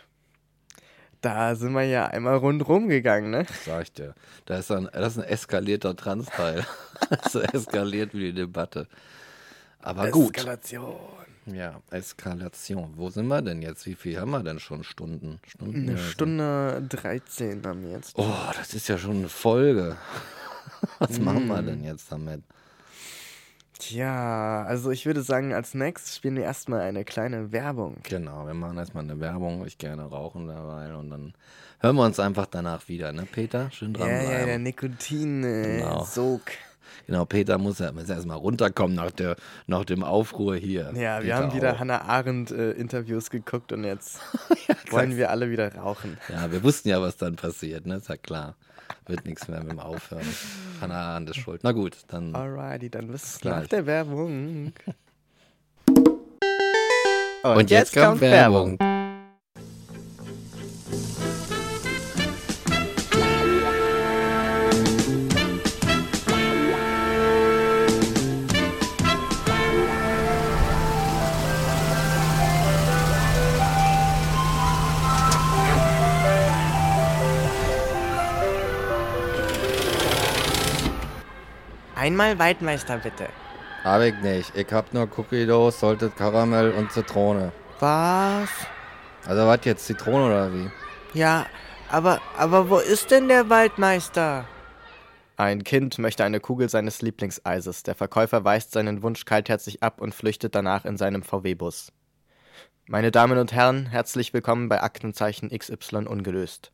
Da 1.23 1.55
sind 1.55 1.73
wir 1.73 1.85
ja 1.85 2.07
einmal 2.09 2.37
rundrum 2.37 2.89
gegangen, 2.89 3.31
ne? 3.31 3.47
Sag 3.65 3.83
ich 3.85 3.93
dir. 3.93 4.15
Da 4.45 4.59
ist 4.59 4.71
ein, 4.71 4.89
das 4.93 5.17
ist 5.17 5.23
ein 5.23 5.29
eskalierter 5.29 5.97
Transteil. 5.97 6.67
so 7.31 7.41
eskaliert 7.41 8.13
wie 8.13 8.27
die 8.27 8.33
Debatte. 8.35 8.87
Aber 9.81 10.11
gut. 10.11 10.37
Eskalation. 10.37 10.97
Ja, 11.47 11.81
Eskalation. 11.91 12.93
Wo 12.97 13.09
sind 13.11 13.27
wir 13.29 13.41
denn 13.43 13.63
jetzt? 13.63 13.87
Wie 13.87 13.95
viel 13.95 14.21
haben 14.21 14.31
wir 14.31 14.43
denn 14.43 14.61
schon 14.61 14.85
Stunden? 14.85 15.41
Stunden 15.47 15.89
Eine? 15.89 15.99
Stunde 15.99 16.83
13 16.89 17.65
haben 17.67 17.83
wir 17.83 17.93
jetzt. 17.93 18.15
Oh, 18.17 18.29
das 18.57 18.75
ist 18.75 18.89
ja 18.89 18.99
schon 18.99 19.17
eine 19.19 19.29
Folge. 19.29 19.97
Was 20.99 21.19
machen 21.21 21.47
Mm. 21.47 21.51
wir 21.51 21.63
denn 21.63 21.85
jetzt 21.85 22.11
damit? 22.13 22.43
Tja, 23.83 24.63
also 24.63 24.93
ich 24.93 25.07
würde 25.07 25.23
sagen, 25.23 25.53
als 25.53 25.75
nächstes 25.75 26.15
spielen 26.15 26.37
wir 26.37 26.45
erstmal 26.45 26.83
eine 26.83 27.05
kleine 27.05 27.51
Werbung. 27.51 27.97
Genau, 28.05 28.47
wir 28.47 28.55
machen 28.55 28.79
erstmal 28.79 29.03
eine 29.03 29.19
Werbung. 29.19 29.67
Ich 29.67 29.77
gerne 29.77 30.05
rauchen 30.05 30.47
dabei 30.47 30.95
und 30.95 31.11
dann 31.11 31.35
hören 31.81 31.97
wir 31.97 32.05
uns 32.05 32.21
einfach 32.21 32.47
danach 32.47 32.87
wieder, 32.87 33.13
ne, 33.13 33.27
Peter? 33.31 33.73
Schön 33.73 33.93
Ja, 33.95 34.07
ja, 34.07 34.19
der 34.21 34.29
dranbleiben. 34.29 34.63
Nikotin-Sog. 34.63 36.47
Genau. 36.47 36.57
Genau, 37.09 37.25
Peter 37.25 37.59
muss 37.59 37.81
ja 37.81 37.91
erstmal 37.91 38.37
runterkommen 38.37 38.95
nach, 38.95 39.11
der, 39.11 39.35
nach 39.67 39.85
dem 39.85 40.05
Aufruhr 40.05 40.55
hier. 40.55 40.93
Ja, 40.95 41.17
wir 41.17 41.23
Peter 41.23 41.37
haben 41.37 41.55
wieder 41.55 41.73
auch. 41.73 41.79
Hannah 41.81 42.03
Arendt-Interviews 42.03 43.31
geguckt 43.31 43.73
und 43.73 43.83
jetzt 43.83 44.21
wollen 44.91 45.17
wir 45.17 45.31
alle 45.31 45.51
wieder 45.51 45.75
rauchen. 45.75 46.19
Ja, 46.29 46.53
wir 46.53 46.63
wussten 46.63 46.89
ja, 46.89 47.01
was 47.01 47.17
dann 47.17 47.35
passiert, 47.35 47.87
ne? 47.87 47.97
Ist 47.97 48.09
ja 48.09 48.17
klar. 48.17 48.55
Wird 49.07 49.25
nichts 49.25 49.49
mehr 49.49 49.61
mit 49.61 49.73
dem 49.73 49.81
Aufhören. 49.81 50.27
Hannah 50.81 51.13
Arendt 51.13 51.31
ist 51.31 51.37
schuld. 51.37 51.61
Na 51.65 51.73
gut, 51.73 51.97
dann. 52.09 52.35
Alrighty, 52.35 52.91
dann 52.91 53.09
bis 53.09 53.41
Gleich. 53.41 53.63
nach 53.63 53.67
der 53.69 53.87
Werbung. 53.87 54.73
Und, 57.43 57.71
jetzt, 57.71 57.95
kommt 57.95 58.21
Werbung. 58.21 58.79
Einmal 82.03 82.37
Waldmeister 82.37 82.99
bitte. 82.99 83.29
Hab 83.85 84.03
ich 84.03 84.17
nicht. 84.23 84.57
Ich 84.57 84.73
hab 84.73 84.93
nur 84.93 85.09
Cookie 85.17 85.47
Dough, 85.47 85.71
Salted 85.71 86.17
Karamell 86.17 86.73
und 86.73 86.91
Zitrone. 86.91 87.53
Was? 87.79 88.49
Also 89.25 89.47
was 89.47 89.61
jetzt, 89.63 89.87
Zitrone 89.87 90.27
oder 90.27 90.53
wie? 90.53 90.69
Ja, 91.15 91.47
aber, 91.89 92.21
aber 92.37 92.69
wo 92.69 92.79
ist 92.79 93.13
denn 93.13 93.29
der 93.29 93.49
Waldmeister? 93.51 94.47
Ein 95.37 95.63
Kind 95.63 95.97
möchte 95.99 96.25
eine 96.25 96.41
Kugel 96.41 96.69
seines 96.69 97.03
Lieblingseises. 97.03 97.85
Der 97.85 97.95
Verkäufer 97.95 98.43
weist 98.43 98.73
seinen 98.73 99.05
Wunsch 99.05 99.25
kaltherzig 99.25 99.85
ab 99.85 100.01
und 100.01 100.13
flüchtet 100.13 100.57
danach 100.57 100.85
in 100.85 100.97
seinem 100.97 101.23
VW-Bus. 101.23 101.93
Meine 102.89 103.13
Damen 103.13 103.39
und 103.39 103.53
Herren, 103.53 103.87
herzlich 103.87 104.35
willkommen 104.35 104.69
bei 104.69 104.83
Aktenzeichen 104.83 105.57
XY 105.57 106.09
ungelöst. 106.09 106.73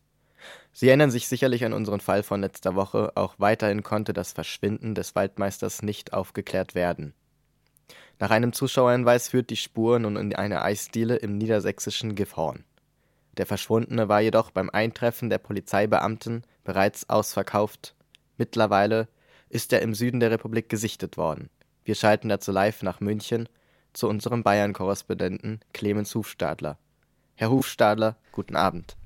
Sie 0.72 0.88
erinnern 0.88 1.10
sich 1.10 1.28
sicherlich 1.28 1.64
an 1.64 1.72
unseren 1.72 2.00
Fall 2.00 2.22
von 2.22 2.40
letzter 2.40 2.74
Woche. 2.74 3.12
Auch 3.16 3.34
weiterhin 3.38 3.82
konnte 3.82 4.12
das 4.12 4.32
Verschwinden 4.32 4.94
des 4.94 5.14
Waldmeisters 5.14 5.82
nicht 5.82 6.12
aufgeklärt 6.12 6.74
werden. 6.74 7.14
Nach 8.20 8.30
einem 8.30 8.52
Zuschauerhinweis 8.52 9.28
führt 9.28 9.50
die 9.50 9.56
Spur 9.56 9.98
nun 9.98 10.16
in 10.16 10.34
eine 10.34 10.62
Eisdiele 10.62 11.16
im 11.16 11.38
niedersächsischen 11.38 12.14
Gifhorn. 12.14 12.64
Der 13.36 13.46
Verschwundene 13.46 14.08
war 14.08 14.20
jedoch 14.20 14.50
beim 14.50 14.70
Eintreffen 14.70 15.30
der 15.30 15.38
Polizeibeamten 15.38 16.42
bereits 16.64 17.08
ausverkauft. 17.08 17.94
Mittlerweile 18.36 19.08
ist 19.48 19.72
er 19.72 19.82
im 19.82 19.94
Süden 19.94 20.20
der 20.20 20.30
Republik 20.30 20.68
gesichtet 20.68 21.16
worden. 21.16 21.48
Wir 21.84 21.94
schalten 21.94 22.28
dazu 22.28 22.52
live 22.52 22.82
nach 22.82 23.00
München 23.00 23.48
zu 23.92 24.08
unserem 24.08 24.42
Bayern-Korrespondenten 24.42 25.60
Clemens 25.72 26.14
Hufstadler. 26.14 26.78
Herr 27.36 27.50
Hufstadler, 27.50 28.16
guten 28.32 28.56
Abend. 28.56 28.96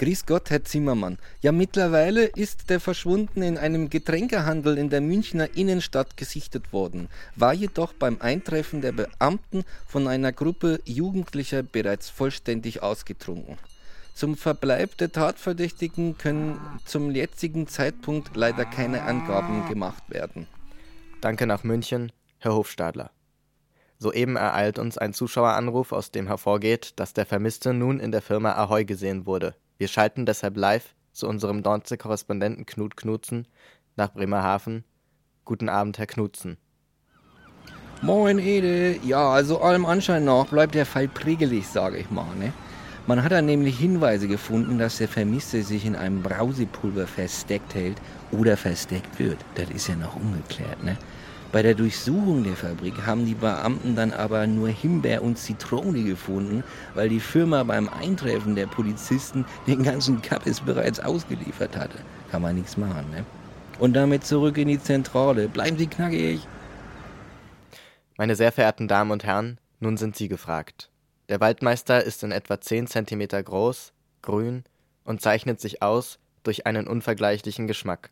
Grüß 0.00 0.24
Gott, 0.24 0.48
Herr 0.48 0.64
Zimmermann. 0.64 1.18
Ja, 1.42 1.52
mittlerweile 1.52 2.24
ist 2.24 2.70
der 2.70 2.80
Verschwundene 2.80 3.46
in 3.46 3.58
einem 3.58 3.90
Getränkehandel 3.90 4.78
in 4.78 4.88
der 4.88 5.02
Münchner 5.02 5.54
Innenstadt 5.54 6.16
gesichtet 6.16 6.72
worden, 6.72 7.10
war 7.36 7.52
jedoch 7.52 7.92
beim 7.92 8.16
Eintreffen 8.18 8.80
der 8.80 8.92
Beamten 8.92 9.62
von 9.86 10.08
einer 10.08 10.32
Gruppe 10.32 10.80
Jugendlicher 10.86 11.62
bereits 11.62 12.08
vollständig 12.08 12.82
ausgetrunken. 12.82 13.58
Zum 14.14 14.38
Verbleib 14.38 14.96
der 14.96 15.12
Tatverdächtigen 15.12 16.16
können 16.16 16.58
zum 16.86 17.10
jetzigen 17.14 17.66
Zeitpunkt 17.66 18.34
leider 18.34 18.64
keine 18.64 19.02
Angaben 19.02 19.68
gemacht 19.68 20.04
werden. 20.08 20.46
Danke 21.20 21.46
nach 21.46 21.62
München, 21.62 22.10
Herr 22.38 22.54
Hofstadler. 22.54 23.10
Soeben 23.98 24.36
ereilt 24.36 24.78
uns 24.78 24.96
ein 24.96 25.12
Zuschaueranruf, 25.12 25.92
aus 25.92 26.10
dem 26.10 26.26
hervorgeht, 26.26 26.94
dass 26.96 27.12
der 27.12 27.26
Vermisste 27.26 27.74
nun 27.74 28.00
in 28.00 28.12
der 28.12 28.22
Firma 28.22 28.52
Ahoy 28.52 28.86
gesehen 28.86 29.26
wurde. 29.26 29.54
Wir 29.80 29.88
schalten 29.88 30.26
deshalb 30.26 30.58
live 30.58 30.94
zu 31.14 31.26
unserem 31.26 31.60
Nordsee-Korrespondenten 31.60 32.66
Knut 32.66 32.98
Knutzen 32.98 33.48
nach 33.96 34.12
Bremerhaven. 34.12 34.84
Guten 35.46 35.70
Abend, 35.70 35.96
Herr 35.96 36.06
Knutzen. 36.06 36.58
Moin 38.02 38.38
Ede. 38.38 39.00
Ja, 39.02 39.30
also 39.30 39.62
allem 39.62 39.86
Anschein 39.86 40.26
nach 40.26 40.48
bleibt 40.48 40.74
der 40.74 40.84
Fall 40.84 41.08
prägelig, 41.08 41.66
sage 41.66 41.96
ich 41.96 42.10
mal. 42.10 42.26
Ne? 42.38 42.52
Man 43.06 43.24
hat 43.24 43.32
da 43.32 43.40
nämlich 43.40 43.78
Hinweise 43.78 44.28
gefunden, 44.28 44.78
dass 44.78 44.98
der 44.98 45.08
Vermisste 45.08 45.62
sich 45.62 45.86
in 45.86 45.96
einem 45.96 46.22
Brausepulver 46.22 47.06
versteckt 47.06 47.74
hält 47.74 47.96
oder 48.32 48.58
versteckt 48.58 49.18
wird. 49.18 49.38
Das 49.54 49.70
ist 49.70 49.88
ja 49.88 49.96
noch 49.96 50.14
ungeklärt. 50.14 50.84
Ne? 50.84 50.98
Bei 51.52 51.62
der 51.62 51.74
Durchsuchung 51.74 52.44
der 52.44 52.54
Fabrik 52.54 52.94
haben 53.04 53.26
die 53.26 53.34
Beamten 53.34 53.96
dann 53.96 54.12
aber 54.12 54.46
nur 54.46 54.68
Himbeer 54.68 55.20
und 55.22 55.36
Zitrone 55.36 56.04
gefunden, 56.04 56.62
weil 56.94 57.08
die 57.08 57.18
Firma 57.18 57.64
beim 57.64 57.88
Eintreffen 57.88 58.54
der 58.54 58.68
Polizisten 58.68 59.44
den 59.66 59.82
ganzen 59.82 60.22
Kappes 60.22 60.60
bereits 60.60 61.00
ausgeliefert 61.00 61.76
hatte. 61.76 61.98
Kann 62.30 62.42
man 62.42 62.54
nichts 62.54 62.76
machen, 62.76 63.10
ne? 63.10 63.24
Und 63.80 63.94
damit 63.94 64.24
zurück 64.24 64.58
in 64.58 64.68
die 64.68 64.80
Zentrale. 64.80 65.48
Bleiben 65.48 65.76
Sie 65.76 65.88
knackig. 65.88 66.46
Meine 68.16 68.36
sehr 68.36 68.52
verehrten 68.52 68.86
Damen 68.86 69.10
und 69.10 69.24
Herren, 69.24 69.58
nun 69.80 69.96
sind 69.96 70.14
Sie 70.14 70.28
gefragt. 70.28 70.90
Der 71.30 71.40
Waldmeister 71.40 72.04
ist 72.04 72.22
in 72.22 72.30
etwa 72.30 72.60
10 72.60 72.86
cm 72.86 73.26
groß, 73.44 73.92
grün 74.22 74.62
und 75.02 75.20
zeichnet 75.20 75.60
sich 75.60 75.82
aus 75.82 76.20
durch 76.44 76.66
einen 76.66 76.86
unvergleichlichen 76.86 77.66
Geschmack. 77.66 78.10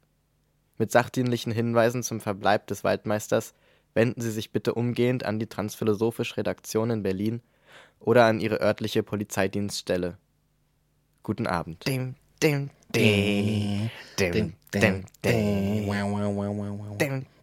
Mit 0.79 0.93
sachdienlichen 0.93 1.51
Hinweisen 1.51 2.05
zum 2.05 2.21
Verbleib 2.21 2.69
des 2.69 2.85
Waldmeisters 2.85 3.53
wenden 3.95 4.21
Sie 4.21 4.31
sich 4.31 4.53
bitte 4.53 4.75
umgehend 4.75 5.25
an 5.25 5.41
die 5.41 5.49
Transphilosophische 5.49 6.37
Redaktion 6.37 6.91
in 6.91 7.03
Berlin 7.03 7.43
oder 7.99 8.27
an 8.27 8.39
Ihre 8.39 8.61
örtliche 8.61 9.03
Polizeidienststelle. 9.03 10.17
Guten 11.25 11.49
Abend. 11.49 11.85
Dim, 11.89 12.15
dim, 12.41 12.71
dim, 12.95 13.91
dim, 14.21 14.55
dim, 14.73 14.73
dim. 14.73 15.05
Dim, 15.25 15.85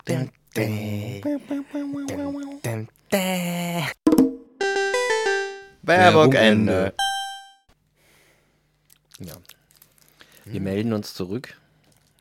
dim, 0.07 0.31
dim. 0.55 1.11
Werbung 5.83 6.33
Ende. 6.33 6.93
Ja. 9.19 9.33
Wir 10.45 10.61
melden 10.61 10.93
uns 10.93 11.13
zurück. 11.13 11.57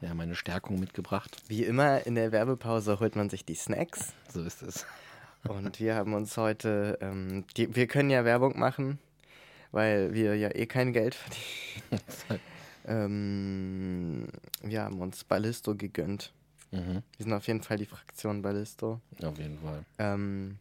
Wir 0.04 0.10
haben 0.10 0.20
eine 0.20 0.34
Stärkung 0.34 0.78
mitgebracht. 0.78 1.38
Wie 1.48 1.64
immer 1.64 2.06
in 2.06 2.14
der 2.14 2.30
Werbepause 2.30 3.00
holt 3.00 3.16
man 3.16 3.30
sich 3.30 3.46
die 3.46 3.54
Snacks. 3.54 4.12
So 4.30 4.42
ist 4.42 4.60
es. 4.60 4.84
Und 5.48 5.80
wir 5.80 5.94
haben 5.94 6.12
uns 6.12 6.36
heute, 6.36 6.98
ähm, 7.00 7.46
die, 7.56 7.74
wir 7.74 7.86
können 7.86 8.10
ja 8.10 8.22
Werbung 8.26 8.58
machen, 8.58 8.98
weil 9.72 10.12
wir 10.12 10.36
ja 10.36 10.54
eh 10.54 10.66
kein 10.66 10.92
Geld 10.92 11.14
verdienen. 11.14 12.40
ähm, 12.86 14.28
wir 14.62 14.82
haben 14.82 15.00
uns 15.00 15.24
Ballisto 15.24 15.74
gegönnt. 15.74 16.34
Mhm. 16.70 17.02
Wir 17.16 17.24
sind 17.24 17.32
auf 17.32 17.46
jeden 17.46 17.62
Fall 17.62 17.78
die 17.78 17.86
Fraktion 17.86 18.42
Ballisto. 18.42 19.00
Auf 19.22 19.38
jeden 19.38 19.58
Fall. 19.58 19.86
Ähm, 19.98 20.58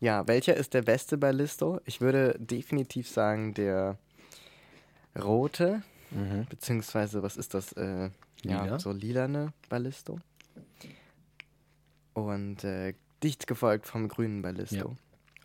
ja, 0.00 0.26
welcher 0.26 0.56
ist 0.56 0.72
der 0.72 0.80
beste 0.80 1.18
Ballisto? 1.18 1.82
Ich 1.84 2.00
würde 2.00 2.34
definitiv 2.38 3.10
sagen, 3.10 3.52
der 3.52 3.98
rote, 5.22 5.82
Mhm. 6.12 6.46
beziehungsweise 6.48 7.22
was 7.22 7.36
ist 7.36 7.54
das? 7.54 7.72
Äh, 7.74 8.10
ja, 8.44 8.64
Lila? 8.64 8.78
so 8.78 8.92
lilane 8.92 9.52
Ballisto. 9.68 10.18
Und 12.14 12.64
äh, 12.64 12.94
dicht 13.22 13.46
gefolgt 13.46 13.86
vom 13.86 14.08
grünen 14.08 14.42
Ballisto. 14.42 14.76
Ja. 14.76 14.96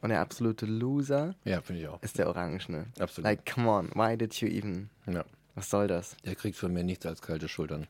Und 0.02 0.10
der 0.10 0.22
absolute 0.22 0.66
Loser 0.66 1.36
Ja, 1.46 1.62
ist 2.02 2.18
der 2.18 2.28
orangene. 2.28 2.88
Absolut. 3.00 3.26
Like, 3.26 3.46
come 3.52 3.70
on, 3.70 3.90
why 3.96 4.18
did 4.18 4.34
you 4.36 4.48
even? 4.48 4.90
ja. 5.08 5.24
Was 5.56 5.70
soll 5.70 5.88
das? 5.88 6.18
Der 6.26 6.36
kriegt 6.36 6.58
von 6.58 6.74
mir 6.74 6.84
nichts 6.84 7.06
als 7.06 7.22
kalte 7.22 7.48
Schultern. 7.48 7.88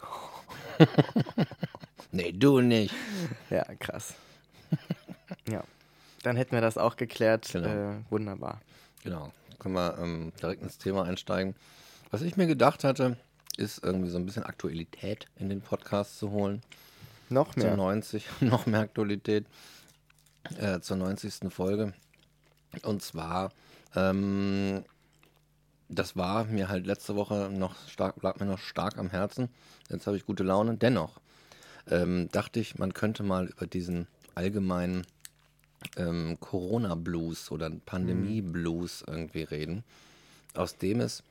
nee, 2.11 2.31
du 2.31 2.61
nicht. 2.61 2.93
Ja, 3.49 3.63
krass. 3.79 4.13
ja. 5.49 5.63
Dann 6.21 6.37
hätten 6.37 6.51
wir 6.51 6.61
das 6.61 6.77
auch 6.77 6.95
geklärt. 6.95 7.49
Genau. 7.51 7.67
Äh, 7.67 7.95
wunderbar. 8.11 8.61
Genau. 9.03 9.31
Können 9.57 9.73
wir 9.73 9.97
ähm, 9.97 10.31
direkt 10.39 10.61
ins 10.61 10.77
Thema 10.77 11.05
einsteigen. 11.05 11.55
Was 12.11 12.21
ich 12.21 12.37
mir 12.37 12.45
gedacht 12.45 12.83
hatte, 12.83 13.17
ist 13.57 13.83
irgendwie 13.83 14.09
so 14.09 14.17
ein 14.17 14.25
bisschen 14.25 14.43
Aktualität 14.43 15.27
in 15.37 15.49
den 15.49 15.61
Podcast 15.61 16.17
zu 16.17 16.31
holen. 16.31 16.61
Noch 17.29 17.53
Zur 17.53 17.63
mehr. 17.63 17.77
90, 17.77 18.25
noch 18.41 18.65
mehr 18.65 18.81
Aktualität. 18.81 19.45
Äh, 20.59 20.79
zur 20.79 20.97
90. 20.97 21.51
Folge. 21.51 21.93
Und 22.83 23.01
zwar, 23.01 23.51
ähm, 23.95 24.83
das 25.89 26.15
war 26.15 26.45
mir 26.45 26.69
halt 26.69 26.85
letzte 26.85 27.15
Woche 27.15 27.49
noch 27.51 27.75
stark, 27.87 28.21
lag 28.21 28.39
mir 28.39 28.45
noch 28.45 28.59
stark 28.59 28.97
am 28.97 29.09
Herzen. 29.09 29.49
Jetzt 29.89 30.05
habe 30.07 30.17
ich 30.17 30.25
gute 30.25 30.43
Laune. 30.43 30.77
Dennoch 30.77 31.19
ähm, 31.89 32.29
dachte 32.31 32.59
ich, 32.59 32.77
man 32.77 32.93
könnte 32.93 33.23
mal 33.23 33.47
über 33.47 33.65
diesen 33.65 34.07
allgemeinen 34.35 35.05
ähm, 35.97 36.37
Corona-Blues 36.39 37.51
oder 37.51 37.69
Pandemie-Blues 37.69 39.03
irgendwie 39.07 39.43
reden, 39.43 39.83
aus 40.53 40.77
dem 40.77 41.01
es 41.01 41.23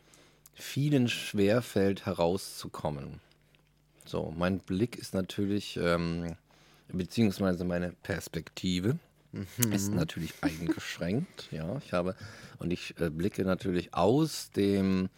vielen 0.54 1.08
schwerfällt 1.08 2.06
herauszukommen. 2.06 3.20
So, 4.04 4.32
mein 4.36 4.58
Blick 4.58 4.96
ist 4.96 5.14
natürlich, 5.14 5.78
ähm, 5.82 6.36
beziehungsweise 6.88 7.64
meine 7.64 7.92
Perspektive 8.02 8.98
ist 9.72 9.92
natürlich 9.92 10.32
eingeschränkt. 10.42 11.48
Ja, 11.50 11.78
ich 11.78 11.92
habe 11.92 12.14
und 12.58 12.72
ich 12.72 12.98
äh, 13.00 13.10
blicke 13.10 13.44
natürlich 13.44 13.94
aus 13.94 14.50
dem 14.50 15.08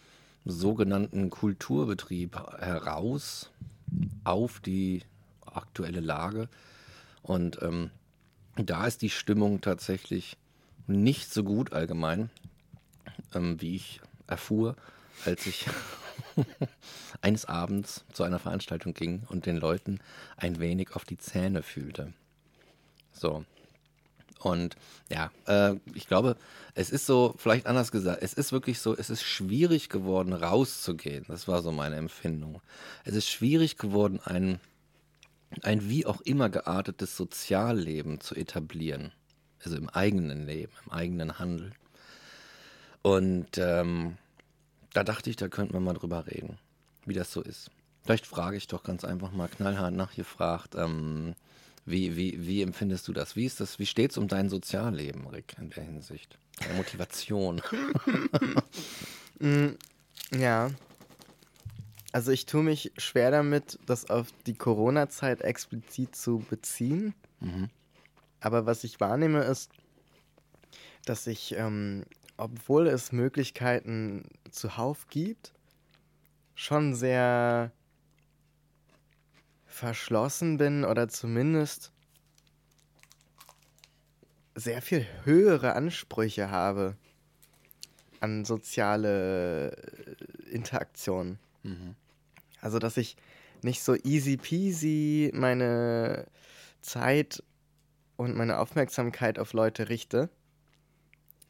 sogenannten 0.45 1.31
Kulturbetrieb 1.31 2.37
heraus 2.59 3.51
auf 4.25 4.61
die 4.61 5.03
aktuelle 5.45 6.01
Lage 6.01 6.49
und 7.23 7.61
ähm, 7.63 7.91
da 8.57 8.87
ist 8.87 9.03
die 9.03 9.11
Stimmung 9.11 9.61
tatsächlich 9.61 10.37
nicht 10.87 11.33
so 11.33 11.43
gut 11.43 11.73
allgemein, 11.73 12.31
ähm, 13.35 13.61
wie 13.61 13.77
ich 13.77 14.01
erfuhr, 14.27 14.77
als 15.25 15.47
ich 15.47 15.67
eines 17.21 17.45
Abends 17.45 18.05
zu 18.13 18.23
einer 18.23 18.39
Veranstaltung 18.39 18.95
ging 18.95 19.23
und 19.29 19.47
den 19.47 19.57
Leuten 19.57 20.01
ein 20.37 20.59
wenig 20.61 20.95
auf 20.95 21.05
die 21.05 21.19
Zähne 21.19 21.63
fühlte. 21.63 22.13
So. 23.13 23.45
Und 24.41 24.77
ja, 25.11 25.31
äh, 25.47 25.77
ich 25.95 26.07
glaube, 26.07 26.37
es 26.75 26.91
ist 26.91 27.07
so, 27.07 27.35
vielleicht 27.39 27.67
anders 27.67 27.91
gesagt, 27.91 28.23
es 28.23 28.35
ist 28.35 28.53
wirklich 28.53 28.81
so, 28.81 28.95
es 28.95 29.11
ist 29.11 29.23
schwierig 29.23 29.89
geworden, 29.89 30.33
rauszugehen. 30.33 31.25
Das 31.29 31.49
war 31.49 31.63
so 31.63 31.73
meine 31.73 31.97
Empfindung. 31.97 32.61
Es 33.05 33.15
ist 33.15 33.29
schwierig 33.29 33.79
geworden, 33.79 34.21
ein, 34.23 34.61
ein 35.63 35.89
wie 35.89 36.07
auch 36.07 36.21
immer 36.21 36.51
geartetes 36.51 37.17
Sozialleben 37.17 38.21
zu 38.21 38.35
etablieren. 38.35 39.13
Also 39.65 39.77
im 39.77 39.89
eigenen 39.89 40.47
Leben, 40.47 40.73
im 40.85 40.93
eigenen 40.93 41.39
Handel. 41.39 41.73
Und 43.03 43.57
ähm, 43.57 44.19
da 44.97 45.05
dachte 45.05 45.29
ich, 45.29 45.37
da 45.37 45.49
könnten 45.49 45.75
wir 45.75 45.81
mal 45.81 45.93
drüber 45.93 46.27
reden, 46.27 46.59
wie 47.05 47.13
das 47.13 47.31
so 47.31 47.43
ist. 47.43 47.71
Vielleicht 48.03 48.27
frage 48.27 48.57
ich 48.57 48.67
doch 48.67 48.83
ganz 48.83 49.05
einfach 49.05 49.31
mal 49.31 49.47
knallhart 49.47 49.93
nachgefragt, 49.93 50.75
ähm, 50.75 51.35
wie, 51.85 52.17
wie, 52.17 52.47
wie 52.47 52.63
empfindest 52.63 53.07
du 53.07 53.13
das? 53.13 53.37
Wie 53.37 53.45
ist 53.45 53.61
das, 53.61 53.79
wie 53.79 53.85
steht 53.85 54.13
es 54.13 54.17
um 54.17 54.27
dein 54.27 54.49
Sozialleben, 54.49 55.27
Rick, 55.27 55.55
in 55.61 55.69
der 55.69 55.85
Hinsicht? 55.85 56.39
Deine 56.59 56.75
Motivation. 56.75 57.61
Ja. 60.33 60.71
Also 62.11 62.33
ich 62.33 62.47
tue 62.47 62.63
mich 62.63 62.91
schwer 62.97 63.31
damit, 63.31 63.79
das 63.85 64.09
auf 64.09 64.29
die 64.47 64.55
Corona-Zeit 64.55 65.43
explizit 65.43 66.17
zu 66.17 66.39
beziehen. 66.49 67.15
Aber 68.41 68.65
was 68.65 68.83
ich 68.83 68.99
wahrnehme 68.99 69.45
ist, 69.45 69.71
dass 71.05 71.27
ich, 71.27 71.55
ähm, 71.55 72.05
obwohl 72.37 72.87
es 72.87 73.13
Möglichkeiten 73.13 74.29
zuhauf 74.51 75.09
gibt, 75.09 75.53
schon 76.55 76.95
sehr 76.95 77.73
verschlossen 79.67 80.57
bin 80.57 80.85
oder 80.85 81.09
zumindest 81.09 81.93
sehr 84.55 84.81
viel 84.81 85.07
höhere 85.25 85.75
Ansprüche 85.75 86.51
habe 86.51 86.97
an 88.21 88.45
soziale 88.47 89.73
äh, 89.73 90.51
Interaktion. 90.51 91.39
Also, 92.61 92.79
dass 92.79 92.97
ich 92.97 93.17
nicht 93.63 93.83
so 93.83 93.95
easy 93.97 94.37
peasy 94.37 95.31
meine 95.35 96.27
Zeit 96.81 97.43
und 98.17 98.37
meine 98.37 98.59
Aufmerksamkeit 98.59 99.39
auf 99.39 99.53
Leute 99.53 99.89
richte, 99.89 100.31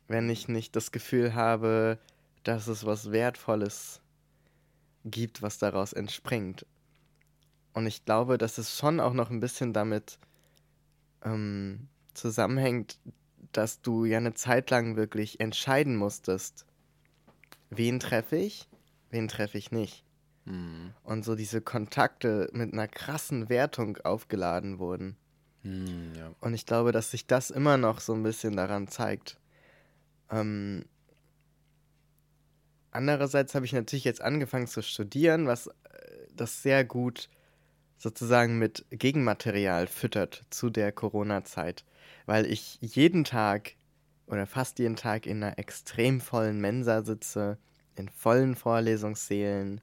wenn 0.09 0.29
ich 0.31 0.49
nicht 0.49 0.77
das 0.77 0.93
Gefühl 0.93 1.35
habe, 1.35 1.99
dass 2.45 2.69
es 2.69 2.87
was 2.87 3.11
Wertvolles 3.11 4.01
gibt, 5.05 5.43
was 5.43 5.59
daraus 5.59 5.93
entspringt. 5.93 6.67
Und 7.73 7.87
ich 7.87 8.05
glaube, 8.05 8.39
dass 8.39 8.59
es 8.59 8.77
schon 8.77 9.01
auch 9.01 9.13
noch 9.13 9.31
ein 9.31 9.41
bisschen 9.41 9.73
damit 9.73 10.19
ähm, 11.25 11.89
zusammenhängt, 12.15 12.99
dass 13.53 13.81
du 13.83 14.05
ja 14.05 14.19
eine 14.19 14.35
Zeit 14.35 14.71
lang 14.71 14.97
wirklich 14.97 15.41
entscheiden 15.41 15.97
musstest, 15.97 16.67
wen 17.71 18.01
treffe 18.01 18.37
ich, 18.37 18.69
wen 19.11 19.29
treffe 19.29 19.59
ich 19.59 19.71
nicht. 19.71 20.05
Und 21.03 21.25
so 21.25 21.35
diese 21.35 21.61
Kontakte 21.61 22.49
mit 22.53 22.73
einer 22.73 22.87
krassen 22.87 23.49
Wertung 23.49 23.97
aufgeladen 23.99 24.79
wurden. 24.79 25.17
Hm, 25.63 26.15
ja. 26.17 26.31
Und 26.41 26.55
ich 26.55 26.67
glaube, 26.67 26.93
dass 26.93 27.11
sich 27.11 27.27
das 27.27 27.51
immer 27.51 27.77
noch 27.77 28.01
so 28.01 28.15
ein 28.15 28.23
bisschen 28.23 28.57
daran 28.57 28.87
zeigt. 28.87 29.39
Ähm, 30.31 30.85
andererseits 32.91 33.55
habe 33.55 33.67
ich 33.67 33.73
natürlich 33.73 34.05
jetzt 34.05 34.23
angefangen 34.23 34.67
zu 34.67 34.83
studieren, 34.83 35.47
was 35.47 35.69
äh, 35.69 35.73
das 36.35 36.63
sehr 36.63 36.85
gut 36.85 37.29
sozusagen 37.99 38.59
mit 38.59 38.85
Gegenmaterial 38.91 39.87
füttert 39.87 40.45
zu 40.51 40.71
der 40.71 40.93
Corona-Zeit, 40.93 41.85
weil 42.27 42.47
ich 42.47 42.79
jeden 42.81 43.25
Tag 43.25 43.77
oder 44.27 44.47
fast 44.47 44.79
jeden 44.79 44.97
Tag 44.97 45.27
in 45.27 45.43
einer 45.43 45.59
extrem 45.59 46.21
vollen 46.21 46.61
Mensa 46.61 47.03
sitze, 47.03 47.59
in 47.95 48.09
vollen 48.09 48.55
Vorlesungssälen, 48.55 49.81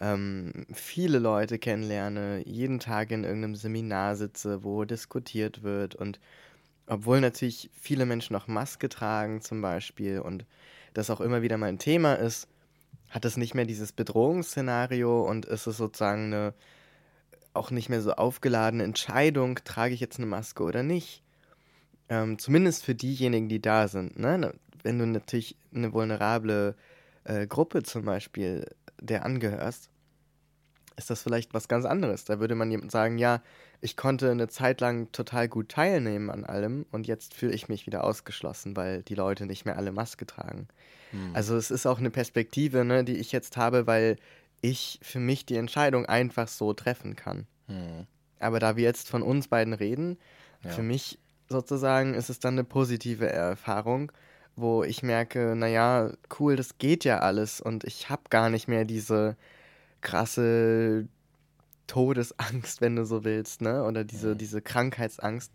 ähm, 0.00 0.66
viele 0.72 1.18
Leute 1.18 1.58
kennenlerne, 1.58 2.42
jeden 2.46 2.80
Tag 2.80 3.10
in 3.10 3.24
irgendeinem 3.24 3.54
Seminar 3.56 4.16
sitze, 4.16 4.64
wo 4.64 4.84
diskutiert 4.84 5.62
wird 5.62 5.94
und 5.94 6.20
obwohl 6.86 7.20
natürlich 7.20 7.70
viele 7.80 8.06
Menschen 8.06 8.32
noch 8.32 8.48
Maske 8.48 8.88
tragen 8.88 9.40
zum 9.40 9.62
Beispiel 9.62 10.20
und 10.20 10.44
das 10.94 11.10
auch 11.10 11.20
immer 11.20 11.42
wieder 11.42 11.56
mal 11.56 11.66
ein 11.66 11.78
Thema 11.78 12.14
ist, 12.14 12.48
hat 13.10 13.24
es 13.24 13.36
nicht 13.36 13.54
mehr 13.54 13.64
dieses 13.64 13.92
Bedrohungsszenario 13.92 15.22
und 15.22 15.46
ist 15.46 15.66
es 15.66 15.76
sozusagen 15.76 16.26
eine 16.26 16.54
auch 17.54 17.70
nicht 17.70 17.88
mehr 17.88 18.00
so 18.00 18.12
aufgeladene 18.12 18.84
Entscheidung, 18.84 19.58
trage 19.64 19.94
ich 19.94 20.00
jetzt 20.00 20.18
eine 20.18 20.26
Maske 20.26 20.62
oder 20.62 20.82
nicht. 20.82 21.22
Ähm, 22.08 22.38
zumindest 22.38 22.84
für 22.84 22.94
diejenigen, 22.94 23.48
die 23.48 23.60
da 23.60 23.88
sind. 23.88 24.18
Ne? 24.18 24.54
Wenn 24.82 24.98
du 24.98 25.06
natürlich 25.06 25.56
eine 25.74 25.92
vulnerable 25.92 26.74
äh, 27.24 27.46
Gruppe 27.46 27.82
zum 27.82 28.04
Beispiel 28.04 28.66
der 29.00 29.24
angehörst, 29.24 29.90
ist 30.96 31.10
das 31.10 31.22
vielleicht 31.22 31.54
was 31.54 31.68
ganz 31.68 31.84
anderes. 31.84 32.24
Da 32.24 32.40
würde 32.40 32.54
man 32.54 32.70
jemand 32.70 32.92
sagen, 32.92 33.18
ja, 33.18 33.40
ich 33.80 33.96
konnte 33.96 34.30
eine 34.30 34.48
Zeit 34.48 34.80
lang 34.80 35.10
total 35.12 35.48
gut 35.48 35.68
teilnehmen 35.68 36.30
an 36.30 36.44
allem 36.44 36.86
und 36.90 37.06
jetzt 37.06 37.34
fühle 37.34 37.52
ich 37.52 37.68
mich 37.68 37.86
wieder 37.86 38.04
ausgeschlossen, 38.04 38.76
weil 38.76 39.02
die 39.02 39.14
Leute 39.14 39.46
nicht 39.46 39.64
mehr 39.64 39.76
alle 39.76 39.92
Maske 39.92 40.26
tragen. 40.26 40.68
Hm. 41.10 41.30
Also 41.34 41.56
es 41.56 41.70
ist 41.70 41.86
auch 41.86 41.98
eine 41.98 42.10
Perspektive, 42.10 42.84
ne, 42.84 43.04
die 43.04 43.16
ich 43.16 43.32
jetzt 43.32 43.56
habe, 43.56 43.86
weil 43.86 44.16
ich 44.60 45.00
für 45.02 45.18
mich 45.18 45.44
die 45.44 45.56
Entscheidung 45.56 46.06
einfach 46.06 46.48
so 46.48 46.72
treffen 46.72 47.16
kann. 47.16 47.46
Hm. 47.66 48.06
Aber 48.38 48.60
da 48.60 48.76
wir 48.76 48.84
jetzt 48.84 49.08
von 49.08 49.22
uns 49.22 49.48
beiden 49.48 49.74
reden, 49.74 50.18
ja. 50.64 50.70
für 50.70 50.82
mich 50.82 51.18
sozusagen 51.48 52.14
ist 52.14 52.30
es 52.30 52.40
dann 52.40 52.54
eine 52.54 52.64
positive 52.64 53.28
Erfahrung, 53.28 54.12
wo 54.56 54.84
ich 54.84 55.02
merke, 55.02 55.54
naja, 55.56 56.12
cool, 56.38 56.56
das 56.56 56.78
geht 56.78 57.04
ja 57.04 57.20
alles 57.20 57.60
und 57.60 57.84
ich 57.84 58.10
habe 58.10 58.22
gar 58.30 58.50
nicht 58.50 58.68
mehr 58.68 58.84
diese 58.84 59.36
krasse 60.02 61.08
Todesangst, 61.86 62.80
wenn 62.80 62.96
du 62.96 63.04
so 63.04 63.24
willst, 63.24 63.60
ne? 63.60 63.84
Oder 63.84 64.04
diese, 64.04 64.34
mhm. 64.34 64.38
diese 64.38 64.62
Krankheitsangst. 64.62 65.52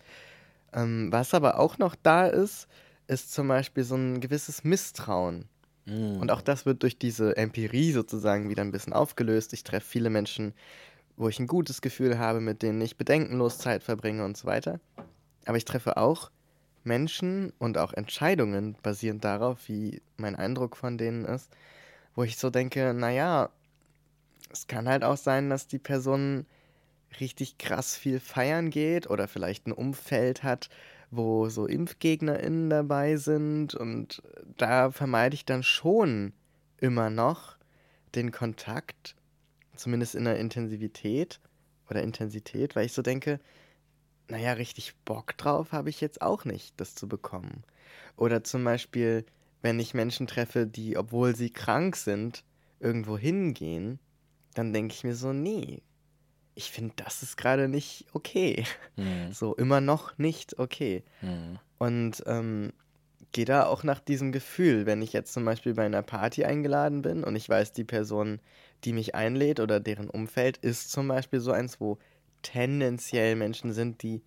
Ähm, 0.73 1.09
was 1.11 1.33
aber 1.33 1.59
auch 1.59 1.77
noch 1.77 1.95
da 1.95 2.27
ist, 2.27 2.67
ist 3.07 3.33
zum 3.33 3.47
Beispiel 3.47 3.83
so 3.83 3.95
ein 3.95 4.19
gewisses 4.19 4.63
Misstrauen. 4.63 5.45
Mhm. 5.85 6.17
Und 6.17 6.31
auch 6.31 6.41
das 6.41 6.65
wird 6.65 6.83
durch 6.83 6.97
diese 6.97 7.37
Empirie 7.37 7.91
sozusagen 7.91 8.49
wieder 8.49 8.63
ein 8.63 8.71
bisschen 8.71 8.93
aufgelöst. 8.93 9.53
Ich 9.53 9.63
treffe 9.63 9.87
viele 9.87 10.09
Menschen, 10.09 10.53
wo 11.15 11.29
ich 11.29 11.39
ein 11.39 11.47
gutes 11.47 11.81
Gefühl 11.81 12.19
habe, 12.19 12.41
mit 12.41 12.61
denen 12.61 12.81
ich 12.81 12.97
bedenkenlos 12.97 13.57
Zeit 13.57 13.83
verbringe 13.83 14.23
und 14.23 14.37
so 14.37 14.47
weiter. 14.47 14.79
Aber 15.45 15.57
ich 15.57 15.65
treffe 15.65 15.97
auch 15.97 16.29
Menschen 16.83 17.53
und 17.57 17.77
auch 17.77 17.93
Entscheidungen 17.93 18.75
basierend 18.83 19.23
darauf, 19.23 19.67
wie 19.67 20.01
mein 20.17 20.35
Eindruck 20.35 20.75
von 20.77 20.97
denen 20.97 21.25
ist, 21.25 21.49
wo 22.15 22.23
ich 22.23 22.37
so 22.37 22.49
denke, 22.49 22.93
naja, 22.93 23.49
es 24.49 24.67
kann 24.67 24.87
halt 24.87 25.03
auch 25.03 25.17
sein, 25.17 25.49
dass 25.49 25.67
die 25.67 25.79
Person 25.79 26.45
richtig 27.19 27.57
krass 27.57 27.95
viel 27.95 28.19
feiern 28.19 28.69
geht 28.69 29.09
oder 29.09 29.27
vielleicht 29.27 29.67
ein 29.67 29.71
Umfeld 29.71 30.43
hat, 30.43 30.69
wo 31.09 31.49
so 31.49 31.65
ImpfgegnerInnen 31.65 32.69
dabei 32.69 33.15
sind 33.17 33.75
und 33.75 34.21
da 34.57 34.91
vermeide 34.91 35.35
ich 35.35 35.45
dann 35.45 35.63
schon 35.63 36.33
immer 36.79 37.09
noch 37.09 37.57
den 38.15 38.31
Kontakt, 38.31 39.15
zumindest 39.75 40.15
in 40.15 40.25
der 40.25 40.37
Intensivität 40.37 41.39
oder 41.89 42.01
Intensität, 42.01 42.75
weil 42.75 42.85
ich 42.85 42.93
so 42.93 43.01
denke, 43.01 43.39
naja, 44.27 44.53
richtig 44.53 44.95
Bock 45.05 45.37
drauf 45.37 45.71
habe 45.71 45.89
ich 45.89 46.01
jetzt 46.01 46.21
auch 46.21 46.43
nicht, 46.43 46.79
das 46.79 46.95
zu 46.95 47.07
bekommen. 47.07 47.63
Oder 48.17 48.43
zum 48.43 48.63
Beispiel, 48.63 49.25
wenn 49.61 49.79
ich 49.79 49.93
Menschen 49.93 50.27
treffe, 50.27 50.67
die, 50.67 50.97
obwohl 50.97 51.35
sie 51.35 51.49
krank 51.49 51.95
sind, 51.95 52.43
irgendwo 52.79 53.17
hingehen, 53.17 53.99
dann 54.57 54.73
denke 54.73 54.93
ich 54.93 55.03
mir 55.03 55.15
so, 55.15 55.33
nee, 55.33 55.81
ich 56.55 56.71
finde, 56.71 56.93
das 56.97 57.21
ist 57.21 57.37
gerade 57.37 57.67
nicht 57.67 58.05
okay. 58.13 58.65
Mhm. 58.95 59.31
So, 59.31 59.55
immer 59.55 59.79
noch 59.79 60.17
nicht 60.17 60.57
okay. 60.57 61.03
Mhm. 61.21 61.59
Und 61.77 62.23
ähm, 62.25 62.73
gehe 63.31 63.45
da 63.45 63.67
auch 63.67 63.83
nach 63.83 63.99
diesem 63.99 64.31
Gefühl, 64.31 64.87
wenn 64.87 65.03
ich 65.03 65.13
jetzt 65.13 65.33
zum 65.33 65.45
Beispiel 65.45 65.75
bei 65.75 65.85
einer 65.85 66.01
Party 66.01 66.45
eingeladen 66.45 67.03
bin 67.03 67.23
und 67.23 67.35
ich 67.35 67.47
weiß, 67.47 67.73
die 67.73 67.83
Person, 67.83 68.39
die 68.83 68.93
mich 68.93 69.13
einlädt 69.13 69.59
oder 69.59 69.79
deren 69.79 70.09
Umfeld 70.09 70.57
ist 70.57 70.91
zum 70.91 71.07
Beispiel 71.07 71.39
so 71.39 71.51
eins, 71.51 71.79
wo 71.79 71.99
tendenziell 72.41 73.35
Menschen 73.35 73.73
sind, 73.73 74.01
die 74.01 74.23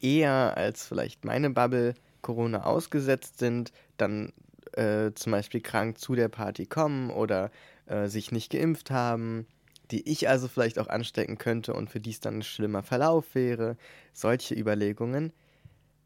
eher 0.00 0.56
als 0.56 0.86
vielleicht 0.86 1.24
meine 1.24 1.50
Bubble 1.50 1.94
Corona 2.22 2.64
ausgesetzt 2.64 3.38
sind, 3.38 3.72
dann 3.96 4.32
äh, 4.72 5.12
zum 5.14 5.32
Beispiel 5.32 5.60
krank 5.60 5.98
zu 5.98 6.16
der 6.16 6.28
Party 6.28 6.66
kommen 6.66 7.10
oder 7.10 7.50
äh, 7.86 8.08
sich 8.08 8.32
nicht 8.32 8.50
geimpft 8.50 8.90
haben, 8.90 9.46
die 9.90 10.08
ich 10.08 10.28
also 10.28 10.48
vielleicht 10.48 10.78
auch 10.78 10.88
anstecken 10.88 11.38
könnte 11.38 11.74
und 11.74 11.90
für 11.90 12.00
die 12.00 12.10
es 12.10 12.20
dann 12.20 12.38
ein 12.38 12.42
schlimmer 12.42 12.82
Verlauf 12.82 13.34
wäre. 13.34 13.76
Solche 14.12 14.54
Überlegungen, 14.54 15.32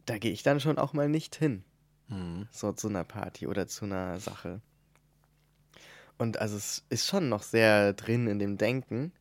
da 0.07 0.19
gehe 0.19 0.33
ich 0.33 0.43
dann 0.43 0.61
schon 0.61 0.79
auch 0.79 0.93
mal 0.93 1.09
nicht 1.09 1.37
hin. 1.37 1.65
Mhm. 2.09 2.49
So 2.51 2.73
zu 2.73 2.89
einer 2.89 3.05
Party 3.05 3.47
oder 3.47 3.67
zu 3.67 3.85
einer 3.85 4.19
Sache. 4.19 4.61
Und 6.17 6.41
also 6.41 6.57
es 6.57 6.85
ist 6.89 7.07
schon 7.07 7.29
noch 7.29 7.43
sehr 7.43 7.93
drin 7.93 8.27
in 8.27 8.39
dem 8.39 8.59
Denken. 8.59 9.13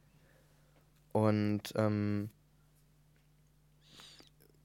Und 1.12 1.74
ähm, 1.76 2.30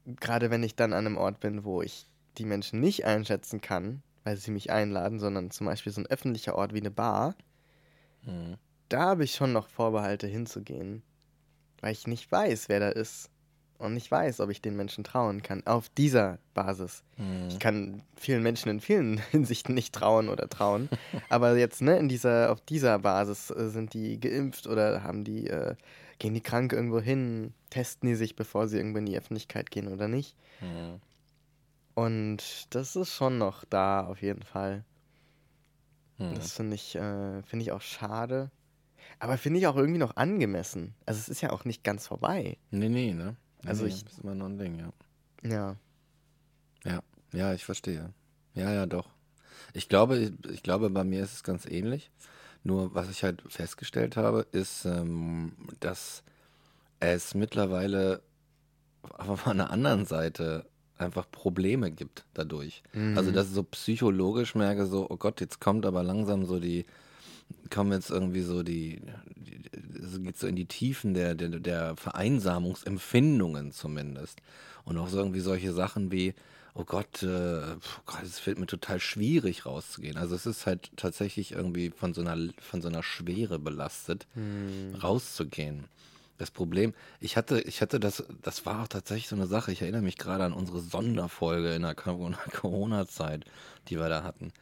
gerade 0.06 0.50
wenn 0.50 0.62
ich 0.62 0.74
dann 0.74 0.92
an 0.92 1.06
einem 1.06 1.18
Ort 1.18 1.40
bin, 1.40 1.64
wo 1.64 1.82
ich 1.82 2.08
die 2.38 2.44
Menschen 2.44 2.80
nicht 2.80 3.04
einschätzen 3.04 3.60
kann, 3.60 4.02
weil 4.24 4.36
sie 4.36 4.50
mich 4.50 4.70
einladen, 4.70 5.18
sondern 5.18 5.50
zum 5.50 5.66
Beispiel 5.66 5.92
so 5.92 6.00
ein 6.00 6.06
öffentlicher 6.06 6.54
Ort 6.54 6.72
wie 6.72 6.80
eine 6.80 6.90
Bar, 6.90 7.34
mhm. 8.24 8.56
da 8.88 9.00
habe 9.00 9.24
ich 9.24 9.34
schon 9.34 9.52
noch 9.52 9.68
Vorbehalte 9.68 10.26
hinzugehen, 10.26 11.02
weil 11.80 11.92
ich 11.92 12.06
nicht 12.06 12.30
weiß, 12.30 12.68
wer 12.68 12.80
da 12.80 12.88
ist 12.88 13.30
und 13.78 13.94
nicht 13.94 14.10
weiß, 14.10 14.40
ob 14.40 14.50
ich 14.50 14.62
den 14.62 14.76
Menschen 14.76 15.02
trauen 15.02 15.42
kann. 15.42 15.66
Auf 15.66 15.88
dieser 15.88 16.38
Basis. 16.54 17.02
Mhm. 17.16 17.48
Ich 17.48 17.58
kann 17.58 18.02
vielen 18.16 18.42
Menschen 18.42 18.68
in 18.70 18.80
vielen 18.80 19.18
Hinsichten 19.30 19.74
nicht 19.74 19.94
trauen 19.94 20.28
oder 20.28 20.48
trauen, 20.48 20.88
aber 21.28 21.56
jetzt 21.56 21.82
ne 21.82 21.98
in 21.98 22.08
dieser 22.08 22.52
auf 22.52 22.60
dieser 22.60 22.98
Basis 22.98 23.50
äh, 23.50 23.68
sind 23.68 23.94
die 23.94 24.20
geimpft 24.20 24.66
oder 24.66 25.02
haben 25.02 25.24
die 25.24 25.48
äh, 25.48 25.74
gehen 26.18 26.34
die 26.34 26.40
krank 26.40 26.72
irgendwo 26.72 27.00
hin, 27.00 27.52
testen 27.70 28.08
die 28.08 28.14
sich, 28.14 28.36
bevor 28.36 28.68
sie 28.68 28.76
irgendwo 28.76 28.98
in 28.98 29.06
die 29.06 29.18
Öffentlichkeit 29.18 29.72
gehen 29.72 29.88
oder 29.88 30.06
nicht. 30.06 30.36
Mhm. 30.60 31.00
Und 31.94 32.42
das 32.70 32.94
ist 32.94 33.12
schon 33.12 33.38
noch 33.38 33.64
da, 33.64 34.06
auf 34.06 34.22
jeden 34.22 34.42
Fall. 34.42 34.84
Mhm. 36.30 36.34
Das 36.34 36.52
finde 36.52 36.74
ich, 36.74 36.94
äh, 36.94 37.42
find 37.42 37.62
ich 37.62 37.72
auch 37.72 37.80
schade. 37.80 38.50
Aber 39.18 39.38
finde 39.38 39.58
ich 39.58 39.66
auch 39.66 39.76
irgendwie 39.76 39.98
noch 39.98 40.16
angemessen. 40.16 40.94
Also 41.06 41.18
es 41.20 41.28
ist 41.28 41.40
ja 41.40 41.50
auch 41.50 41.64
nicht 41.64 41.84
ganz 41.84 42.06
vorbei. 42.06 42.56
Nee, 42.70 42.88
nee, 42.88 43.12
ne? 43.12 43.36
Nee, 43.62 43.68
also 43.68 43.84
ich. 43.84 44.04
ist 44.04 44.20
immer 44.20 44.34
noch 44.34 44.46
ein 44.46 44.58
Ding, 44.58 44.78
ja. 44.78 44.92
Ja. 45.48 45.76
Ja, 46.84 47.02
ja, 47.32 47.54
ich 47.54 47.64
verstehe. 47.64 48.12
Ja, 48.54 48.72
ja, 48.72 48.86
doch. 48.86 49.08
Ich 49.72 49.88
glaube, 49.88 50.18
ich, 50.18 50.32
ich 50.50 50.62
glaube, 50.62 50.90
bei 50.90 51.04
mir 51.04 51.22
ist 51.22 51.34
es 51.34 51.42
ganz 51.42 51.66
ähnlich. 51.66 52.10
Nur 52.64 52.94
was 52.94 53.10
ich 53.10 53.24
halt 53.24 53.42
festgestellt 53.48 54.16
habe, 54.16 54.46
ist, 54.52 54.84
ähm, 54.84 55.52
dass 55.80 56.22
es 57.00 57.34
mittlerweile 57.34 58.22
auf 59.02 59.46
einer 59.46 59.70
anderen 59.70 60.06
Seite 60.06 60.66
einfach 61.02 61.30
Probleme 61.30 61.90
gibt 61.90 62.24
dadurch. 62.34 62.82
Mhm. 62.92 63.16
Also 63.16 63.30
dass 63.30 63.48
ich 63.48 63.54
so 63.54 63.62
psychologisch 63.64 64.54
merke, 64.54 64.86
so, 64.86 65.06
oh 65.08 65.16
Gott, 65.16 65.40
jetzt 65.40 65.60
kommt 65.60 65.86
aber 65.86 66.02
langsam 66.02 66.46
so 66.46 66.58
die, 66.58 66.86
kommen 67.70 67.92
jetzt 67.92 68.10
irgendwie 68.10 68.42
so 68.42 68.62
die, 68.62 69.02
es 70.02 70.20
geht 70.22 70.38
so 70.38 70.46
in 70.46 70.56
die 70.56 70.66
Tiefen 70.66 71.14
der, 71.14 71.34
der, 71.34 71.48
der 71.48 71.96
Vereinsamungsempfindungen 71.96 73.72
zumindest. 73.72 74.40
Und 74.84 74.98
auch 74.98 75.08
so 75.08 75.18
irgendwie 75.18 75.40
solche 75.40 75.72
Sachen 75.72 76.10
wie, 76.10 76.34
oh 76.74 76.84
Gott, 76.84 77.22
äh, 77.22 77.60
Gott, 78.06 78.22
es 78.24 78.38
fällt 78.38 78.58
mir 78.58 78.66
total 78.66 79.00
schwierig 79.00 79.66
rauszugehen. 79.66 80.16
Also 80.16 80.34
es 80.34 80.46
ist 80.46 80.66
halt 80.66 80.90
tatsächlich 80.96 81.52
irgendwie 81.52 81.90
von 81.90 82.14
so 82.14 82.22
einer, 82.22 82.52
von 82.60 82.82
so 82.82 82.88
einer 82.88 83.02
Schwere 83.02 83.58
belastet, 83.58 84.26
hm. 84.34 84.94
rauszugehen. 85.00 85.84
Das 86.38 86.50
Problem, 86.50 86.94
ich 87.20 87.36
hatte, 87.36 87.60
ich 87.60 87.82
hatte 87.82 88.00
das, 88.00 88.24
das 88.42 88.66
war 88.66 88.82
auch 88.82 88.88
tatsächlich 88.88 89.28
so 89.28 89.36
eine 89.36 89.46
Sache. 89.46 89.72
Ich 89.72 89.82
erinnere 89.82 90.02
mich 90.02 90.16
gerade 90.16 90.44
an 90.44 90.52
unsere 90.52 90.80
Sonderfolge 90.80 91.74
in 91.74 91.82
der 91.82 91.94
Corona-Zeit, 91.94 93.44
die 93.88 93.98
wir 93.98 94.08
da 94.08 94.22
hatten. 94.22 94.52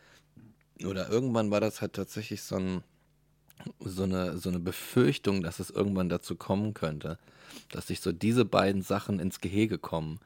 Oder 0.84 1.08
irgendwann 1.08 1.50
war 1.50 1.60
das 1.60 1.80
halt 1.80 1.94
tatsächlich 1.94 2.42
so, 2.42 2.56
ein, 2.56 2.82
so, 3.80 4.04
eine, 4.04 4.38
so 4.38 4.48
eine 4.48 4.58
Befürchtung, 4.58 5.42
dass 5.42 5.58
es 5.58 5.70
irgendwann 5.70 6.08
dazu 6.08 6.36
kommen 6.36 6.74
könnte, 6.74 7.18
dass 7.70 7.88
sich 7.88 8.00
so 8.00 8.12
diese 8.12 8.44
beiden 8.44 8.82
Sachen 8.82 9.20
ins 9.20 9.40
Gehege 9.40 9.78
kommen 9.78 10.20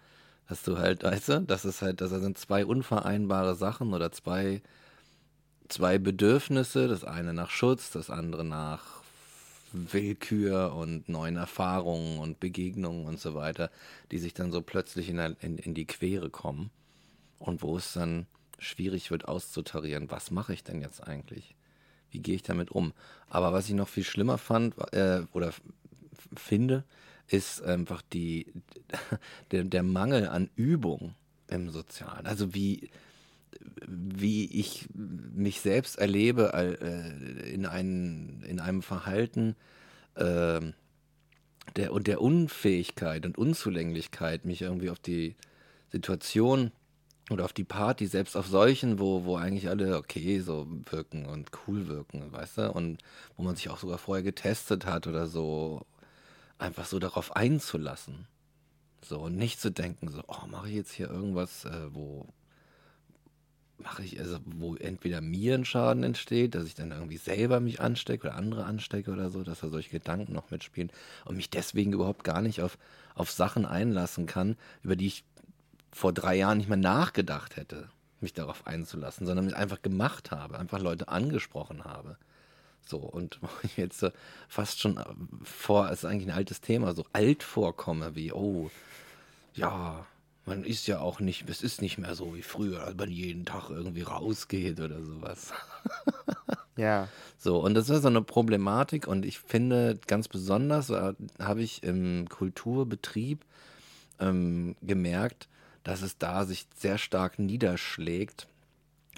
dass 0.49 0.63
du 0.63 0.79
halt, 0.79 1.03
weißt 1.03 1.29
du, 1.29 1.41
das 1.43 1.65
ist 1.65 1.83
halt, 1.83 2.01
das 2.01 2.11
sind 2.11 2.39
zwei 2.39 2.67
unvereinbare 2.67 3.55
Sachen 3.55 3.95
oder 3.95 4.13
zwei, 4.13 4.63
zwei 5.69 5.99
Bedürfnisse, 5.99 6.89
das 6.89 7.05
eine 7.05 7.33
nach 7.33 7.51
Schutz, 7.51 7.91
das 7.91 8.11
andere 8.11 8.45
nach 8.45 9.03
Willkür 9.75 10.75
und 10.75 11.09
neuen 11.09 11.37
Erfahrungen 11.37 12.19
und 12.19 12.41
Begegnungen 12.41 13.07
und 13.07 13.21
so 13.21 13.35
weiter, 13.35 13.71
die 14.11 14.19
sich 14.19 14.33
dann 14.33 14.53
so 14.53 14.63
plötzlich 14.63 15.09
in, 15.09 15.19
in, 15.19 15.59
in 15.59 15.75
die 15.75 15.87
Quere 15.87 16.31
kommen 16.31 16.71
und 17.39 17.63
wo 17.63 17.77
es 17.77 17.93
dann 17.93 18.27
schwierig 18.59 19.11
wird 19.11 19.27
auszutarieren, 19.27 20.11
was 20.11 20.31
mache 20.31 20.55
ich 20.55 20.63
denn 20.63 20.81
jetzt 20.81 21.07
eigentlich? 21.07 21.55
Wie 22.11 22.21
gehe 22.21 22.37
ich 22.37 22.43
damit 22.43 22.71
um? 22.71 22.93
Aber 23.29 23.53
was 23.53 23.69
ich 23.69 23.75
noch 23.75 23.89
viel 23.89 24.05
schlimmer 24.05 24.39
fand 24.39 24.75
äh, 24.93 25.23
oder 25.33 25.53
finde, 26.37 26.85
ist 27.27 27.63
einfach 27.63 28.03
die, 28.13 28.47
der, 29.51 29.65
der 29.65 29.83
Mangel 29.83 30.29
an 30.29 30.51
Übung 30.55 31.15
im 31.49 31.71
Sozialen. 31.71 32.27
Also 32.27 32.55
wie, 32.55 32.91
wie 33.87 34.47
ich 34.47 34.89
mich 34.95 35.61
selbst 35.61 35.99
erlebe 35.99 36.53
äh, 36.55 37.53
in, 37.53 37.67
ein, 37.67 38.43
in 38.47 38.61
einem 38.61 38.83
Verhalten 38.83 39.57
äh, 40.15 40.61
der, 41.77 41.93
und 41.93 42.07
der 42.07 42.21
Unfähigkeit 42.21 43.27
und 43.27 43.39
Unzulänglichkeit, 43.39 44.45
mich 44.45 44.63
irgendwie 44.63 44.91
auf 44.91 44.99
die 44.99 45.35
Situation 45.91 46.73
oder 47.31 47.45
auf 47.45 47.53
die 47.53 47.65
Party, 47.65 48.07
selbst 48.07 48.37
auf 48.37 48.47
solchen, 48.47 48.99
wo, 48.99 49.25
wo 49.25 49.37
eigentlich 49.37 49.69
alle 49.69 49.97
okay 49.97 50.41
so 50.41 50.67
wirken 50.91 51.27
und 51.27 51.51
cool 51.67 51.89
wirken, 51.89 52.31
weißt 52.33 52.59
du? 52.59 52.73
Und 52.73 52.99
wo 53.37 53.43
man 53.43 53.57
sich 53.57 53.71
auch 53.71 53.79
sogar 53.79 53.99
vorher 53.99 54.23
getestet 54.23 54.87
hat 54.87 55.07
oder 55.07 55.27
so, 55.27 55.87
einfach 56.59 56.85
so 56.85 56.99
darauf 56.99 57.35
einzulassen. 57.35 58.27
So, 59.03 59.21
und 59.21 59.37
nicht 59.37 59.61
zu 59.61 59.71
denken, 59.71 60.09
so, 60.09 60.23
oh, 60.29 60.47
mache 60.47 60.69
ich 60.69 60.75
jetzt 60.75 60.93
hier 60.93 61.11
irgendwas, 61.11 61.65
äh, 61.65 61.95
wo 61.95 62.27
mache 63.79 64.03
ich, 64.03 64.19
also 64.21 64.39
wo 64.45 64.77
entweder 64.77 65.21
mir 65.21 65.55
ein 65.55 65.65
Schaden 65.65 66.05
entsteht, 66.05 66.55
dass 66.55 66.67
ich 66.67 66.75
dann 66.75 66.93
irgendwie 66.93 67.17
selber 67.17 67.61
mich 67.61 67.81
anstecke 67.81 68.29
oder 68.29 68.37
andere 68.37 68.65
anstecke 68.65 69.11
oder 69.11 69.31
so, 69.31 69.43
dass 69.43 69.61
da 69.61 69.69
solche 69.69 69.91
Gedanken 69.91 70.33
noch 70.33 70.51
mitspielen 70.51 70.91
und 71.25 71.37
mich 71.37 71.51
deswegen 71.51 71.93
überhaupt 71.93 72.25
gar 72.25 72.41
nicht 72.41 72.61
auf, 72.63 72.79
auf 73.15 73.31
Sachen 73.31 73.67
einlassen 73.67 74.27
kann, 74.27 74.57
über 74.83 74.97
die 74.97 75.09
ich 75.09 75.25
vor 75.93 76.13
drei 76.13 76.37
Jahren 76.37 76.59
nicht 76.59 76.69
mehr 76.69 76.77
nachgedacht 76.77 77.57
hätte, 77.57 77.89
mich 78.21 78.33
darauf 78.33 78.67
einzulassen, 78.67 79.27
sondern 79.27 79.53
einfach 79.55 79.83
gemacht 79.83 80.31
habe, 80.31 80.59
einfach 80.59 80.81
Leute 80.81 81.09
angesprochen 81.09 81.85
habe. 81.85 82.17
So, 82.87 82.99
und 82.99 83.39
wo 83.43 83.49
ich 83.63 83.77
jetzt 83.77 83.99
so 83.99 84.11
fast 84.49 84.81
schon 84.81 85.03
vor, 85.43 85.91
es 85.91 86.01
ist 86.01 86.05
eigentlich 86.05 86.29
ein 86.29 86.37
altes 86.37 86.61
Thema, 86.61 86.95
so 86.95 87.05
alt 87.13 87.43
vorkomme, 87.43 88.15
wie, 88.15 88.33
oh, 88.33 88.71
ja, 89.55 90.07
man 90.47 90.65
ist 90.65 90.87
ja 90.87 91.01
auch 91.01 91.21
nicht, 91.21 91.49
es 91.49 91.63
ist 91.63 91.81
nicht 91.81 91.99
mehr 91.99 92.15
so 92.15 92.35
wie 92.35 92.43
früher, 92.43 92.85
als 92.85 92.97
man 92.97 93.11
jeden 93.11 93.45
Tag 93.45 93.71
irgendwie 93.71 94.03
rausgeht 94.03 94.81
oder 94.81 95.03
sowas. 95.03 95.53
ja. 96.77 97.09
So, 97.39 97.59
und 97.59 97.75
das 97.75 97.89
ist 97.89 98.03
so 98.03 98.09
eine 98.09 98.23
Problematik 98.23 99.07
und 99.07 99.25
ich 99.25 99.39
finde 99.39 99.99
ganz 100.07 100.29
besonders, 100.29 100.91
äh, 100.91 101.15
habe 101.39 101.63
ich 101.63 101.83
im 101.83 102.29
Kulturbetrieb 102.29 103.45
ähm, 104.21 104.77
gemerkt, 104.83 105.49
dass 105.83 106.03
es 106.03 106.19
da 106.19 106.45
sich 106.45 106.67
sehr 106.77 106.99
stark 106.99 107.39
niederschlägt, 107.39 108.47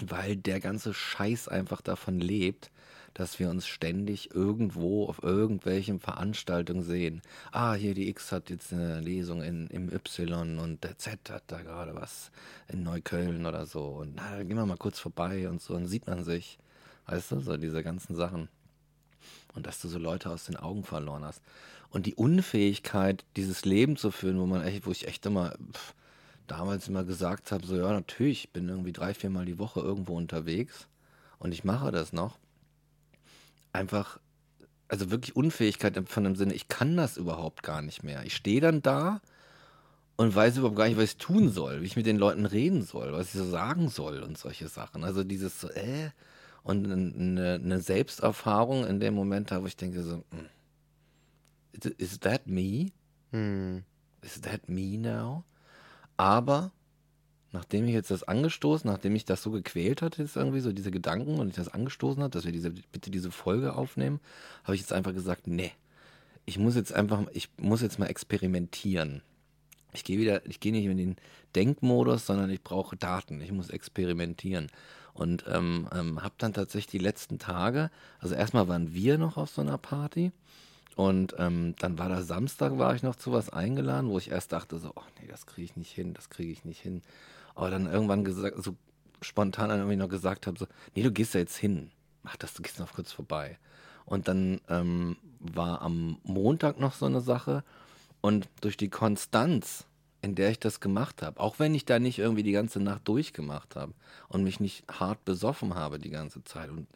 weil 0.01 0.35
der 0.35 0.59
ganze 0.59 0.93
Scheiß 0.93 1.47
einfach 1.47 1.81
davon 1.81 2.19
lebt, 2.19 2.71
dass 3.17 3.39
wir 3.39 3.49
uns 3.49 3.65
ständig 3.65 4.35
irgendwo 4.35 5.07
auf 5.07 5.23
irgendwelchen 5.23 5.99
Veranstaltungen 5.99 6.83
sehen. 6.83 7.23
Ah, 7.51 7.73
hier 7.73 7.95
die 7.95 8.09
X 8.09 8.31
hat 8.31 8.51
jetzt 8.51 8.71
eine 8.71 9.01
Lesung 9.01 9.41
in, 9.41 9.65
im 9.67 9.91
Y 9.91 10.59
und 10.59 10.83
der 10.83 10.99
Z 10.99 11.31
hat 11.31 11.41
da 11.47 11.63
gerade 11.63 11.95
was 11.95 12.29
in 12.67 12.83
Neukölln 12.83 13.47
oder 13.47 13.65
so. 13.65 13.85
Und 13.85 14.13
na, 14.17 14.43
gehen 14.43 14.55
wir 14.55 14.67
mal 14.67 14.77
kurz 14.77 14.99
vorbei 14.99 15.49
und 15.49 15.59
so, 15.63 15.73
und 15.73 15.87
sieht 15.87 16.05
man 16.05 16.23
sich. 16.23 16.59
Weißt 17.07 17.31
du, 17.31 17.39
so 17.39 17.57
diese 17.57 17.81
ganzen 17.81 18.15
Sachen. 18.15 18.49
Und 19.55 19.65
dass 19.65 19.81
du 19.81 19.87
so 19.87 19.97
Leute 19.97 20.29
aus 20.29 20.45
den 20.45 20.57
Augen 20.57 20.83
verloren 20.83 21.25
hast. 21.25 21.41
Und 21.89 22.05
die 22.05 22.13
Unfähigkeit, 22.13 23.25
dieses 23.35 23.65
Leben 23.65 23.97
zu 23.97 24.11
führen, 24.11 24.39
wo 24.39 24.45
man 24.45 24.61
echt, 24.61 24.85
wo 24.85 24.91
ich 24.91 25.07
echt 25.07 25.25
immer 25.25 25.55
pff, 25.73 25.95
damals 26.45 26.87
immer 26.87 27.03
gesagt 27.03 27.51
habe, 27.51 27.65
so 27.65 27.77
ja, 27.77 27.91
natürlich, 27.91 28.43
ich 28.43 28.51
bin 28.51 28.69
irgendwie 28.69 28.93
drei, 28.93 29.15
viermal 29.15 29.45
die 29.45 29.57
Woche 29.57 29.79
irgendwo 29.79 30.15
unterwegs 30.15 30.87
und 31.39 31.51
ich 31.51 31.63
mache 31.63 31.91
das 31.91 32.13
noch 32.13 32.37
einfach, 33.77 34.19
also 34.87 35.11
wirklich 35.11 35.35
Unfähigkeit 35.35 35.97
von 36.09 36.23
dem 36.23 36.35
Sinne, 36.35 36.53
ich 36.53 36.67
kann 36.67 36.97
das 36.97 37.17
überhaupt 37.17 37.63
gar 37.63 37.81
nicht 37.81 38.03
mehr. 38.03 38.23
Ich 38.25 38.35
stehe 38.35 38.61
dann 38.61 38.81
da 38.81 39.21
und 40.17 40.35
weiß 40.35 40.57
überhaupt 40.57 40.77
gar 40.77 40.87
nicht, 40.87 40.97
was 40.97 41.11
ich 41.11 41.17
tun 41.17 41.49
soll, 41.49 41.81
wie 41.81 41.85
ich 41.85 41.95
mit 41.95 42.05
den 42.05 42.17
Leuten 42.17 42.45
reden 42.45 42.83
soll, 42.83 43.13
was 43.13 43.27
ich 43.27 43.39
so 43.39 43.49
sagen 43.49 43.89
soll 43.89 44.23
und 44.23 44.37
solche 44.37 44.67
Sachen. 44.67 45.03
Also 45.03 45.23
dieses 45.23 45.61
so, 45.61 45.69
äh, 45.69 46.09
und 46.63 46.91
eine, 46.91 47.61
eine 47.63 47.79
Selbsterfahrung 47.79 48.85
in 48.85 48.99
dem 48.99 49.13
Moment, 49.13 49.51
da 49.51 49.61
wo 49.61 49.67
ich 49.67 49.77
denke 49.77 50.03
so, 50.03 50.23
hm, 50.31 50.47
is 51.97 52.19
that 52.19 52.47
me? 52.47 52.91
Hm. 53.31 53.83
Is 54.21 54.41
that 54.41 54.67
me 54.67 54.97
now? 54.97 55.43
Aber 56.17 56.71
nachdem 57.57 57.87
ich 57.87 57.93
jetzt 57.93 58.11
das 58.11 58.23
angestoßen, 58.23 58.89
nachdem 58.89 59.15
ich 59.15 59.25
das 59.25 59.41
so 59.41 59.49
gequält 59.49 60.03
hatte, 60.03 60.21
jetzt 60.21 60.35
irgendwie 60.35 60.59
so 60.59 60.71
diese 60.71 60.91
Gedanken 60.91 61.39
und 61.39 61.49
ich 61.49 61.55
das 61.55 61.69
angestoßen 61.69 62.21
hat, 62.21 62.35
dass 62.35 62.45
wir 62.45 62.51
diese, 62.51 62.69
bitte 62.69 63.09
diese 63.09 63.31
Folge 63.31 63.75
aufnehmen, 63.75 64.19
habe 64.63 64.75
ich 64.75 64.81
jetzt 64.81 64.93
einfach 64.93 65.13
gesagt, 65.13 65.47
nee, 65.47 65.71
ich 66.45 66.59
muss 66.59 66.75
jetzt 66.75 66.93
einfach, 66.93 67.23
ich 67.33 67.49
muss 67.57 67.81
jetzt 67.81 67.97
mal 67.97 68.05
experimentieren. 68.05 69.23
Ich 69.91 70.03
gehe 70.03 70.19
wieder, 70.19 70.45
ich 70.45 70.59
gehe 70.59 70.71
nicht 70.71 70.85
in 70.85 70.97
den 70.97 71.15
Denkmodus, 71.55 72.27
sondern 72.27 72.51
ich 72.51 72.61
brauche 72.61 72.95
Daten. 72.95 73.41
Ich 73.41 73.51
muss 73.51 73.71
experimentieren. 73.71 74.67
Und 75.15 75.45
ähm, 75.47 75.89
ähm, 75.95 76.21
habe 76.21 76.35
dann 76.37 76.53
tatsächlich 76.53 76.91
die 76.91 77.03
letzten 77.03 77.39
Tage, 77.39 77.89
also 78.19 78.35
erstmal 78.35 78.67
waren 78.67 78.93
wir 78.93 79.17
noch 79.17 79.37
auf 79.37 79.49
so 79.49 79.61
einer 79.61 79.79
Party 79.79 80.31
und 80.95 81.33
ähm, 81.39 81.73
dann 81.79 81.97
war 81.97 82.07
da 82.07 82.21
Samstag, 82.21 82.77
war 82.77 82.93
ich 82.93 83.01
noch 83.01 83.15
zu 83.15 83.31
was 83.31 83.49
eingeladen, 83.49 84.09
wo 84.11 84.19
ich 84.19 84.29
erst 84.29 84.51
dachte 84.51 84.77
so, 84.77 84.91
oh 84.95 85.03
nee, 85.19 85.27
das 85.27 85.47
kriege 85.47 85.65
ich 85.65 85.75
nicht 85.75 85.91
hin, 85.91 86.13
das 86.13 86.29
kriege 86.29 86.51
ich 86.51 86.65
nicht 86.65 86.81
hin 86.81 87.01
aber 87.57 87.71
dann 87.71 87.91
irgendwann 87.91 88.23
gesagt, 88.23 88.63
so 88.63 88.75
spontan 89.21 89.69
dann 89.69 89.79
irgendwie 89.79 89.97
noch 89.97 90.09
gesagt 90.09 90.45
habe, 90.45 90.59
so, 90.59 90.67
nee, 90.95 91.01
du 91.01 91.11
gehst 91.11 91.33
da 91.33 91.39
jetzt 91.39 91.57
hin. 91.57 91.89
Mach 92.21 92.37
das, 92.37 92.53
du 92.53 92.61
gehst 92.61 92.79
noch 92.79 92.93
kurz 92.93 93.11
vorbei. 93.11 93.57
Und 94.05 94.27
dann 94.27 94.61
ähm, 94.69 95.17
war 95.39 95.81
am 95.81 96.19
Montag 96.23 96.79
noch 96.79 96.93
so 96.93 97.07
eine 97.07 97.19
Sache 97.19 97.63
und 98.21 98.47
durch 98.61 98.77
die 98.77 98.89
Konstanz, 98.89 99.85
in 100.21 100.35
der 100.35 100.51
ich 100.51 100.59
das 100.59 100.79
gemacht 100.79 101.23
habe, 101.23 101.39
auch 101.39 101.57
wenn 101.57 101.73
ich 101.73 101.85
da 101.85 101.97
nicht 101.97 102.19
irgendwie 102.19 102.43
die 102.43 102.51
ganze 102.51 102.79
Nacht 102.79 103.07
durchgemacht 103.07 103.75
habe 103.75 103.93
und 104.29 104.43
mich 104.43 104.59
nicht 104.59 104.85
hart 104.87 105.25
besoffen 105.25 105.73
habe 105.73 105.97
die 105.97 106.11
ganze 106.11 106.43
Zeit 106.43 106.69
und, 106.69 106.87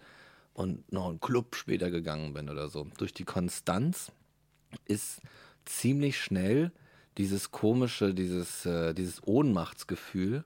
und 0.53 0.91
noch 0.91 1.09
einen 1.09 1.19
Club 1.19 1.55
später 1.55 1.89
gegangen 1.89 2.33
bin 2.33 2.49
oder 2.49 2.69
so, 2.69 2.87
durch 2.97 3.13
die 3.13 3.25
Konstanz 3.25 4.11
ist 4.85 5.21
ziemlich 5.65 6.21
schnell 6.21 6.71
dieses 7.17 7.51
komische, 7.51 8.13
dieses, 8.13 8.65
äh, 8.65 8.93
dieses 8.93 9.25
Ohnmachtsgefühl 9.25 10.45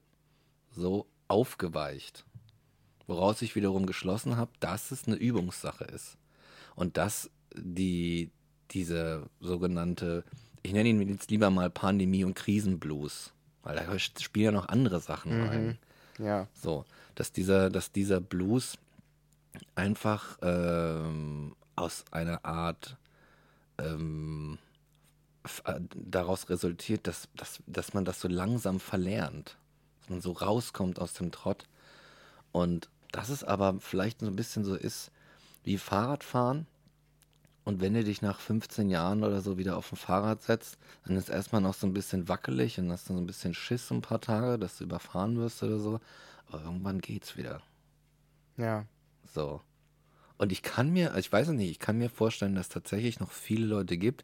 so 0.75 1.07
aufgeweicht. 1.27 2.25
Woraus 3.07 3.41
ich 3.41 3.55
wiederum 3.55 3.85
geschlossen 3.85 4.37
habe, 4.37 4.51
dass 4.59 4.91
es 4.91 5.07
eine 5.07 5.15
Übungssache 5.15 5.83
ist. 5.85 6.17
Und 6.75 6.97
dass 6.97 7.29
die, 7.55 8.31
diese 8.71 9.29
sogenannte, 9.39 10.23
ich 10.63 10.73
nenne 10.73 10.89
ihn 10.89 11.07
jetzt 11.09 11.29
lieber 11.29 11.49
mal 11.49 11.69
Pandemie- 11.69 12.23
und 12.23 12.35
Krisenblues, 12.35 13.31
weil 13.63 13.75
da 13.75 13.99
spielen 13.99 14.45
ja 14.45 14.51
noch 14.51 14.67
andere 14.67 14.99
Sachen 14.99 15.39
mhm. 15.39 15.47
rein. 15.47 15.77
Ja. 16.17 16.47
So, 16.53 16.85
dass 17.13 17.31
dieser, 17.31 17.69
dass 17.69 17.91
dieser 17.91 18.19
Blues 18.19 18.77
einfach 19.75 20.37
ähm, 20.41 21.55
aus 21.75 22.05
einer 22.11 22.43
Art 22.43 22.97
ähm, 23.77 24.57
äh, 25.65 25.79
daraus 25.93 26.49
resultiert, 26.49 27.07
dass, 27.07 27.29
dass, 27.35 27.61
dass 27.67 27.93
man 27.93 28.05
das 28.05 28.19
so 28.19 28.27
langsam 28.27 28.79
verlernt 28.79 29.57
dass 30.05 30.09
man 30.11 30.21
so 30.21 30.33
rauskommt 30.33 30.99
aus 30.99 31.13
dem 31.13 31.31
Trott. 31.31 31.65
Und 32.51 32.89
dass 33.11 33.29
es 33.29 33.43
aber 33.43 33.77
vielleicht 33.79 34.19
so 34.19 34.27
ein 34.27 34.35
bisschen 34.35 34.63
so 34.63 34.75
ist 34.75 35.11
wie 35.63 35.79
Fahrradfahren. 35.79 36.67
Und 37.63 37.81
wenn 37.81 37.95
du 37.95 38.03
dich 38.03 38.21
nach 38.21 38.39
15 38.39 38.89
Jahren 38.89 39.23
oder 39.23 39.41
so 39.41 39.57
wieder 39.57 39.77
auf 39.77 39.91
ein 39.91 39.95
Fahrrad 39.95 40.43
setzt, 40.43 40.77
dann 41.05 41.17
ist 41.17 41.29
erstmal 41.29 41.61
noch 41.61 41.73
so 41.73 41.87
ein 41.87 41.93
bisschen 41.93 42.29
wackelig 42.29 42.77
und 42.77 42.91
hast 42.91 43.09
dann 43.09 43.17
so 43.17 43.23
ein 43.23 43.25
bisschen 43.25 43.55
Schiss 43.55 43.89
ein 43.89 44.03
paar 44.03 44.21
Tage, 44.21 44.59
dass 44.59 44.77
du 44.77 44.83
überfahren 44.83 45.37
wirst 45.37 45.63
oder 45.63 45.79
so. 45.79 45.99
Aber 46.47 46.61
irgendwann 46.63 47.01
geht's 47.01 47.35
wieder. 47.35 47.63
Ja. 48.57 48.85
So. 49.33 49.61
Und 50.37 50.51
ich 50.51 50.61
kann 50.61 50.91
mir, 50.91 51.09
also 51.09 51.21
ich 51.21 51.31
weiß 51.31 51.47
nicht, 51.49 51.71
ich 51.71 51.79
kann 51.79 51.97
mir 51.97 52.11
vorstellen, 52.11 52.53
dass 52.53 52.67
es 52.67 52.73
tatsächlich 52.73 53.19
noch 53.19 53.31
viele 53.31 53.65
Leute 53.65 53.97
gibt, 53.97 54.23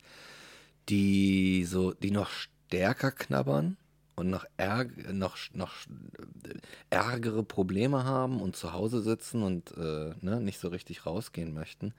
die 0.90 1.66
so, 1.66 1.94
die 1.94 2.12
noch 2.12 2.30
stärker 2.30 3.12
knabbern 3.12 3.78
und 4.16 4.30
noch, 4.30 4.46
ärg 4.58 5.12
noch, 5.14 5.38
noch 5.54 5.74
ärgere 6.90 7.44
Probleme 7.44 8.04
haben 8.04 8.42
und 8.42 8.56
zu 8.56 8.74
Hause 8.74 9.02
sitzen 9.02 9.44
und 9.44 9.72
äh, 9.78 10.14
ne, 10.22 10.40
nicht 10.42 10.60
so 10.60 10.68
richtig 10.68 11.06
rausgehen 11.06 11.54
möchten 11.54 11.94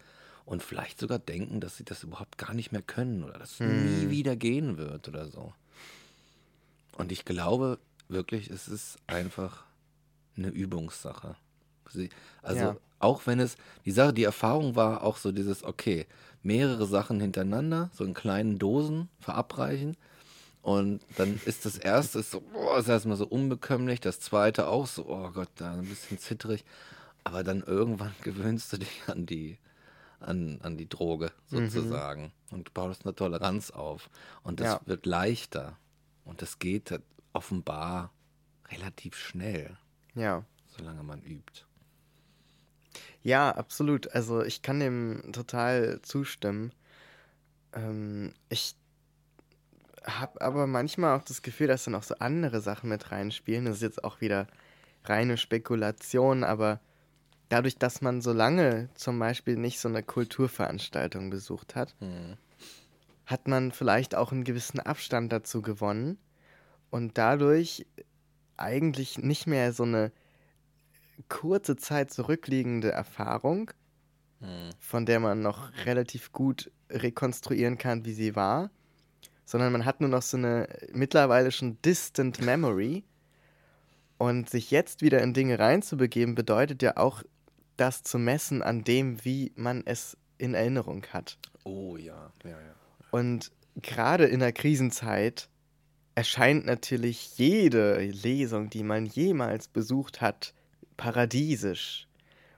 und 0.45 0.63
vielleicht 0.63 0.99
sogar 0.99 1.19
denken, 1.19 1.61
dass 1.61 1.77
sie 1.77 1.85
das 1.85 2.03
überhaupt 2.03 2.39
gar 2.39 2.55
nicht 2.55 2.73
mehr 2.73 2.83
können 2.83 3.25
oder 3.25 3.39
dass 3.39 3.53
es 3.53 3.59
hm. 3.61 4.01
nie 4.01 4.11
wieder 4.11 4.37
gehen 4.37 4.77
wird 4.77 5.09
oder 5.09 5.27
so. 5.27 5.53
Und 6.97 7.13
ich 7.13 7.25
glaube 7.25 7.79
wirklich, 8.09 8.51
es 8.51 8.69
ist 8.69 8.99
einfach 9.07 9.65
eine 10.37 10.49
Übungssache. 10.49 11.37
Also 12.43 12.61
ja. 12.61 12.77
auch 12.99 13.27
wenn 13.27 13.39
es, 13.39 13.57
die 13.85 13.91
Sache, 13.91 14.13
die 14.13 14.25
Erfahrung 14.25 14.77
war 14.77 15.03
auch 15.03 15.17
so 15.17 15.31
dieses, 15.31 15.63
okay, 15.63 16.07
mehrere 16.43 16.87
Sachen 16.87 17.21
hintereinander, 17.21 17.91
so 17.93 18.05
in 18.05 18.15
kleinen 18.15 18.59
Dosen 18.59 19.09
verabreichen 19.21 19.97
und 20.63 21.01
dann 21.17 21.41
ist 21.45 21.67
das 21.67 21.77
erste 21.77 22.23
so, 22.23 22.41
boah, 22.41 22.79
ist 22.79 22.89
erstmal 22.89 23.17
so 23.17 23.27
unbekömmlich, 23.27 24.01
das 24.01 24.21
zweite 24.21 24.69
auch 24.69 24.87
so, 24.87 25.07
oh 25.09 25.31
Gott, 25.33 25.49
da 25.57 25.73
ein 25.73 25.87
bisschen 25.87 26.19
zittrig. 26.19 26.65
Aber 27.25 27.43
dann 27.43 27.63
irgendwann 27.63 28.15
gewöhnst 28.23 28.73
du 28.73 28.79
dich 28.79 29.03
an 29.09 29.27
die, 29.27 29.59
an, 30.21 30.61
an 30.63 30.77
die 30.77 30.89
Droge 30.89 31.33
sozusagen 31.47 32.33
mhm. 32.51 32.57
und 32.57 32.75
baust 32.75 33.05
eine 33.05 33.15
Toleranz 33.15 33.71
auf. 33.73 34.09
Und 34.45 34.61
das 34.61 34.75
ja. 34.75 34.81
wird 34.87 35.05
leichter. 35.05 35.77
Und 36.25 36.43
das 36.43 36.61
geht 36.61 36.97
offenbar 37.33 38.13
relativ 38.71 39.17
schnell. 39.17 39.77
Ja. 40.15 40.45
Solange 40.77 41.03
man 41.03 41.23
übt. 41.23 41.65
Ja, 43.25 43.51
absolut. 43.51 44.15
Also 44.15 44.43
ich 44.43 44.63
kann 44.63 44.79
dem 44.79 45.33
total 45.33 46.01
zustimmen. 46.03 46.73
Ähm, 47.73 48.33
ich 48.49 48.77
habe 50.05 50.41
aber 50.41 50.67
manchmal 50.67 51.19
auch 51.19 51.25
das 51.25 51.43
Gefühl, 51.43 51.69
dass 51.69 51.85
dann 51.85 51.95
auch 51.95 52.03
so 52.03 52.15
andere 52.19 52.61
Sachen 52.61 52.89
mit 52.89 53.11
reinspielen. 53.11 53.65
Das 53.65 53.77
ist 53.77 53.83
jetzt 53.83 54.05
auch 54.05 54.21
wieder 54.21 54.47
reine 55.05 55.37
Spekulation, 55.37 56.45
aber 56.45 56.81
dadurch, 57.49 57.77
dass 57.79 58.01
man 58.01 58.21
so 58.21 58.33
lange 58.33 58.89
zum 58.95 59.19
Beispiel 59.19 59.57
nicht 59.57 59.81
so 59.81 59.89
eine 59.89 60.03
Kulturveranstaltung 60.03 61.31
besucht 61.31 61.75
hat, 61.75 61.95
Hm. 61.99 62.37
hat 63.27 63.49
man 63.49 63.73
vielleicht 63.73 64.15
auch 64.15 64.33
einen 64.33 64.45
gewissen 64.45 64.81
Abstand 64.81 65.33
dazu 65.33 65.63
gewonnen 65.63 66.19
und 66.91 67.19
dadurch 67.19 67.87
eigentlich 68.57 69.19
nicht 69.19 69.47
mehr 69.47 69.73
so 69.73 69.83
eine 69.85 70.13
kurze 71.29 71.77
Zeit 71.77 72.11
zurückliegende 72.13 72.91
Erfahrung, 72.91 73.71
Hm. 74.41 74.71
von 74.79 75.07
der 75.07 75.21
man 75.21 75.41
noch 75.43 75.71
relativ 75.85 76.33
gut 76.33 76.71
rekonstruieren 76.91 77.79
kann, 77.79 78.05
wie 78.05 78.13
sie 78.13 78.35
war, 78.37 78.71
sondern 79.45 79.73
man 79.73 79.85
hat 79.85 80.01
nur 80.01 80.11
noch 80.11 80.23
so 80.23 80.37
eine 80.37 80.69
mittlerweile 80.93 81.51
schon 81.51 81.81
distant 81.83 82.41
memory. 82.41 83.05
Und 84.19 84.49
sich 84.49 84.71
jetzt 84.71 85.03
wieder 85.03 85.21
in 85.21 85.35
Dinge 85.35 85.59
reinzubegeben, 85.59 86.37
bedeutet 86.37 86.81
ja 86.81 86.97
auch, 86.97 87.25
das 87.77 88.05
zu 88.05 88.19
messen 88.19 88.63
an 88.63 88.85
dem, 88.85 89.25
wie 89.25 89.51
man 89.57 89.83
es 89.85 90.17
in 90.39 90.55
Erinnerung 90.55 91.05
hat. 91.13 91.39
Oh 91.65 91.97
ja, 91.97 92.33
ja, 92.45 92.51
ja. 92.51 92.75
Und 93.11 93.51
gerade 93.77 94.27
in 94.27 94.41
der 94.41 94.53
Krisenzeit 94.53 95.49
erscheint 96.15 96.67
natürlich 96.67 97.37
jede 97.39 97.99
Lesung, 97.99 98.71
die 98.71 98.83
man 98.83 99.07
jemals 99.07 99.69
besucht 99.69 100.21
hat, 100.21 100.55
paradiesisch. 100.97 102.07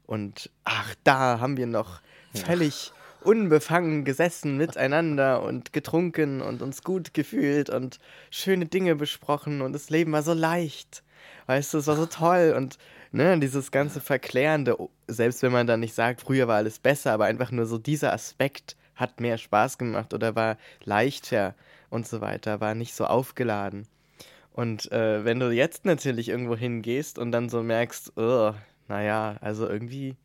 Und 0.06 0.50
ach, 0.64 0.94
da 1.04 1.40
haben 1.40 1.56
wir 1.56 1.66
noch 1.66 2.02
völlig 2.34 2.92
unbefangen 3.24 4.04
gesessen 4.04 4.56
miteinander 4.56 5.42
und 5.42 5.72
getrunken 5.72 6.42
und 6.42 6.62
uns 6.62 6.82
gut 6.82 7.14
gefühlt 7.14 7.70
und 7.70 7.98
schöne 8.30 8.66
Dinge 8.66 8.94
besprochen 8.94 9.62
und 9.62 9.72
das 9.72 9.90
Leben 9.90 10.12
war 10.12 10.22
so 10.22 10.32
leicht. 10.32 11.02
Weißt 11.46 11.74
du, 11.74 11.78
es 11.78 11.86
war 11.86 11.96
so 11.96 12.06
toll 12.06 12.54
und 12.56 12.78
ne, 13.12 13.38
dieses 13.38 13.70
ganze 13.70 14.00
Verklärende, 14.00 14.76
selbst 15.06 15.42
wenn 15.42 15.52
man 15.52 15.66
dann 15.66 15.80
nicht 15.80 15.94
sagt, 15.94 16.20
früher 16.20 16.48
war 16.48 16.56
alles 16.56 16.78
besser, 16.78 17.12
aber 17.12 17.24
einfach 17.26 17.50
nur 17.50 17.66
so 17.66 17.78
dieser 17.78 18.12
Aspekt 18.12 18.76
hat 18.94 19.20
mehr 19.20 19.38
Spaß 19.38 19.78
gemacht 19.78 20.14
oder 20.14 20.36
war 20.36 20.56
leichter 20.84 21.54
und 21.90 22.06
so 22.06 22.20
weiter, 22.20 22.60
war 22.60 22.74
nicht 22.74 22.94
so 22.94 23.06
aufgeladen. 23.06 23.86
Und 24.52 24.90
äh, 24.92 25.24
wenn 25.24 25.40
du 25.40 25.50
jetzt 25.50 25.84
natürlich 25.84 26.28
irgendwo 26.28 26.56
hingehst 26.56 27.18
und 27.18 27.32
dann 27.32 27.48
so 27.48 27.62
merkst, 27.62 28.16
oh, 28.16 28.52
naja, 28.88 29.36
also 29.40 29.68
irgendwie 29.68 30.16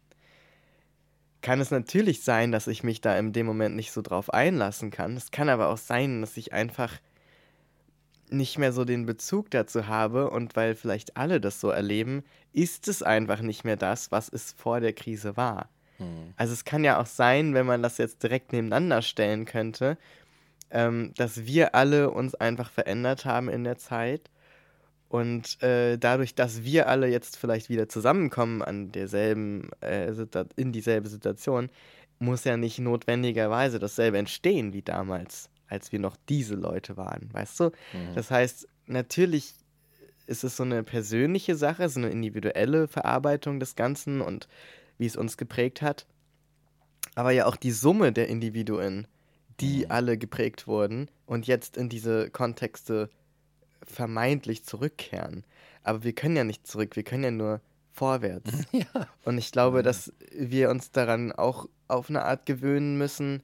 kann 1.42 1.62
es 1.62 1.72
natürlich 1.72 2.24
sein, 2.24 2.52
dass 2.52 2.68
ich 2.68 2.84
mich 2.84 3.02
da 3.02 3.18
in 3.18 3.34
dem 3.34 3.46
Moment 3.46 3.76
nicht 3.76 3.92
so 3.92 4.02
drauf 4.02 4.34
einlassen 4.34 4.92
kann. 4.92 5.16
Es 5.16 5.32
kann 5.32 5.50
aber 5.50 5.70
auch 5.70 5.78
sein, 5.78 6.22
dass 6.22 6.38
ich 6.38 6.54
einfach 6.54 7.00
nicht 8.30 8.58
mehr 8.58 8.74
so 8.74 8.86
den 8.86 9.06
Bezug 9.06 9.50
dazu 9.52 9.88
habe 9.88 10.30
und 10.30 10.56
weil 10.56 10.76
vielleicht 10.76 11.18
alle 11.18 11.42
das 11.42 11.60
so 11.60 11.70
erleben, 11.70 12.24
ist 12.54 12.88
es 12.88 13.02
einfach 13.02 13.42
nicht 13.42 13.64
mehr 13.64 13.78
das, 13.78 14.12
was 14.12 14.30
es 14.30 14.54
vor 14.54 14.80
der 14.80 14.94
Krise 14.94 15.36
war. 15.38 15.70
Hm. 15.98 16.34
Also 16.36 16.54
es 16.54 16.66
kann 16.66 16.84
ja 16.84 17.00
auch 17.00 17.06
sein, 17.06 17.54
wenn 17.54 17.66
man 17.66 17.82
das 17.82 17.98
jetzt 17.98 18.22
direkt 18.24 18.54
nebeneinander 18.54 19.02
stellen 19.02 19.46
könnte, 19.46 19.98
ähm, 20.72 21.14
dass 21.18 21.46
wir 21.46 21.74
alle 21.74 22.12
uns 22.12 22.36
einfach 22.36 22.70
verändert 22.70 23.26
haben 23.26 23.50
in 23.50 23.64
der 23.64 23.78
Zeit 23.78 24.30
und 25.10 25.62
äh, 25.64 25.98
dadurch, 25.98 26.36
dass 26.36 26.64
wir 26.64 26.88
alle 26.88 27.08
jetzt 27.08 27.36
vielleicht 27.36 27.70
wieder 27.70 27.90
zusammenkommen 27.90 28.62
an 28.62 28.92
derselben, 28.92 29.72
äh, 29.82 30.14
in 30.56 30.72
dieselbe 30.72 31.10
Situation, 31.10 31.70
muss 32.20 32.44
ja 32.44 32.58
nicht 32.58 32.80
notwendigerweise 32.80 33.80
dasselbe 33.80 34.20
entstehen 34.20 34.72
wie 34.72 34.84
damals, 34.84 35.50
als 35.68 35.92
wir 35.92 36.00
noch 36.00 36.16
diese 36.30 36.56
Leute 36.56 36.96
waren, 36.96 37.30
weißt 37.34 37.60
du? 37.60 37.64
Mhm. 37.66 38.14
Das 38.14 38.30
heißt, 38.30 38.68
natürlich 38.86 39.56
ist 40.28 40.44
es 40.44 40.56
so 40.58 40.64
eine 40.64 40.84
persönliche 40.84 41.56
Sache, 41.56 41.90
so 41.90 42.00
eine 42.00 42.10
individuelle 42.10 42.88
Verarbeitung 42.88 43.60
des 43.60 43.76
Ganzen 43.76 44.22
und 44.22 44.48
wie 45.00 45.08
es 45.08 45.16
uns 45.16 45.38
geprägt 45.38 45.82
hat. 45.82 46.06
Aber 47.16 47.32
ja 47.32 47.48
auch 47.48 47.56
die 47.56 47.72
Summe 47.72 48.14
der 48.14 48.28
Individuen, 48.28 49.08
die 49.60 49.86
Mhm. 49.86 49.86
alle 49.92 50.18
geprägt 50.20 50.68
wurden 50.68 51.10
und 51.26 51.48
jetzt 51.48 51.78
in 51.78 51.90
diese 51.90 52.30
Kontexte 52.30 53.10
vermeintlich 53.84 54.64
zurückkehren. 54.66 55.46
Aber 55.84 56.04
wir 56.04 56.14
können 56.14 56.36
ja 56.36 56.44
nicht 56.44 56.68
zurück, 56.68 56.96
wir 56.96 57.04
können 57.04 57.24
ja 57.24 57.32
nur 57.32 57.62
vorwärts. 57.92 58.52
Ja. 58.72 59.08
Und 59.26 59.38
ich 59.38 59.52
glaube, 59.52 59.84
dass 59.84 60.14
wir 60.32 60.70
uns 60.70 60.92
daran 60.92 61.32
auch 61.32 61.68
auf 61.88 62.10
eine 62.10 62.24
Art 62.24 62.46
gewöhnen 62.46 62.98
müssen, 62.98 63.44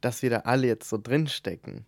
dass 0.00 0.22
wir 0.22 0.30
da 0.30 0.38
alle 0.40 0.66
jetzt 0.66 0.88
so 0.88 0.98
drinstecken. 0.98 1.86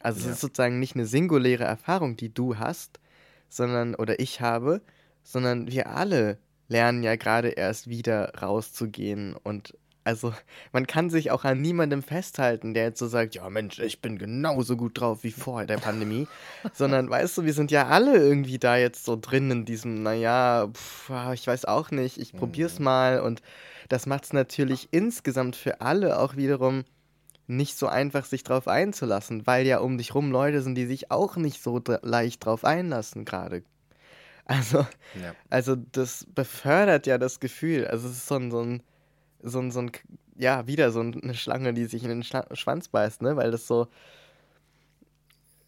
Also 0.00 0.20
Ja. 0.20 0.26
es 0.26 0.32
ist 0.34 0.40
sozusagen 0.40 0.78
nicht 0.78 0.94
eine 0.94 1.06
singuläre 1.06 1.64
Erfahrung, 1.64 2.16
die 2.16 2.32
du 2.32 2.58
hast, 2.58 3.00
sondern 3.48 3.94
oder 3.94 4.20
ich 4.20 4.40
habe, 4.40 4.82
sondern 5.22 5.68
wir 5.68 5.88
alle 5.90 6.38
lernen 6.68 7.02
ja 7.02 7.16
gerade 7.16 7.48
erst 7.50 7.88
wieder 7.88 8.32
rauszugehen 8.40 9.34
und 9.34 9.76
also 10.06 10.32
man 10.70 10.86
kann 10.86 11.10
sich 11.10 11.32
auch 11.32 11.44
an 11.44 11.60
niemandem 11.60 12.00
festhalten, 12.00 12.74
der 12.74 12.84
jetzt 12.84 13.00
so 13.00 13.08
sagt, 13.08 13.34
ja 13.34 13.50
Mensch, 13.50 13.80
ich 13.80 14.00
bin 14.00 14.18
genauso 14.18 14.76
gut 14.76 15.00
drauf 15.00 15.24
wie 15.24 15.32
vor 15.32 15.64
der 15.64 15.78
Pandemie, 15.78 16.28
sondern 16.72 17.10
weißt 17.10 17.38
du, 17.38 17.44
wir 17.44 17.52
sind 17.52 17.72
ja 17.72 17.88
alle 17.88 18.16
irgendwie 18.16 18.58
da 18.58 18.76
jetzt 18.76 19.04
so 19.04 19.18
drin 19.20 19.50
in 19.50 19.64
diesem, 19.64 20.04
naja, 20.04 20.68
pf, 20.72 21.10
ich 21.34 21.46
weiß 21.46 21.64
auch 21.64 21.90
nicht, 21.90 22.18
ich 22.18 22.34
probier's 22.34 22.78
mal 22.78 23.20
und 23.20 23.42
das 23.88 24.06
macht 24.06 24.24
es 24.24 24.32
natürlich 24.32 24.88
insgesamt 24.92 25.56
für 25.56 25.80
alle 25.80 26.20
auch 26.20 26.36
wiederum 26.36 26.84
nicht 27.48 27.76
so 27.76 27.88
einfach, 27.88 28.26
sich 28.26 28.44
drauf 28.44 28.68
einzulassen, 28.68 29.44
weil 29.46 29.66
ja 29.66 29.78
um 29.78 29.98
dich 29.98 30.14
rum 30.14 30.30
Leute 30.30 30.62
sind, 30.62 30.76
die 30.76 30.86
sich 30.86 31.10
auch 31.10 31.36
nicht 31.36 31.60
so 31.60 31.82
leicht 32.02 32.44
drauf 32.44 32.64
einlassen 32.64 33.24
gerade. 33.24 33.64
Also, 34.44 34.86
Ja. 35.20 35.34
also 35.50 35.74
das 35.74 36.26
befördert 36.32 37.08
ja 37.08 37.18
das 37.18 37.40
Gefühl. 37.40 37.88
Also 37.88 38.08
es 38.08 38.18
ist 38.18 38.28
so 38.28 38.36
ein, 38.36 38.50
so 38.52 38.60
ein, 38.60 38.82
so 39.46 39.60
ein, 39.60 39.70
so 39.70 39.80
ein 39.80 39.92
ja, 40.36 40.66
wieder 40.66 40.90
so 40.90 41.00
eine 41.00 41.34
Schlange, 41.34 41.72
die 41.72 41.86
sich 41.86 42.02
in 42.02 42.10
den 42.10 42.22
Schla 42.22 42.46
Schwanz 42.54 42.88
beißt, 42.88 43.22
ne? 43.22 43.36
Weil 43.36 43.50
das 43.50 43.66
so. 43.66 43.88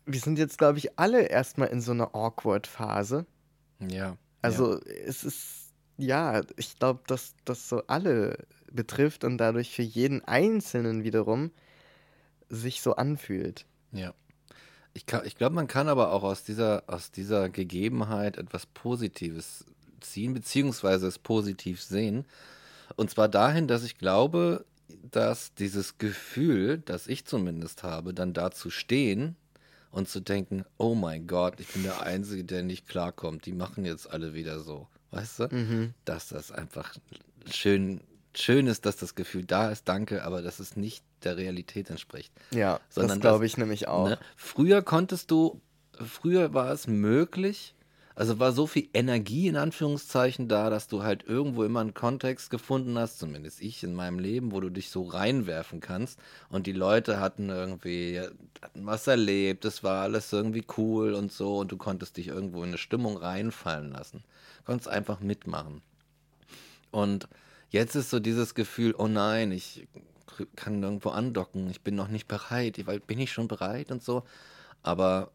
Wir 0.05 0.21
sind 0.21 0.39
jetzt, 0.39 0.59
glaube 0.59 0.79
ich, 0.79 0.99
alle 0.99 1.23
erstmal 1.23 1.69
in 1.69 1.81
so 1.81 1.93
einer 1.93 2.15
Awkward-Phase. 2.15 3.27
Ja. 3.91 4.17
Also 4.41 4.81
es 4.83 5.23
ist, 5.23 5.73
ja, 5.99 6.41
ich 6.57 6.79
glaube, 6.79 7.01
dass 7.07 7.35
das 7.45 7.69
so 7.69 7.83
alle 7.89 8.47
betrifft 8.73 9.25
und 9.25 9.37
dadurch 9.37 9.75
für 9.75 9.83
jeden 9.83 10.25
Einzelnen 10.25 11.05
wiederum 11.05 11.51
sich 12.49 12.81
so 12.81 12.97
anfühlt. 12.97 13.67
Ja. 13.93 14.15
Ich, 14.95 15.05
ich 15.25 15.37
glaube, 15.37 15.55
man 15.55 15.67
kann 15.67 15.89
aber 15.89 16.13
auch 16.13 16.23
aus 16.23 16.43
dieser, 16.43 16.85
aus 16.87 17.11
dieser 17.11 17.51
Gegebenheit 17.51 18.39
etwas 18.39 18.65
Positives 18.65 19.67
ziehen, 20.01 20.33
beziehungsweise 20.33 21.07
es 21.07 21.19
positiv 21.19 21.83
sehen. 21.83 22.25
Und 22.99 23.11
zwar 23.11 23.29
dahin, 23.29 23.69
dass 23.69 23.85
ich 23.85 23.97
glaube, 23.97 24.65
dass 25.09 25.55
dieses 25.55 25.99
Gefühl, 25.99 26.79
das 26.79 27.07
ich 27.07 27.25
zumindest 27.25 27.85
habe, 27.85 28.13
dann 28.13 28.33
da 28.33 28.51
zu 28.51 28.71
stehen 28.71 29.37
und 29.93 30.09
zu 30.09 30.19
denken, 30.19 30.65
oh 30.79 30.97
mein 30.97 31.29
Gott, 31.29 31.61
ich 31.61 31.69
bin 31.69 31.85
der 31.85 32.03
Einzige, 32.03 32.43
der 32.43 32.65
nicht 32.65 32.89
klarkommt. 32.89 33.47
Die 33.47 33.53
machen 33.53 33.85
jetzt 33.85 34.11
alle 34.11 34.35
wieder 34.35 34.59
so. 34.59 34.89
Weißt 35.13 35.39
du? 35.39 35.49
Mhm. 35.49 35.95
Dass 36.05 36.27
das 36.27 36.51
einfach 36.51 36.93
schön, 37.49 38.01
schön 38.35 38.67
ist, 38.67 38.85
dass 38.85 38.97
das 38.97 39.15
Gefühl 39.15 39.45
da 39.45 39.71
ist, 39.71 39.89
danke, 39.89 40.25
aber 40.25 40.43
dass 40.43 40.59
es 40.59 40.75
nicht 40.75 41.05
der 41.23 41.37
Realität 41.37 41.91
entspricht. 41.91 42.33
Ja, 42.51 42.81
Sondern 42.91 43.21
das 43.21 43.31
glaube 43.31 43.47
ich 43.47 43.57
nämlich 43.57 43.87
auch. 43.87 44.09
Ne? 44.09 44.19
Früher 44.35 44.83
konntest 44.83 45.31
du, 45.31 45.61
früher 45.93 46.53
war 46.53 46.73
es 46.73 46.89
möglich, 46.89 47.77
also 48.19 48.41
war 48.41 48.51
so 48.51 48.67
viel 48.67 48.89
Energie 48.95 49.47
in 49.47 49.55
Anführungszeichen 49.55 50.49
da, 50.49 50.71
dass 50.71 50.89
du 50.89 51.05
halt 51.05 51.23
irgendwo 51.29 51.63
immer 51.63 51.79
einen 51.79 51.95
Kontext 51.95 52.51
gefunden 52.51 52.99
hast, 52.99 53.21
zumindest 53.21 53.61
ich 53.61 53.85
in 53.85 53.95
meinem 53.95 54.19
Leben, 54.19 54.51
wo 54.51 54.59
du 54.61 54.71
dich 54.71 54.91
so 54.91 55.05
reinwerfen 55.05 55.79
kannst. 55.79 56.19
Und 56.51 56.67
die 56.67 56.73
Leute 56.73 57.21
hatten 57.21 57.49
irgendwie, 57.49 58.19
hatten 58.61 58.85
was 58.85 59.07
erlebt, 59.07 59.65
es 59.65 59.85
war 59.85 60.03
alles 60.03 60.33
irgendwie 60.33 60.65
cool 60.77 61.15
und 61.15 61.31
so 61.31 61.59
und 61.59 61.71
du 61.71 61.77
konntest 61.77 62.17
dich 62.17 62.27
irgendwo 62.27 62.65
in 62.65 62.71
eine 62.71 62.79
Stimmung 62.79 63.17
reinfallen 63.17 63.93
lassen. 63.93 64.25
Konntest 64.67 64.89
einfach 64.89 65.21
mitmachen. 65.21 65.81
Und 66.91 67.29
jetzt 67.71 67.95
ist 67.95 68.11
so 68.11 68.19
dieses 68.19 68.57
Gefühl, 68.57 68.97
oh 68.99 69.07
nein, 69.07 69.53
ich 69.53 69.87
kann 70.57 70.81
nirgendwo 70.81 71.11
andocken, 71.11 71.71
ich 71.71 71.83
bin 71.83 71.95
noch 71.95 72.09
nicht 72.09 72.27
bereit, 72.27 72.85
weil 72.85 72.99
bin 72.99 73.21
ich 73.21 73.31
schon 73.31 73.47
bereit 73.47 73.93
und 73.93 74.03
so. 74.03 74.25
Aber 74.83 75.31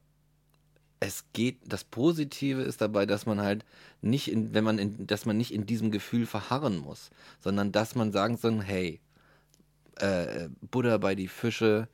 es 1.03 1.25
geht, 1.33 1.57
das 1.65 1.83
Positive 1.83 2.61
ist 2.61 2.79
dabei, 2.79 3.05
dass 3.05 3.25
man 3.25 3.41
halt 3.41 3.65
nicht 4.01 4.31
in, 4.31 4.53
wenn 4.53 4.63
man 4.63 4.79
in, 4.79 5.05
dass 5.05 5.25
man 5.25 5.37
nicht 5.37 5.53
in 5.53 5.65
diesem 5.65 5.91
Gefühl 5.91 6.25
verharren 6.25 6.77
muss, 6.77 7.09
sondern 7.41 7.71
dass 7.71 7.95
man 7.95 8.11
sagen 8.13 8.37
soll, 8.37 8.61
hey, 8.61 9.01
äh, 9.97 10.47
Buddha 10.61 10.97
bei 10.97 11.15
die 11.15 11.27
Fische, 11.27 11.89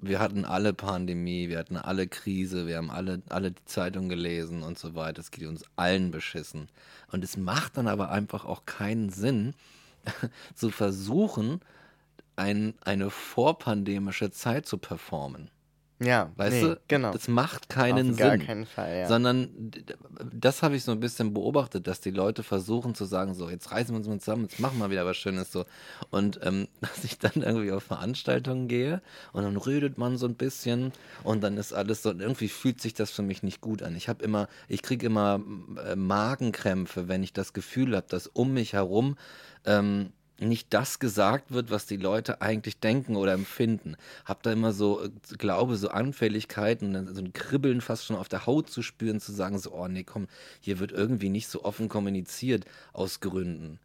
wir 0.00 0.18
hatten 0.18 0.44
alle 0.44 0.74
Pandemie, 0.74 1.48
wir 1.48 1.58
hatten 1.58 1.76
alle 1.76 2.08
Krise, 2.08 2.66
wir 2.66 2.76
haben 2.76 2.90
alle, 2.90 3.22
alle 3.28 3.52
die 3.52 3.64
Zeitung 3.64 4.08
gelesen 4.08 4.62
und 4.62 4.78
so 4.78 4.94
weiter. 4.94 5.20
Es 5.20 5.30
geht 5.30 5.46
uns 5.46 5.64
allen 5.76 6.10
beschissen. 6.10 6.68
Und 7.12 7.22
es 7.22 7.36
macht 7.36 7.76
dann 7.76 7.88
aber 7.88 8.10
einfach 8.10 8.44
auch 8.44 8.66
keinen 8.66 9.10
Sinn, 9.10 9.54
zu 10.54 10.70
versuchen, 10.70 11.60
ein, 12.34 12.74
eine 12.84 13.10
vorpandemische 13.10 14.30
Zeit 14.30 14.66
zu 14.66 14.78
performen. 14.78 15.48
Ja, 15.98 16.30
Weißt 16.36 16.52
nee, 16.52 16.60
du, 16.62 16.80
genau. 16.88 17.12
das 17.12 17.26
macht 17.26 17.70
keinen 17.70 18.10
Auf 18.10 18.16
gar 18.18 18.32
Sinn. 18.32 18.46
keinen 18.46 18.66
Fall, 18.66 18.96
ja. 18.98 19.08
Sondern 19.08 19.48
das 20.30 20.62
habe 20.62 20.76
ich 20.76 20.84
so 20.84 20.92
ein 20.92 21.00
bisschen 21.00 21.32
beobachtet, 21.32 21.86
dass 21.86 22.00
die 22.02 22.10
Leute 22.10 22.42
versuchen 22.42 22.94
zu 22.94 23.06
sagen, 23.06 23.32
so, 23.32 23.48
jetzt 23.48 23.72
reißen 23.72 23.94
wir 23.94 23.98
uns 23.98 24.06
mal 24.06 24.18
zusammen, 24.20 24.42
jetzt 24.42 24.60
machen 24.60 24.78
wir 24.78 24.90
wieder 24.90 25.06
was 25.06 25.16
Schönes 25.16 25.50
so. 25.50 25.64
Und 26.10 26.38
ähm, 26.42 26.68
dass 26.82 27.04
ich 27.04 27.18
dann 27.18 27.42
irgendwie 27.42 27.72
auf 27.72 27.82
Veranstaltungen 27.82 28.68
gehe 28.68 29.00
und 29.32 29.44
dann 29.44 29.56
redet 29.56 29.96
man 29.96 30.18
so 30.18 30.26
ein 30.26 30.34
bisschen 30.34 30.92
und 31.24 31.42
dann 31.42 31.56
ist 31.56 31.72
alles 31.72 32.02
so, 32.02 32.10
und 32.10 32.20
irgendwie 32.20 32.48
fühlt 32.48 32.80
sich 32.80 32.92
das 32.92 33.10
für 33.10 33.22
mich 33.22 33.42
nicht 33.42 33.62
gut 33.62 33.82
an. 33.82 33.96
Ich 33.96 34.10
habe 34.10 34.22
immer, 34.22 34.48
ich 34.68 34.82
kriege 34.82 35.06
immer 35.06 35.40
äh, 35.86 35.96
Magenkrämpfe, 35.96 37.08
wenn 37.08 37.22
ich 37.22 37.32
das 37.32 37.54
Gefühl 37.54 37.96
habe, 37.96 38.06
dass 38.10 38.26
um 38.26 38.52
mich 38.52 38.74
herum 38.74 39.16
ähm, 39.64 40.12
nicht 40.38 40.74
das 40.74 40.98
gesagt 40.98 41.50
wird, 41.52 41.70
was 41.70 41.86
die 41.86 41.96
Leute 41.96 42.42
eigentlich 42.42 42.78
denken 42.78 43.16
oder 43.16 43.32
empfinden. 43.32 43.96
Hab 44.24 44.42
da 44.42 44.52
immer 44.52 44.72
so, 44.72 45.02
äh, 45.04 45.10
glaube, 45.38 45.76
so 45.76 45.88
Anfälligkeiten, 45.88 47.14
so 47.14 47.20
ein 47.22 47.32
Kribbeln 47.32 47.80
fast 47.80 48.04
schon 48.04 48.16
auf 48.16 48.28
der 48.28 48.46
Haut 48.46 48.68
zu 48.68 48.82
spüren, 48.82 49.18
zu 49.20 49.32
sagen, 49.32 49.58
so, 49.58 49.72
oh 49.72 49.88
nee, 49.88 50.04
komm, 50.04 50.28
hier 50.60 50.78
wird 50.78 50.92
irgendwie 50.92 51.30
nicht 51.30 51.48
so 51.48 51.64
offen 51.64 51.88
kommuniziert 51.88 52.64
aus 52.92 53.20
Gründen. 53.20 53.78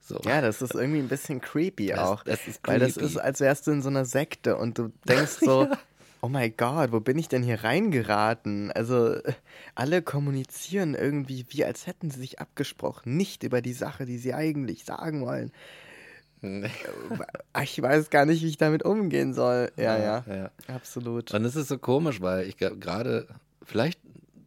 So. 0.00 0.20
Ja, 0.24 0.40
das 0.40 0.62
ist 0.62 0.74
irgendwie 0.74 1.00
ein 1.00 1.08
bisschen 1.08 1.40
creepy 1.40 1.88
Das- 1.88 1.98
auch. 1.98 2.22
das 2.24 2.46
ist 2.46 2.60
Weil 2.64 2.78
das 2.78 2.94
creepy. 2.94 3.06
ist, 3.06 3.16
als 3.16 3.40
wärst 3.40 3.66
du 3.66 3.72
in 3.72 3.82
so 3.82 3.88
einer 3.88 4.04
Sekte 4.04 4.56
und 4.56 4.78
du 4.78 4.92
denkst 5.08 5.38
so, 5.40 5.66
oh 6.20 6.28
mein 6.28 6.54
Gott, 6.56 6.92
wo 6.92 7.00
bin 7.00 7.18
ich 7.18 7.28
denn 7.28 7.42
hier 7.42 7.64
reingeraten? 7.64 8.70
Also 8.72 9.16
alle 9.74 10.02
kommunizieren 10.02 10.94
irgendwie, 10.94 11.46
wie 11.48 11.64
als 11.64 11.86
hätten 11.86 12.10
sie 12.10 12.20
sich 12.20 12.38
abgesprochen, 12.38 13.16
nicht 13.16 13.42
über 13.42 13.60
die 13.62 13.72
Sache, 13.72 14.04
die 14.06 14.18
sie 14.18 14.34
eigentlich 14.34 14.84
sagen 14.84 15.22
wollen. 15.24 15.50
Ach, 17.52 17.62
Ich 17.62 17.80
weiß 17.80 18.10
gar 18.10 18.26
nicht, 18.26 18.42
wie 18.42 18.48
ich 18.48 18.56
damit 18.56 18.84
umgehen 18.84 19.34
soll. 19.34 19.70
Ja, 19.76 19.98
ja, 19.98 20.24
ja. 20.28 20.50
absolut. 20.74 21.32
Und 21.34 21.44
es 21.44 21.56
ist 21.56 21.68
so 21.68 21.78
komisch, 21.78 22.20
weil 22.20 22.46
ich 22.46 22.56
gerade, 22.56 23.26
vielleicht 23.62 24.00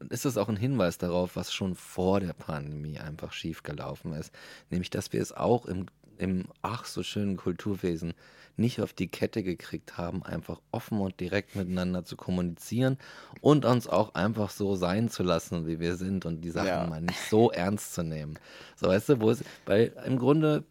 ist 0.09 0.25
es 0.25 0.37
auch 0.37 0.49
ein 0.49 0.55
Hinweis 0.55 0.97
darauf, 0.97 1.35
was 1.35 1.53
schon 1.53 1.75
vor 1.75 2.19
der 2.19 2.33
Pandemie 2.33 2.99
einfach 2.99 3.31
schiefgelaufen 3.33 4.13
ist. 4.13 4.33
Nämlich, 4.69 4.89
dass 4.89 5.13
wir 5.13 5.21
es 5.21 5.33
auch 5.33 5.65
im, 5.65 5.87
im 6.17 6.45
ach 6.61 6.85
so 6.85 7.03
schönen 7.03 7.37
Kulturwesen 7.37 8.13
nicht 8.55 8.81
auf 8.81 8.91
die 8.91 9.07
Kette 9.07 9.41
gekriegt 9.41 9.97
haben, 9.97 10.21
einfach 10.23 10.59
offen 10.71 10.99
und 10.99 11.17
direkt 11.21 11.55
miteinander 11.55 12.03
zu 12.03 12.17
kommunizieren 12.17 12.97
und 13.39 13.63
uns 13.63 13.87
auch 13.87 14.15
einfach 14.15 14.49
so 14.49 14.75
sein 14.75 15.09
zu 15.09 15.23
lassen, 15.23 15.65
wie 15.65 15.79
wir 15.79 15.95
sind 15.95 16.25
und 16.25 16.41
die 16.41 16.49
Sachen 16.49 16.67
Ja. 16.67 16.85
mal 16.87 17.01
nicht 17.01 17.19
so 17.29 17.51
ernst 17.51 17.93
zu 17.93 18.03
nehmen. 18.03 18.37
So, 18.75 18.87
weißt 18.87 19.09
du, 19.09 19.21
wo 19.21 19.31
es, 19.31 19.43
weil 19.65 19.93
im 20.05 20.19
Grunde 20.19 20.65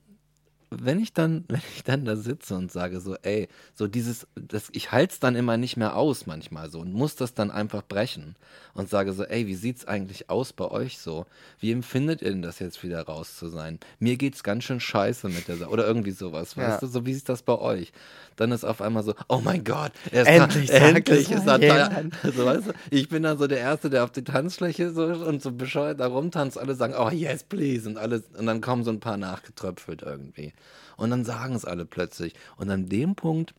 wenn 0.71 0.99
ich 1.01 1.13
dann, 1.13 1.45
wenn 1.49 1.61
ich 1.75 1.85
dann 1.85 2.05
da 2.05 2.17
sitze 2.17 2.55
und 2.55 2.71
sage 2.73 3.01
so, 3.01 3.17
ey, 3.23 3.49
so 3.75 3.87
dieses, 3.87 4.27
das, 4.35 4.69
ich 4.73 4.93
halte 4.93 5.13
es 5.15 5.21
dann 5.21 5.35
immer 5.37 5.57
nicht 5.57 5.77
mehr 5.77 5.97
aus 5.97 6.27
manchmal 6.27 6.71
so 6.71 6.81
und 6.81 6.93
muss 6.93 7.17
das 7.17 7.35
dann 7.35 7.51
einfach 7.51 7.83
brechen 7.83 8.37
und 8.75 8.89
sage 8.89 9.13
so, 9.13 9.25
ey, 9.25 9.47
wie 9.47 9.55
sieht's 9.55 9.87
eigentlich 9.87 10.31
aus 10.31 10.53
bei 10.53 10.71
euch 10.71 10.99
so? 10.99 11.27
Wie 11.61 11.73
empfindet 11.73 12.23
ihr 12.23 12.31
denn 12.31 12.43
das 12.43 12.59
jetzt 12.59 12.83
wieder 12.83 13.03
raus 13.03 13.37
zu 13.37 13.49
sein? 13.49 13.79
Mir 13.99 14.17
geht's 14.17 14.43
ganz 14.43 14.65
schön 14.65 14.81
scheiße 14.81 15.29
mit 15.29 15.49
der 15.49 15.57
Sache 15.57 15.71
oder 15.71 15.87
irgendwie 15.87 16.11
sowas, 16.13 16.55
Ja. 16.55 16.69
weißt 16.69 16.83
du? 16.83 16.87
So 16.87 17.07
wie 17.07 17.13
ist 17.13 17.29
das 17.29 17.43
bei 17.43 17.59
euch? 17.59 17.93
Dann 18.37 18.53
ist 18.53 18.65
auf 18.65 18.81
einmal 18.81 19.03
so, 19.03 19.15
oh 19.29 19.41
mein 19.43 19.65
Gott, 19.65 19.93
er 20.13 20.23
ist 20.23 20.29
Endlich 20.29 20.71
da, 20.71 20.77
endlich 20.77 21.31
ist 21.31 21.47
er 21.47 21.59
da. 21.59 22.03
So, 22.31 22.45
weißt 22.47 22.69
du, 22.69 22.73
ich 22.91 23.09
bin 23.09 23.25
dann 23.25 23.37
so 23.37 23.47
der 23.49 23.59
Erste, 23.59 23.91
der 23.91 24.05
auf 24.05 24.13
die 24.13 24.23
Tanzfläche 24.23 24.93
so 24.93 25.05
und 25.07 25.43
so 25.43 25.51
bescheuert 25.51 25.99
da 25.99 26.07
rumtanzt. 26.07 26.57
Alle 26.57 26.75
sagen, 26.77 26.95
oh 26.97 27.11
yes, 27.11 27.43
please. 27.43 27.89
Und, 27.89 27.99
alles, 27.99 28.23
und 28.39 28.47
dann 28.47 28.61
kommen 28.61 28.85
so 28.85 28.91
ein 28.91 29.01
paar 29.01 29.17
nachgetröpfelt 29.17 30.03
irgendwie. 30.03 30.53
Und 30.99 31.11
dann 31.11 31.25
sagen 31.25 31.55
es 31.55 31.65
alle 31.65 31.87
plötzlich. 31.87 32.35
Und 32.57 32.69
an 32.69 32.89
dem 32.89 33.15
Punkt 33.15 33.55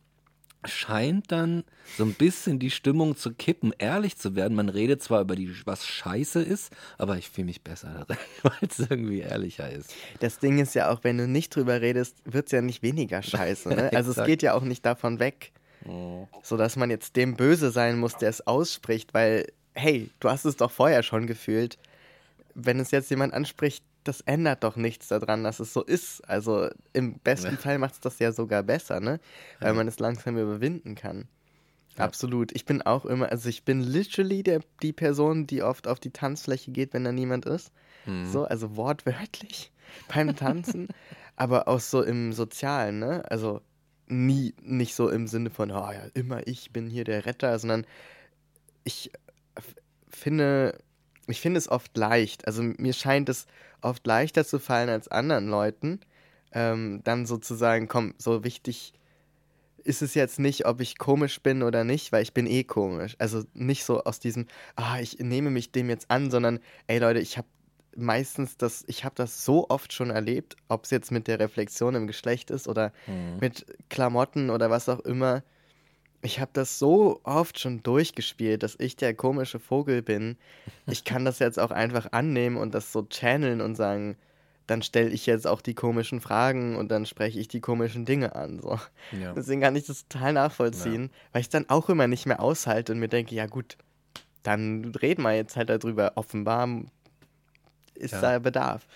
scheint 0.66 1.32
dann 1.32 1.64
so 1.96 2.04
ein 2.04 2.12
bisschen 2.12 2.58
die 2.58 2.70
Stimmung 2.70 3.16
zu 3.16 3.32
kippen, 3.32 3.72
ehrlich 3.78 4.18
zu 4.18 4.36
werden. 4.36 4.54
Man 4.54 4.68
redet 4.68 5.02
zwar 5.02 5.22
über 5.22 5.34
die, 5.34 5.50
was 5.64 5.86
scheiße 5.86 6.42
ist, 6.42 6.70
aber 6.98 7.16
ich 7.16 7.30
fühle 7.30 7.46
mich 7.46 7.62
besser 7.62 8.04
darin, 8.06 8.22
weil 8.42 8.68
es 8.68 8.78
irgendwie 8.78 9.20
ehrlicher 9.20 9.70
ist. 9.70 9.94
Das 10.20 10.38
Ding 10.38 10.58
ist 10.58 10.74
ja 10.74 10.90
auch, 10.90 11.02
wenn 11.02 11.16
du 11.16 11.26
nicht 11.26 11.56
drüber 11.56 11.80
redest, 11.80 12.18
wird 12.24 12.46
es 12.46 12.52
ja 12.52 12.60
nicht 12.60 12.82
weniger 12.82 13.22
scheiße. 13.22 13.70
Ne? 13.70 13.90
Also 14.00 14.12
es 14.12 14.26
geht 14.26 14.42
ja 14.42 14.52
auch 14.54 14.62
nicht 14.62 14.84
davon 14.84 15.18
weg, 15.18 15.52
so 16.42 16.56
dass 16.56 16.76
man 16.76 16.90
jetzt 16.90 17.16
dem 17.16 17.36
böse 17.36 17.70
sein 17.70 17.98
muss, 17.98 18.16
der 18.16 18.28
es 18.28 18.46
ausspricht, 18.46 19.14
weil, 19.14 19.50
hey, 19.72 20.10
du 20.20 20.28
hast 20.28 20.44
es 20.44 20.56
doch 20.56 20.70
vorher 20.70 21.02
schon 21.02 21.26
gefühlt. 21.26 21.78
Wenn 22.54 22.78
es 22.80 22.90
jetzt 22.90 23.10
jemand 23.10 23.32
anspricht, 23.32 23.82
das 24.04 24.20
ändert 24.22 24.64
doch 24.64 24.76
nichts 24.76 25.08
daran, 25.08 25.44
dass 25.44 25.60
es 25.60 25.72
so 25.72 25.82
ist. 25.82 26.20
Also 26.28 26.68
im 26.92 27.18
besten 27.18 27.52
Ja. 27.52 27.56
Fall 27.58 27.78
macht 27.78 27.94
es 27.94 28.00
das 28.00 28.18
ja 28.18 28.32
sogar 28.32 28.62
besser, 28.62 29.00
ne? 29.00 29.20
Weil 29.60 29.74
man 29.74 29.88
es 29.88 29.98
langsam 29.98 30.38
überwinden 30.38 30.94
kann. 30.94 31.28
Ja. 31.96 32.04
Absolut. 32.04 32.52
Ich 32.52 32.64
bin 32.64 32.82
auch 32.82 33.04
immer, 33.04 33.30
also 33.30 33.48
ich 33.48 33.64
bin 33.64 33.80
literally 33.80 34.42
der, 34.42 34.60
die 34.82 34.92
Person, 34.92 35.46
die 35.46 35.62
oft 35.62 35.86
auf 35.86 36.00
die 36.00 36.10
Tanzfläche 36.12 36.70
geht, 36.70 36.94
wenn 36.94 37.04
da 37.04 37.12
niemand 37.12 37.46
ist. 37.46 37.72
Mhm. 38.06 38.26
So, 38.30 38.44
also 38.44 38.76
wortwörtlich 38.76 39.72
beim 40.14 40.34
Tanzen, 40.36 40.88
aber 41.36 41.68
auch 41.68 41.80
so 41.80 42.02
im 42.02 42.32
Sozialen, 42.32 42.98
ne? 43.00 43.24
Also 43.30 43.60
nie, 44.06 44.54
nicht 44.62 44.94
so 44.94 45.08
im 45.08 45.26
Sinne 45.26 45.50
von, 45.50 45.70
oh 45.70 45.90
ja, 45.92 46.02
immer 46.14 46.46
ich 46.46 46.72
bin 46.72 46.88
hier 46.88 47.04
der 47.04 47.26
Retter, 47.26 47.58
sondern 47.58 47.86
ich 48.82 49.12
finde, 50.08 50.78
ich 51.30 51.40
finde 51.40 51.58
es 51.58 51.68
oft 51.68 51.96
leicht. 51.96 52.46
Also 52.46 52.62
mir 52.62 52.92
scheint 52.92 53.28
es 53.28 53.46
oft 53.80 54.06
leichter 54.06 54.44
zu 54.44 54.58
fallen 54.58 54.88
als 54.88 55.08
anderen 55.08 55.48
Leuten. 55.48 56.00
Ähm, 56.52 57.00
dann 57.04 57.26
sozusagen, 57.26 57.88
komm, 57.88 58.14
so 58.18 58.44
wichtig 58.44 58.92
ist 59.82 60.02
es 60.02 60.14
jetzt 60.14 60.38
nicht, 60.38 60.66
ob 60.66 60.80
ich 60.80 60.98
komisch 60.98 61.40
bin 61.40 61.62
oder 61.62 61.84
nicht, 61.84 62.12
weil 62.12 62.22
ich 62.22 62.34
bin 62.34 62.46
eh 62.46 62.64
komisch. 62.64 63.16
Also 63.18 63.44
nicht 63.54 63.84
so 63.84 64.04
aus 64.04 64.20
diesem, 64.20 64.46
ah, 64.76 64.98
ich 65.00 65.18
nehme 65.20 65.50
mich 65.50 65.72
dem 65.72 65.88
jetzt 65.88 66.10
an, 66.10 66.30
sondern, 66.30 66.60
ey 66.86 66.98
Leute, 66.98 67.20
ich 67.20 67.38
habe 67.38 67.48
meistens 67.96 68.56
das, 68.56 68.84
ich 68.86 69.04
habe 69.04 69.14
das 69.16 69.44
so 69.44 69.68
oft 69.68 69.92
schon 69.92 70.10
erlebt, 70.10 70.56
ob 70.68 70.84
es 70.84 70.90
jetzt 70.90 71.10
mit 71.10 71.26
der 71.28 71.40
Reflexion 71.40 71.94
im 71.94 72.06
Geschlecht 72.06 72.50
ist 72.50 72.68
oder 72.68 72.92
Mhm. 73.06 73.38
mit 73.40 73.66
Klamotten 73.88 74.50
oder 74.50 74.70
was 74.70 74.88
auch 74.88 75.00
immer. 75.00 75.42
Ich 76.22 76.38
habe 76.40 76.50
das 76.52 76.78
so 76.78 77.20
oft 77.24 77.58
schon 77.58 77.82
durchgespielt, 77.82 78.62
dass 78.62 78.76
ich 78.78 78.96
der 78.96 79.14
komische 79.14 79.58
Vogel 79.58 80.02
bin. 80.02 80.36
Ich 80.86 81.04
kann 81.04 81.24
das 81.24 81.38
jetzt 81.38 81.58
auch 81.58 81.70
einfach 81.70 82.12
annehmen 82.12 82.56
und 82.56 82.74
das 82.74 82.92
so 82.92 83.06
channeln 83.08 83.60
und 83.62 83.74
sagen, 83.74 84.16
dann 84.66 84.82
stelle 84.82 85.08
ich 85.10 85.26
jetzt 85.26 85.46
auch 85.46 85.62
die 85.62 85.74
komischen 85.74 86.20
Fragen 86.20 86.76
und 86.76 86.90
dann 86.90 87.06
spreche 87.06 87.40
ich 87.40 87.48
die 87.48 87.60
komischen 87.60 88.04
Dinge 88.04 88.36
an. 88.36 88.60
So. 88.60 88.78
Ja. 89.18 89.32
Deswegen 89.32 89.62
kann 89.62 89.74
ich 89.76 89.86
das 89.86 90.06
total 90.06 90.34
nachvollziehen, 90.34 91.10
weil 91.32 91.40
ich 91.40 91.48
dann 91.48 91.68
auch 91.68 91.88
immer 91.88 92.06
nicht 92.06 92.26
mehr 92.26 92.40
aushalte 92.40 92.92
und 92.92 93.00
mir 93.00 93.08
denke, 93.08 93.34
ja 93.34 93.46
gut, 93.46 93.76
dann 94.42 94.92
reden 95.02 95.22
wir 95.22 95.34
jetzt 95.34 95.56
halt 95.56 95.70
darüber. 95.70 96.12
Offenbar 96.16 96.68
ist 97.94 98.12
Ja. 98.12 98.20
da 98.20 98.38
Bedarf. 98.38 98.86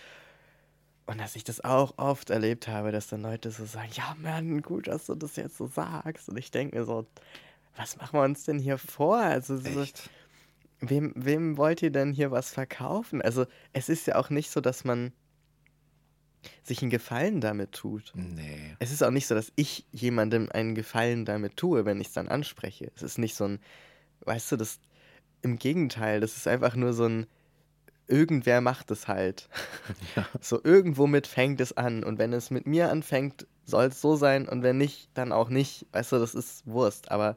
Und 1.06 1.20
dass 1.20 1.36
ich 1.36 1.44
das 1.44 1.62
auch 1.62 1.94
oft 1.98 2.30
erlebt 2.30 2.66
habe, 2.66 2.90
dass 2.90 3.08
dann 3.08 3.22
Leute 3.22 3.50
so 3.50 3.66
sagen, 3.66 3.90
ja 3.92 4.16
Mann, 4.18 4.62
gut, 4.62 4.88
dass 4.88 5.06
du 5.06 5.14
das 5.14 5.36
jetzt 5.36 5.56
so 5.58 5.66
sagst. 5.66 6.28
Und 6.28 6.38
ich 6.38 6.50
denke 6.50 6.78
mir 6.78 6.84
so, 6.84 7.06
was 7.76 7.96
machen 7.96 8.18
wir 8.18 8.24
uns 8.24 8.44
denn 8.44 8.58
hier 8.58 8.78
vor? 8.78 9.18
Also 9.18 9.58
so, 9.58 9.84
wem, 10.80 11.12
wem 11.14 11.56
wollt 11.58 11.82
ihr 11.82 11.90
denn 11.90 12.12
hier 12.12 12.30
was 12.30 12.50
verkaufen? 12.50 13.20
Also 13.20 13.44
es 13.72 13.88
ist 13.88 14.06
ja 14.06 14.16
auch 14.16 14.30
nicht 14.30 14.50
so, 14.50 14.60
dass 14.60 14.84
man 14.84 15.12
sich 16.62 16.80
einen 16.82 16.90
Gefallen 16.90 17.40
damit 17.40 17.72
tut. 17.72 18.12
Nee. 18.14 18.76
Es 18.78 18.90
ist 18.90 19.02
auch 19.02 19.10
nicht 19.10 19.26
so, 19.26 19.34
dass 19.34 19.52
ich 19.56 19.86
jemandem 19.92 20.48
einen 20.52 20.74
Gefallen 20.74 21.24
damit 21.24 21.56
tue, 21.56 21.84
wenn 21.84 22.00
ich 22.00 22.08
es 22.08 22.12
dann 22.12 22.28
anspreche. 22.28 22.90
Es 22.94 23.02
ist 23.02 23.18
nicht 23.18 23.34
so 23.34 23.44
ein, 23.44 23.60
weißt 24.20 24.52
du, 24.52 24.56
das 24.56 24.78
im 25.42 25.58
Gegenteil, 25.58 26.20
das 26.20 26.36
ist 26.36 26.48
einfach 26.48 26.74
nur 26.74 26.92
so 26.92 27.04
ein, 27.06 27.26
irgendwer 28.08 28.60
macht 28.60 28.90
es 28.90 29.08
halt. 29.08 29.48
Ja. 30.16 30.26
So 30.40 30.60
irgendwo 30.62 31.06
mit 31.06 31.26
fängt 31.26 31.60
es 31.60 31.76
an. 31.76 32.04
Und 32.04 32.18
wenn 32.18 32.32
es 32.32 32.50
mit 32.50 32.66
mir 32.66 32.90
anfängt, 32.90 33.46
soll 33.64 33.86
es 33.86 34.00
so 34.00 34.16
sein. 34.16 34.48
Und 34.48 34.62
wenn 34.62 34.78
nicht, 34.78 35.08
dann 35.14 35.32
auch 35.32 35.48
nicht. 35.48 35.86
Weißt 35.92 36.12
du, 36.12 36.18
das 36.18 36.34
ist 36.34 36.66
Wurst. 36.66 37.10
Aber 37.10 37.36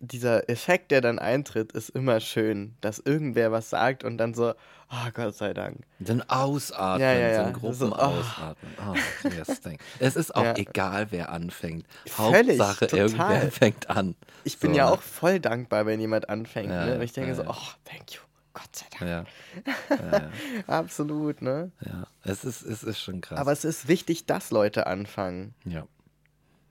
dieser 0.00 0.48
Effekt, 0.48 0.90
der 0.92 1.00
dann 1.00 1.18
eintritt, 1.18 1.72
ist 1.72 1.90
immer 1.90 2.20
schön, 2.20 2.76
dass 2.80 2.98
irgendwer 3.00 3.50
was 3.50 3.68
sagt 3.70 4.04
und 4.04 4.18
dann 4.18 4.32
so, 4.34 4.50
oh 4.90 5.10
Gott 5.12 5.34
sei 5.34 5.52
Dank. 5.54 5.80
Dann 5.98 6.22
ausatmen, 6.22 7.00
Ja, 7.00 7.12
ja, 7.14 7.34
so 7.34 7.40
ja. 7.40 7.46
ein 7.48 7.52
Gruppen 7.52 7.74
So, 7.74 7.86
oh. 7.92 7.96
ausatmen. 7.96 8.72
Oh, 8.86 8.94
yes. 9.28 9.60
Es 9.98 10.16
ist 10.16 10.34
auch 10.36 10.44
Ja. 10.44 10.56
egal, 10.56 11.08
wer 11.10 11.32
anfängt. 11.32 11.84
Völlig, 12.06 12.60
Hauptsache, 12.60 12.86
total. 12.86 12.98
irgendwer 13.08 13.50
fängt 13.50 13.90
an. 13.90 14.14
Ich 14.44 14.58
bin 14.58 14.70
So, 14.72 14.76
ja 14.78 14.86
ne? 14.86 14.92
auch 14.92 15.02
voll 15.02 15.40
dankbar, 15.40 15.84
wenn 15.86 16.00
jemand 16.00 16.28
anfängt. 16.28 16.68
Ne? 16.68 16.94
Und 16.94 17.02
ich 17.02 17.12
denke 17.12 17.34
so, 17.34 17.42
oh, 17.46 17.54
thank 17.84 18.12
you. 18.12 18.20
Gott 18.58 18.76
sei 18.76 18.86
Dank. 18.98 19.28
Ja. 19.90 19.96
Ja, 20.12 20.30
Absolut, 20.66 21.42
ne? 21.42 21.70
ja. 21.84 22.06
Es, 22.24 22.44
ist, 22.44 22.62
es 22.62 22.82
ist 22.82 23.00
schon 23.00 23.20
krass. 23.20 23.38
Aber 23.38 23.52
es 23.52 23.64
ist 23.64 23.88
wichtig, 23.88 24.26
dass 24.26 24.50
Leute 24.50 24.86
anfangen. 24.86 25.54
ja. 25.64 25.86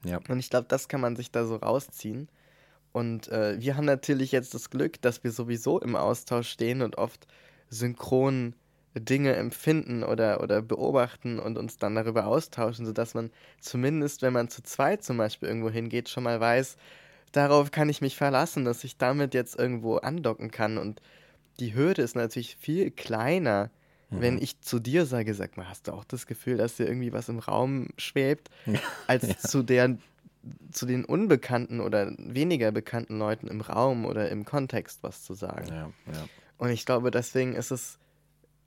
Ja. 0.04 0.20
Und 0.30 0.40
ich 0.40 0.50
glaube, 0.52 0.68
das 0.70 0.88
kann 0.88 1.02
man 1.02 1.16
sich 1.16 1.32
da 1.32 1.46
so 1.46 1.56
rausziehen. 1.56 2.30
Und 2.94 3.28
äh, 3.30 3.60
wir 3.60 3.76
haben 3.76 3.86
natürlich 3.86 4.32
jetzt 4.32 4.54
das 4.54 4.70
Glück, 4.70 5.02
dass 5.02 5.24
wir 5.24 5.32
sowieso 5.32 5.80
im 5.80 5.96
Austausch 5.96 6.50
stehen 6.50 6.82
und 6.82 6.98
oft 6.98 7.28
synchron 7.70 8.54
Dinge 8.96 9.36
empfinden 9.36 10.04
oder, 10.04 10.42
oder 10.42 10.62
beobachten 10.62 11.40
und 11.40 11.58
uns 11.58 11.78
dann 11.78 11.96
darüber 11.96 12.28
austauschen, 12.28 12.86
sodass 12.86 13.16
man 13.16 13.32
zumindest, 13.60 14.22
wenn 14.22 14.34
man 14.34 14.50
zu 14.50 14.64
zweit 14.64 15.04
zum 15.04 15.18
Beispiel 15.18 15.50
irgendwo 15.50 15.70
hingeht, 15.70 16.10
schon 16.10 16.24
mal 16.24 16.40
weiß, 16.40 16.78
darauf 17.32 17.72
kann 17.72 17.90
ich 17.90 18.00
mich 18.02 18.16
verlassen, 18.16 18.66
dass 18.66 18.84
ich 18.84 18.98
damit 18.98 19.34
jetzt 19.34 19.58
irgendwo 19.60 19.98
andocken 19.98 20.52
kann. 20.52 20.78
Und 20.78 21.02
die 21.60 21.74
Hürde 21.74 22.02
ist 22.02 22.16
natürlich 22.16 22.56
viel 22.56 22.92
kleiner, 22.92 23.70
mhm. 24.10 24.22
wenn 24.22 24.42
ich 24.42 24.62
zu 24.62 24.80
dir 24.80 25.06
sage, 25.06 25.34
sag 25.34 25.58
mal, 25.58 25.70
hast 25.70 25.88
du 25.88 25.94
auch 25.94 26.06
das 26.06 26.28
Gefühl, 26.28 26.58
dass 26.58 26.78
dir 26.78 26.88
irgendwie 26.88 27.14
was 27.14 27.30
im 27.30 27.40
Raum 27.40 27.90
schwebt, 27.98 28.50
als 29.08 29.28
ja. 29.28 29.38
zu 29.38 29.64
der 29.64 29.98
zu 30.72 30.86
den 30.86 31.04
unbekannten 31.04 31.82
oder 31.82 32.14
weniger 32.18 32.72
bekannten 32.72 33.20
Leuten 33.20 33.48
im 33.48 33.60
Raum 33.60 34.06
oder 34.06 34.30
im 34.30 34.46
Kontext 34.46 35.04
was 35.04 35.24
zu 35.24 35.34
sagen. 35.34 35.68
Ja, 35.68 35.92
ja. 36.14 36.28
Und 36.58 36.70
ich 36.70 36.86
glaube, 36.86 37.12
deswegen 37.12 37.54
ist 37.54 37.72
es 37.72 38.00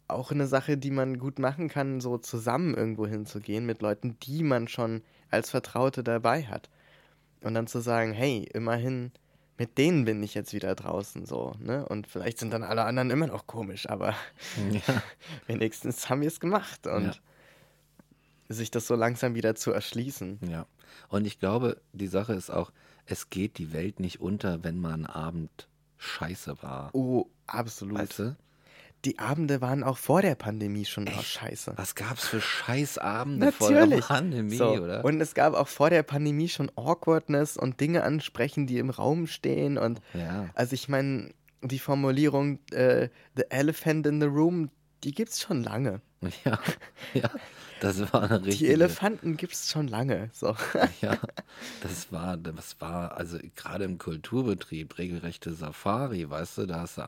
auch 0.08 0.30
eine 0.30 0.46
Sache, 0.46 0.76
die 0.76 0.90
man 0.90 1.18
gut 1.18 1.38
machen 1.38 1.68
kann, 1.68 2.00
so 2.00 2.18
zusammen 2.18 2.74
irgendwo 2.74 3.06
hinzugehen 3.06 3.64
mit 3.64 3.80
Leuten, 3.80 4.18
die 4.22 4.42
man 4.42 4.68
schon 4.68 5.02
als 5.30 5.50
Vertraute 5.50 6.02
dabei 6.02 6.44
hat. 6.44 6.68
Und 7.42 7.54
dann 7.54 7.66
zu 7.66 7.80
sagen, 7.80 8.12
hey, 8.12 8.46
immerhin, 8.52 9.12
mit 9.60 9.76
denen 9.76 10.06
bin 10.06 10.22
ich 10.22 10.32
jetzt 10.32 10.54
wieder 10.54 10.74
draußen 10.74 11.26
so, 11.26 11.52
ne? 11.58 11.86
Und 11.86 12.06
vielleicht 12.06 12.38
sind 12.38 12.50
dann 12.50 12.62
alle 12.62 12.84
anderen 12.84 13.10
immer 13.10 13.26
noch 13.26 13.46
komisch, 13.46 13.90
aber 13.90 14.14
ja. 14.72 15.02
wenigstens 15.46 16.08
haben 16.08 16.22
wir 16.22 16.28
es 16.28 16.40
gemacht 16.40 16.86
und 16.86 17.04
ja. 17.04 17.14
sich 18.48 18.70
das 18.70 18.86
so 18.86 18.94
langsam 18.94 19.34
wieder 19.34 19.54
zu 19.56 19.70
erschließen. 19.70 20.38
Ja. 20.48 20.64
Und 21.10 21.26
ich 21.26 21.38
glaube, 21.38 21.78
die 21.92 22.06
Sache 22.06 22.32
ist 22.32 22.48
auch, 22.48 22.72
es 23.04 23.28
geht 23.28 23.58
die 23.58 23.74
Welt 23.74 24.00
nicht 24.00 24.18
unter, 24.22 24.64
wenn 24.64 24.80
man 24.80 25.04
einen 25.04 25.06
Abend 25.06 25.68
scheiße 25.98 26.62
war. 26.62 26.88
Oh, 26.94 27.26
absolut. 27.46 27.98
Weißt 27.98 28.18
du? 28.18 28.36
Die 29.04 29.18
Abende 29.18 29.60
waren 29.60 29.82
auch 29.82 29.96
vor 29.96 30.22
der 30.22 30.34
Pandemie 30.34 30.84
schon 30.84 31.06
Echt? 31.06 31.24
scheiße. 31.24 31.72
Was 31.76 31.94
gab's 31.94 32.26
für 32.26 32.40
Scheißabende 32.40 33.46
Natürlich. 33.46 33.78
vor 33.78 33.86
der 33.86 34.00
Pandemie, 34.00 34.56
so. 34.56 34.70
oder? 34.72 35.04
Und 35.04 35.20
es 35.20 35.34
gab 35.34 35.54
auch 35.54 35.68
vor 35.68 35.90
der 35.90 36.02
Pandemie 36.02 36.48
schon 36.48 36.70
Awkwardness 36.76 37.56
und 37.56 37.80
Dinge 37.80 38.02
ansprechen, 38.02 38.66
die 38.66 38.78
im 38.78 38.90
Raum 38.90 39.26
stehen. 39.26 39.78
Und 39.78 40.00
ja. 40.12 40.50
also 40.54 40.74
ich 40.74 40.88
meine, 40.88 41.30
die 41.62 41.78
Formulierung 41.78 42.58
äh, 42.72 43.08
The 43.36 43.44
Elephant 43.48 44.06
in 44.06 44.20
the 44.20 44.26
Room, 44.26 44.70
die 45.02 45.12
gibt's 45.12 45.40
schon 45.40 45.62
lange. 45.62 46.00
Ja, 46.44 46.58
ja. 47.14 47.30
Das 47.80 48.12
war 48.12 48.24
eine 48.24 48.44
richtige. 48.44 48.66
Die 48.66 48.72
Elefanten 48.74 49.38
gibt's 49.38 49.70
schon 49.70 49.88
lange. 49.88 50.28
So. 50.34 50.54
Ja, 51.00 51.16
das 51.82 52.12
war, 52.12 52.36
das 52.36 52.78
war, 52.78 53.16
also 53.16 53.38
gerade 53.56 53.84
im 53.84 53.96
Kulturbetrieb, 53.96 54.98
regelrechte 54.98 55.54
Safari, 55.54 56.28
weißt 56.28 56.58
du, 56.58 56.66
da 56.66 56.80
hast 56.80 56.98
du 56.98 57.02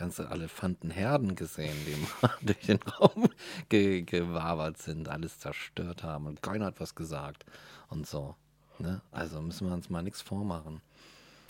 ganze 0.00 0.30
Elefantenherden 0.30 1.36
gesehen, 1.36 1.76
die 1.86 2.46
durch 2.46 2.66
den 2.66 2.80
Raum 2.82 3.28
ge 3.68 4.00
gewabert 4.00 4.78
sind, 4.78 5.10
alles 5.10 5.38
zerstört 5.38 6.02
haben 6.02 6.26
und 6.26 6.42
keiner 6.42 6.64
hat 6.66 6.80
was 6.80 6.94
gesagt 6.94 7.44
und 7.90 8.06
so. 8.06 8.34
Ne? 8.78 9.02
Also 9.12 9.42
müssen 9.42 9.68
wir 9.68 9.74
uns 9.74 9.90
mal 9.90 10.02
nichts 10.02 10.22
vormachen. 10.22 10.80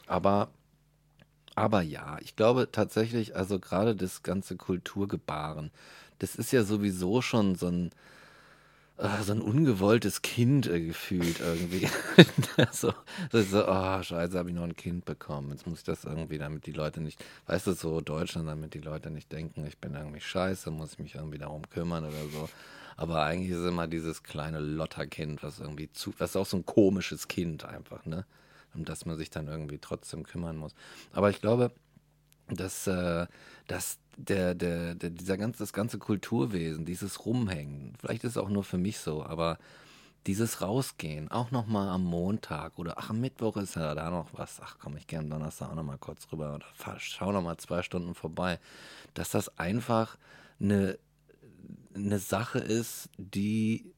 Aber, 0.09 0.49
aber 1.55 1.83
ja, 1.83 2.19
ich 2.23 2.35
glaube 2.35 2.73
tatsächlich, 2.73 3.37
also 3.37 3.61
gerade 3.61 3.95
das 3.95 4.25
ganze 4.25 4.57
Kulturgebaren, 4.57 5.71
das 6.19 6.35
ist 6.35 6.51
ja 6.51 6.65
sowieso 6.65 7.23
schon 7.23 7.55
so 7.55 7.69
ein, 7.69 7.91
äh, 9.01 9.23
so 9.23 9.33
ein 9.33 9.41
ungewolltes 9.41 10.21
Kind 10.23 10.67
äh, 10.67 10.81
gefühlt 10.81 11.41
irgendwie. 11.41 11.89
so, 12.73 12.93
so, 13.33 13.67
oh, 13.67 14.03
scheiße, 14.03 14.39
habe 14.39 14.51
ich 14.51 14.55
noch 14.55 14.65
ein 14.65 14.77
Kind 14.77 15.07
bekommen. 15.07 15.51
Jetzt 15.51 15.67
muss 15.67 15.79
ich 15.79 15.85
das 15.85 16.05
irgendwie, 16.05 16.39
damit 16.39 16.67
die 16.67 16.73
Leute 16.73 17.01
nicht, 17.01 17.25
weißt 17.47 17.67
du, 17.69 17.73
so 17.73 18.01
Deutschland, 18.03 18.49
damit 18.49 18.75
die 18.75 18.81
Leute 18.81 19.11
nicht 19.11 19.33
denken, 19.33 19.67
ich 19.67 19.79
bin 19.79 19.95
irgendwie 19.95 20.21
scheiße, 20.21 20.71
muss 20.71 20.93
ich 20.93 20.99
mich 20.99 21.15
irgendwie 21.15 21.39
darum 21.39 21.69
kümmern 21.71 22.05
oder 22.05 22.29
so. 22.31 22.49
Aber 22.97 23.23
eigentlich 23.23 23.51
ist 23.51 23.67
immer 23.67 23.87
dieses 23.87 24.23
kleine 24.23 24.61
Lotterkind, 24.61 25.43
was 25.43 25.61
irgendwie 25.61 25.91
zu, 25.91 26.13
das 26.19 26.31
ist 26.31 26.37
auch 26.37 26.47
so 26.47 26.59
ein 26.59 26.67
komisches 26.67 27.29
Kind 27.29 27.65
einfach, 27.65 28.05
ne? 28.05 28.27
Um 28.75 28.85
das 28.85 29.07
man 29.07 29.17
sich 29.17 29.31
dann 29.31 29.49
irgendwie 29.49 29.79
trotzdem 29.79 30.23
kümmern 30.23 30.57
muss. 30.57 30.75
Aber 31.13 31.31
ich 31.31 31.41
glaube, 31.41 31.73
dass, 32.57 32.87
äh, 32.87 33.27
dass 33.67 33.99
der, 34.17 34.55
der, 34.55 34.95
der, 34.95 35.11
dieser 35.11 35.37
ganze, 35.37 35.61
das 35.61 35.73
ganze 35.73 35.99
Kulturwesen, 35.99 36.85
dieses 36.85 37.25
Rumhängen, 37.25 37.95
vielleicht 37.99 38.25
ist 38.25 38.33
es 38.33 38.37
auch 38.37 38.49
nur 38.49 38.65
für 38.65 38.79
mich 38.79 38.99
so, 38.99 39.25
aber 39.25 39.59
dieses 40.27 40.61
Rausgehen, 40.61 41.31
auch 41.31 41.51
nochmal 41.51 41.89
am 41.89 42.05
Montag 42.05 42.79
oder 42.79 42.99
ach, 42.99 43.11
am 43.11 43.21
Mittwoch 43.21 43.57
ist 43.57 43.77
ja 43.77 43.95
da 43.95 44.11
noch 44.11 44.29
was, 44.33 44.61
ach 44.63 44.77
komm, 44.79 44.97
ich 44.97 45.07
gehe 45.07 45.19
am 45.19 45.31
Donnerstag 45.31 45.71
auch 45.71 45.75
nochmal 45.75 45.99
kurz 45.99 46.27
rüber 46.31 46.55
oder 46.55 46.67
fahr, 46.75 46.97
schau 46.99 47.33
nochmal 47.33 47.57
zwei 47.57 47.83
Stunden 47.83 48.15
vorbei, 48.15 48.59
dass 49.15 49.31
das 49.31 49.59
einfach 49.59 50.19
eine, 50.61 50.99
eine 51.95 52.19
Sache 52.19 52.59
ist, 52.59 53.09
die, 53.17 53.93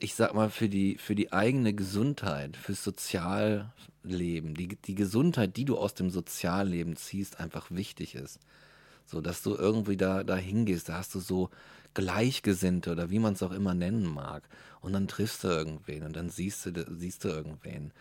ich 0.00 0.14
sag 0.14 0.34
mal, 0.34 0.50
für 0.50 0.68
die, 0.68 0.98
für 0.98 1.14
die 1.14 1.32
eigene 1.32 1.74
Gesundheit, 1.74 2.56
fürs 2.56 2.84
Sozialleben, 2.84 4.54
die, 4.54 4.68
die 4.68 4.94
Gesundheit, 4.94 5.56
die 5.56 5.64
du 5.64 5.76
aus 5.78 5.94
dem 5.94 6.10
Sozialleben 6.10 6.96
ziehst, 6.96 7.40
einfach 7.40 7.70
wichtig 7.70 8.14
ist. 8.14 8.40
So, 9.06 9.20
dass 9.20 9.42
du 9.42 9.54
irgendwie 9.54 9.96
da, 9.96 10.22
da 10.22 10.36
hingehst, 10.36 10.88
da 10.88 10.98
hast 10.98 11.14
du 11.14 11.20
so 11.20 11.50
Gleichgesinnte 11.94 12.92
oder 12.92 13.10
wie 13.10 13.18
man 13.18 13.34
es 13.34 13.42
auch 13.42 13.52
immer 13.52 13.74
nennen 13.74 14.06
mag. 14.06 14.42
Und 14.80 14.92
dann 14.92 15.08
triffst 15.08 15.44
du 15.44 15.48
irgendwen 15.48 16.04
und 16.04 16.14
dann 16.14 16.30
siehst 16.30 16.66
du, 16.66 16.86
siehst 16.90 17.24
du 17.24 17.28
irgendwen. 17.28 17.92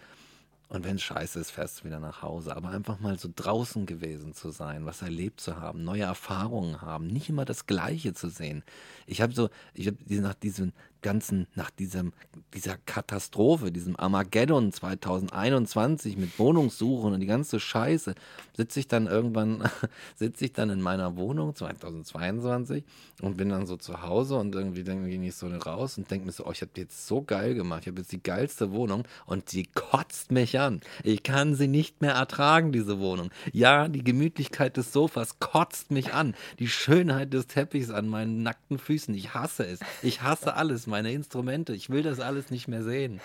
Und 0.69 0.83
wenn 0.83 0.97
es 0.97 1.03
scheiße 1.03 1.39
ist, 1.39 1.51
fährst 1.51 1.79
du 1.79 1.85
wieder 1.85 1.99
nach 1.99 2.21
Hause. 2.21 2.55
Aber 2.55 2.69
einfach 2.69 2.99
mal 2.99 3.17
so 3.17 3.29
draußen 3.33 3.85
gewesen 3.85 4.33
zu 4.33 4.51
sein, 4.51 4.85
was 4.85 5.01
erlebt 5.01 5.39
zu 5.39 5.55
haben, 5.55 5.83
neue 5.83 6.03
Erfahrungen 6.03 6.81
haben, 6.81 7.07
nicht 7.07 7.29
immer 7.29 7.45
das 7.45 7.67
Gleiche 7.67 8.13
zu 8.13 8.29
sehen. 8.29 8.63
Ich 9.05 9.21
habe 9.21 9.33
so, 9.33 9.49
ich 9.73 9.87
habe 9.87 9.97
nach 10.09 10.33
diesem 10.33 10.73
ganzen, 11.07 11.47
nach 11.55 11.71
diesem, 11.71 12.11
dieser 12.53 12.75
Katastrophe, 12.85 13.71
diesem 13.71 13.97
Armageddon 13.97 14.73
2021 14.73 16.17
mit 16.17 16.37
Wohnungssuchen 16.37 17.13
und 17.13 17.21
die 17.21 17.27
ganze 17.27 17.61
Scheiße, 17.61 18.13
sitze 18.57 18.81
ich 18.81 18.89
dann 18.89 19.07
irgendwann, 19.07 19.63
sitze 20.17 20.43
ich 20.43 20.51
dann 20.51 20.69
in 20.69 20.81
meiner 20.81 21.15
Wohnung 21.15 21.55
2022 21.55 22.83
und 23.21 23.37
bin 23.37 23.47
dann 23.47 23.65
so 23.65 23.77
zu 23.77 24.01
Hause 24.01 24.35
und 24.35 24.53
irgendwie 24.53 24.83
denke 24.83 25.07
ich 25.07 25.35
so 25.35 25.47
raus 25.47 25.97
und 25.97 26.11
denke 26.11 26.25
mir 26.25 26.33
so, 26.33 26.45
oh, 26.45 26.51
ich 26.51 26.59
habe 26.59 26.71
jetzt 26.75 27.07
so 27.07 27.21
geil 27.21 27.53
gemacht, 27.53 27.83
ich 27.83 27.87
habe 27.87 28.01
jetzt 28.01 28.11
die 28.11 28.21
geilste 28.21 28.73
Wohnung 28.73 29.07
und 29.25 29.49
sie 29.49 29.63
kotzt 29.63 30.31
mich 30.33 30.59
an. 30.59 30.81
Ich 31.03 31.23
kann 31.23 31.55
sie 31.55 31.69
nicht 31.69 32.01
mehr 32.01 32.15
ertragen, 32.15 32.73
diese 32.73 32.99
Wohnung. 32.99 33.29
Ja, 33.53 33.87
die 33.87 34.03
Gemütlichkeit 34.03 34.75
des 34.75 34.91
Sofas 34.91 35.39
kotzt 35.39 35.89
mich 35.89 36.13
an. 36.13 36.35
Die 36.59 36.67
Schönheit 36.67 37.33
des 37.33 37.47
Teppichs 37.47 37.91
an 37.91 38.09
meinen 38.09 38.43
nackten 38.43 38.77
Füßen. 38.77 39.15
Ich 39.15 39.33
hasse 39.33 39.65
es. 39.65 39.79
Ich 40.01 40.21
hasse 40.21 40.55
alles 40.55 40.85
meine 40.97 41.11
Instrumente. 41.11 41.73
Ich 41.73 41.91
will 41.91 42.01
das 42.01 42.19
alles 42.19 42.49
nicht 42.49 42.67
mehr 42.67 42.81
sehen. 42.81 43.21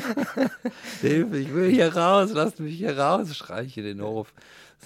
Hilfe, 1.02 1.36
ich 1.36 1.52
will 1.52 1.70
hier 1.70 1.94
raus, 1.94 2.30
lasst 2.32 2.60
mich 2.60 2.78
hier 2.78 2.98
raus, 2.98 3.36
schreie 3.36 3.66
ich 3.66 3.76
in 3.76 3.84
den 3.84 4.00
Hof. 4.00 4.32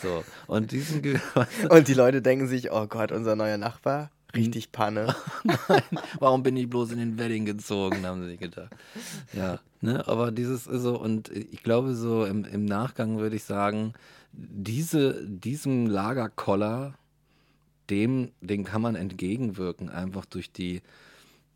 So, 0.03 0.25
und 0.49 0.73
diesen 0.73 1.01
Ge 1.01 1.21
Und 1.69 1.87
die 1.87 1.95
Leute 1.95 2.21
denken 2.21 2.49
sich, 2.49 2.73
oh 2.73 2.89
Gott, 2.89 3.13
unser 3.13 3.37
neuer 3.37 3.57
Nachbar, 3.57 4.11
richtig 4.35 4.73
Panne. 4.73 5.15
Nein, 5.45 5.83
warum 6.19 6.43
bin 6.43 6.57
ich 6.57 6.69
bloß 6.69 6.91
in 6.91 6.99
den 6.99 7.19
Wedding 7.19 7.45
gezogen, 7.45 8.05
haben 8.05 8.23
sie 8.23 8.31
sich 8.31 8.41
gedacht. 8.41 8.75
Ja, 9.33 9.61
ne, 9.81 10.09
aber 10.09 10.33
dieses 10.33 10.67
ist 10.67 10.83
so, 10.83 10.99
und 10.99 11.29
ich 11.29 11.63
glaube 11.63 11.95
so 11.95 12.25
im, 12.25 12.45
im 12.45 12.65
Nachgang 12.65 13.19
würde 13.19 13.37
ich 13.37 13.45
sagen, 13.45 13.93
diese, 14.33 15.25
diesem 15.25 15.87
Lagerkoller, 15.87 16.95
dem, 17.91 18.33
den 18.41 18.65
kann 18.65 18.83
man 18.83 18.97
entgegenwirken, 18.97 19.89
einfach 19.89 20.25
durch 20.25 20.51
die, 20.51 20.83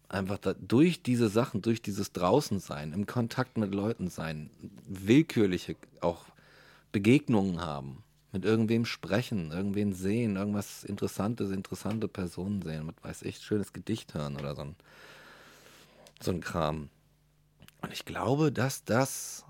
einfach 0.09 0.39
da, 0.39 0.55
durch 0.55 1.03
diese 1.03 1.29
Sachen, 1.29 1.63
durch 1.63 1.83
dieses 1.83 2.13
Draußensein, 2.13 2.93
im 2.93 3.07
Kontakt 3.07 3.59
mit 3.59 3.75
Leuten 3.75 4.09
sein, 4.09 4.51
willkürliche 4.87 5.77
auch 6.01 6.27
Begegnungen 6.93 7.61
haben, 7.61 8.03
mit 8.33 8.45
irgendwem 8.45 8.85
sprechen, 8.85 9.51
irgendwen 9.51 9.93
sehen, 9.93 10.37
irgendwas 10.37 10.85
Interessantes, 10.85 11.51
interessante 11.51 12.09
Personen 12.09 12.63
sehen, 12.63 12.87
mit 12.87 13.03
weiß 13.03 13.23
ich, 13.23 13.39
schönes 13.39 13.73
Gedicht 13.73 14.15
hören 14.15 14.37
oder 14.37 14.55
so 14.55 14.63
ein, 14.63 14.77
so 16.21 16.31
ein 16.31 16.41
Kram. 16.41 16.89
Und 17.83 17.93
ich 17.93 18.05
glaube, 18.05 18.53
dass 18.53 18.85
das 18.85 19.45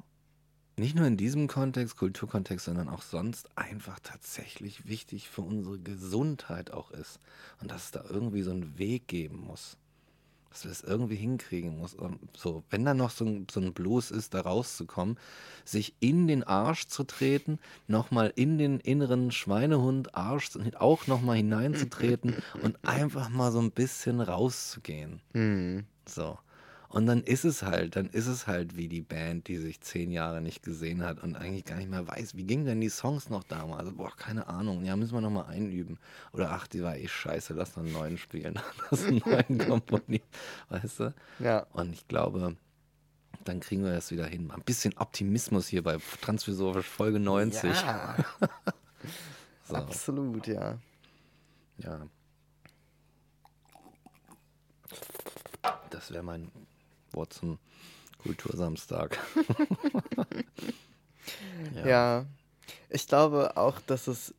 nicht 0.79 0.95
nur 0.95 1.07
in 1.07 1.17
diesem 1.17 1.49
Kontext, 1.49 1.97
Kulturkontext, 1.97 2.67
sondern 2.67 2.91
auch 2.91 3.01
sonst 3.01 3.49
einfach 3.57 3.99
tatsächlich 4.03 4.87
wichtig 4.87 5.29
für 5.31 5.41
unsere 5.41 5.79
Gesundheit 5.79 6.71
auch 6.71 6.91
ist. 6.91 7.19
Und 7.63 7.71
dass 7.71 7.85
es 7.85 7.91
da 7.93 8.05
irgendwie 8.07 8.43
so 8.43 8.51
einen 8.51 8.77
Weg 8.77 9.09
geben 9.09 9.41
muss 9.41 9.79
dass 10.57 10.63
du 10.63 10.69
das 10.69 10.81
irgendwie 10.81 11.17
hinkriegen 11.17 11.77
musst. 11.77 11.97
So, 12.35 12.65
wenn 12.71 12.85
da 12.85 12.95
noch 12.95 13.11
so 13.11 13.27
ein, 13.27 13.47
so 13.51 13.61
ein 13.61 13.75
Blues 13.75 14.11
ist, 14.11 14.33
da 14.33 14.41
rauszukommen, 14.41 15.19
sich 15.67 15.95
in 16.01 16.27
den 16.27 16.45
Arsch 16.45 16.87
zu 16.87 17.05
treten, 17.05 17.59
nochmal 17.87 18.33
in 18.37 18.57
den 18.57 18.81
inneren 18.81 19.33
Schweinehund 19.33 20.15
Arsch 20.15 20.51
auch 20.79 21.07
nochmal 21.07 21.37
hineinzutreten 21.47 22.37
und 22.63 22.79
einfach 22.87 23.29
mal 23.29 23.53
so 23.53 23.61
ein 23.61 23.71
bisschen 23.71 24.21
rauszugehen. 24.21 25.21
Mhm. 25.35 25.85
So. 26.09 26.39
Und 26.89 27.07
dann 27.07 27.23
ist 27.23 27.45
es 27.45 27.63
halt, 27.63 27.97
dann 27.97 28.09
ist 28.09 28.27
es 28.27 28.47
halt 28.47 28.77
wie 28.77 28.89
die 28.89 29.03
Band, 29.03 29.49
die 29.49 29.59
sich 29.59 29.81
zehn 29.81 30.11
Jahre 30.11 30.41
nicht 30.41 30.63
gesehen 30.63 31.03
hat 31.03 31.23
und 31.23 31.37
eigentlich 31.37 31.65
gar 31.65 31.77
nicht 31.77 31.91
mehr 31.91 32.07
weiß, 32.07 32.37
wie 32.37 32.45
gingen 32.45 32.65
denn 32.65 32.81
die 32.81 32.89
Songs 32.89 33.29
noch 33.29 33.45
damals? 33.45 33.81
Also, 33.81 33.93
boah, 33.93 34.13
keine 34.17 34.47
Ahnung. 34.47 34.85
Ja, 34.85 34.97
müssen 34.97 35.15
wir 35.15 35.21
nochmal 35.21 35.47
einüben. 35.47 35.99
Oder 36.33 36.53
ach, 36.53 36.67
die 36.67 36.83
war 36.83 36.97
eh 36.97 37.09
scheiße, 37.09 37.55
lass 37.55 37.77
noch 37.77 37.85
einen 37.85 37.93
neuen 37.93 38.19
spielen. 38.19 38.59
lass 38.91 39.05
einen 39.05 39.23
neuen 39.25 39.59
komponieren. 39.69 40.27
Weißt 40.69 41.01
du? 41.01 41.15
Ja. 41.41 41.67
Und 41.73 41.93
ich 41.93 42.07
glaube, 42.09 42.57
Dann 43.45 43.61
kriegen 43.61 43.85
wir 43.85 43.93
das 43.93 44.11
wieder 44.11 44.27
hin. 44.27 44.51
Ein 44.51 44.63
bisschen 44.63 44.97
Optimismus 44.97 45.69
hier 45.69 45.83
bei 45.83 45.99
Transphilosophisch 46.21 46.87
Folge 46.87 47.21
90. 47.21 47.71
Ja. 47.71 48.17
So. 49.69 49.75
Absolut, 49.75 50.47
ja. 50.47 50.79
Ja. 51.79 52.07
Das 55.91 56.13
wäre 56.13 56.23
mein 56.23 56.53
Zum 57.25 57.59
Kultursamstag. 58.19 59.19
Ja. 61.85 62.27
Ich 62.89 63.07
glaube 63.07 63.57
auch, 63.57 63.81
dass 63.81 64.07
es 64.07 64.35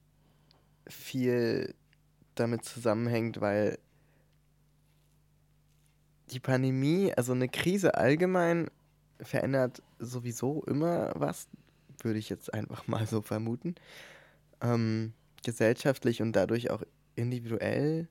viel 0.87 1.73
damit 2.35 2.63
zusammenhängt, 2.65 3.41
weil 3.41 3.77
die 6.31 6.39
Pandemie, 6.39 7.13
also 7.15 7.33
eine 7.33 7.49
Krise 7.49 7.95
allgemein, 7.95 8.69
verändert 9.19 9.81
sowieso 9.99 10.63
immer 10.63 11.11
was, 11.15 11.47
würde 12.01 12.19
ich 12.19 12.29
jetzt 12.29 12.53
einfach 12.53 12.87
mal 12.87 13.07
so 13.07 13.21
vermuten. 13.21 13.75
Ähm, 14.61 15.13
gesellschaftlich 15.43 16.21
und 16.21 16.33
dadurch 16.33 16.69
auch 16.69 16.83
individuell. 17.15 18.07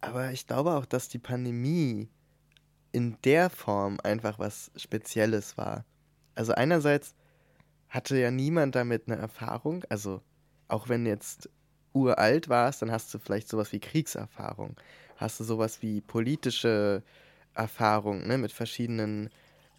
Aber 0.00 0.32
ich 0.32 0.46
glaube 0.46 0.74
auch, 0.74 0.86
dass 0.86 1.08
die 1.08 1.18
Pandemie 1.18 2.08
in 2.96 3.18
der 3.24 3.50
Form 3.50 3.98
einfach 4.02 4.38
was 4.38 4.70
Spezielles 4.74 5.58
war. 5.58 5.84
Also 6.34 6.54
einerseits 6.54 7.14
hatte 7.90 8.16
ja 8.16 8.30
niemand 8.30 8.74
damit 8.74 9.02
eine 9.06 9.20
Erfahrung. 9.20 9.84
Also 9.90 10.22
auch 10.68 10.88
wenn 10.88 11.04
jetzt 11.04 11.50
uralt 11.92 12.48
warst, 12.48 12.80
dann 12.80 12.90
hast 12.90 13.12
du 13.12 13.18
vielleicht 13.18 13.50
sowas 13.50 13.70
wie 13.72 13.80
Kriegserfahrung. 13.80 14.76
Hast 15.16 15.38
du 15.38 15.44
sowas 15.44 15.82
wie 15.82 16.00
politische 16.00 17.02
Erfahrung 17.52 18.26
ne, 18.26 18.38
mit 18.38 18.52
verschiedenen 18.52 19.28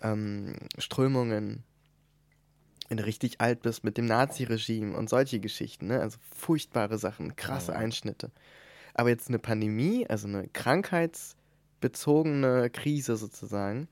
ähm, 0.03 0.53
Strömungen. 0.77 1.63
Wenn 2.87 2.97
du 2.97 3.05
richtig 3.07 3.41
alt 3.41 3.63
bist 3.63 3.83
mit 3.83 3.97
dem 3.97 4.05
Naziregime 4.05 4.95
und 4.95 5.09
solche 5.09 5.39
Geschichten. 5.39 5.87
Ne? 5.87 6.01
Also 6.01 6.19
furchtbare 6.35 6.99
Sachen, 6.99 7.35
krasse. 7.35 7.75
Einschnitte. 7.75 8.29
Aber 8.93 9.09
jetzt 9.09 9.27
eine 9.27 9.39
Pandemie, 9.39 10.05
also 10.07 10.27
eine 10.27 10.47
krankheitsbezogene 11.81 12.69
Krise 12.69 13.17
sozusagen, 13.17 13.87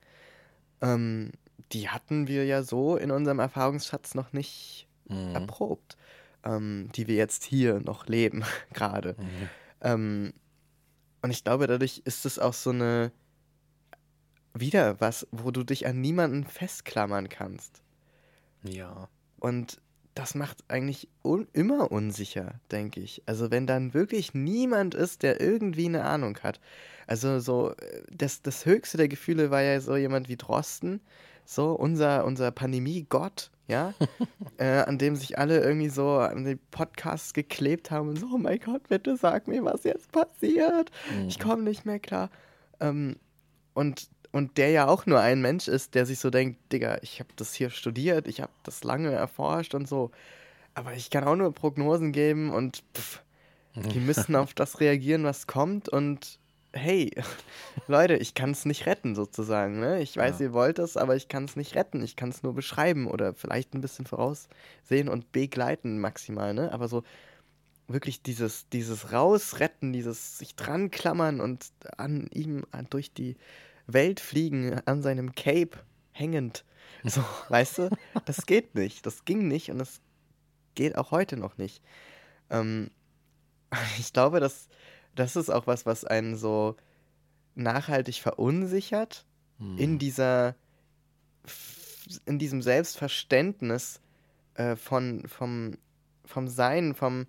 ähm, 0.81 1.31
die 1.71 1.89
hatten 1.89 2.27
wir 2.27 2.45
ja 2.45 2.63
so 2.63 2.95
in 2.97 3.11
unserem 3.11 3.39
Erfahrungsschatz 3.39 4.15
noch 4.15 4.33
nicht 4.33 4.87
Mhm. 5.07 5.35
erprobt, 5.35 5.97
ähm, 6.43 6.89
die 6.95 7.07
wir 7.07 7.15
jetzt 7.15 7.43
hier 7.43 7.79
noch 7.79 8.07
leben, 8.07 8.43
gerade. 8.73 9.15
Mhm. 9.19 9.49
Ähm, 9.81 10.33
und 11.21 11.31
ich 11.31 11.43
glaube, 11.43 11.67
dadurch 11.67 12.01
ist 12.05 12.25
es 12.25 12.39
auch 12.39 12.53
so 12.53 12.71
eine, 12.71 13.11
wieder 14.53 14.99
was, 14.99 15.27
wo 15.31 15.51
du 15.51 15.63
dich 15.63 15.85
an 15.85 16.01
niemanden 16.01 16.43
festklammern 16.43 17.29
kannst. 17.29 17.83
Ja. 18.63 19.09
Und 19.39 19.79
das 20.15 20.33
macht 20.33 20.63
eigentlich 20.69 21.09
un 21.23 21.47
immer 21.53 21.91
unsicher, 21.91 22.55
denke 22.71 23.01
ich. 23.01 23.21
Also 23.25 23.51
wenn 23.51 23.67
dann 23.67 23.93
wirklich 23.93 24.33
niemand 24.33 24.95
ist, 24.95 25.23
der 25.23 25.41
irgendwie 25.41 25.85
eine 25.85 26.05
Ahnung 26.05 26.39
hat. 26.41 26.61
Also 27.05 27.39
so, 27.39 27.71
äh, 27.71 28.03
das, 28.09 28.41
das 28.41 28.65
höchste 28.65 28.97
der 28.97 29.09
Gefühle 29.09 29.51
war 29.51 29.61
ja 29.61 29.79
so 29.81 29.95
jemand 29.95 30.29
wie 30.29 30.37
Drosten, 30.37 31.01
so 31.43 31.73
unser, 31.73 32.25
unser 32.25 32.51
Pandemie-Gott, 32.51 33.51
ja, 33.67 33.93
äh, 34.57 34.83
an 34.83 34.97
dem 34.97 35.17
sich 35.17 35.37
alle 35.37 35.59
irgendwie 35.61 35.89
so 35.89 36.17
an 36.17 36.45
den 36.45 36.59
Podcasts 36.71 37.33
geklebt 37.33 37.91
haben 37.91 38.09
und 38.09 38.17
so, 38.17 38.27
oh 38.33 38.37
mein 38.37 38.59
Gott, 38.59 38.87
bitte 38.87 39.17
sag 39.17 39.49
mir, 39.49 39.65
was 39.65 39.83
jetzt 39.83 40.11
passiert. 40.13 40.91
Ich 41.27 41.39
komme 41.39 41.63
nicht 41.63 41.85
mehr 41.85 41.99
klar. 41.99 42.29
Ähm, 42.79 43.17
und, 43.73 44.09
und 44.35 44.57
der 44.57 44.69
ja 44.69 44.87
auch 44.87 45.05
nur 45.05 45.19
ein 45.19 45.41
Mensch 45.41 45.67
ist, 45.67 45.95
der 45.95 46.05
sich 46.05 46.19
so 46.19 46.29
denkt, 46.29 46.57
Digga, 46.73 46.97
ich 47.01 47.19
habe 47.19 47.29
das 47.37 47.53
hier 47.53 47.69
studiert, 47.69 48.27
ich 48.27 48.41
habe 48.41 48.51
das 48.63 48.83
lange 48.83 49.11
erforscht 49.11 49.73
und 49.73 49.87
so, 49.87 50.11
aber 50.73 50.93
ich 50.93 51.09
kann 51.09 51.23
auch 51.23 51.35
nur 51.37 51.53
Prognosen 51.53 52.11
geben 52.11 52.51
und 52.51 52.83
pff, 52.95 53.21
die 53.75 53.99
müssen 54.09 54.35
auf 54.35 54.53
das 54.53 54.79
reagieren, 54.81 55.23
was 55.23 55.47
kommt 55.47 55.87
und 55.89 56.39
hey, 56.73 57.11
Leute, 57.87 58.17
ich 58.17 58.33
kann 58.33 58.51
es 58.51 58.65
nicht 58.65 58.85
retten 58.85 59.15
sozusagen. 59.15 59.79
Ne? 59.79 60.01
Ich 60.01 60.17
weiß, 60.17 60.39
Ja. 60.39 60.47
ihr 60.47 60.53
wollt 60.53 60.77
es, 60.79 60.97
aber 60.97 61.15
ich 61.15 61.29
kann 61.29 61.45
es 61.45 61.55
nicht 61.55 61.73
retten. 61.75 62.03
Ich 62.03 62.17
kann 62.17 62.27
es 62.29 62.43
nur 62.43 62.53
beschreiben 62.53 63.07
oder 63.07 63.33
vielleicht 63.33 63.73
ein 63.73 63.79
bisschen 63.79 64.05
voraussehen 64.05 65.07
und 65.07 65.31
begleiten 65.31 65.99
maximal. 65.99 66.53
Ne? 66.53 66.73
Aber 66.73 66.89
so 66.89 67.03
wirklich 67.87 68.21
dieses, 68.23 68.67
dieses 68.69 69.13
Rausretten, 69.13 69.93
dieses 69.93 70.37
sich 70.37 70.55
dran 70.57 70.91
klammern 70.91 71.39
und 71.39 71.65
an 71.97 72.27
ihm 72.33 72.65
an- 72.71 72.87
durch 72.89 73.13
die 73.13 73.37
Welt 73.87 74.19
fliegen, 74.19 74.79
an 74.85 75.01
seinem 75.01 75.33
Cape 75.33 75.77
hängend. 76.11 76.65
So, 77.03 77.23
weißt 77.49 77.77
du, 77.77 77.89
das 78.25 78.45
geht 78.45 78.73
nicht. 78.75 79.05
Das 79.05 79.25
ging 79.25 79.47
nicht 79.47 79.69
und 79.69 79.77
das 79.77 80.01
geht 80.73 80.97
auch 80.97 81.11
heute 81.11 81.37
noch 81.37 81.57
nicht. 81.57 81.83
Ähm, 82.49 82.89
ich 83.99 84.11
glaube, 84.13 84.39
dass 84.39 84.67
das 85.13 85.35
ist 85.35 85.49
auch 85.49 85.67
was, 85.67 85.85
was 85.85 86.03
einen 86.03 86.35
so 86.35 86.75
nachhaltig 87.55 88.21
verunsichert 88.21 89.25
Mhm. 89.57 89.77
in 89.77 89.99
dieser 89.99 90.55
in 92.25 92.39
diesem 92.39 92.61
Selbstverständnis 92.61 94.01
äh, 94.55 94.75
von 94.75 95.27
vom 95.27 95.77
vom 96.25 96.47
Sein, 96.47 96.95
vom 96.95 97.27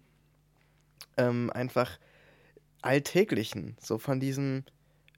ähm, 1.17 1.51
einfach 1.51 1.99
alltäglichen, 2.83 3.77
so 3.81 3.99
von 3.99 4.21
diesem 4.21 4.65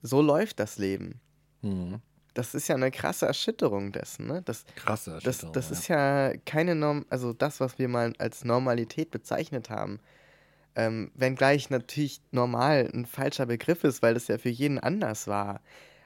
so 0.02 0.20
läuft 0.20 0.60
das 0.60 0.78
Leben. 0.78 1.20
Mhm. 1.62 2.00
Das 2.34 2.54
ist 2.54 2.68
ja 2.68 2.76
eine 2.76 2.90
krasse 2.90 3.26
Erschütterung 3.26 3.90
dessen, 3.92 4.26
ne? 4.26 4.42
Das, 4.42 4.64
Krasse 4.76 5.18
das, 5.22 5.42
Erschütterung, 5.42 5.52
das 5.54 5.70
ja. 5.70 5.72
ist 5.72 5.88
ja 5.88 6.32
keine 6.44 6.74
Norm, 6.74 7.04
also 7.10 7.32
das, 7.32 7.60
was 7.60 7.78
wir 7.78 7.88
mal 7.88 8.12
als 8.18 8.44
Normalität 8.44 9.10
bezeichnet 9.10 9.70
haben. 9.70 9.98
Ähm, 10.76 11.10
wenngleich 11.14 11.70
natürlich 11.70 12.20
normal 12.30 12.88
ein 12.94 13.06
falscher 13.06 13.46
Begriff 13.46 13.82
ist, 13.84 14.02
weil 14.02 14.14
das 14.14 14.28
ja 14.28 14.38
für 14.38 14.50
jeden 14.50 14.78
anders 14.78 15.26
war. 15.26 15.60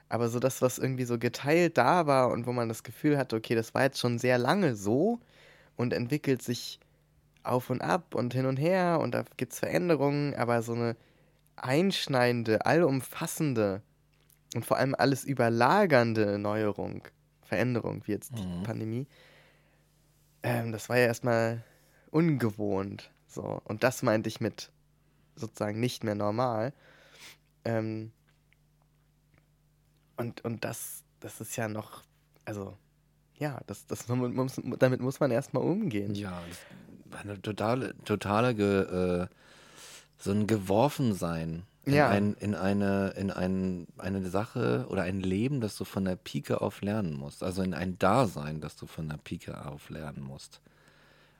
Aber 0.09 0.29
so 0.29 0.39
das, 0.39 0.61
was 0.61 0.79
irgendwie 0.79 1.05
so 1.05 1.19
geteilt 1.19 1.77
da 1.77 2.07
war 2.07 2.31
und 2.31 2.47
wo 2.47 2.53
man 2.53 2.69
das 2.69 2.83
Gefühl 2.83 3.17
hatte, 3.17 3.35
okay, 3.35 3.55
das 3.55 3.73
war 3.73 3.83
jetzt 3.83 3.99
schon 3.99 4.19
sehr 4.19 4.37
lange 4.37 4.75
so 4.75 5.19
und 5.75 5.93
entwickelt 5.93 6.41
sich 6.41 6.79
auf 7.43 7.69
und 7.69 7.81
ab 7.81 8.15
und 8.15 8.33
hin 8.33 8.45
und 8.45 8.57
her 8.57 8.99
und 9.01 9.13
da 9.13 9.25
gibt 9.37 9.53
es 9.53 9.59
Veränderungen, 9.59 10.33
aber 10.35 10.61
so 10.63 10.73
eine 10.73 10.95
einschneidende, 11.55 12.65
allumfassende 12.65 13.81
und 14.55 14.65
vor 14.65 14.77
allem 14.77 14.95
alles 14.95 15.23
überlagernde 15.23 16.37
Neuerung, 16.37 17.03
Veränderung, 17.41 18.01
wie 18.05 18.11
jetzt 18.11 18.37
die 18.37 18.43
Mhm. 18.43 18.63
Pandemie, 18.63 19.07
ähm, 20.43 20.71
das 20.71 20.89
war 20.89 20.97
ja 20.97 21.05
erstmal 21.05 21.63
ungewohnt. 22.11 23.11
So. 23.27 23.61
Und 23.65 23.83
das 23.83 24.03
meinte 24.03 24.29
ich 24.29 24.41
mit 24.41 24.71
sozusagen 25.35 25.79
nicht 25.79 26.03
mehr 26.03 26.15
normal. 26.15 26.73
Ähm, 27.65 28.11
und, 30.17 30.43
und 30.45 30.63
das, 30.63 31.03
das 31.19 31.41
ist 31.41 31.55
ja 31.55 31.67
noch, 31.67 32.03
also, 32.45 32.77
ja, 33.37 33.59
das, 33.65 33.87
das 33.87 34.07
muss, 34.07 34.61
damit 34.79 35.01
muss 35.01 35.19
man 35.19 35.31
erstmal 35.31 35.63
umgehen. 35.63 36.13
Ja, 36.13 36.41
das 36.47 36.59
war 37.11 37.21
eine 37.21 37.41
totale, 37.41 37.95
totale 38.05 38.53
ge, 38.53 39.23
äh, 39.23 39.27
so 40.17 40.31
ein 40.31 40.45
Geworfensein 40.45 41.63
in, 41.85 41.93
Ja. 41.93 42.09
ein, 42.09 42.33
in, 42.35 42.55
eine, 42.55 43.09
in 43.17 43.31
ein, 43.31 43.87
eine 43.97 44.27
Sache 44.29 44.85
oder 44.89 45.03
ein 45.03 45.19
Leben, 45.19 45.61
das 45.61 45.75
du 45.77 45.83
von 45.85 46.05
der 46.05 46.15
Pike 46.15 46.61
auf 46.61 46.81
lernen 46.81 47.13
musst. 47.13 47.43
Also 47.43 47.61
in 47.61 47.73
ein 47.73 47.99
Dasein, 47.99 48.61
das 48.61 48.75
du 48.75 48.85
von 48.87 49.09
der 49.09 49.17
Pike 49.17 49.65
auf 49.65 49.89
lernen 49.89 50.23
musst. 50.23 50.61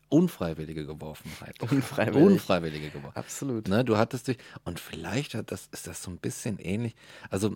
Unfreiwillige 0.10 0.86
Geworfenheit. 0.86 1.60
Unfreiwillig. 1.62 2.24
Unfreiwillige 2.24 2.90
Geworfenheit. 2.90 3.18
Absolut. 3.18 3.68
Ne, 3.68 3.84
du 3.84 3.98
hattest 3.98 4.28
dich, 4.28 4.38
und 4.64 4.80
vielleicht 4.80 5.34
hat 5.34 5.52
das, 5.52 5.70
ist 5.72 5.88
das 5.88 6.04
so 6.04 6.12
ein 6.12 6.18
bisschen 6.18 6.60
ähnlich. 6.60 6.94
Also, 7.30 7.56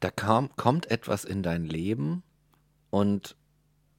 da 0.00 0.10
kam, 0.10 0.54
kommt 0.56 0.90
etwas 0.90 1.24
in 1.24 1.42
dein 1.42 1.64
Leben 1.64 2.22
und 2.90 3.34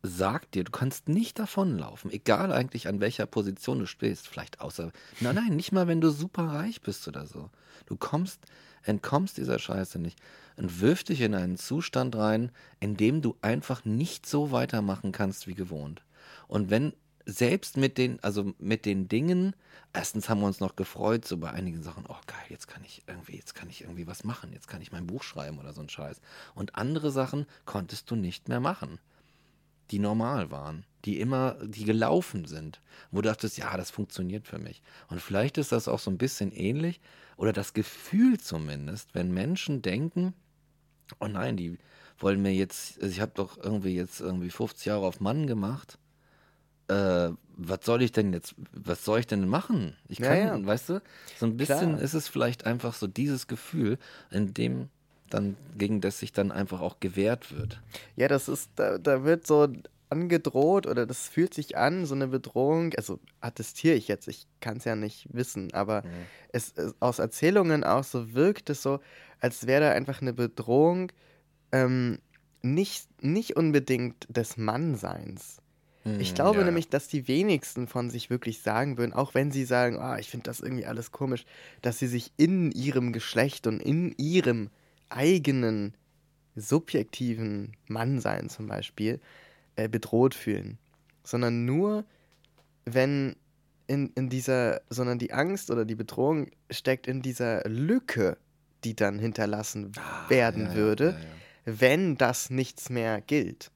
sagt 0.08 0.56
dir, 0.56 0.64
du 0.64 0.72
kannst 0.72 1.10
nicht 1.10 1.40
davonlaufen, 1.40 2.12
egal 2.12 2.52
eigentlich 2.52 2.88
an 2.88 3.00
welcher 3.00 3.26
Position 3.26 3.80
du 3.80 3.86
stehst, 3.86 4.28
vielleicht 4.28 4.62
außer, 4.62 4.92
nein, 5.20 5.36
nein, 5.36 5.56
nicht 5.56 5.72
mal, 5.72 5.88
wenn 5.88 6.02
du 6.02 6.10
super 6.10 6.44
reich 6.44 6.82
bist 6.82 7.08
oder 7.08 7.26
so. 7.26 7.50
Du 7.86 7.96
kommst, 7.96 8.40
entkommst 8.84 9.38
dieser 9.38 9.60
Scheiße 9.60 10.00
nicht 10.00 10.20
und 10.56 10.82
wirft 10.82 11.10
dich 11.10 11.22
in 11.22 11.36
einen 11.36 11.58
Zustand 11.58 12.16
rein, 12.16 12.52
in 12.80 12.98
dem 12.98 13.22
du 13.22 13.36
einfach 13.42 13.86
nicht 13.86 14.26
so 14.26 14.52
weitermachen 14.52 15.12
kannst 15.12 15.48
wie 15.48 15.56
gewohnt. 15.56 16.04
Und 16.48 16.70
wenn 16.70 16.94
selbst 17.26 17.76
mit 17.76 17.98
den, 17.98 18.24
also 18.24 18.54
mit 18.58 18.86
den 18.86 19.10
Dingen, 19.10 19.54
erstens 19.92 20.30
haben 20.30 20.40
wir 20.40 20.48
uns 20.48 20.62
noch 20.62 20.78
gefreut, 20.78 21.26
so 21.26 21.38
bei 21.38 21.52
einigen 21.52 21.84
Sachen, 21.84 22.06
oh 22.08 22.16
geil, 22.26 22.46
jetzt 22.48 22.68
kann 22.68 22.84
ich 22.86 23.04
irgendwie, 23.06 23.36
jetzt 23.36 23.54
kann 23.54 23.70
ich 23.70 23.82
irgendwie 23.82 24.08
was 24.08 24.24
machen, 24.24 24.54
jetzt 24.54 24.70
kann 24.70 24.82
ich 24.82 24.94
mein 24.94 25.08
Buch 25.08 25.24
schreiben 25.24 25.60
oder 25.60 25.74
so 25.74 25.82
ein 25.82 25.90
Scheiß. 25.90 26.22
Und 26.56 26.76
andere 26.76 27.12
Sachen 27.12 27.46
konntest 27.66 28.10
du 28.10 28.16
nicht 28.16 28.48
mehr 28.48 28.62
machen, 28.62 29.00
die 29.92 30.00
normal 30.00 30.52
waren, 30.52 30.86
die 31.06 31.20
immer, 31.20 31.58
die 31.64 31.86
gelaufen 31.86 32.46
sind, 32.46 32.82
wo 33.12 33.22
du 33.22 33.30
dachtest, 33.30 33.58
ja, 33.58 33.76
das 33.78 33.92
funktioniert 33.92 34.48
für 34.48 34.60
mich. 34.60 34.82
Und 35.10 35.22
vielleicht 35.22 35.58
ist 35.58 35.72
das 35.72 35.88
auch 35.88 36.00
so 36.00 36.12
ein 36.12 36.18
bisschen 36.18 36.52
ähnlich, 36.52 37.00
oder 37.38 37.54
das 37.54 37.74
Gefühl 37.74 38.40
zumindest, 38.40 39.14
wenn 39.14 39.32
Menschen 39.32 39.82
denken, 39.82 40.34
oh 41.20 41.28
nein, 41.28 41.56
die 41.56 41.78
wollen 42.20 42.42
mir 42.42 42.54
jetzt, 42.54 43.02
also 43.02 43.12
ich 43.12 43.22
habe 43.22 43.32
doch 43.36 43.58
irgendwie 43.58 43.96
jetzt 43.96 44.20
irgendwie 44.20 44.50
50 44.50 44.86
Jahre 44.88 45.06
auf 45.06 45.20
Mann 45.20 45.46
gemacht. 45.48 46.00
Äh, 46.88 47.30
was 47.58 47.80
soll 47.84 48.02
ich 48.02 48.12
denn 48.12 48.34
jetzt, 48.34 48.56
was 48.72 49.04
soll 49.06 49.20
ich 49.20 49.28
denn 49.28 49.48
machen? 49.48 49.96
Ich 50.08 50.20
kann, 50.20 50.38
Ja, 50.38 50.58
ja. 50.58 50.66
weißt 50.66 50.90
du, 50.90 51.02
so 51.38 51.46
ein 51.46 51.58
bisschen 51.58 51.92
Klar. 51.94 52.02
ist 52.02 52.14
es 52.14 52.28
vielleicht 52.28 52.66
einfach 52.66 52.94
so 52.94 53.08
dieses 53.08 53.48
Gefühl, 53.48 54.00
in 54.32 54.54
dem 54.54 54.90
dann, 55.30 55.58
gegen 55.78 56.02
das 56.02 56.20
sich 56.20 56.32
dann 56.34 56.52
einfach 56.52 56.82
auch 56.82 57.00
gewehrt 57.00 57.52
wird. 57.56 57.82
Ja, 58.16 58.28
das 58.28 58.48
ist, 58.48 58.72
da, 58.76 58.98
da 58.98 59.24
wird 59.24 59.46
so 59.48 59.68
angedroht 60.10 60.88
oder 60.88 61.06
das 61.06 61.28
fühlt 61.28 61.54
sich 61.54 61.78
an, 61.78 62.06
so 62.06 62.16
eine 62.16 62.28
Bedrohung. 62.28 62.94
Also 62.96 63.20
attestiere 63.42 63.96
ich 63.96 64.08
jetzt, 64.08 64.28
ich 64.28 64.48
kann 64.62 64.78
es 64.78 64.86
ja 64.86 64.96
nicht 64.96 65.28
wissen, 65.34 65.74
aber 65.74 66.04
es, 66.52 66.74
es 66.76 66.96
aus 67.02 67.20
Erzählungen 67.20 67.84
auch 67.84 68.04
so 68.04 68.34
wirkt 68.34 68.70
es 68.70 68.82
so, 68.82 69.00
als 69.40 69.68
wäre 69.68 69.82
da 69.82 69.92
einfach 69.92 70.22
eine 70.22 70.34
Bedrohung, 70.34 71.12
ähm, 71.72 72.20
nicht, 72.62 73.08
nicht 73.24 73.56
unbedingt 73.56 74.26
des 74.30 74.58
Mannseins. 74.58 75.58
Ich 76.18 76.34
Hm, 76.34 76.36
glaube 76.36 76.64
ja, 76.64 76.64
nämlich, 76.64 76.90
dass 76.90 77.08
die 77.08 77.28
wenigsten 77.28 77.88
von 77.88 78.10
sich 78.10 78.30
wirklich 78.30 78.62
sagen 78.62 78.98
würden, 78.98 79.14
auch 79.14 79.34
wenn 79.36 79.52
sie 79.52 79.66
sagen, 79.66 79.98
ah, 80.00 80.18
ich 80.18 80.30
finde 80.30 80.46
das 80.46 80.62
irgendwie 80.62 80.86
alles 80.86 81.12
komisch, 81.12 81.46
dass 81.82 82.00
sie 82.00 82.08
sich 82.08 82.32
in 82.38 82.72
ihrem 82.72 83.14
Geschlecht 83.14 83.68
und 83.68 83.82
in 83.82 84.14
ihrem 84.18 84.70
eigenen 85.10 85.94
subjektiven 86.56 87.74
Mannsein 87.88 88.50
zum 88.50 88.68
Beispiel 88.68 89.20
äh, 89.76 89.88
bedroht 89.88 90.34
fühlen. 90.34 90.78
Sondern 91.24 91.66
nur, 91.66 92.06
wenn 92.86 93.36
in, 93.88 94.12
in 94.16 94.30
dieser, 94.30 94.82
sondern 94.90 95.20
die 95.20 95.34
Angst 95.34 95.72
oder 95.72 95.86
die 95.86 95.96
Bedrohung 95.96 96.48
steckt 96.70 97.08
in 97.08 97.22
dieser 97.22 97.64
Lücke, 97.68 98.38
die 98.84 98.96
dann 98.96 99.20
hinterlassen 99.20 99.92
werden 100.28 100.64
Ah, 100.64 100.70
ja, 100.70 100.72
ja, 100.72 100.76
würde, 100.76 101.18
ja, 101.66 101.80
wenn 101.80 102.18
das 102.18 102.50
nichts 102.50 102.90
mehr 102.90 103.22
gilt. 103.22 103.72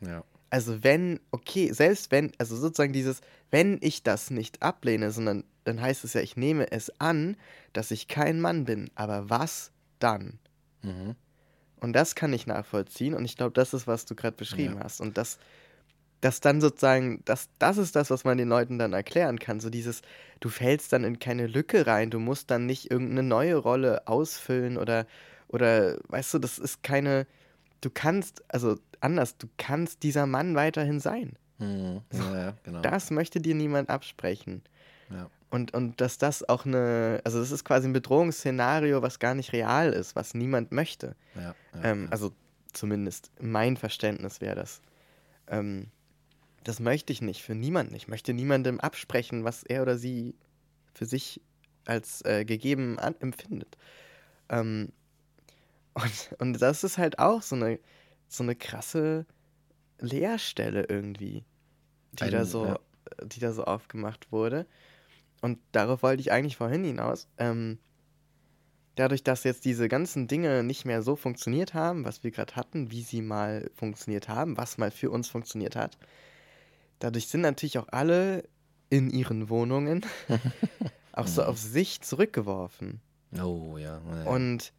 Ja, 0.00 0.08
ja. 0.08 0.24
Also 0.50 0.82
wenn, 0.82 1.20
okay, 1.30 1.72
selbst 1.72 2.10
wenn, 2.10 2.32
also 2.38 2.56
sozusagen 2.56 2.92
dieses, 2.92 3.20
wenn 3.52 3.78
ich 3.82 4.02
das 4.02 4.30
nicht 4.30 4.62
ablehne, 4.62 5.12
sondern 5.12 5.44
dann 5.62 5.80
heißt 5.80 6.02
es 6.04 6.14
ja, 6.14 6.22
ich 6.22 6.36
nehme 6.36 6.72
es 6.72 6.90
an, 6.98 7.36
dass 7.72 7.92
ich 7.92 8.08
kein 8.08 8.40
Mann 8.40 8.64
bin. 8.64 8.90
Aber 8.96 9.30
was 9.30 9.70
dann? 10.00 10.39
Mhm. 10.82 11.16
Und 11.80 11.94
das 11.94 12.14
kann 12.14 12.32
ich 12.32 12.46
nachvollziehen 12.46 13.14
und 13.14 13.24
ich 13.24 13.36
glaube, 13.36 13.52
das 13.52 13.72
ist, 13.72 13.86
was 13.86 14.04
du 14.04 14.14
gerade 14.14 14.36
beschrieben 14.36 14.78
hast. 14.82 15.00
Und 15.00 15.16
das, 15.16 15.38
das 16.20 16.40
dann 16.40 16.60
sozusagen, 16.60 17.22
das, 17.24 17.48
das 17.58 17.78
ist 17.78 17.96
das, 17.96 18.10
was 18.10 18.24
man 18.24 18.36
den 18.36 18.48
Leuten 18.48 18.78
dann 18.78 18.92
erklären 18.92 19.38
kann. 19.38 19.60
So 19.60 19.70
dieses, 19.70 20.02
du 20.40 20.50
fällst 20.50 20.92
dann 20.92 21.04
in 21.04 21.18
keine 21.18 21.46
Lücke 21.46 21.86
rein, 21.86 22.10
du 22.10 22.18
musst 22.18 22.50
dann 22.50 22.66
nicht 22.66 22.90
irgendeine 22.90 23.22
neue 23.22 23.56
Rolle 23.56 24.06
ausfüllen 24.06 24.76
oder, 24.76 25.06
oder, 25.48 25.98
weißt 26.08 26.34
du, 26.34 26.38
das 26.38 26.58
ist 26.58 26.82
keine, 26.82 27.26
du 27.80 27.88
kannst, 27.88 28.44
also 28.48 28.76
anders, 29.00 29.38
du 29.38 29.48
kannst 29.56 30.02
dieser 30.02 30.26
Mann 30.26 30.54
weiterhin 30.54 31.00
sein. 31.00 31.36
Mhm. 31.58 32.02
ja, 32.12 32.38
ja, 32.38 32.54
genau. 32.62 32.82
Das 32.82 33.10
möchte 33.10 33.40
dir 33.40 33.54
niemand 33.54 33.88
absprechen. 33.88 34.62
ja. 35.10 35.30
Und, 35.50 35.74
und 35.74 36.00
dass 36.00 36.16
das 36.16 36.48
auch 36.48 36.64
eine, 36.64 37.20
also 37.24 37.40
das 37.40 37.50
ist 37.50 37.64
quasi 37.64 37.88
ein 37.88 37.92
Bedrohungsszenario, 37.92 39.02
was 39.02 39.18
gar 39.18 39.34
nicht 39.34 39.52
real 39.52 39.92
ist, 39.92 40.14
was 40.14 40.32
niemand 40.34 40.70
möchte. 40.70 41.16
Ja, 41.34 41.42
ja, 41.42 41.54
Ähm, 41.82 42.04
ja. 42.04 42.10
also 42.10 42.32
zumindest 42.72 43.32
mein 43.40 43.76
Verständnis 43.76 44.40
wäre 44.40 44.54
das. 44.54 44.80
Ähm, 45.48 45.88
das 46.62 46.78
möchte 46.78 47.12
ich 47.12 47.20
nicht 47.20 47.42
für 47.42 47.54
niemanden. 47.54 47.94
Ich 47.94 48.06
möchte 48.06 48.32
niemandem 48.32 48.78
absprechen, 48.80 49.42
was 49.44 49.64
er 49.64 49.82
oder 49.82 49.98
sie 49.98 50.34
für 50.94 51.06
sich 51.06 51.40
als 51.84 52.22
äh, 52.24 52.44
gegeben 52.44 52.98
empfindet. 52.98 53.76
Ähm, 54.48 54.92
und, 55.94 56.34
und 56.38 56.62
das 56.62 56.84
ist 56.84 56.98
halt 56.98 57.18
auch 57.18 57.42
so 57.42 57.56
eine, 57.56 57.80
so 58.28 58.44
eine 58.44 58.54
krasse 58.54 59.26
Leerstelle 59.98 60.84
irgendwie, 60.88 61.44
die, 62.12 62.24
Ein- 62.24 62.30
da 62.30 62.44
so, 62.44 62.78
die 63.24 63.40
da 63.40 63.52
so 63.52 63.64
aufgemacht 63.64 64.30
wurde. 64.30 64.66
Und 65.40 65.58
darauf 65.72 66.02
wollte 66.02 66.20
ich 66.20 66.32
eigentlich 66.32 66.56
vorhin 66.56 66.84
hinaus. 66.84 67.28
Ähm, 67.38 67.78
dadurch, 68.94 69.22
dass 69.22 69.44
jetzt 69.44 69.64
diese 69.64 69.88
ganzen 69.88 70.28
Dinge 70.28 70.62
nicht 70.62 70.84
mehr 70.84 71.02
so 71.02 71.16
funktioniert 71.16 71.74
haben, 71.74 72.04
was 72.04 72.22
wir 72.22 72.30
gerade 72.30 72.56
hatten, 72.56 72.90
wie 72.90 73.02
sie 73.02 73.22
mal 73.22 73.70
funktioniert 73.74 74.28
haben, 74.28 74.56
was 74.56 74.78
mal 74.78 74.90
für 74.90 75.10
uns 75.10 75.28
funktioniert 75.28 75.76
hat, 75.76 75.98
dadurch 76.98 77.28
sind 77.28 77.40
natürlich 77.40 77.78
auch 77.78 77.88
alle 77.90 78.44
in 78.90 79.10
ihren 79.10 79.48
Wohnungen 79.48 80.04
auch 81.12 81.26
so 81.26 81.42
auf 81.42 81.58
sich 81.58 82.00
zurückgeworfen. 82.02 83.00
Oh, 83.40 83.78
ja. 83.78 84.00
ja, 84.04 84.24
ja. 84.24 84.30
Und 84.30 84.72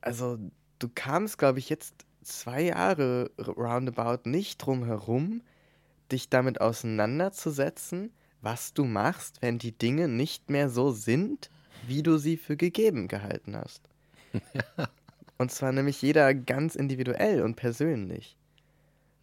also 0.00 0.38
du 0.78 0.88
kamst, 0.94 1.38
glaube 1.38 1.58
ich, 1.58 1.68
jetzt 1.68 2.06
zwei 2.22 2.62
Jahre 2.62 3.30
roundabout 3.38 4.28
nicht 4.28 4.58
drum 4.58 4.84
herum, 4.84 5.42
dich 6.12 6.28
damit 6.30 6.60
auseinanderzusetzen, 6.60 8.12
was 8.40 8.74
du 8.74 8.84
machst, 8.84 9.42
wenn 9.42 9.58
die 9.58 9.76
Dinge 9.76 10.08
nicht 10.08 10.50
mehr 10.50 10.68
so 10.68 10.90
sind, 10.92 11.50
wie 11.80 12.02
du 12.02 12.18
sie 12.18 12.36
für 12.36 12.56
gegeben 12.56 13.08
gehalten 13.08 13.56
hast. 13.56 13.88
Und 15.38 15.50
zwar 15.50 15.72
nämlich 15.72 16.00
jeder 16.02 16.34
ganz 16.34 16.74
individuell 16.74 17.42
und 17.42 17.56
persönlich. 17.56 18.36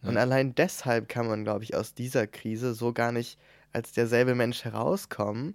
Und 0.04 0.16
Ja. 0.16 0.22
allein 0.22 0.54
deshalb 0.54 1.08
kann 1.08 1.26
man, 1.26 1.44
glaube 1.44 1.64
ich, 1.64 1.74
aus 1.76 1.94
dieser 1.94 2.26
Krise 2.26 2.74
so 2.74 2.92
gar 2.92 3.12
nicht 3.12 3.38
als 3.72 3.92
derselbe 3.92 4.34
Mensch 4.34 4.64
herauskommen, 4.64 5.54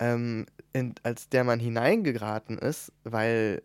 ähm, 0.00 0.46
in, 0.72 0.94
als 1.02 1.28
der 1.28 1.44
man 1.44 1.60
hineingeraten 1.60 2.58
ist, 2.58 2.92
weil 3.04 3.62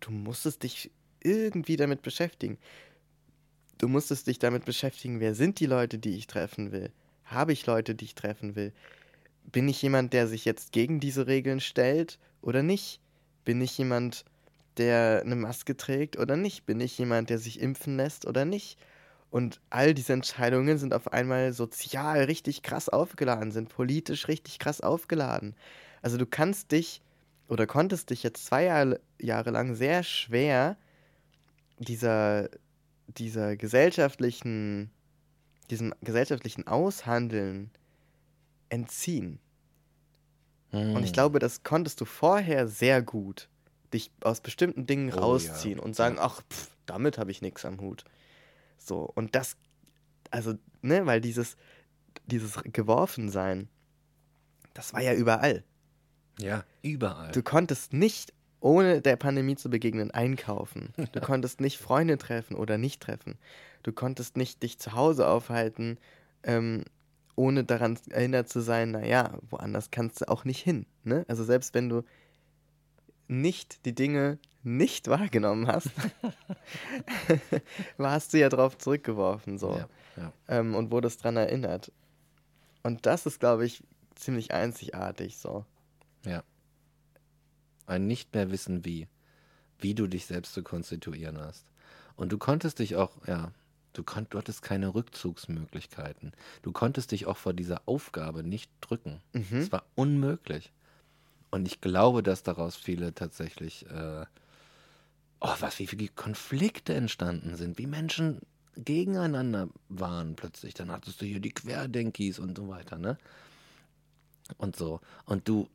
du 0.00 0.10
musstest 0.12 0.62
dich 0.64 0.92
irgendwie 1.22 1.76
damit 1.76 2.02
beschäftigen. 2.02 2.58
Du 3.80 3.88
musstest 3.88 4.26
dich 4.26 4.38
damit 4.38 4.66
beschäftigen, 4.66 5.20
wer 5.20 5.34
sind 5.34 5.58
die 5.58 5.64
Leute, 5.64 5.98
die 5.98 6.14
ich 6.14 6.26
treffen 6.26 6.70
will? 6.70 6.92
Habe 7.24 7.54
ich 7.54 7.64
Leute, 7.64 7.94
die 7.94 8.04
ich 8.04 8.14
treffen 8.14 8.54
will? 8.54 8.74
Bin 9.50 9.68
ich 9.68 9.80
jemand, 9.80 10.12
der 10.12 10.28
sich 10.28 10.44
jetzt 10.44 10.72
gegen 10.72 11.00
diese 11.00 11.26
Regeln 11.26 11.60
stellt 11.60 12.18
oder 12.42 12.62
nicht? 12.62 13.00
Bin 13.46 13.62
ich 13.62 13.78
jemand, 13.78 14.26
der 14.76 15.22
eine 15.24 15.34
Maske 15.34 15.78
trägt 15.78 16.18
oder 16.18 16.36
nicht? 16.36 16.66
Bin 16.66 16.78
ich 16.78 16.98
jemand, 16.98 17.30
der 17.30 17.38
sich 17.38 17.58
impfen 17.58 17.96
lässt 17.96 18.26
oder 18.26 18.44
nicht? 18.44 18.78
Und 19.30 19.62
all 19.70 19.94
diese 19.94 20.12
Entscheidungen 20.12 20.76
sind 20.76 20.92
auf 20.92 21.14
einmal 21.14 21.54
sozial 21.54 22.24
richtig 22.24 22.62
krass 22.62 22.90
aufgeladen, 22.90 23.50
sind 23.50 23.70
politisch 23.70 24.28
richtig 24.28 24.58
krass 24.58 24.82
aufgeladen. 24.82 25.56
Also 26.02 26.18
du 26.18 26.26
kannst 26.26 26.70
dich 26.72 27.00
oder 27.48 27.66
konntest 27.66 28.10
dich 28.10 28.24
jetzt 28.24 28.44
zwei 28.44 28.66
Jahre, 29.18 29.50
lang 29.50 29.74
sehr 29.74 30.02
schwer 30.02 30.76
dieser, 31.78 32.50
dieser 33.18 33.56
gesellschaftlichen, 33.56 34.90
diesem 35.70 35.94
gesellschaftlichen 36.00 36.66
Aushandeln 36.66 37.70
entziehen. 38.68 39.38
Und 40.72 41.02
ich 41.02 41.08
Hm. 41.08 41.14
glaube, 41.14 41.38
das 41.40 41.62
konntest 41.64 42.00
du 42.00 42.04
vorher 42.04 42.68
sehr 42.68 43.02
gut, 43.02 43.48
dich 43.92 44.12
aus 44.22 44.40
bestimmten 44.40 44.86
Dingen 44.86 45.10
Oh 45.12 45.16
ja, 45.16 45.20
rausziehen 45.20 45.80
und 45.80 45.96
sagen, 45.96 46.16
ja. 46.16 46.22
ach, 46.22 46.42
pff, 46.48 46.76
damit 46.86 47.18
habe 47.18 47.30
ich 47.32 47.42
nichts 47.42 47.64
am 47.64 47.80
Hut. 47.80 48.04
So, 48.78 49.10
und 49.14 49.34
das, 49.34 49.56
also, 50.30 50.54
ne, 50.82 51.06
weil 51.06 51.20
dieses, 51.20 51.56
dieses 52.26 52.60
Geworfensein, 52.62 53.68
das 54.74 54.94
war 54.94 55.00
ja 55.00 55.12
überall. 55.14 55.64
Ja, 56.38 56.64
überall. 56.82 57.32
Du 57.32 57.42
konntest 57.42 57.92
nicht, 57.92 58.32
ohne 58.60 59.00
der 59.00 59.16
Pandemie 59.16 59.56
zu 59.56 59.70
begegnen, 59.70 60.10
einkaufen. 60.10 60.92
Du 61.12 61.20
konntest 61.20 61.60
nicht 61.60 61.78
Freunde 61.78 62.18
treffen 62.18 62.56
oder 62.56 62.78
nicht 62.78 63.00
treffen. 63.02 63.36
Du 63.82 63.92
konntest 63.92 64.36
nicht 64.36 64.62
dich 64.62 64.78
zu 64.78 64.92
Hause 64.92 65.26
aufhalten, 65.28 65.98
ähm, 66.42 66.84
ohne 67.36 67.64
daran 67.64 67.98
erinnert 68.10 68.48
zu 68.48 68.60
sein, 68.60 68.90
naja, 68.90 69.38
woanders 69.48 69.90
kannst 69.90 70.20
du 70.20 70.28
auch 70.28 70.44
nicht 70.44 70.62
hin. 70.62 70.84
Ne? 71.04 71.24
Also 71.28 71.42
selbst 71.44 71.74
wenn 71.74 71.88
du 71.88 72.02
nicht 73.28 73.86
die 73.86 73.94
Dinge 73.94 74.38
nicht 74.62 75.08
wahrgenommen 75.08 75.66
hast, 75.66 75.90
warst 77.96 78.34
du 78.34 78.38
ja 78.38 78.48
drauf 78.50 78.76
zurückgeworfen 78.76 79.58
so 79.58 79.72
Ja, 79.72 79.88
ja. 80.16 80.32
ähm, 80.48 80.74
und 80.74 80.90
wurdest 80.90 81.24
dran 81.24 81.36
erinnert. 81.36 81.92
Und 82.82 83.06
das 83.06 83.26
ist, 83.26 83.40
glaube 83.40 83.64
ich, 83.64 83.82
ziemlich 84.14 84.52
einzigartig 84.52 85.38
so. 85.38 85.64
Ja. 86.24 86.42
Ein 87.90 88.06
nicht 88.06 88.34
mehr 88.34 88.50
wissen 88.50 88.84
wie. 88.84 89.08
Wie 89.78 89.94
du 89.94 90.06
dich 90.06 90.26
selbst 90.26 90.54
zu 90.54 90.62
konstituieren 90.62 91.38
hast. 91.38 91.66
Und 92.16 92.30
du 92.32 92.38
konntest 92.38 92.78
dich 92.78 92.96
auch, 92.96 93.12
ja, 93.26 93.52
du, 93.94 94.02
konnt, 94.02 94.32
du 94.32 94.38
hattest 94.38 94.62
keine 94.62 94.94
Rückzugsmöglichkeiten. 94.94 96.32
Du 96.62 96.70
konntest 96.70 97.12
dich 97.12 97.26
auch 97.26 97.36
vor 97.36 97.52
dieser 97.52 97.82
Aufgabe 97.86 98.42
nicht 98.44 98.70
drücken. 98.80 99.20
Mhm. 99.32 99.58
Es 99.58 99.72
war 99.72 99.84
unmöglich. 99.94 100.72
Und 101.50 101.66
ich 101.66 101.80
glaube, 101.80 102.22
dass 102.22 102.42
daraus 102.42 102.76
viele 102.76 103.14
tatsächlich, 103.14 103.86
äh, 103.90 104.24
oh, 105.40 105.54
was, 105.58 105.78
wie 105.78 105.86
viele 105.86 106.08
Konflikte 106.08 106.94
entstanden 106.94 107.56
sind, 107.56 107.78
wie 107.78 107.86
Menschen 107.86 108.40
gegeneinander 108.76 109.68
waren 109.88 110.36
plötzlich. 110.36 110.74
Dann 110.74 110.92
hattest 110.92 111.20
du 111.20 111.26
hier 111.26 111.40
die 111.40 111.52
Querdenkis 111.52 112.38
und 112.38 112.56
so 112.56 112.68
weiter, 112.68 112.98
ne? 112.98 113.18
Und 114.58 114.76
so. 114.76 115.00
Und 115.24 115.48
du, 115.48 115.68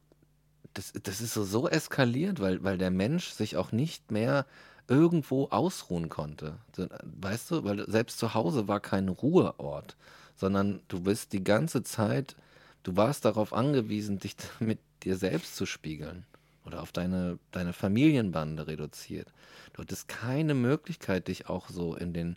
das, 0.76 0.94
das 1.02 1.22
ist 1.22 1.34
so, 1.34 1.44
so 1.44 1.68
eskaliert, 1.68 2.40
weil, 2.40 2.64
weil 2.64 2.78
der 2.78 2.92
Mensch 2.92 3.30
sich 3.30 3.58
auch 3.58 3.72
nicht 3.72 4.12
mehr 4.12 4.46
irgendwo 4.88 5.46
ausruhen 5.46 6.10
konnte. 6.10 6.58
Weißt 7.04 7.50
du, 7.50 7.64
weil 7.64 7.90
selbst 7.90 8.20
zu 8.20 8.34
Hause 8.34 8.68
war 8.68 8.80
kein 8.80 9.10
Ruheort, 9.10 9.96
sondern 10.36 10.82
du 10.90 11.00
bist 11.00 11.34
die 11.34 11.44
ganze 11.44 11.82
Zeit, 11.82 12.36
du 12.84 12.96
warst 12.96 13.26
darauf 13.26 13.54
angewiesen, 13.54 14.20
dich 14.20 14.36
mit 14.60 14.80
dir 15.04 15.18
selbst 15.18 15.56
zu 15.56 15.66
spiegeln 15.66 16.26
oder 16.66 16.82
auf 16.82 16.92
deine, 16.92 17.40
deine 17.52 17.74
Familienbande 17.74 18.68
reduziert. 18.68 19.32
Du 19.74 19.82
hattest 19.82 20.08
keine 20.08 20.54
Möglichkeit, 20.54 21.30
dich 21.30 21.48
auch 21.48 21.70
so 21.70 21.96
in 21.96 22.14
den, 22.14 22.36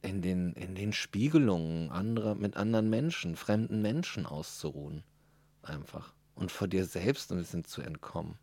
in 0.00 0.22
den, 0.22 0.52
in 0.54 0.74
den 0.74 0.92
Spiegelungen 0.92 1.90
anderer, 1.90 2.34
mit 2.34 2.56
anderen 2.56 2.88
Menschen, 2.88 3.36
fremden 3.36 3.82
Menschen 3.82 4.26
auszuruhen. 4.26 5.02
Einfach. 5.62 6.14
Und 6.38 6.52
vor 6.52 6.68
dir 6.68 6.84
selbst 6.84 7.32
ein 7.32 7.38
bisschen 7.38 7.64
zu 7.64 7.82
entkommen. 7.82 8.38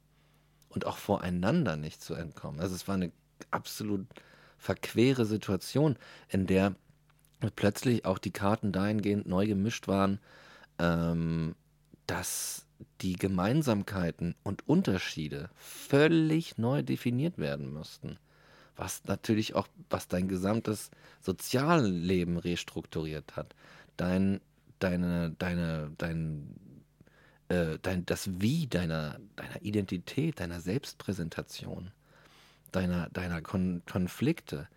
Und 0.69 0.85
auch 0.85 0.97
voreinander 0.97 1.77
nicht 1.77 2.01
zu 2.01 2.13
entkommen. 2.13 2.59
Also 2.59 2.75
es 2.75 2.87
war 2.87 2.95
eine 2.95 3.11
absolut 3.51 4.05
verquere 4.57 5.25
Situation, 5.25 5.95
in 6.27 6.47
der 6.47 6.75
plötzlich 7.55 8.05
auch 8.05 8.17
die 8.17 8.31
Karten 8.31 8.71
dahingehend 8.71 9.27
neu 9.27 9.47
gemischt 9.47 9.87
waren, 9.87 10.19
ähm, 10.79 11.55
dass 12.07 12.65
die 13.01 13.13
Gemeinsamkeiten 13.13 14.35
und 14.43 14.67
Unterschiede 14.67 15.49
völlig 15.55 16.57
neu 16.57 16.83
definiert 16.83 17.37
werden 17.37 17.71
müssten. 17.71 18.17
Was 18.75 19.05
natürlich 19.05 19.55
auch, 19.55 19.67
was 19.89 20.07
dein 20.07 20.27
gesamtes 20.27 20.91
Sozialleben 21.21 22.37
restrukturiert 22.37 23.37
hat. 23.37 23.55
Dein, 23.95 24.41
deine, 24.79 25.31
deine, 25.39 25.91
dein, 25.97 26.55
äh, 27.49 27.77
dein, 27.81 28.05
das 28.05 28.41
Wie 28.41 28.67
deiner, 28.67 29.19
deiner 29.35 29.61
Identität, 29.61 30.39
deiner 30.39 30.61
Selbstpräsentation 30.61 31.91
deiner, 32.75 33.09
deiner 33.09 33.41
Kon 33.41 33.81
Konflikte, 33.89 34.67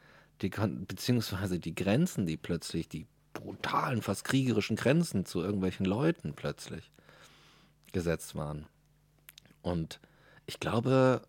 die 0.40 0.51
Kon 0.51 0.86
beziehungsweise 0.86 1.59
die 1.59 1.74
Grenzen, 1.74 2.27
die 2.27 2.36
plötzlich, 2.36 2.89
die 2.89 3.07
brutalen, 3.32 4.03
fast 4.03 4.24
kriegerischen 4.24 4.77
Grenzen 4.77 5.24
zu 5.24 5.40
irgendwelchen 5.40 5.86
Leuten 5.86 6.35
plötzlich 6.35 6.90
gesetzt 7.93 8.35
waren. 8.35 8.66
Und 9.62 10.01
ich 10.47 10.61
glaube 10.61 11.23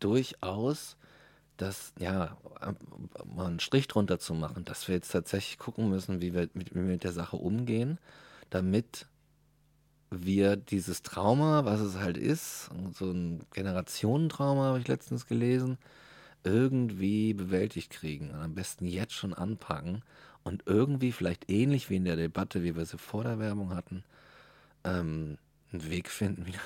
durchaus, 0.00 0.96
dass, 1.56 1.92
ja, 1.98 2.36
mal 3.24 3.46
einen 3.46 3.60
Strich 3.60 3.88
drunter 3.88 4.18
zu 4.18 4.34
machen, 4.34 4.64
dass 4.64 4.86
wir 4.86 4.94
jetzt 4.94 5.10
tatsächlich 5.10 5.58
gucken 5.58 5.88
müssen, 5.88 6.20
wie 6.20 6.32
wir 6.34 6.48
mit, 6.54 6.70
wie 6.70 6.76
wir 6.76 6.82
mit 6.82 7.04
der 7.04 7.12
Sache 7.12 7.36
umgehen, 7.36 7.98
damit 8.50 9.06
wir 10.10 10.56
dieses 10.56 11.02
Trauma, 11.02 11.64
was 11.64 11.80
es 11.80 11.96
halt 11.96 12.16
ist, 12.16 12.70
so 12.94 13.10
ein 13.10 13.40
Generationentrauma, 13.52 14.68
habe 14.68 14.80
ich 14.80 14.88
letztens 14.88 15.26
gelesen, 15.26 15.78
irgendwie 16.44 17.34
bewältigt 17.34 17.90
kriegen. 17.90 18.30
Und 18.30 18.40
am 18.40 18.54
besten 18.54 18.86
jetzt 18.86 19.12
schon 19.12 19.34
anpacken 19.34 20.02
und 20.44 20.62
irgendwie 20.66 21.12
vielleicht 21.12 21.50
ähnlich 21.50 21.90
wie 21.90 21.96
in 21.96 22.04
der 22.04 22.16
Debatte, 22.16 22.62
wie 22.62 22.76
wir 22.76 22.86
sie 22.86 22.98
vor 22.98 23.24
der 23.24 23.38
Werbung 23.38 23.74
hatten, 23.74 24.04
ähm, 24.84 25.38
einen 25.72 25.90
Weg 25.90 26.08
finden, 26.08 26.46
wieder 26.46 26.58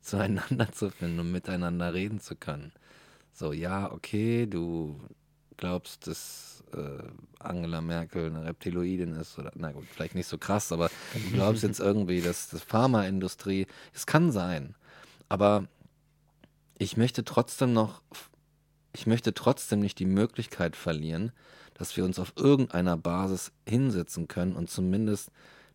zueinander 0.00 0.72
zu 0.72 0.90
finden 0.90 1.20
und 1.20 1.32
miteinander 1.32 1.92
reden 1.92 2.20
zu 2.20 2.36
können. 2.36 2.72
So, 3.32 3.52
ja, 3.52 3.92
okay, 3.92 4.46
du 4.46 4.98
glaubst, 5.56 6.06
dass 6.06 6.64
äh, 6.74 7.02
Angela 7.38 7.80
Merkel 7.80 8.26
eine 8.26 8.44
Reptiloidin 8.44 9.14
ist 9.14 9.38
oder 9.38 9.52
na 9.54 9.72
gut, 9.72 9.84
vielleicht 9.90 10.14
nicht 10.14 10.26
so 10.26 10.38
krass, 10.38 10.72
aber 10.72 10.90
du 11.14 11.30
glaubst 11.32 11.62
jetzt 11.62 11.80
irgendwie, 11.80 12.20
dass 12.20 12.48
die 12.48 12.58
Pharmaindustrie, 12.58 13.66
es 13.94 14.06
kann 14.06 14.32
sein, 14.32 14.74
aber 15.28 15.66
ich 16.78 16.96
möchte 16.96 17.24
trotzdem 17.24 17.72
noch, 17.72 18.02
ich 18.92 19.06
möchte 19.06 19.34
trotzdem 19.34 19.80
nicht 19.80 19.98
die 19.98 20.06
Möglichkeit 20.06 20.76
verlieren, 20.76 21.32
dass 21.74 21.96
wir 21.96 22.04
uns 22.04 22.18
auf 22.18 22.32
irgendeiner 22.36 22.96
Basis 22.96 23.52
hinsetzen 23.66 24.28
können 24.28 24.56
und 24.56 24.70
zumindest 24.70 25.30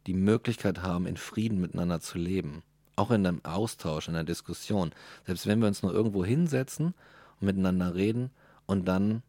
die 0.08 0.14
Möglichkeit 0.14 0.82
haben, 0.82 1.06
in 1.06 1.18
Frieden 1.18 1.62
miteinander 1.62 2.00
zu 2.00 2.18
leben. 2.18 2.64
Auch 2.96 3.12
in 3.12 3.26
einem 3.26 3.44
Austausch, 3.46 4.08
in 4.08 4.16
einer 4.16 4.24
Diskussion. 4.24 4.92
Selbst 5.26 5.46
wenn 5.48 5.60
wir 5.60 5.68
uns 5.68 5.84
nur 5.84 5.94
irgendwo 5.94 6.26
hinsetzen 6.26 6.94
und 7.40 7.46
miteinander 7.46 7.96
reden 7.96 8.32
und 8.66 8.86
dann 8.86 9.22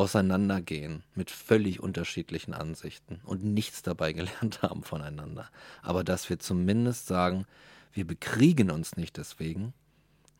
auseinandergehen 0.00 1.02
mit 1.14 1.30
völlig 1.30 1.80
unterschiedlichen 1.80 2.54
Ansichten 2.54 3.20
und 3.24 3.44
nichts 3.44 3.82
dabei 3.82 4.12
gelernt 4.14 4.62
haben 4.62 4.82
voneinander. 4.82 5.50
Aber 5.82 6.04
dass 6.04 6.30
wir 6.30 6.38
zumindest 6.38 7.06
sagen, 7.06 7.46
wir 7.92 8.06
bekriegen 8.06 8.70
uns 8.70 8.96
nicht 8.96 9.18
deswegen, 9.18 9.74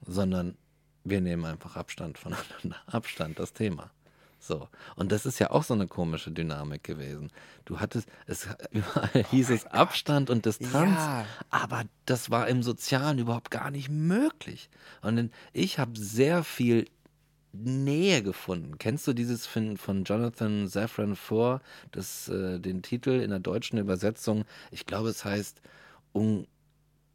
sondern 0.06 0.56
wir 1.04 1.20
nehmen 1.20 1.44
einfach 1.44 1.76
Abstand 1.76 2.16
voneinander. 2.18 2.76
Abstand, 2.86 3.38
das 3.38 3.52
Thema. 3.52 3.90
So. 4.38 4.68
Und 4.96 5.12
das 5.12 5.26
ist 5.26 5.38
ja 5.38 5.50
auch 5.50 5.62
so 5.62 5.74
eine 5.74 5.86
komische 5.86 6.30
Dynamik 6.30 6.82
gewesen. 6.82 7.30
Du 7.66 7.80
hattest, 7.80 8.08
es 8.26 8.48
überall 8.70 9.10
oh 9.14 9.30
hieß 9.30 9.50
es 9.50 9.66
Abstand 9.66 10.30
und 10.30 10.46
Distanz, 10.46 10.96
ja. 10.96 11.26
aber 11.50 11.84
das 12.06 12.30
war 12.30 12.48
im 12.48 12.62
Sozialen 12.62 13.18
überhaupt 13.18 13.50
gar 13.50 13.70
nicht 13.70 13.90
möglich. 13.90 14.70
Und 15.02 15.30
ich 15.52 15.78
habe 15.78 15.98
sehr 15.98 16.42
viel 16.44 16.86
Nähe 17.52 18.22
gefunden. 18.22 18.78
Kennst 18.78 19.06
du 19.06 19.12
dieses 19.12 19.46
von, 19.46 19.76
von 19.76 20.04
Jonathan 20.04 20.68
Safran 20.68 21.16
Foer, 21.16 21.60
das, 21.90 22.28
äh, 22.28 22.60
den 22.60 22.82
Titel 22.82 23.10
in 23.20 23.30
der 23.30 23.40
deutschen 23.40 23.78
Übersetzung? 23.78 24.44
Ich 24.70 24.86
glaube, 24.86 25.08
es 25.08 25.24
heißt 25.24 25.60
un 26.12 26.46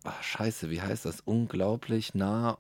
Ach, 0.06 0.22
Scheiße, 0.22 0.70
wie 0.70 0.82
heißt 0.82 1.06
das? 1.06 1.22
Unglaublich 1.22 2.14
nah, 2.14 2.60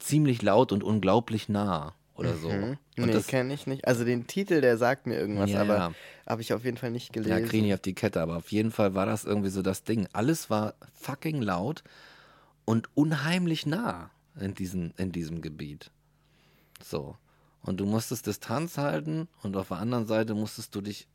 ziemlich 0.00 0.42
laut 0.42 0.72
und 0.72 0.82
unglaublich 0.82 1.48
nah 1.48 1.94
oder 2.16 2.34
so. 2.34 2.50
Mhm. 2.50 2.78
Und 2.98 3.06
nee, 3.06 3.20
kenne 3.20 3.54
ich 3.54 3.66
nicht. 3.66 3.86
Also 3.86 4.04
den 4.04 4.26
Titel, 4.26 4.60
der 4.60 4.76
sagt 4.76 5.06
mir 5.06 5.16
irgendwas, 5.18 5.50
ja, 5.50 5.60
aber 5.60 5.76
ja. 5.76 5.92
habe 6.26 6.42
ich 6.42 6.52
auf 6.52 6.64
jeden 6.64 6.78
Fall 6.78 6.90
nicht 6.90 7.12
gelesen. 7.12 7.38
Ja, 7.38 7.46
kriege 7.46 7.66
ich 7.66 7.74
auf 7.74 7.80
die 7.80 7.94
Kette, 7.94 8.20
aber 8.20 8.36
auf 8.36 8.50
jeden 8.50 8.72
Fall 8.72 8.94
war 8.94 9.06
das 9.06 9.24
irgendwie 9.24 9.50
so 9.50 9.62
das 9.62 9.84
Ding. 9.84 10.08
Alles 10.12 10.50
war 10.50 10.74
fucking 10.94 11.40
laut 11.42 11.84
und 12.64 12.88
unheimlich 12.94 13.66
nah 13.66 14.10
in, 14.40 14.54
diesen, 14.54 14.94
in 14.96 15.12
diesem 15.12 15.42
Gebiet. 15.42 15.90
So. 16.82 17.16
Und 17.62 17.78
du 17.78 17.86
musstest 17.86 18.26
Distanz 18.26 18.78
halten 18.78 19.28
und 19.42 19.56
auf 19.56 19.68
der 19.68 19.78
anderen 19.78 20.06
Seite 20.06 20.34
musstest 20.34 20.74
du 20.74 20.80
dich, 20.80 21.08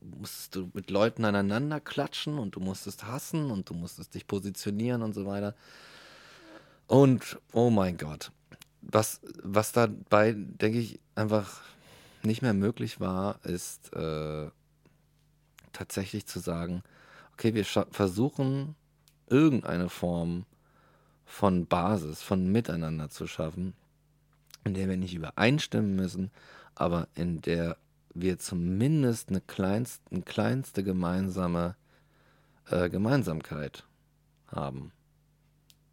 musstest 0.00 0.54
du 0.54 0.70
mit 0.74 0.90
Leuten 0.90 1.24
aneinander 1.24 1.80
klatschen 1.80 2.38
und 2.38 2.54
du 2.54 2.60
musstest 2.60 3.04
hassen 3.04 3.50
und 3.50 3.68
du 3.68 3.74
musstest 3.74 4.14
dich 4.14 4.26
positionieren 4.26 5.02
und 5.02 5.12
so 5.12 5.26
weiter. 5.26 5.54
Und 6.86 7.38
oh 7.52 7.70
mein 7.70 7.96
Gott, 7.96 8.30
was, 8.80 9.20
was 9.42 9.72
dabei, 9.72 10.34
denke 10.36 10.78
ich, 10.78 11.00
einfach 11.14 11.62
nicht 12.22 12.42
mehr 12.42 12.54
möglich 12.54 13.00
war, 13.00 13.44
ist 13.44 13.92
äh, 13.94 14.50
tatsächlich 15.72 16.26
zu 16.26 16.38
sagen, 16.38 16.82
okay, 17.32 17.54
wir 17.54 17.64
versuchen 17.64 18.76
irgendeine 19.28 19.88
Form 19.88 20.44
von 21.24 21.66
Basis, 21.66 22.22
von 22.22 22.52
Miteinander 22.52 23.08
zu 23.08 23.26
schaffen, 23.26 23.74
in 24.64 24.74
der 24.74 24.88
wir 24.88 24.96
nicht 24.96 25.14
übereinstimmen 25.14 25.96
müssen, 25.96 26.30
aber 26.74 27.08
in 27.14 27.40
der 27.40 27.76
wir 28.14 28.38
zumindest 28.38 29.30
eine 29.30 29.40
kleinst, 29.40 30.02
eine 30.10 30.22
kleinste 30.22 30.84
gemeinsame 30.84 31.76
äh, 32.70 32.88
Gemeinsamkeit 32.88 33.84
haben. 34.46 34.92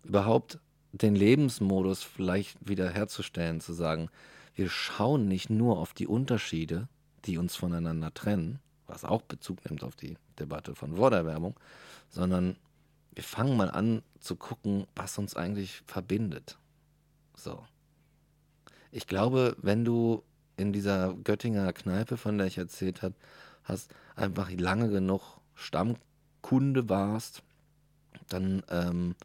Überhaupt 0.04 0.60
den 0.92 1.16
Lebensmodus 1.16 2.04
vielleicht 2.04 2.58
wiederherzustellen, 2.68 3.62
zu 3.62 3.74
sagen, 3.74 4.10
wir 4.56 4.70
schauen 4.70 5.28
nicht 5.28 5.50
nur 5.50 5.78
auf 5.78 5.94
die 5.94 6.08
Unterschiede, 6.08 6.88
die 7.26 7.38
uns 7.38 7.56
voneinander 7.56 8.14
trennen, 8.14 8.60
was 8.88 9.06
auch 9.06 9.22
Bezug 9.22 9.64
nimmt 9.70 9.84
auf 9.84 9.96
die 9.96 10.18
Debatte 10.40 10.76
von 10.76 10.98
Worterwerbung, 10.98 11.56
sondern 12.10 12.58
wir 13.14 13.24
fangen 13.24 13.58
mal 13.58 13.70
an 13.70 14.02
zu 14.20 14.36
gucken, 14.36 14.88
was 14.96 15.18
uns 15.18 15.36
eigentlich 15.36 15.82
verbindet. 15.86 16.58
So. 17.36 17.64
Ich 18.92 19.08
glaube, 19.08 19.56
wenn 19.62 19.86
du 19.86 20.24
in 20.58 20.74
dieser 20.74 21.14
Göttinger 21.24 21.72
Kneipe, 21.74 22.18
von 22.18 22.38
der 22.38 22.48
ich 22.48 22.58
erzählt 22.58 23.02
habe, 23.02 23.16
hast, 23.64 23.94
einfach 24.16 24.52
lange 24.52 24.90
genug 24.90 25.40
Stammkunde 25.56 26.90
warst, 26.90 27.44
dann 28.28 28.64
ähm, 28.70 29.16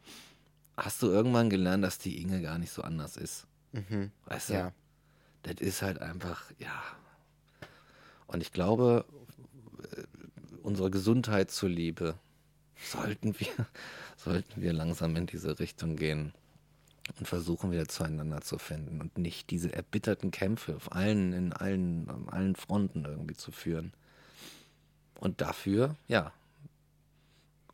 hast 0.77 1.01
du 1.01 1.07
irgendwann 1.07 1.49
gelernt, 1.49 1.83
dass 1.83 1.97
die 1.97 2.21
Inge 2.21 2.41
gar 2.41 2.57
nicht 2.57 2.71
so 2.71 2.81
anders 2.81 3.17
ist. 3.17 3.47
Mhm. 3.71 4.11
Weißt 4.25 4.49
du? 4.49 4.53
Ja. 4.53 4.71
Das 5.43 5.55
ist 5.59 5.81
halt 5.81 5.99
einfach, 5.99 6.51
ja. 6.57 6.81
Und 8.27 8.41
ich 8.41 8.51
glaube, 8.51 9.05
äh, 9.95 10.03
unsere 10.63 10.89
Gesundheit 10.89 11.51
zuliebe, 11.51 12.15
sollten 12.77 13.39
wir, 13.39 13.47
sollten 14.17 14.61
wir 14.61 14.73
langsam 14.73 15.15
in 15.15 15.27
diese 15.27 15.59
Richtung 15.59 15.95
gehen 15.95 16.33
und 17.17 17.27
versuchen 17.27 17.71
wieder 17.71 17.87
zueinander 17.87 18.41
zu 18.41 18.57
finden 18.57 18.99
und 19.01 19.17
nicht 19.17 19.49
diese 19.51 19.71
erbitterten 19.73 20.31
Kämpfe 20.31 20.75
auf 20.75 20.91
allen, 20.91 21.33
in 21.33 21.53
allen, 21.53 22.09
an 22.09 22.29
allen 22.29 22.55
Fronten 22.55 23.05
irgendwie 23.05 23.35
zu 23.35 23.51
führen. 23.51 23.93
Und 25.19 25.41
dafür, 25.41 25.95
ja, 26.07 26.31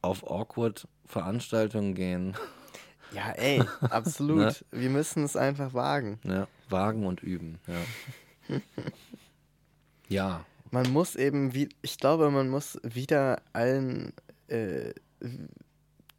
auf 0.01 0.29
awkward 0.29 0.87
Veranstaltungen 1.05 1.95
gehen. 1.95 2.35
Ja, 3.13 3.31
ey, 3.31 3.61
absolut. 3.81 4.39
Ne? 4.71 4.79
Wir 4.79 4.89
müssen 4.89 5.25
es 5.25 5.35
einfach 5.35 5.73
wagen. 5.73 6.17
Ja, 6.23 6.47
wagen 6.69 7.05
und 7.05 7.21
üben. 7.21 7.59
Ja. 7.67 8.57
ja. 10.07 10.45
Man 10.71 10.93
muss 10.93 11.17
eben, 11.17 11.53
wie, 11.53 11.67
ich 11.81 11.97
glaube, 11.97 12.31
man 12.31 12.47
muss 12.47 12.79
wieder 12.83 13.41
allen 13.51 14.13
äh, 14.47 14.93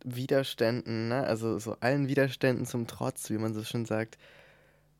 Widerständen, 0.04 1.08
ne? 1.08 1.24
also 1.24 1.58
so 1.58 1.76
allen 1.80 2.08
Widerständen 2.08 2.66
zum 2.66 2.86
Trotz, 2.86 3.30
wie 3.30 3.38
man 3.38 3.54
so 3.54 3.62
schön 3.62 3.84
sagt, 3.84 4.18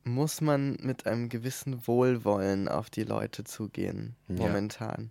muss 0.05 0.41
man 0.41 0.77
mit 0.81 1.07
einem 1.07 1.29
gewissen 1.29 1.87
Wohlwollen 1.87 2.69
auf 2.69 2.91
die 2.91 3.05
Leute 3.05 3.45
zugehen, 3.45 4.17
Ja. 4.29 4.37
momentan. 4.37 5.11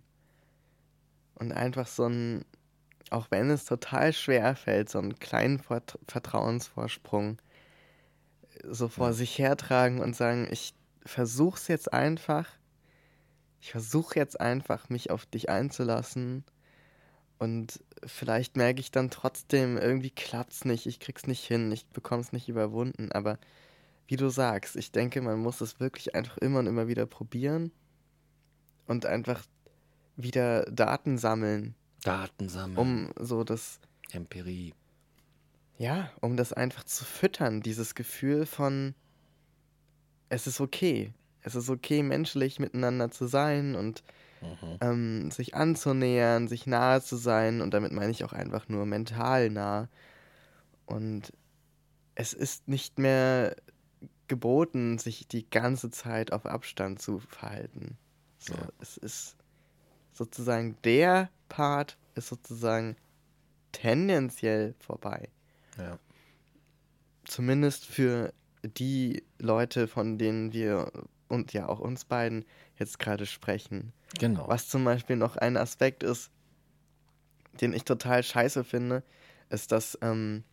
Und 1.34 1.52
einfach 1.52 1.86
so 1.86 2.06
ein, 2.06 2.44
auch 3.10 3.26
wenn 3.30 3.50
es 3.50 3.64
total 3.64 4.12
schwer 4.12 4.54
fällt, 4.54 4.90
so 4.90 4.98
einen 4.98 5.18
kleinen 5.18 5.58
Vert 5.58 5.98
Vertrauensvorsprung 6.08 7.38
so 8.64 8.88
vor 8.88 9.08
Ja. 9.08 9.12
sich 9.12 9.38
hertragen 9.38 10.00
und 10.00 10.14
sagen, 10.14 10.46
ich 10.50 10.74
versuch's 11.04 11.68
jetzt 11.68 11.92
einfach, 11.92 12.46
ich 13.60 13.72
versuche 13.72 14.16
jetzt 14.18 14.40
einfach, 14.40 14.88
mich 14.88 15.10
auf 15.10 15.26
dich 15.26 15.48
einzulassen 15.48 16.44
und 17.42 17.80
vielleicht 18.06 18.56
merke 18.56 18.78
ich 18.78 18.92
dann 18.92 19.10
trotzdem, 19.10 19.76
irgendwie 19.76 20.10
klappt's 20.10 20.64
nicht, 20.64 20.86
ich 20.86 21.00
krieg's 21.00 21.26
nicht 21.26 21.44
hin, 21.44 21.72
ich 21.72 21.88
bekomm's 21.88 22.30
nicht 22.30 22.48
überwunden, 22.48 23.10
aber 23.10 23.36
wie 24.06 24.14
du 24.14 24.28
sagst, 24.28 24.76
ich 24.76 24.92
denke, 24.92 25.20
man 25.22 25.40
muss 25.40 25.60
es 25.60 25.80
wirklich 25.80 26.14
einfach 26.14 26.38
immer 26.38 26.60
und 26.60 26.68
immer 26.68 26.86
wieder 26.86 27.04
probieren 27.04 27.72
und 28.86 29.06
einfach 29.06 29.44
wieder 30.14 30.62
Daten 30.66 31.18
sammeln, 31.18 31.74
Daten 32.04 32.48
sammeln. 32.48 32.78
um 32.78 33.10
so 33.18 33.42
das, 33.42 33.80
Empirie. 34.12 34.72
ja, 35.78 36.12
um 36.20 36.36
das 36.36 36.52
einfach 36.52 36.84
zu 36.84 37.04
füttern, 37.04 37.60
dieses 37.60 37.96
Gefühl 37.96 38.46
von, 38.46 38.94
es 40.28 40.46
ist 40.46 40.60
okay, 40.60 41.12
es 41.40 41.56
ist 41.56 41.70
okay, 41.70 42.04
menschlich 42.04 42.60
miteinander 42.60 43.10
zu 43.10 43.26
sein 43.26 43.74
und 43.74 44.04
Mhm. 44.42 44.78
ähm, 44.80 45.30
sich 45.30 45.54
anzunähern, 45.54 46.48
sich 46.48 46.66
nahe 46.66 47.00
zu 47.00 47.16
sein 47.16 47.60
und 47.60 47.72
damit 47.72 47.92
meine 47.92 48.10
ich 48.10 48.24
auch 48.24 48.32
einfach 48.32 48.68
nur 48.68 48.86
mental 48.86 49.50
nah. 49.50 49.88
Und 50.86 51.32
es 52.14 52.32
ist 52.32 52.68
nicht 52.68 52.98
mehr 52.98 53.56
geboten, 54.28 54.98
sich 54.98 55.28
die 55.28 55.48
ganze 55.48 55.90
Zeit 55.90 56.32
auf 56.32 56.46
Abstand 56.46 57.00
zu 57.00 57.20
verhalten. 57.20 57.96
So, 58.38 58.54
Ja. 58.54 58.68
es 58.80 58.96
ist 58.96 59.36
sozusagen 60.12 60.76
der 60.84 61.30
Part 61.48 61.96
ist 62.14 62.28
sozusagen 62.28 62.96
tendenziell 63.72 64.74
vorbei. 64.78 65.28
Ja. 65.78 65.98
Zumindest 67.24 67.86
für 67.86 68.32
die 68.62 69.22
Leute, 69.38 69.88
von 69.88 70.18
denen 70.18 70.52
wir 70.52 70.90
und 71.28 71.52
ja 71.52 71.68
auch 71.68 71.80
uns 71.80 72.04
beiden 72.04 72.44
jetzt 72.82 72.98
gerade 72.98 73.26
sprechen. 73.26 73.92
Genau. 74.18 74.46
Was 74.48 74.68
zum 74.68 74.84
Beispiel 74.84 75.16
noch 75.16 75.36
ein 75.36 75.56
Aspekt 75.56 76.02
ist, 76.02 76.30
den 77.60 77.72
ich 77.72 77.84
total 77.84 78.22
scheiße 78.22 78.64
finde, 78.64 79.02
ist, 79.50 79.72
dass 79.72 79.98
ähm, 80.02 80.44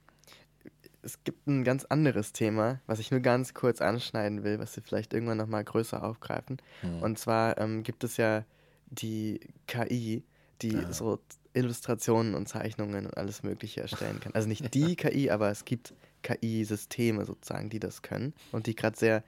es 1.01 1.23
gibt 1.23 1.47
ein 1.47 1.63
ganz 1.63 1.85
anderes 1.85 2.33
Thema, 2.33 2.81
was 2.85 2.99
ich 2.99 3.11
nur 3.11 3.21
ganz 3.21 3.53
kurz 3.53 3.81
anschneiden 3.81 4.43
will, 4.43 4.59
was 4.59 4.75
wir 4.75 4.83
vielleicht 4.83 5.13
irgendwann 5.13 5.37
nochmal 5.37 5.63
größer 5.63 6.03
aufgreifen. 6.03 6.57
Hm. 6.81 7.01
Und 7.01 7.19
zwar 7.19 7.57
ähm, 7.57 7.83
gibt 7.83 8.03
es 8.03 8.17
ja 8.17 8.43
die 8.87 9.39
KI, 9.67 10.23
die 10.61 10.75
Ah. 10.75 10.91
so 10.91 11.19
Illustrationen 11.53 12.35
und 12.35 12.47
Zeichnungen 12.47 13.05
und 13.05 13.17
alles 13.17 13.43
Mögliche 13.43 13.81
erstellen 13.81 14.19
kann. 14.19 14.33
Also 14.33 14.47
nicht 14.47 14.61
die 14.73 14.95
KI, 14.95 15.29
aber 15.31 15.49
es 15.49 15.63
gibt 15.65 15.93
KI-Systeme 16.23 17.25
sozusagen, 17.25 17.69
die 17.69 17.79
das 17.79 18.01
können 18.01 18.33
und 18.51 18.67
die 18.67 18.75
gerade 18.75 18.97
sehr 18.97 19.23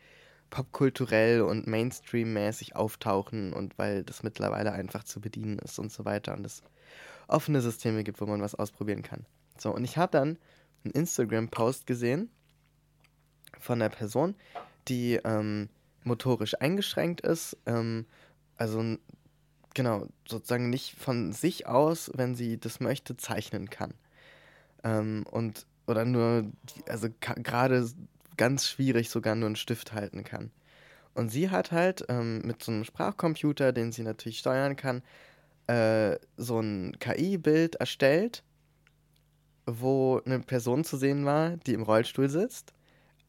popkulturell 0.52 1.42
und 1.42 1.66
Mainstream-mäßig 1.66 2.76
auftauchen 2.76 3.54
und 3.54 3.80
weil 3.80 4.04
das 4.04 4.22
mittlerweile 4.22 4.74
einfach 4.74 5.04
zu 5.04 5.20
bedienen 5.20 5.58
ist 5.58 5.80
und 5.80 5.92
so 5.92 6.06
weiter 6.06 6.36
und 6.36 6.46
es 6.46 6.62
offene 7.28 7.62
Systeme 7.62 8.04
gibt, 8.04 8.22
wo 8.22 8.26
man 8.28 8.42
was 8.42 8.54
ausprobieren 8.54 9.02
kann. 9.02 9.26
So, 9.58 9.74
und 9.74 9.84
ich 9.84 9.98
habe 9.98 10.12
dann 10.12 10.38
einen 10.84 10.94
Instagram-Post 10.94 11.88
gesehen 11.88 12.30
von 13.60 13.82
einer 13.82 13.90
Person, 13.90 14.36
die 14.88 15.20
ähm, 15.24 15.70
motorisch 16.04 16.60
eingeschränkt 16.60 17.22
ist, 17.22 17.58
ähm, 17.66 18.06
also 18.58 18.98
genau, 19.74 20.08
sozusagen 20.28 20.70
nicht 20.70 20.96
von 21.00 21.32
sich 21.32 21.66
aus, 21.66 22.12
wenn 22.14 22.36
sie 22.36 22.60
das 22.60 22.80
möchte, 22.80 23.16
zeichnen 23.18 23.70
kann. 23.70 23.94
Ähm, 24.84 25.26
und 25.32 25.66
oder 25.88 26.06
nur, 26.06 26.52
also 26.88 27.08
gerade 27.20 27.90
ganz 28.38 28.68
schwierig 28.68 29.10
sogar 29.10 29.36
nur 29.36 29.48
einen 29.48 29.56
Stift 29.56 29.94
halten 29.94 30.24
kann. 30.24 30.52
Und 31.14 31.30
sie 31.30 31.50
hat 31.50 31.72
halt 31.72 32.06
ähm, 32.10 32.42
mit 32.44 32.64
so 32.64 32.72
einem 32.72 32.84
Sprachcomputer, 32.84 33.74
den 33.74 33.92
sie 33.92 34.04
natürlich 34.04 34.40
steuern 34.40 34.76
kann, 34.76 35.04
äh, 35.68 36.18
so 36.38 36.60
ein 36.60 36.98
KI-Bild 37.00 37.76
erstellt, 37.76 38.44
wo 39.66 40.22
eine 40.26 40.40
Person 40.40 40.84
zu 40.84 40.98
sehen 40.98 41.26
war, 41.26 41.58
die 41.58 41.74
im 41.74 41.84
Rollstuhl 41.84 42.30
sitzt, 42.30 42.74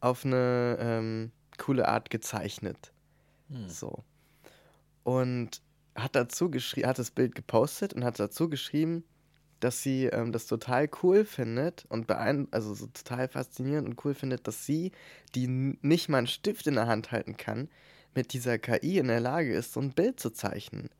auf 0.00 0.24
eine 0.24 0.76
ähm, 0.80 1.32
coole 1.58 1.88
Art 1.88 2.10
gezeichnet. 2.10 2.92
Hm. 3.48 3.68
So. 3.68 4.04
Und 5.02 5.60
hat 5.94 6.14
dazu 6.14 6.50
geschrieben, 6.50 6.88
hat 6.88 6.98
das 6.98 7.10
Bild 7.10 7.34
gepostet 7.34 7.92
und 7.92 8.04
hat 8.04 8.18
dazu 8.18 8.48
geschrieben, 8.48 9.04
dass 9.62 9.82
sie 9.82 10.06
ähm, 10.06 10.32
das 10.32 10.47
total 10.47 10.89
cool 11.02 11.24
findet 11.24 11.86
und 11.89 12.06
beein 12.06 12.48
also 12.51 12.74
so 12.74 12.86
total 12.86 13.28
faszinierend 13.28 13.89
und 13.89 14.05
cool 14.05 14.14
findet, 14.14 14.47
dass 14.47 14.66
sie, 14.66 14.93
die 15.34 15.47
nicht 15.47 16.09
mal 16.09 16.18
einen 16.18 16.26
Stift 16.26 16.66
in 16.66 16.74
der 16.74 16.89
Hand 16.89 17.12
halten 17.12 17.36
kann, 17.36 17.68
mit 18.14 18.32
dieser 18.32 18.59
KI 18.59 18.98
in 18.98 19.09
der 19.09 19.20
Lage 19.20 19.55
ist, 19.55 19.72
so 19.72 19.80
ein 19.80 19.93
Bild 19.93 20.18
zu 20.18 20.30
zeichnen. 20.30 20.90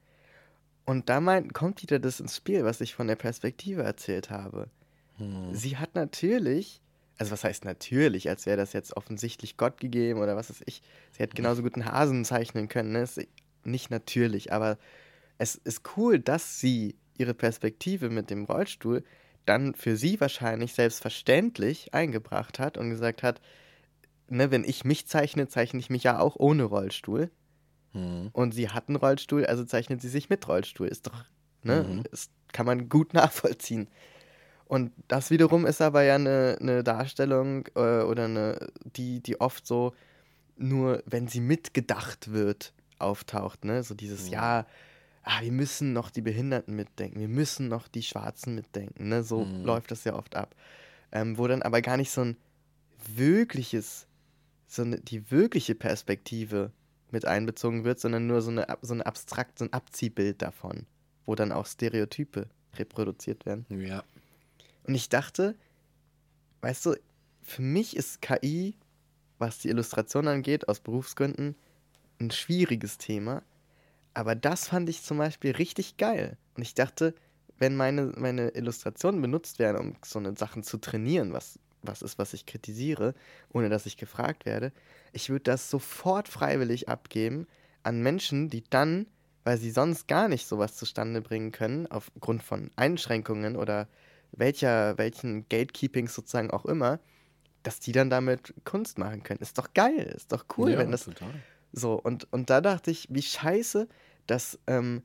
Und 0.85 1.09
da 1.09 1.21
meint, 1.21 1.55
kommt 1.55 1.83
wieder 1.83 1.99
das 1.99 2.21
ins 2.21 2.37
Spiel, 2.37 2.65
was 2.65 2.81
ich 2.81 2.95
von 2.95 3.09
der 3.09 3.17
Perspektive 3.17 3.83
erzählt 3.83 4.31
habe. 4.31 4.69
Hm. 5.19 5.53
Sie 5.53 5.77
hat 5.77 5.95
natürlich, 5.95 6.81
also 7.19 7.33
was 7.33 7.45
heißt 7.45 7.65
natürlich, 7.65 8.29
als 8.29 8.47
wäre 8.47 8.57
das 8.57 8.73
jetzt 8.73 8.97
offensichtlich 8.97 9.57
Gott 9.57 9.81
gegeben 9.81 10.21
oder 10.21 10.37
was 10.37 10.51
weiß 10.51 10.63
ich. 10.67 10.83
Sie 11.13 11.19
hätte 11.19 11.37
genauso 11.37 11.63
gut 11.63 11.75
einen 11.75 11.91
Hasen 11.91 12.25
zeichnen 12.25 12.69
können. 12.69 12.93
Ne? 12.93 13.03
Ist 13.03 13.21
nicht 13.65 13.91
natürlich, 13.91 14.53
aber 14.53 14.79
es 15.39 15.57
ist 15.57 15.83
cool, 15.97 16.19
dass 16.19 16.61
sie 16.61 16.95
ihre 17.19 17.35
Perspektive 17.35 18.11
mit 18.11 18.31
dem 18.31 18.45
Rollstuhl 18.45 19.05
dann 19.45 19.75
für 19.75 19.97
sie 19.97 20.21
wahrscheinlich 20.21 20.75
selbstverständlich 20.75 21.95
eingebracht 21.95 22.59
hat 22.59 22.79
und 22.79 22.91
gesagt 22.91 23.23
hat, 23.23 23.41
ne, 24.29 24.51
wenn 24.51 24.65
ich 24.65 24.85
mich 24.85 25.07
zeichne, 25.07 25.49
zeichne 25.49 25.81
ich 25.81 25.91
mich 25.91 26.05
ja 26.05 26.19
auch 26.21 26.37
ohne 26.37 26.65
Rollstuhl. 26.65 27.31
Hm. 27.93 28.31
Und 28.33 28.55
sie 28.55 28.71
hat 28.71 28.89
einen 28.89 28.97
Rollstuhl, 28.97 29.45
also 29.47 29.65
zeichnet 29.65 30.01
sie 30.01 30.09
sich 30.09 30.31
mit 30.31 30.47
Rollstuhl. 30.49 30.89
Ist 30.89 31.07
doch, 31.09 31.25
ne? 31.63 31.83
Mhm. 31.83 32.03
Das 32.11 32.31
kann 32.53 32.67
man 32.67 32.89
gut 32.89 33.15
nachvollziehen. 33.15 33.89
Und 34.65 34.93
das 35.09 35.31
wiederum 35.31 35.67
ist 35.67 35.83
aber 35.83 36.03
ja 36.03 36.15
eine, 36.15 36.57
eine 36.61 36.83
Darstellung 36.83 37.67
äh, 37.75 38.03
oder 38.03 38.25
eine, 38.25 38.69
die, 38.97 39.21
die 39.21 39.41
oft 39.41 39.67
so 39.67 39.93
nur, 40.57 41.03
wenn 41.05 41.29
sie 41.29 41.41
mitgedacht 41.41 42.33
wird, 42.33 42.73
auftaucht, 42.99 43.65
ne? 43.65 43.83
So 43.83 43.95
dieses, 43.95 44.27
Mhm. 44.27 44.33
ja, 44.33 44.67
ah, 45.23 45.41
wir 45.43 45.53
müssen 45.53 45.93
noch 45.93 46.11
die 46.11 46.23
Behinderten 46.23 46.75
mitdenken, 46.75 47.21
wir 47.21 47.29
müssen 47.29 47.69
noch 47.69 47.89
die 47.89 48.03
Schwarzen 48.03 48.55
mitdenken, 48.55 49.09
ne? 49.09 49.23
So 49.23 49.45
Mhm. 49.45 49.65
läuft 49.65 49.91
das 49.91 50.05
ja 50.05 50.15
oft 50.15 50.35
ab. 50.37 50.55
Ähm, 51.13 51.37
wo 51.39 51.47
dann 51.47 51.63
aber 51.63 51.83
gar 51.83 51.97
nicht 51.97 52.11
so 52.11 52.23
ein 52.23 52.37
wirkliches, 53.15 54.07
so 54.67 54.83
eine, 54.83 55.01
die 55.01 55.31
wirkliche 55.31 55.75
Perspektive 55.75 56.73
mit 57.11 57.27
einbezogen 57.27 57.85
wird, 57.85 58.01
sondern 58.01 58.27
nur 58.27 58.41
so 58.41 58.51
eine, 58.51 58.67
so 58.81 58.95
eine 58.95 59.05
abstrakt, 59.05 59.59
so 59.59 59.67
ein 59.67 59.73
Abziehbild 59.73 60.41
davon, 60.41 60.87
wo 61.27 61.35
dann 61.35 61.53
auch 61.53 61.67
Stereotype 61.67 62.49
reproduziert 62.77 63.45
werden. 63.45 63.67
Ja. 63.69 64.03
Und 64.85 64.95
ich 64.95 65.09
dachte, 65.11 65.55
weißt 66.63 66.87
du, 66.87 66.97
für 67.43 67.63
mich 67.63 67.97
ist 67.97 68.23
KI, 68.23 68.77
was 69.39 69.59
die 69.59 69.69
Illustration 69.69 70.27
angeht, 70.29 70.69
aus 70.69 70.81
Berufsgründen, 70.81 71.55
ein 72.21 72.31
schwieriges 72.31 72.97
Thema. 72.99 73.43
Aber 74.15 74.35
das 74.35 74.69
fand 74.69 74.89
ich 74.89 75.03
zum 75.03 75.19
Beispiel 75.19 75.53
richtig 75.53 75.97
geil. 75.97 76.37
Und 76.57 76.63
ich 76.63 76.75
dachte, 76.75 77.15
wenn 77.59 77.77
meine, 77.77 78.13
meine 78.17 78.49
Illustrationen 78.51 79.23
benutzt 79.23 79.59
werden, 79.59 79.79
um 79.79 79.97
so 80.05 80.19
eine 80.19 80.37
Sachen 80.37 80.63
zu 80.63 80.79
trainieren, 80.79 81.33
was, 81.33 81.59
was 81.83 82.03
ist, 82.03 82.19
was 82.19 82.35
ich 82.35 82.47
kritisiere, 82.47 83.15
ohne 83.53 83.69
dass 83.69 83.87
ich 83.87 83.97
gefragt 83.97 84.47
werde, 84.47 84.73
ich 85.13 85.31
würde 85.31 85.45
das 85.45 85.71
sofort 85.71 86.29
freiwillig 86.29 86.89
abgeben 86.89 87.47
an 87.83 88.03
Menschen, 88.03 88.49
die 88.49 88.65
dann, 88.69 89.07
weil 89.45 89.59
sie 89.59 89.71
sonst 89.71 90.09
gar 90.09 90.29
nicht 90.29 90.47
sowas 90.47 90.77
zustande 90.77 91.21
bringen 91.21 91.53
können, 91.53 91.87
aufgrund 91.87 92.43
von 92.43 92.71
Einschränkungen 92.77 93.57
oder 93.57 93.89
welcher, 94.33 94.99
welchen 94.99 95.49
Gatekeepings 95.49 96.15
sozusagen 96.15 96.51
auch 96.51 96.65
immer, 96.65 97.01
dass 97.63 97.81
die 97.81 97.93
dann 97.93 98.11
damit 98.11 98.55
Kunst 98.65 98.99
machen 98.99 99.23
können. 99.23 99.41
Ist 99.41 99.59
doch 99.59 99.73
geil, 99.73 100.13
ist 100.17 100.33
doch 100.33 100.47
cool, 100.57 100.73
ja, 100.73 100.79
wenn 100.79 100.91
das 100.91 101.05
total. 101.05 101.33
So, 101.73 101.95
und, 101.95 102.31
und 102.33 102.51
da 102.51 102.61
dachte 102.61 102.91
ich, 102.91 103.09
wie 103.11 103.23
scheiße, 103.23 103.89
dass 104.27 104.59
ähm, 104.67 105.03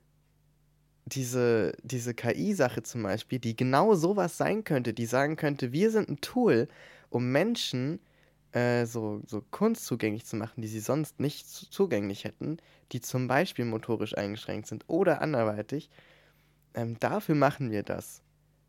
diese, 1.05 1.71
diese 1.83 2.13
KI-Sache 2.13 2.83
zum 2.83 3.03
Beispiel, 3.03 3.39
die 3.39 3.55
genau 3.55 3.95
sowas 3.95 4.37
sein 4.37 4.63
könnte, 4.63 4.93
die 4.93 5.05
sagen 5.05 5.37
könnte, 5.37 5.71
wir 5.71 5.91
sind 5.91 6.09
ein 6.09 6.21
Tool, 6.21 6.67
um 7.09 7.31
Menschen 7.31 7.99
äh, 8.51 8.85
so, 8.85 9.21
so 9.25 9.41
Kunst 9.51 9.85
zugänglich 9.85 10.25
zu 10.25 10.35
machen, 10.35 10.61
die 10.61 10.67
sie 10.67 10.81
sonst 10.81 11.19
nicht 11.19 11.47
zugänglich 11.47 12.25
hätten, 12.25 12.57
die 12.91 12.99
zum 12.99 13.27
Beispiel 13.27 13.65
motorisch 13.65 14.17
eingeschränkt 14.17 14.67
sind 14.67 14.83
oder 14.87 15.21
anderweitig. 15.21 15.89
Ähm, 16.73 16.99
dafür 16.99 17.35
machen 17.35 17.71
wir 17.71 17.83
das. 17.83 18.21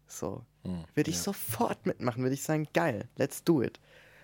So. 0.07 0.45
Hm, 0.65 0.85
würde 0.95 1.11
ich 1.11 1.16
ja. 1.16 1.23
sofort 1.23 1.87
mitmachen, 1.87 2.23
würde 2.23 2.35
ich 2.35 2.43
sagen, 2.43 2.69
geil, 2.73 3.09
let's 3.16 3.43
do 3.43 3.62
it. 3.62 3.81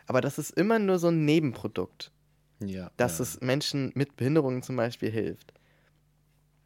Aber 0.06 0.20
das 0.20 0.38
ist 0.38 0.50
immer 0.50 0.78
nur 0.78 0.98
so 0.98 1.08
ein 1.08 1.24
Nebenprodukt. 1.24 2.12
Ja. 2.60 2.90
Dass 2.96 3.18
ja. 3.18 3.24
es 3.24 3.40
Menschen 3.40 3.92
mit 3.94 4.16
Behinderungen 4.16 4.62
zum 4.62 4.76
Beispiel 4.76 5.10
hilft. 5.10 5.52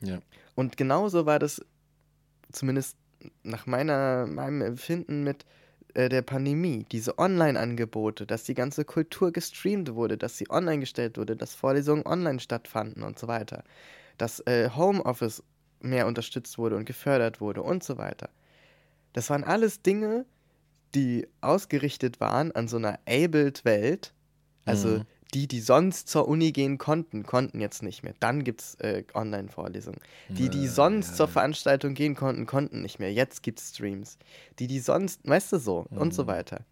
Ja. 0.00 0.20
Und 0.54 0.76
genauso 0.76 1.26
war 1.26 1.38
das 1.38 1.64
zumindest 2.52 2.96
nach 3.42 3.66
meiner, 3.66 4.26
meinem 4.26 4.62
Empfinden 4.62 5.24
mit 5.24 5.44
äh, 5.94 6.08
der 6.08 6.22
Pandemie, 6.22 6.86
diese 6.92 7.18
Online-Angebote, 7.18 8.26
dass 8.26 8.44
die 8.44 8.54
ganze 8.54 8.84
Kultur 8.84 9.32
gestreamt 9.32 9.94
wurde, 9.94 10.16
dass 10.16 10.38
sie 10.38 10.48
online 10.50 10.80
gestellt 10.80 11.18
wurde, 11.18 11.36
dass 11.36 11.54
Vorlesungen 11.54 12.06
online 12.06 12.40
stattfanden 12.40 13.02
und 13.02 13.18
so 13.18 13.28
weiter, 13.28 13.64
dass 14.18 14.40
äh, 14.40 14.70
Homeoffice 14.70 15.42
mehr 15.80 16.06
unterstützt 16.06 16.58
wurde 16.58 16.76
und 16.76 16.84
gefördert 16.84 17.40
wurde 17.40 17.62
und 17.62 17.82
so 17.82 17.98
weiter. 17.98 18.30
Das 19.12 19.30
waren 19.30 19.44
alles 19.44 19.82
Dinge, 19.82 20.26
die 20.94 21.26
ausgerichtet 21.40 22.20
waren 22.20 22.52
an 22.52 22.68
so 22.68 22.76
einer 22.76 22.98
abled 23.06 23.64
Welt, 23.64 24.12
also 24.64 24.88
mhm 24.88 25.06
die, 25.34 25.46
die 25.46 25.60
sonst 25.60 26.08
zur 26.08 26.26
Uni 26.26 26.52
gehen 26.52 26.78
konnten, 26.78 27.24
konnten 27.24 27.60
jetzt 27.60 27.82
nicht 27.82 28.02
mehr. 28.02 28.14
Dann 28.18 28.44
gibt 28.44 28.62
es 28.62 28.74
äh, 28.76 29.04
Online-Vorlesungen. 29.14 30.00
Die, 30.28 30.48
die 30.48 30.66
sonst 30.66 31.10
ja, 31.10 31.14
zur 31.16 31.28
Veranstaltung 31.28 31.94
gehen 31.94 32.14
konnten, 32.14 32.46
konnten 32.46 32.80
nicht 32.80 32.98
mehr. 32.98 33.12
Jetzt 33.12 33.42
gibt 33.42 33.60
es 33.60 33.70
Streams. 33.70 34.18
Die, 34.58 34.66
die 34.66 34.80
sonst, 34.80 35.20
weißt 35.28 35.52
du 35.52 35.58
so, 35.58 35.86
mhm. 35.90 35.98
und 35.98 36.14
so 36.14 36.22
mhm. 36.22 36.28
weiter. 36.28 36.64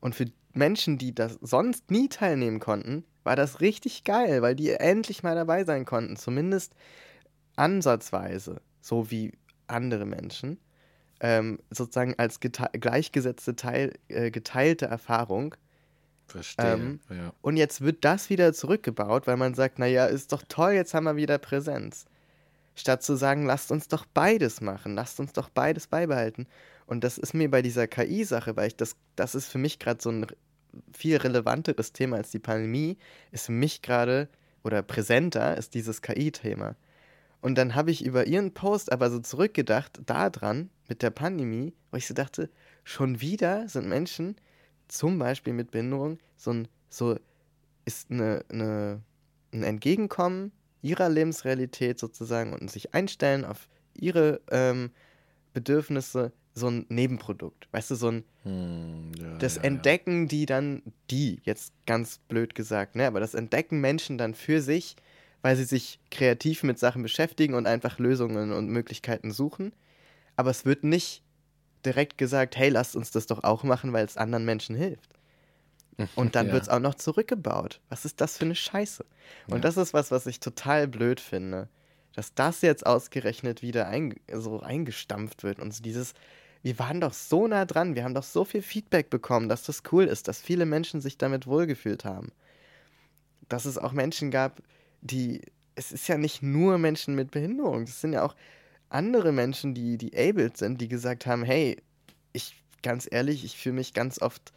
Und 0.00 0.14
für 0.14 0.26
Menschen, 0.52 0.98
die 0.98 1.14
das 1.14 1.38
sonst 1.40 1.90
nie 1.90 2.08
teilnehmen 2.08 2.60
konnten, 2.60 3.04
war 3.24 3.34
das 3.34 3.60
richtig 3.60 4.04
geil, 4.04 4.42
weil 4.42 4.54
die 4.54 4.70
endlich 4.70 5.24
mal 5.24 5.34
dabei 5.34 5.64
sein 5.64 5.84
konnten. 5.84 6.16
Zumindest 6.16 6.72
ansatzweise, 7.56 8.60
so 8.80 9.10
wie 9.10 9.32
andere 9.66 10.06
Menschen. 10.06 10.58
Ähm, 11.18 11.58
sozusagen 11.70 12.14
als 12.18 12.38
gleichgesetzte 12.40 13.56
Teil, 13.56 13.94
äh, 14.08 14.30
geteilte 14.30 14.86
Erfahrung 14.86 15.56
Verstehe. 16.26 16.74
Ähm, 16.74 17.00
ja. 17.08 17.32
Und 17.40 17.56
jetzt 17.56 17.80
wird 17.80 18.04
das 18.04 18.30
wieder 18.30 18.52
zurückgebaut, 18.52 19.26
weil 19.26 19.36
man 19.36 19.54
sagt, 19.54 19.78
naja, 19.78 20.06
ist 20.06 20.32
doch 20.32 20.42
toll, 20.48 20.72
jetzt 20.72 20.92
haben 20.94 21.04
wir 21.04 21.16
wieder 21.16 21.38
Präsenz. 21.38 22.06
Statt 22.74 23.02
zu 23.02 23.16
sagen, 23.16 23.46
lasst 23.46 23.70
uns 23.70 23.88
doch 23.88 24.04
beides 24.06 24.60
machen, 24.60 24.94
lasst 24.94 25.18
uns 25.20 25.32
doch 25.32 25.48
beides 25.48 25.86
beibehalten. 25.86 26.46
Und 26.86 27.04
das 27.04 27.16
ist 27.18 27.32
mir 27.32 27.50
bei 27.50 27.62
dieser 27.62 27.86
KI-Sache, 27.86 28.56
weil 28.56 28.68
ich 28.68 28.76
das, 28.76 28.96
das 29.14 29.34
ist 29.34 29.48
für 29.48 29.58
mich 29.58 29.78
gerade 29.78 30.02
so 30.02 30.10
ein 30.10 30.26
viel 30.92 31.16
relevanteres 31.16 31.92
Thema 31.92 32.16
als 32.16 32.30
die 32.30 32.38
Pandemie, 32.38 32.98
ist 33.30 33.46
für 33.46 33.52
mich 33.52 33.80
gerade, 33.80 34.28
oder 34.62 34.82
präsenter 34.82 35.56
ist 35.56 35.74
dieses 35.74 36.02
KI-Thema. 36.02 36.76
Und 37.40 37.56
dann 37.56 37.74
habe 37.74 37.90
ich 37.90 38.04
über 38.04 38.26
ihren 38.26 38.52
Post 38.52 38.90
aber 38.92 39.10
so 39.10 39.20
zurückgedacht, 39.20 40.00
da 40.04 40.30
dran, 40.30 40.70
mit 40.88 41.02
der 41.02 41.10
Pandemie, 41.10 41.72
wo 41.90 41.96
ich 41.96 42.06
so 42.06 42.14
dachte, 42.14 42.50
schon 42.84 43.20
wieder 43.20 43.68
sind 43.68 43.88
Menschen, 43.88 44.36
zum 44.88 45.18
Beispiel 45.18 45.52
mit 45.52 45.70
Behinderung 45.70 46.18
so 46.36 46.52
ein, 46.52 46.68
so 46.88 47.18
ist 47.84 48.10
eine, 48.10 48.44
eine, 48.50 49.00
ein 49.52 49.62
Entgegenkommen 49.62 50.52
ihrer 50.82 51.08
Lebensrealität 51.08 51.98
sozusagen 51.98 52.52
und 52.52 52.70
sich 52.70 52.94
einstellen 52.94 53.44
auf 53.44 53.68
ihre 53.94 54.40
ähm, 54.50 54.90
Bedürfnisse 55.52 56.32
so 56.54 56.68
ein 56.68 56.86
Nebenprodukt. 56.88 57.68
Weißt 57.72 57.90
du, 57.90 57.94
so 57.96 58.08
ein 58.08 58.24
hm, 58.42 59.12
ja, 59.18 59.36
das 59.38 59.56
ja, 59.56 59.62
Entdecken, 59.62 60.22
ja. 60.22 60.28
die 60.28 60.46
dann, 60.46 60.82
die, 61.10 61.40
jetzt 61.44 61.72
ganz 61.86 62.18
blöd 62.28 62.54
gesagt, 62.54 62.96
ne, 62.96 63.06
aber 63.06 63.20
das 63.20 63.34
Entdecken 63.34 63.80
Menschen 63.80 64.16
dann 64.16 64.34
für 64.34 64.60
sich, 64.60 64.96
weil 65.42 65.56
sie 65.56 65.64
sich 65.64 66.00
kreativ 66.10 66.62
mit 66.62 66.78
Sachen 66.78 67.02
beschäftigen 67.02 67.54
und 67.54 67.66
einfach 67.66 67.98
Lösungen 67.98 68.52
und 68.52 68.68
Möglichkeiten 68.68 69.30
suchen. 69.30 69.72
Aber 70.34 70.50
es 70.50 70.64
wird 70.64 70.82
nicht 70.82 71.22
direkt 71.84 72.18
gesagt, 72.18 72.56
hey, 72.56 72.68
lasst 72.68 72.96
uns 72.96 73.10
das 73.10 73.26
doch 73.26 73.44
auch 73.44 73.62
machen, 73.62 73.92
weil 73.92 74.04
es 74.04 74.16
anderen 74.16 74.44
Menschen 74.44 74.76
hilft. 74.76 75.16
Und 76.14 76.34
dann 76.34 76.48
ja. 76.48 76.52
wird 76.52 76.64
es 76.64 76.68
auch 76.68 76.80
noch 76.80 76.94
zurückgebaut. 76.94 77.80
Was 77.88 78.04
ist 78.04 78.20
das 78.20 78.38
für 78.38 78.44
eine 78.44 78.54
Scheiße? 78.54 79.04
Und 79.48 79.54
ja. 79.54 79.60
das 79.60 79.76
ist 79.76 79.94
was, 79.94 80.10
was 80.10 80.26
ich 80.26 80.40
total 80.40 80.88
blöd 80.88 81.20
finde. 81.20 81.68
Dass 82.14 82.34
das 82.34 82.62
jetzt 82.62 82.86
ausgerechnet 82.86 83.62
wieder 83.62 83.88
ein, 83.88 84.14
so 84.32 84.60
eingestampft 84.60 85.42
wird 85.42 85.58
und 85.60 85.74
so 85.74 85.82
dieses, 85.82 86.14
wir 86.62 86.78
waren 86.78 87.00
doch 87.00 87.12
so 87.12 87.46
nah 87.46 87.64
dran, 87.64 87.94
wir 87.94 88.04
haben 88.04 88.14
doch 88.14 88.22
so 88.22 88.44
viel 88.44 88.62
Feedback 88.62 89.10
bekommen, 89.10 89.48
dass 89.48 89.64
das 89.64 89.82
cool 89.92 90.04
ist, 90.04 90.26
dass 90.28 90.40
viele 90.40 90.66
Menschen 90.66 91.00
sich 91.00 91.18
damit 91.18 91.46
wohlgefühlt 91.46 92.04
haben. 92.04 92.32
Dass 93.48 93.66
es 93.66 93.78
auch 93.78 93.92
Menschen 93.92 94.30
gab, 94.30 94.62
die, 95.02 95.42
es 95.74 95.92
ist 95.92 96.08
ja 96.08 96.16
nicht 96.16 96.42
nur 96.42 96.78
Menschen 96.78 97.14
mit 97.14 97.30
Behinderung, 97.30 97.82
es 97.82 98.00
sind 98.00 98.14
ja 98.14 98.24
auch 98.24 98.34
andere 98.88 99.32
Menschen, 99.32 99.74
die, 99.74 99.98
die 99.98 100.16
abled 100.16 100.56
sind, 100.56 100.80
die 100.80 100.88
gesagt 100.88 101.26
haben, 101.26 101.42
hey, 101.42 101.82
ich, 102.32 102.62
ganz 102.82 103.08
ehrlich, 103.10 103.44
ich 103.44 103.56
fühle 103.56 103.76
mich 103.76 103.94
ganz 103.94 104.20
oft 104.20 104.52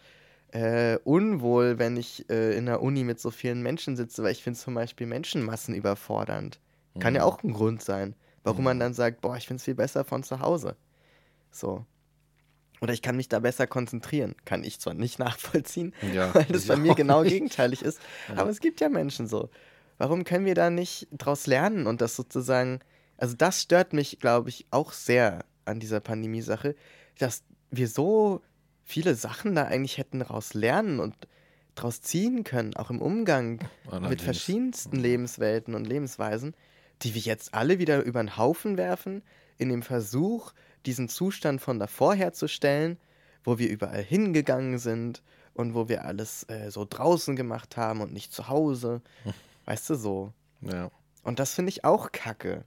äh, 0.51 0.97
unwohl, 1.03 1.79
wenn 1.79 1.97
ich 1.97 2.29
äh, 2.29 2.57
in 2.57 2.65
der 2.65 2.81
Uni 2.81 3.03
mit 3.03 3.19
so 3.19 3.31
vielen 3.31 3.61
Menschen 3.61 3.95
sitze, 3.95 4.23
weil 4.23 4.31
ich 4.31 4.43
finde 4.43 4.59
zum 4.59 4.73
Beispiel 4.73 5.07
Menschenmassen 5.07 5.75
überfordernd. 5.75 6.59
Mhm. 6.95 6.99
Kann 6.99 7.15
ja 7.15 7.21
mhm. 7.21 7.27
auch 7.27 7.43
ein 7.43 7.53
Grund 7.53 7.83
sein, 7.83 8.15
warum 8.43 8.59
mhm. 8.59 8.65
man 8.65 8.79
dann 8.79 8.93
sagt, 8.93 9.21
boah, 9.21 9.37
ich 9.37 9.47
finde 9.47 9.57
es 9.57 9.65
viel 9.65 9.75
besser 9.75 10.03
von 10.03 10.23
zu 10.23 10.39
Hause. 10.39 10.75
So. 11.51 11.85
Oder 12.81 12.93
ich 12.93 13.01
kann 13.01 13.17
mich 13.17 13.27
da 13.27 13.39
besser 13.39 13.67
konzentrieren. 13.67 14.35
Kann 14.45 14.63
ich 14.63 14.79
zwar 14.79 14.93
nicht 14.93 15.19
nachvollziehen, 15.19 15.93
ja, 16.13 16.33
weil 16.33 16.45
das 16.45 16.65
bei 16.65 16.77
mir 16.77 16.95
genau 16.95 17.23
nicht. 17.23 17.33
gegenteilig 17.33 17.81
ist, 17.81 17.99
ja. 18.29 18.37
aber 18.37 18.49
es 18.49 18.59
gibt 18.59 18.81
ja 18.81 18.89
Menschen 18.89 19.27
so. 19.27 19.49
Warum 19.97 20.23
können 20.23 20.45
wir 20.45 20.55
da 20.55 20.69
nicht 20.69 21.07
draus 21.11 21.45
lernen 21.45 21.85
und 21.85 21.99
das 21.99 22.15
sozusagen 22.15 22.79
also 23.19 23.35
das 23.35 23.61
stört 23.61 23.93
mich, 23.93 24.19
glaube 24.19 24.49
ich, 24.49 24.65
auch 24.71 24.93
sehr 24.93 25.45
an 25.65 25.79
dieser 25.79 25.99
Pandemie-Sache, 25.99 26.75
dass 27.17 27.43
wir 27.69 27.87
so 27.87 28.41
viele 28.83 29.13
Sachen 29.15 29.55
da 29.55 29.65
eigentlich 29.65 29.97
hätten 29.97 30.21
raus 30.21 30.53
lernen 30.53 30.99
und 30.99 31.15
draus 31.75 32.01
ziehen 32.01 32.43
können, 32.43 32.75
auch 32.75 32.89
im 32.89 33.01
Umgang 33.01 33.59
Allerdings. 33.87 34.09
mit 34.09 34.21
verschiedensten 34.21 34.97
mhm. 34.97 35.03
Lebenswelten 35.03 35.75
und 35.75 35.85
Lebensweisen, 35.85 36.55
die 37.01 37.13
wir 37.13 37.21
jetzt 37.21 37.53
alle 37.53 37.77
wieder 37.77 38.03
über 38.03 38.21
den 38.21 38.37
Haufen 38.37 38.77
werfen, 38.77 39.21
in 39.57 39.69
dem 39.69 39.83
Versuch, 39.83 40.53
diesen 40.85 41.09
Zustand 41.09 41.61
von 41.61 41.77
davor 41.77 42.15
herzustellen, 42.15 42.97
wo 43.43 43.59
wir 43.59 43.69
überall 43.69 44.01
hingegangen 44.01 44.79
sind 44.79 45.21
und 45.53 45.73
wo 45.75 45.89
wir 45.89 46.05
alles 46.05 46.43
äh, 46.49 46.71
so 46.71 46.85
draußen 46.89 47.35
gemacht 47.35 47.77
haben 47.77 48.01
und 48.01 48.13
nicht 48.13 48.33
zu 48.33 48.47
Hause. 48.47 49.01
Weißt 49.65 49.89
du 49.89 49.95
so? 49.95 50.33
Ja. 50.61 50.89
Und 51.23 51.39
das 51.39 51.53
finde 51.53 51.69
ich 51.69 51.83
auch 51.83 52.11
kacke. 52.11 52.65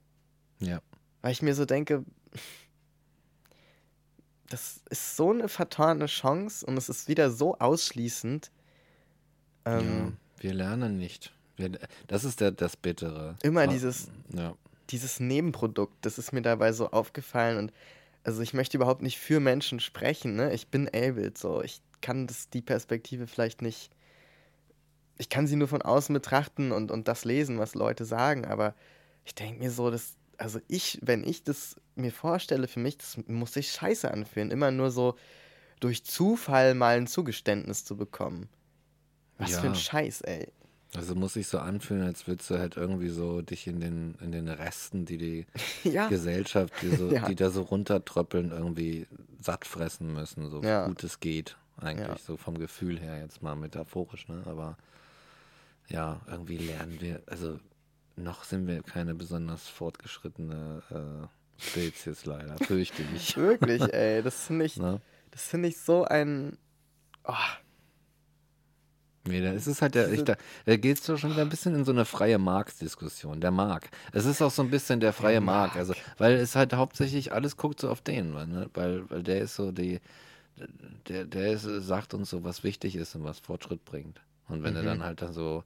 Ja. 0.63 0.81
Weil 1.21 1.33
ich 1.33 1.43
mir 1.43 1.55
so 1.55 1.65
denke, 1.65 2.05
das 4.49 4.81
ist 4.91 5.17
so 5.17 5.31
eine 5.31 5.49
vertane 5.49 6.07
Chance 6.07 6.67
und 6.67 6.77
es 6.77 6.89
ist 6.89 7.09
wieder 7.09 7.31
so 7.31 7.59
ausschließend. 7.59 8.51
Ähm, 9.65 9.83
ja, 9.83 10.13
wir 10.43 10.55
lernen 10.55 10.99
nicht. 10.99 11.33
Wir, 11.57 11.71
das 12.07 12.25
ist 12.25 12.41
der, 12.41 12.53
das 12.53 12.77
Bittere. 12.77 13.37
Immer 13.43 13.67
dieses, 13.67 14.11
ja. 14.35 14.55
dieses 14.91 15.21
Nebenprodukt, 15.21 15.95
das 16.03 16.19
ist 16.19 16.33
mir 16.33 16.43
dabei 16.43 16.73
so 16.73 16.91
aufgefallen 16.91 17.59
und 17.59 17.73
also 18.25 18.41
ich 18.43 18.55
möchte 18.55 18.77
überhaupt 18.77 19.03
nicht 19.03 19.19
für 19.19 19.41
Menschen 19.41 19.81
sprechen, 19.81 20.37
ne? 20.37 20.53
Ich 20.53 20.69
bin 20.69 20.87
abled, 20.89 21.39
so. 21.39 21.61
Ich 21.63 21.81
kann 22.01 22.27
das, 22.27 22.51
die 22.51 22.63
Perspektive 22.63 23.27
vielleicht 23.27 23.63
nicht. 23.63 23.91
Ich 25.19 25.29
kann 25.29 25.47
sie 25.47 25.57
nur 25.57 25.69
von 25.69 25.83
außen 25.83 26.13
betrachten 26.13 26.73
und, 26.73 26.91
und 26.91 27.09
das 27.09 27.25
lesen, 27.25 27.59
was 27.59 27.75
Leute 27.75 28.05
sagen, 28.05 28.45
aber 28.45 28.75
ich 29.25 29.35
denke 29.35 29.61
mir 29.61 29.71
so, 29.71 29.91
das, 29.91 30.15
also 30.43 30.61
ich, 30.67 30.99
wenn 31.03 31.23
ich 31.23 31.45
das 31.45 31.77
mir 31.95 32.11
vorstelle, 32.11 32.67
für 32.67 32.81
mich, 32.81 32.99
das 32.99 33.17
muss 33.29 33.55
sich 33.55 33.71
scheiße 33.71 34.11
anfühlen, 34.11 34.51
immer 34.51 34.71
nur 34.71 34.91
so 34.91 35.15
durch 35.79 36.05
Zufall 36.05 36.75
mal 36.75 36.97
ein 36.97 37.07
Zugeständnis 37.07 37.85
zu 37.85 37.97
bekommen. 37.97 38.49
Was 39.39 39.53
ja. 39.53 39.61
für 39.61 39.69
ein 39.69 39.75
Scheiß, 39.75 40.23
ey. 40.23 40.49
Also 40.95 41.15
muss 41.15 41.35
sich 41.35 41.47
so 41.47 41.59
anfühlen, 41.59 42.03
als 42.03 42.27
würdest 42.27 42.51
du 42.51 42.59
halt 42.59 42.77
irgendwie 42.77 43.09
so 43.09 43.41
dich 43.41 43.67
in 43.67 43.81
den, 43.81 44.17
in 44.21 44.33
den 44.33 44.49
Resten, 44.49 45.07
die 45.07 45.17
die 45.17 45.47
ja. 45.85 46.09
Gesellschaft, 46.09 46.73
die, 46.83 46.95
so, 46.95 47.11
ja. 47.13 47.27
die 47.27 47.37
da 47.37 47.51
so 47.51 47.63
runtertröppeln, 47.63 48.51
irgendwie 48.51 49.07
satt 49.41 49.65
fressen 49.65 50.13
müssen, 50.13 50.51
so 50.51 50.61
ja. 50.63 50.87
gut 50.87 51.03
es 51.05 51.21
geht. 51.21 51.57
Eigentlich, 51.79 52.23
so 52.23 52.37
vom 52.37 52.59
Gefühl 52.59 53.01
her 53.01 53.19
jetzt 53.19 53.43
mal 53.43 53.57
metaphorisch, 53.57 54.29
ne? 54.29 54.43
Aber 54.47 54.77
ja, 55.89 56.21
irgendwie 56.29 56.59
lernen 56.59 57.01
wir, 57.01 57.23
also 57.27 57.59
noch 58.17 58.45
sind 58.45 58.67
wir 58.67 58.83
keine 58.83 59.15
besonders 59.15 59.69
fortgeschrittene 59.69 60.83
äh, 60.91 61.63
Spezies, 61.63 62.25
leider, 62.25 62.57
fürchte 62.59 63.03
ich. 63.15 63.37
Wirklich, 63.37 63.83
ey, 63.93 64.23
das 64.23 64.47
finde 64.47 64.65
ich, 64.65 64.81
das 65.31 65.43
finde 65.43 65.69
ich 65.69 65.79
so 65.79 66.05
ein. 66.05 66.59
Oh. 67.25 67.35
Nee, 69.25 69.41
da 69.41 69.53
ist 69.53 69.69
es 69.69 69.81
halt 69.81 69.95
der, 69.95 70.11
ich, 70.13 70.25
da, 70.25 70.35
da 70.65 70.77
geht 70.77 70.99
es 70.99 71.07
doch 71.07 71.17
schon 71.17 71.31
wieder 71.31 71.43
ein 71.43 71.49
bisschen 71.49 71.77
in 71.77 71.85
so 71.85 71.93
eine 71.93 72.05
freie 72.05 72.39
Marktdiskussion. 72.39 73.41
Der 73.41 73.53
Markt. 73.53 73.95
Es 74.11 74.27
ist 74.27 74.43
auch 74.43 74.51
so 74.51 74.63
ein 74.63 74.71
bisschen 74.71 74.99
der 74.99 75.13
freie 75.13 75.35
der 75.35 75.41
Markt. 75.43 75.77
Also, 75.77 75.95
weil 76.19 76.35
es 76.35 76.57
halt 76.57 76.75
hauptsächlich 76.75 77.33
alles 77.33 77.57
guckt 77.57 77.81
so 77.81 77.89
auf 77.89 78.01
den, 78.01 78.33
ne? 78.33 78.69
weil, 78.75 79.09
weil 79.11 79.23
der 79.23 79.43
ist 79.43 79.55
so 79.55 79.71
die, 79.71 80.01
der, 81.09 81.25
der 81.25 81.53
ist, 81.53 81.63
sagt 81.63 82.15
uns 82.15 82.31
so, 82.31 82.43
was 82.43 82.65
wichtig 82.65 82.97
ist 82.97 83.15
und 83.15 83.23
was 83.23 83.39
Fortschritt 83.39 83.85
bringt. 83.85 84.21
Und 84.49 84.65
wenn 84.65 84.75
mhm. 84.75 84.79
du 84.79 84.85
dann 84.85 85.05
halt 85.05 85.23
dann 85.23 85.33
so, 85.33 85.63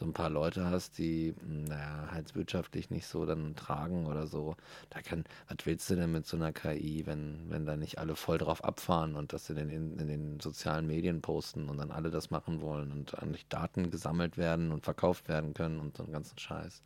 so 0.00 0.06
ein 0.06 0.14
paar 0.14 0.30
Leute 0.30 0.64
hast, 0.64 0.96
die, 0.96 1.34
naja, 1.46 2.08
halt 2.10 2.34
wirtschaftlich 2.34 2.88
nicht 2.88 3.06
so 3.06 3.26
dann 3.26 3.54
tragen 3.54 4.06
oder 4.06 4.26
so, 4.26 4.56
da 4.88 5.02
kann, 5.02 5.24
was 5.46 5.66
willst 5.66 5.90
du 5.90 5.94
denn 5.94 6.10
mit 6.10 6.26
so 6.26 6.38
einer 6.38 6.52
KI, 6.52 7.02
wenn, 7.04 7.50
wenn 7.50 7.66
da 7.66 7.76
nicht 7.76 7.98
alle 7.98 8.16
voll 8.16 8.38
drauf 8.38 8.64
abfahren 8.64 9.14
und 9.14 9.34
das 9.34 9.50
in 9.50 9.56
den, 9.56 9.68
in, 9.68 10.08
den 10.08 10.40
sozialen 10.40 10.86
Medien 10.86 11.20
posten 11.20 11.68
und 11.68 11.76
dann 11.76 11.90
alle 11.90 12.10
das 12.10 12.30
machen 12.30 12.62
wollen 12.62 12.92
und 12.92 13.18
eigentlich 13.22 13.46
Daten 13.48 13.90
gesammelt 13.90 14.38
werden 14.38 14.72
und 14.72 14.84
verkauft 14.84 15.28
werden 15.28 15.52
können 15.52 15.78
und 15.78 15.98
so 15.98 16.04
einen 16.04 16.12
ganzen 16.12 16.38
Scheiß. 16.38 16.82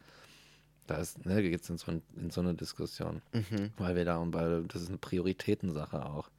Da 0.88 0.96
ist, 0.96 1.24
ne, 1.24 1.40
geht 1.40 1.62
es 1.62 1.70
in, 1.70 1.78
so 1.78 1.92
in 2.16 2.30
so 2.30 2.40
eine 2.40 2.54
Diskussion. 2.54 3.22
Mhm. 3.32 3.70
Weil 3.76 3.94
wir 3.94 4.04
da, 4.04 4.20
weil 4.26 4.64
das 4.64 4.82
ist 4.82 4.88
eine 4.88 4.98
Prioritätensache 4.98 6.04
auch. 6.04 6.30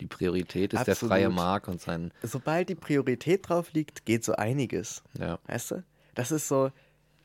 Die 0.00 0.06
Priorität 0.06 0.72
ist 0.72 0.80
Absolut. 0.80 1.00
der 1.00 1.08
freie 1.08 1.30
Markt 1.30 1.68
und 1.68 1.80
sein. 1.80 2.10
Sobald 2.24 2.68
die 2.68 2.74
Priorität 2.74 3.48
drauf 3.48 3.72
liegt, 3.72 4.04
geht 4.04 4.24
so 4.24 4.34
einiges. 4.34 5.04
Ja. 5.18 5.38
Weißt 5.46 5.70
du? 5.70 5.84
Das 6.14 6.30
ist 6.30 6.48
so, 6.48 6.70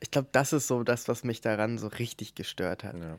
ich 0.00 0.10
glaube, 0.10 0.28
das 0.32 0.52
ist 0.52 0.66
so 0.66 0.82
das, 0.82 1.08
was 1.08 1.24
mich 1.24 1.40
daran 1.40 1.78
so 1.78 1.86
richtig 1.88 2.34
gestört 2.34 2.84
hat. 2.84 2.96
Ja. 2.96 3.18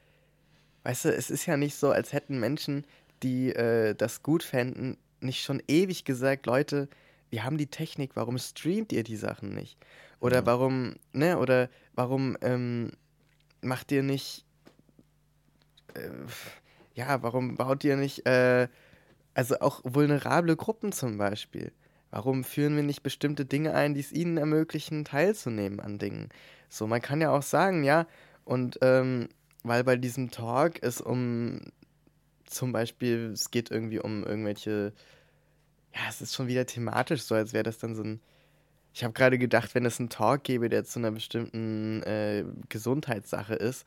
Weißt 0.83 1.05
du, 1.05 1.13
es 1.13 1.29
ist 1.29 1.45
ja 1.45 1.57
nicht 1.57 1.75
so, 1.75 1.91
als 1.91 2.13
hätten 2.13 2.39
Menschen, 2.39 2.85
die 3.23 3.53
äh, 3.53 3.93
das 3.95 4.23
gut 4.23 4.43
fänden, 4.43 4.97
nicht 5.19 5.43
schon 5.43 5.61
ewig 5.67 6.05
gesagt, 6.05 6.45
Leute, 6.45 6.89
wir 7.29 7.43
haben 7.43 7.57
die 7.57 7.67
Technik, 7.67 8.11
warum 8.15 8.37
streamt 8.37 8.91
ihr 8.91 9.03
die 9.03 9.15
Sachen 9.15 9.53
nicht? 9.53 9.77
Oder 10.19 10.37
ja. 10.37 10.45
warum, 10.45 10.95
ne, 11.13 11.37
oder 11.37 11.69
warum 11.93 12.37
ähm, 12.41 12.91
macht 13.61 13.91
ihr 13.91 14.03
nicht, 14.03 14.45
äh, 15.93 16.09
ja, 16.93 17.21
warum 17.21 17.55
baut 17.55 17.83
ihr 17.83 17.95
nicht, 17.95 18.25
äh, 18.25 18.67
also 19.33 19.59
auch 19.59 19.81
vulnerable 19.83 20.55
Gruppen 20.55 20.91
zum 20.91 21.17
Beispiel. 21.17 21.71
Warum 22.11 22.43
führen 22.43 22.75
wir 22.75 22.83
nicht 22.83 23.03
bestimmte 23.03 23.45
Dinge 23.45 23.73
ein, 23.73 23.93
die 23.93 24.01
es 24.01 24.11
ihnen 24.11 24.37
ermöglichen, 24.37 25.05
teilzunehmen 25.05 25.79
an 25.79 25.97
Dingen? 25.97 26.29
So, 26.69 26.85
man 26.85 27.01
kann 27.01 27.21
ja 27.21 27.31
auch 27.31 27.43
sagen, 27.43 27.83
ja, 27.83 28.05
und 28.43 28.77
ähm, 28.81 29.29
weil 29.63 29.83
bei 29.83 29.95
diesem 29.95 30.29
Talk 30.31 30.79
es 30.81 31.01
um 31.01 31.61
zum 32.45 32.73
Beispiel, 32.73 33.31
es 33.33 33.49
geht 33.49 33.71
irgendwie 33.71 33.99
um 33.99 34.23
irgendwelche, 34.25 34.93
ja, 35.93 36.01
es 36.09 36.21
ist 36.21 36.35
schon 36.35 36.47
wieder 36.47 36.65
thematisch 36.65 37.23
so, 37.23 37.35
als 37.35 37.53
wäre 37.53 37.63
das 37.63 37.77
dann 37.77 37.95
so 37.95 38.03
ein, 38.03 38.19
ich 38.93 39.03
habe 39.03 39.13
gerade 39.13 39.37
gedacht, 39.37 39.73
wenn 39.73 39.85
es 39.85 39.99
einen 39.99 40.09
Talk 40.09 40.43
gäbe, 40.43 40.67
der 40.67 40.83
zu 40.83 40.99
einer 40.99 41.11
bestimmten 41.11 42.03
äh, 42.03 42.43
Gesundheitssache 42.67 43.55
ist, 43.55 43.85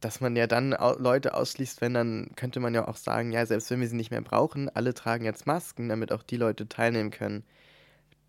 dass 0.00 0.20
man 0.20 0.34
ja 0.34 0.46
dann 0.46 0.70
Leute 0.98 1.34
ausschließt, 1.34 1.80
wenn 1.80 1.94
dann 1.94 2.30
könnte 2.34 2.60
man 2.60 2.74
ja 2.74 2.88
auch 2.88 2.96
sagen, 2.96 3.32
ja, 3.32 3.44
selbst 3.44 3.70
wenn 3.70 3.80
wir 3.80 3.88
sie 3.88 3.96
nicht 3.96 4.10
mehr 4.10 4.22
brauchen, 4.22 4.68
alle 4.74 4.94
tragen 4.94 5.24
jetzt 5.24 5.46
Masken, 5.46 5.88
damit 5.88 6.10
auch 6.12 6.22
die 6.22 6.36
Leute 6.36 6.68
teilnehmen 6.68 7.10
können, 7.10 7.44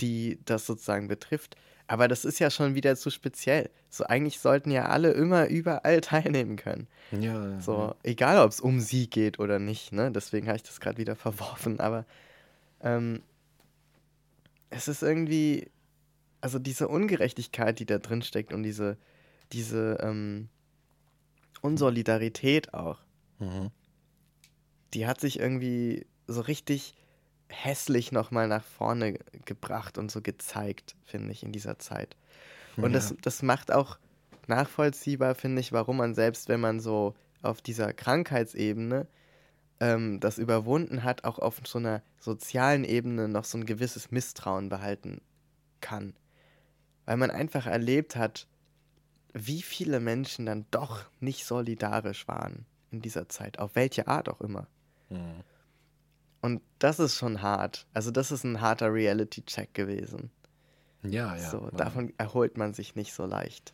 die 0.02 0.40
das 0.46 0.66
sozusagen 0.66 1.08
betrifft. 1.08 1.56
Aber 1.88 2.08
das 2.08 2.24
ist 2.24 2.40
ja 2.40 2.50
schon 2.50 2.76
wieder 2.76 2.96
zu 2.96 3.10
speziell. 3.10 3.70
So 3.90 4.06
eigentlich 4.06 4.40
sollten 4.40 4.72
ja 4.72 4.86
alle 4.86 5.12
immer 5.12 5.48
überall 5.48 6.02
teilnehmen 6.02 6.56
können. 6.56 6.88
Ja, 7.12 7.60
So, 7.60 7.96
egal 8.04 8.40
ob 8.40 8.52
es 8.52 8.62
um 8.62 8.80
sie 8.80 9.10
geht 9.10 9.40
oder 9.40 9.60
nicht, 9.60 9.92
ne? 9.92 10.12
Deswegen 10.12 10.48
habe 10.48 10.58
ich 10.58 10.64
das 10.64 10.80
gerade 10.80 10.98
wieder 10.98 11.16
verworfen. 11.18 11.80
Aber 11.80 12.06
ähm, 12.82 13.22
es 14.70 14.88
ist 14.88 15.04
irgendwie, 15.04 15.70
also 16.42 16.60
diese 16.60 16.88
Ungerechtigkeit, 16.88 17.80
die 17.80 17.86
da 17.86 17.98
drin 17.98 18.22
steckt 18.22 18.54
und 18.54 18.64
diese, 18.64 18.98
diese, 19.52 19.98
ähm, 20.02 20.48
und 21.62 21.78
Solidarität 21.78 22.74
auch. 22.74 23.00
Mhm. 23.40 23.72
Die 24.94 25.08
hat 25.08 25.22
sich 25.22 25.40
irgendwie 25.40 26.06
so 26.28 26.42
richtig 26.42 26.96
hässlich 27.48 28.12
nochmal 28.12 28.48
nach 28.48 28.64
vorne 28.64 29.20
gebracht 29.46 29.98
und 29.98 30.12
so 30.12 30.22
gezeigt, 30.22 30.96
finde 31.06 31.32
ich, 31.32 31.44
in 31.44 31.52
dieser 31.52 31.80
Zeit. 31.80 32.16
Und 32.78 32.84
ja. 32.84 32.90
das, 32.90 33.16
das 33.22 33.42
macht 33.42 33.72
auch 33.72 33.98
nachvollziehbar, 34.48 35.36
finde 35.36 35.60
ich, 35.60 35.72
warum 35.72 35.98
man 35.98 36.16
selbst, 36.16 36.50
wenn 36.50 36.60
man 36.60 36.80
so 36.80 37.14
auf 37.42 37.62
dieser 37.62 37.94
Krankheitsebene 37.94 39.08
ähm, 39.80 40.20
das 40.20 40.38
überwunden 40.38 41.04
hat, 41.04 41.24
auch 41.24 41.40
auf 41.40 41.60
so 41.66 41.80
einer 41.80 42.02
sozialen 42.20 42.84
Ebene 42.84 43.28
noch 43.28 43.44
so 43.44 43.58
ein 43.58 43.66
gewisses 43.66 44.12
Misstrauen 44.12 44.70
behalten 44.70 45.22
kann. 45.82 46.14
Weil 47.06 47.18
man 47.18 47.32
einfach 47.32 47.66
erlebt 47.66 48.16
hat, 48.16 48.48
wie 49.34 49.62
viele 49.62 50.00
Menschen 50.00 50.46
dann 50.46 50.66
doch 50.72 51.06
nicht 51.20 51.46
solidarisch 51.46 52.28
waren 52.28 52.66
in 52.92 53.02
dieser 53.02 53.30
Zeit, 53.30 53.60
auf 53.60 53.76
welche 53.76 54.08
Art 54.08 54.30
auch 54.30 54.42
immer. 54.42 54.68
Mhm. 55.10 55.44
Und 56.42 56.62
das 56.80 57.00
ist 57.00 57.16
schon 57.16 57.42
hart. 57.42 57.86
Also 57.94 58.12
das 58.12 58.32
ist 58.32 58.44
ein 58.44 58.62
harter 58.62 58.94
Reality-Check 58.94 59.74
gewesen. 59.74 60.32
Ja, 61.04 61.36
ja. 61.36 61.50
So, 61.50 61.70
davon 61.72 62.14
erholt 62.18 62.58
man 62.58 62.74
sich 62.74 62.96
nicht 62.96 63.14
so 63.14 63.26
leicht. 63.26 63.74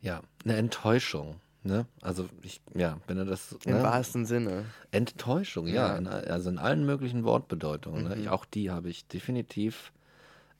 Ja, 0.00 0.22
eine 0.44 0.56
Enttäuschung. 0.56 1.40
Ne? 1.64 1.86
Also 2.02 2.28
ich, 2.42 2.60
ja, 2.74 2.98
wenn 3.06 3.16
du 3.16 3.24
das. 3.24 3.56
Im 3.64 3.76
ne? 3.76 3.82
wahrsten 3.82 4.26
Sinne. 4.26 4.64
Enttäuschung, 4.90 5.66
ja. 5.66 5.88
ja. 5.88 5.96
In, 5.96 6.06
also 6.06 6.50
in 6.50 6.58
allen 6.58 6.86
möglichen 6.86 7.24
Wortbedeutungen. 7.24 8.04
Ne? 8.04 8.16
Mhm. 8.16 8.22
Ne? 8.22 8.32
Auch 8.32 8.44
die 8.44 8.70
habe 8.70 8.88
ich 8.90 9.06
definitiv 9.06 9.92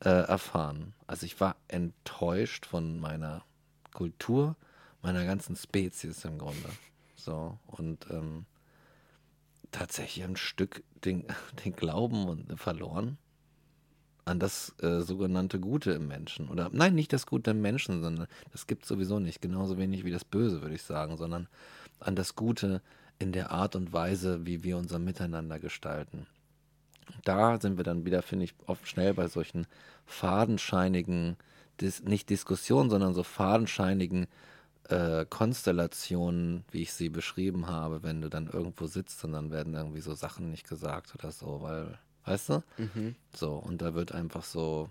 äh, 0.00 0.08
erfahren. 0.10 0.94
Also 1.06 1.24
ich 1.24 1.40
war 1.40 1.56
enttäuscht 1.68 2.66
von 2.66 2.98
meiner 2.98 3.44
Kultur 3.98 4.54
meiner 5.02 5.24
ganzen 5.24 5.56
Spezies 5.56 6.24
im 6.24 6.38
Grunde. 6.38 6.68
So, 7.16 7.58
und 7.66 8.06
ähm, 8.10 8.46
tatsächlich 9.72 10.24
ein 10.24 10.36
Stück 10.36 10.84
den, 11.04 11.24
den 11.64 11.74
Glauben 11.74 12.46
verloren 12.56 13.18
an 14.24 14.38
das 14.38 14.72
äh, 14.82 15.00
sogenannte 15.00 15.58
Gute 15.58 15.90
im 15.92 16.06
Menschen. 16.06 16.48
Oder 16.48 16.70
nein, 16.72 16.94
nicht 16.94 17.12
das 17.12 17.26
Gute 17.26 17.50
im 17.50 17.60
Menschen, 17.60 18.00
sondern 18.00 18.28
das 18.52 18.68
gibt 18.68 18.84
es 18.84 18.88
sowieso 18.88 19.18
nicht. 19.18 19.42
Genauso 19.42 19.78
wenig 19.78 20.04
wie 20.04 20.12
das 20.12 20.24
Böse, 20.24 20.62
würde 20.62 20.76
ich 20.76 20.82
sagen, 20.82 21.16
sondern 21.16 21.48
an 21.98 22.14
das 22.14 22.36
Gute 22.36 22.82
in 23.18 23.32
der 23.32 23.50
Art 23.50 23.74
und 23.74 23.92
Weise, 23.92 24.46
wie 24.46 24.62
wir 24.62 24.76
unser 24.76 25.00
Miteinander 25.00 25.58
gestalten. 25.58 26.28
Da 27.24 27.58
sind 27.60 27.78
wir 27.78 27.84
dann 27.84 28.04
wieder, 28.04 28.22
finde 28.22 28.44
ich, 28.44 28.54
oft 28.66 28.86
schnell 28.86 29.12
bei 29.14 29.26
solchen 29.26 29.66
fadenscheinigen 30.06 31.36
dis 31.80 32.02
nicht 32.02 32.30
Diskussionen, 32.30 32.90
sondern 32.90 33.14
so 33.14 33.22
fadenscheinigen 33.22 34.26
äh, 34.88 35.26
Konstellationen, 35.26 36.64
wie 36.70 36.82
ich 36.82 36.92
sie 36.92 37.08
beschrieben 37.08 37.66
habe, 37.66 38.02
wenn 38.02 38.20
du 38.20 38.28
dann 38.28 38.46
irgendwo 38.46 38.86
sitzt 38.86 39.22
und 39.24 39.32
dann 39.32 39.50
werden 39.50 39.74
irgendwie 39.74 40.00
so 40.00 40.14
Sachen 40.14 40.50
nicht 40.50 40.68
gesagt 40.68 41.14
oder 41.14 41.30
so, 41.30 41.60
weil, 41.62 41.98
weißt 42.24 42.48
du? 42.50 42.62
Mhm. 42.78 43.14
So, 43.34 43.54
und 43.54 43.82
da 43.82 43.94
wird 43.94 44.12
einfach 44.12 44.44
so. 44.44 44.90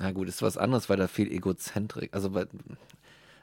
Na 0.00 0.12
gut, 0.12 0.28
ist 0.28 0.42
was 0.42 0.58
anderes, 0.58 0.88
weil 0.90 0.96
da 0.96 1.06
viel 1.06 1.32
Egozentrik, 1.32 2.12
also 2.12 2.34
weil, 2.34 2.48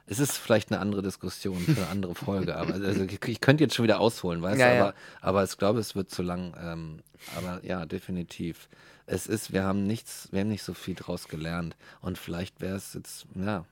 es 0.06 0.18
ist 0.18 0.36
vielleicht 0.36 0.70
eine 0.70 0.80
andere 0.80 1.02
Diskussion 1.02 1.58
für 1.58 1.76
eine 1.76 1.88
andere 1.88 2.14
Folge, 2.14 2.56
aber 2.58 2.74
also 2.74 3.04
ich, 3.04 3.40
könnte 3.40 3.64
jetzt 3.64 3.74
schon 3.74 3.84
wieder 3.84 4.00
ausholen, 4.00 4.42
weißt 4.42 4.60
ja, 4.60 4.68
du, 4.68 4.80
aber, 4.80 4.90
ja. 4.90 4.94
aber 5.20 5.44
ich 5.44 5.56
glaube, 5.56 5.80
es 5.80 5.94
wird 5.94 6.10
zu 6.10 6.22
lang. 6.22 6.54
Ähm, 6.60 6.98
aber 7.36 7.64
ja, 7.64 7.86
definitiv 7.86 8.68
es 9.06 9.26
ist, 9.26 9.52
wir 9.52 9.64
haben 9.64 9.86
nichts, 9.86 10.28
wir 10.32 10.40
haben 10.40 10.48
nicht 10.48 10.62
so 10.62 10.74
viel 10.74 10.94
draus 10.94 11.28
gelernt. 11.28 11.76
Und 12.00 12.18
vielleicht 12.18 12.60
wäre 12.60 12.76
es 12.76 12.94
jetzt, 12.94 13.26
ja, 13.34 13.66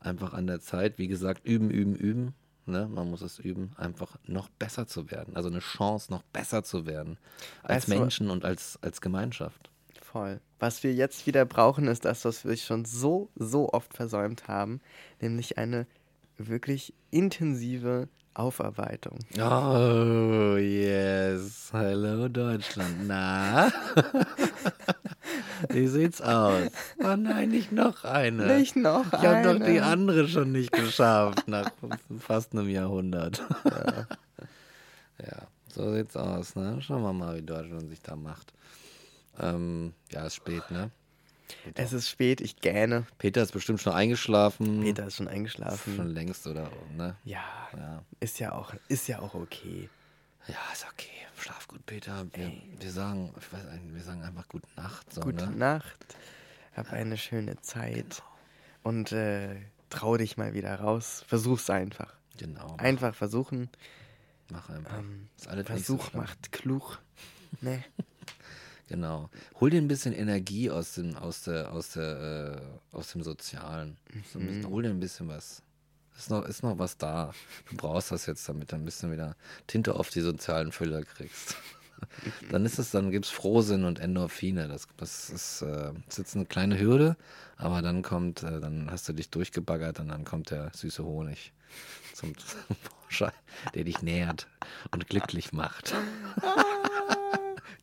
einfach 0.00 0.32
an 0.32 0.46
der 0.46 0.60
Zeit, 0.60 0.98
wie 0.98 1.08
gesagt, 1.08 1.44
üben, 1.46 1.70
üben, 1.70 1.94
üben. 1.94 2.34
Ne? 2.66 2.88
Man 2.88 3.10
muss 3.10 3.22
es 3.22 3.38
üben, 3.38 3.72
einfach 3.76 4.16
noch 4.24 4.48
besser 4.48 4.86
zu 4.86 5.10
werden. 5.10 5.36
Also 5.36 5.48
eine 5.48 5.60
Chance, 5.60 6.10
noch 6.10 6.22
besser 6.22 6.64
zu 6.64 6.86
werden. 6.86 7.18
Als 7.62 7.88
weißt 7.88 7.88
Menschen 7.88 8.30
und 8.30 8.44
als, 8.44 8.78
als 8.82 9.00
Gemeinschaft. 9.00 9.70
Voll. 10.16 10.40
Was 10.58 10.82
wir 10.82 10.94
jetzt 10.94 11.26
wieder 11.26 11.44
brauchen, 11.44 11.88
ist 11.88 12.06
das, 12.06 12.24
was 12.24 12.46
wir 12.46 12.56
schon 12.56 12.86
so, 12.86 13.28
so 13.34 13.68
oft 13.74 13.92
versäumt 13.92 14.48
haben, 14.48 14.80
nämlich 15.20 15.58
eine 15.58 15.86
wirklich 16.38 16.94
intensive 17.10 18.08
Aufarbeitung. 18.32 19.18
Oh, 19.38 20.56
yes. 20.56 21.68
Hallo 21.70 22.28
Deutschland. 22.28 23.06
Na? 23.06 23.70
Wie 25.68 25.86
sieht's 25.86 26.22
aus? 26.22 26.70
Oh 26.98 27.16
nein, 27.16 27.50
nicht 27.50 27.72
noch 27.72 28.04
eine. 28.04 28.56
Nicht 28.56 28.74
noch 28.74 29.08
ich 29.08 29.18
eine. 29.18 29.40
Ich 29.40 29.46
habe 29.46 29.58
doch 29.58 29.66
die 29.66 29.80
andere 29.82 30.28
schon 30.28 30.50
nicht 30.50 30.72
geschafft, 30.72 31.46
nach 31.46 31.70
fast 32.20 32.54
einem 32.54 32.70
Jahrhundert. 32.70 33.42
Ja. 33.66 34.06
ja, 35.26 35.42
so 35.68 35.92
sieht's 35.92 36.16
aus, 36.16 36.56
ne? 36.56 36.80
Schauen 36.80 37.02
wir 37.02 37.12
mal, 37.12 37.36
wie 37.36 37.42
Deutschland 37.42 37.90
sich 37.90 38.00
da 38.00 38.16
macht. 38.16 38.54
Ähm, 39.40 39.92
ja, 40.10 40.26
ist 40.26 40.34
spät, 40.36 40.70
ne? 40.70 40.90
Peter. 41.64 41.82
Es 41.82 41.92
ist 41.92 42.08
spät, 42.08 42.40
ich 42.40 42.56
gähne. 42.60 43.06
Peter 43.18 43.42
ist 43.42 43.52
bestimmt 43.52 43.80
schon 43.80 43.92
eingeschlafen. 43.92 44.80
Peter 44.80 45.06
ist 45.06 45.16
schon 45.16 45.28
eingeschlafen. 45.28 45.96
Schon 45.96 46.08
längst, 46.08 46.46
oder? 46.46 46.70
Ne? 46.96 47.16
Ja, 47.24 47.44
ja. 47.76 48.02
Ist, 48.20 48.38
ja 48.40 48.52
auch, 48.52 48.74
ist 48.88 49.08
ja 49.08 49.20
auch 49.20 49.34
okay. 49.34 49.88
Ja, 50.48 50.56
ist 50.72 50.86
okay. 50.92 51.10
Schlaf 51.38 51.68
gut, 51.68 51.84
Peter. 51.86 52.26
Wir, 52.32 52.52
wir 52.78 52.90
sagen, 52.90 53.32
ich 53.38 53.52
weiß 53.52 53.62
wir 53.92 54.02
sagen 54.02 54.22
einfach 54.22 54.48
gute 54.48 54.68
Nacht. 54.76 55.12
So, 55.12 55.20
gute 55.20 55.46
ne? 55.46 55.56
Nacht. 55.56 56.16
Hab 56.74 56.92
eine 56.92 57.16
schöne 57.16 57.60
Zeit. 57.60 58.08
Genau. 58.08 58.28
Und 58.82 59.12
äh, 59.12 59.56
trau 59.90 60.16
dich 60.16 60.36
mal 60.36 60.54
wieder 60.54 60.74
raus. 60.80 61.24
Versuch's 61.26 61.68
einfach. 61.70 62.14
Genau. 62.38 62.76
Einfach 62.78 63.14
versuchen. 63.14 63.68
Mach 64.50 64.68
einfach. 64.70 64.98
Ähm, 64.98 65.28
Versuch 65.64 66.12
macht 66.12 66.52
klug. 66.52 67.00
Nee. 67.60 67.84
Genau. 68.88 69.30
Hol 69.60 69.70
dir 69.70 69.80
ein 69.80 69.88
bisschen 69.88 70.12
Energie 70.12 70.70
aus 70.70 70.94
dem, 70.94 71.16
aus 71.16 71.42
der, 71.42 71.72
aus 71.72 71.90
der, 71.90 72.60
äh, 72.92 72.96
aus 72.96 73.12
dem 73.12 73.22
Sozialen. 73.22 73.96
So 74.32 74.38
ein 74.38 74.46
bisschen, 74.46 74.70
hol 74.70 74.82
dir 74.82 74.90
ein 74.90 75.00
bisschen 75.00 75.28
was. 75.28 75.62
Ist 76.16 76.30
noch, 76.30 76.44
ist 76.46 76.62
noch 76.62 76.78
was 76.78 76.96
da. 76.96 77.34
Du 77.68 77.76
brauchst 77.76 78.10
das 78.10 78.26
jetzt, 78.26 78.48
damit 78.48 78.72
du 78.72 78.76
ein 78.76 78.84
bisschen 78.84 79.12
wieder 79.12 79.36
Tinte 79.66 79.94
auf 79.94 80.08
die 80.10 80.20
sozialen 80.20 80.72
Füller 80.72 81.02
kriegst. 81.02 81.56
dann 82.50 82.64
ist 82.64 82.78
es, 82.78 82.90
dann 82.90 83.10
gibt's 83.10 83.30
Frohsinn 83.30 83.84
und 83.84 83.98
Endorphine. 83.98 84.68
Das, 84.68 84.86
das 84.96 85.30
ist, 85.30 85.62
äh, 85.62 85.92
ist 86.08 86.18
jetzt 86.18 86.36
eine 86.36 86.46
kleine 86.46 86.78
Hürde, 86.78 87.16
aber 87.56 87.82
dann 87.82 88.02
kommt, 88.02 88.42
äh, 88.42 88.60
dann 88.60 88.90
hast 88.90 89.08
du 89.08 89.12
dich 89.12 89.30
durchgebaggert 89.30 90.00
und 90.00 90.08
dann 90.08 90.24
kommt 90.24 90.50
der 90.50 90.70
süße 90.74 91.04
Honig 91.04 91.52
zum 92.14 92.34
Vorschein, 93.02 93.32
der 93.74 93.84
dich 93.84 94.00
nährt 94.02 94.46
und 94.92 95.08
glücklich 95.08 95.52
macht. 95.52 95.94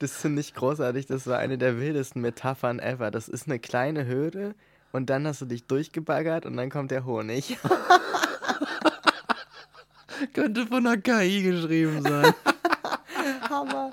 Das 0.04 0.18
finde 0.18 0.42
ich 0.42 0.54
großartig. 0.54 1.06
Das 1.06 1.28
war 1.28 1.38
eine 1.38 1.58
der 1.58 1.80
wildesten 1.80 2.22
Metaphern 2.22 2.80
ever. 2.80 3.10
Das 3.10 3.30
ist 3.30 3.48
eine 3.48 3.58
kleine 3.58 4.06
Hürde 4.06 4.54
und 4.92 5.10
dann 5.10 5.26
hast 5.26 5.40
du 5.40 5.46
dich 5.46 5.66
durchgebaggert 5.66 6.46
und 6.46 6.58
dann 6.58 6.70
kommt 6.70 6.92
der 6.92 7.06
Honig. 7.06 7.58
Könnte 10.34 10.68
von 10.68 10.84
der 10.84 10.98
KI 10.98 11.44
geschrieben 11.44 12.02
sein. 12.02 12.34
Hammer. 13.50 13.92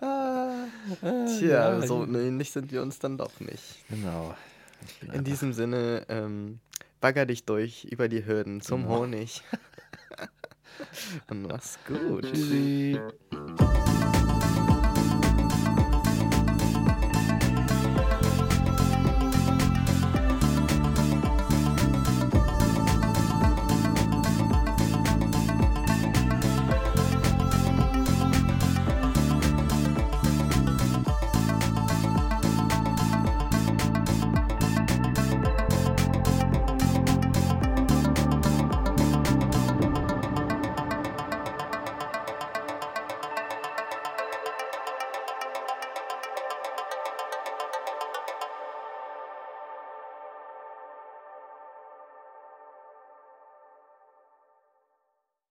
Ah. 0.00 0.64
Tja, 1.28 1.78
ja, 1.78 1.86
so 1.86 2.04
ähnlich 2.06 2.50
sind 2.50 2.72
wir 2.72 2.82
uns 2.82 2.98
dann 2.98 3.16
doch 3.16 3.38
nicht. 3.38 3.84
Genau. 3.88 4.34
In 5.12 5.22
diesem 5.22 5.52
Sinne, 5.52 6.06
ähm, 6.08 6.58
bagger 7.00 7.24
dich 7.24 7.44
durch 7.44 7.84
über 7.84 8.08
die 8.08 8.26
Hürden 8.26 8.62
zum 8.62 8.82
Genau. 8.82 8.98
Honig. 8.98 9.44
und 11.30 11.42
mach's 11.42 11.78
gut. 11.86 12.24
Tschüssi. 12.24 12.98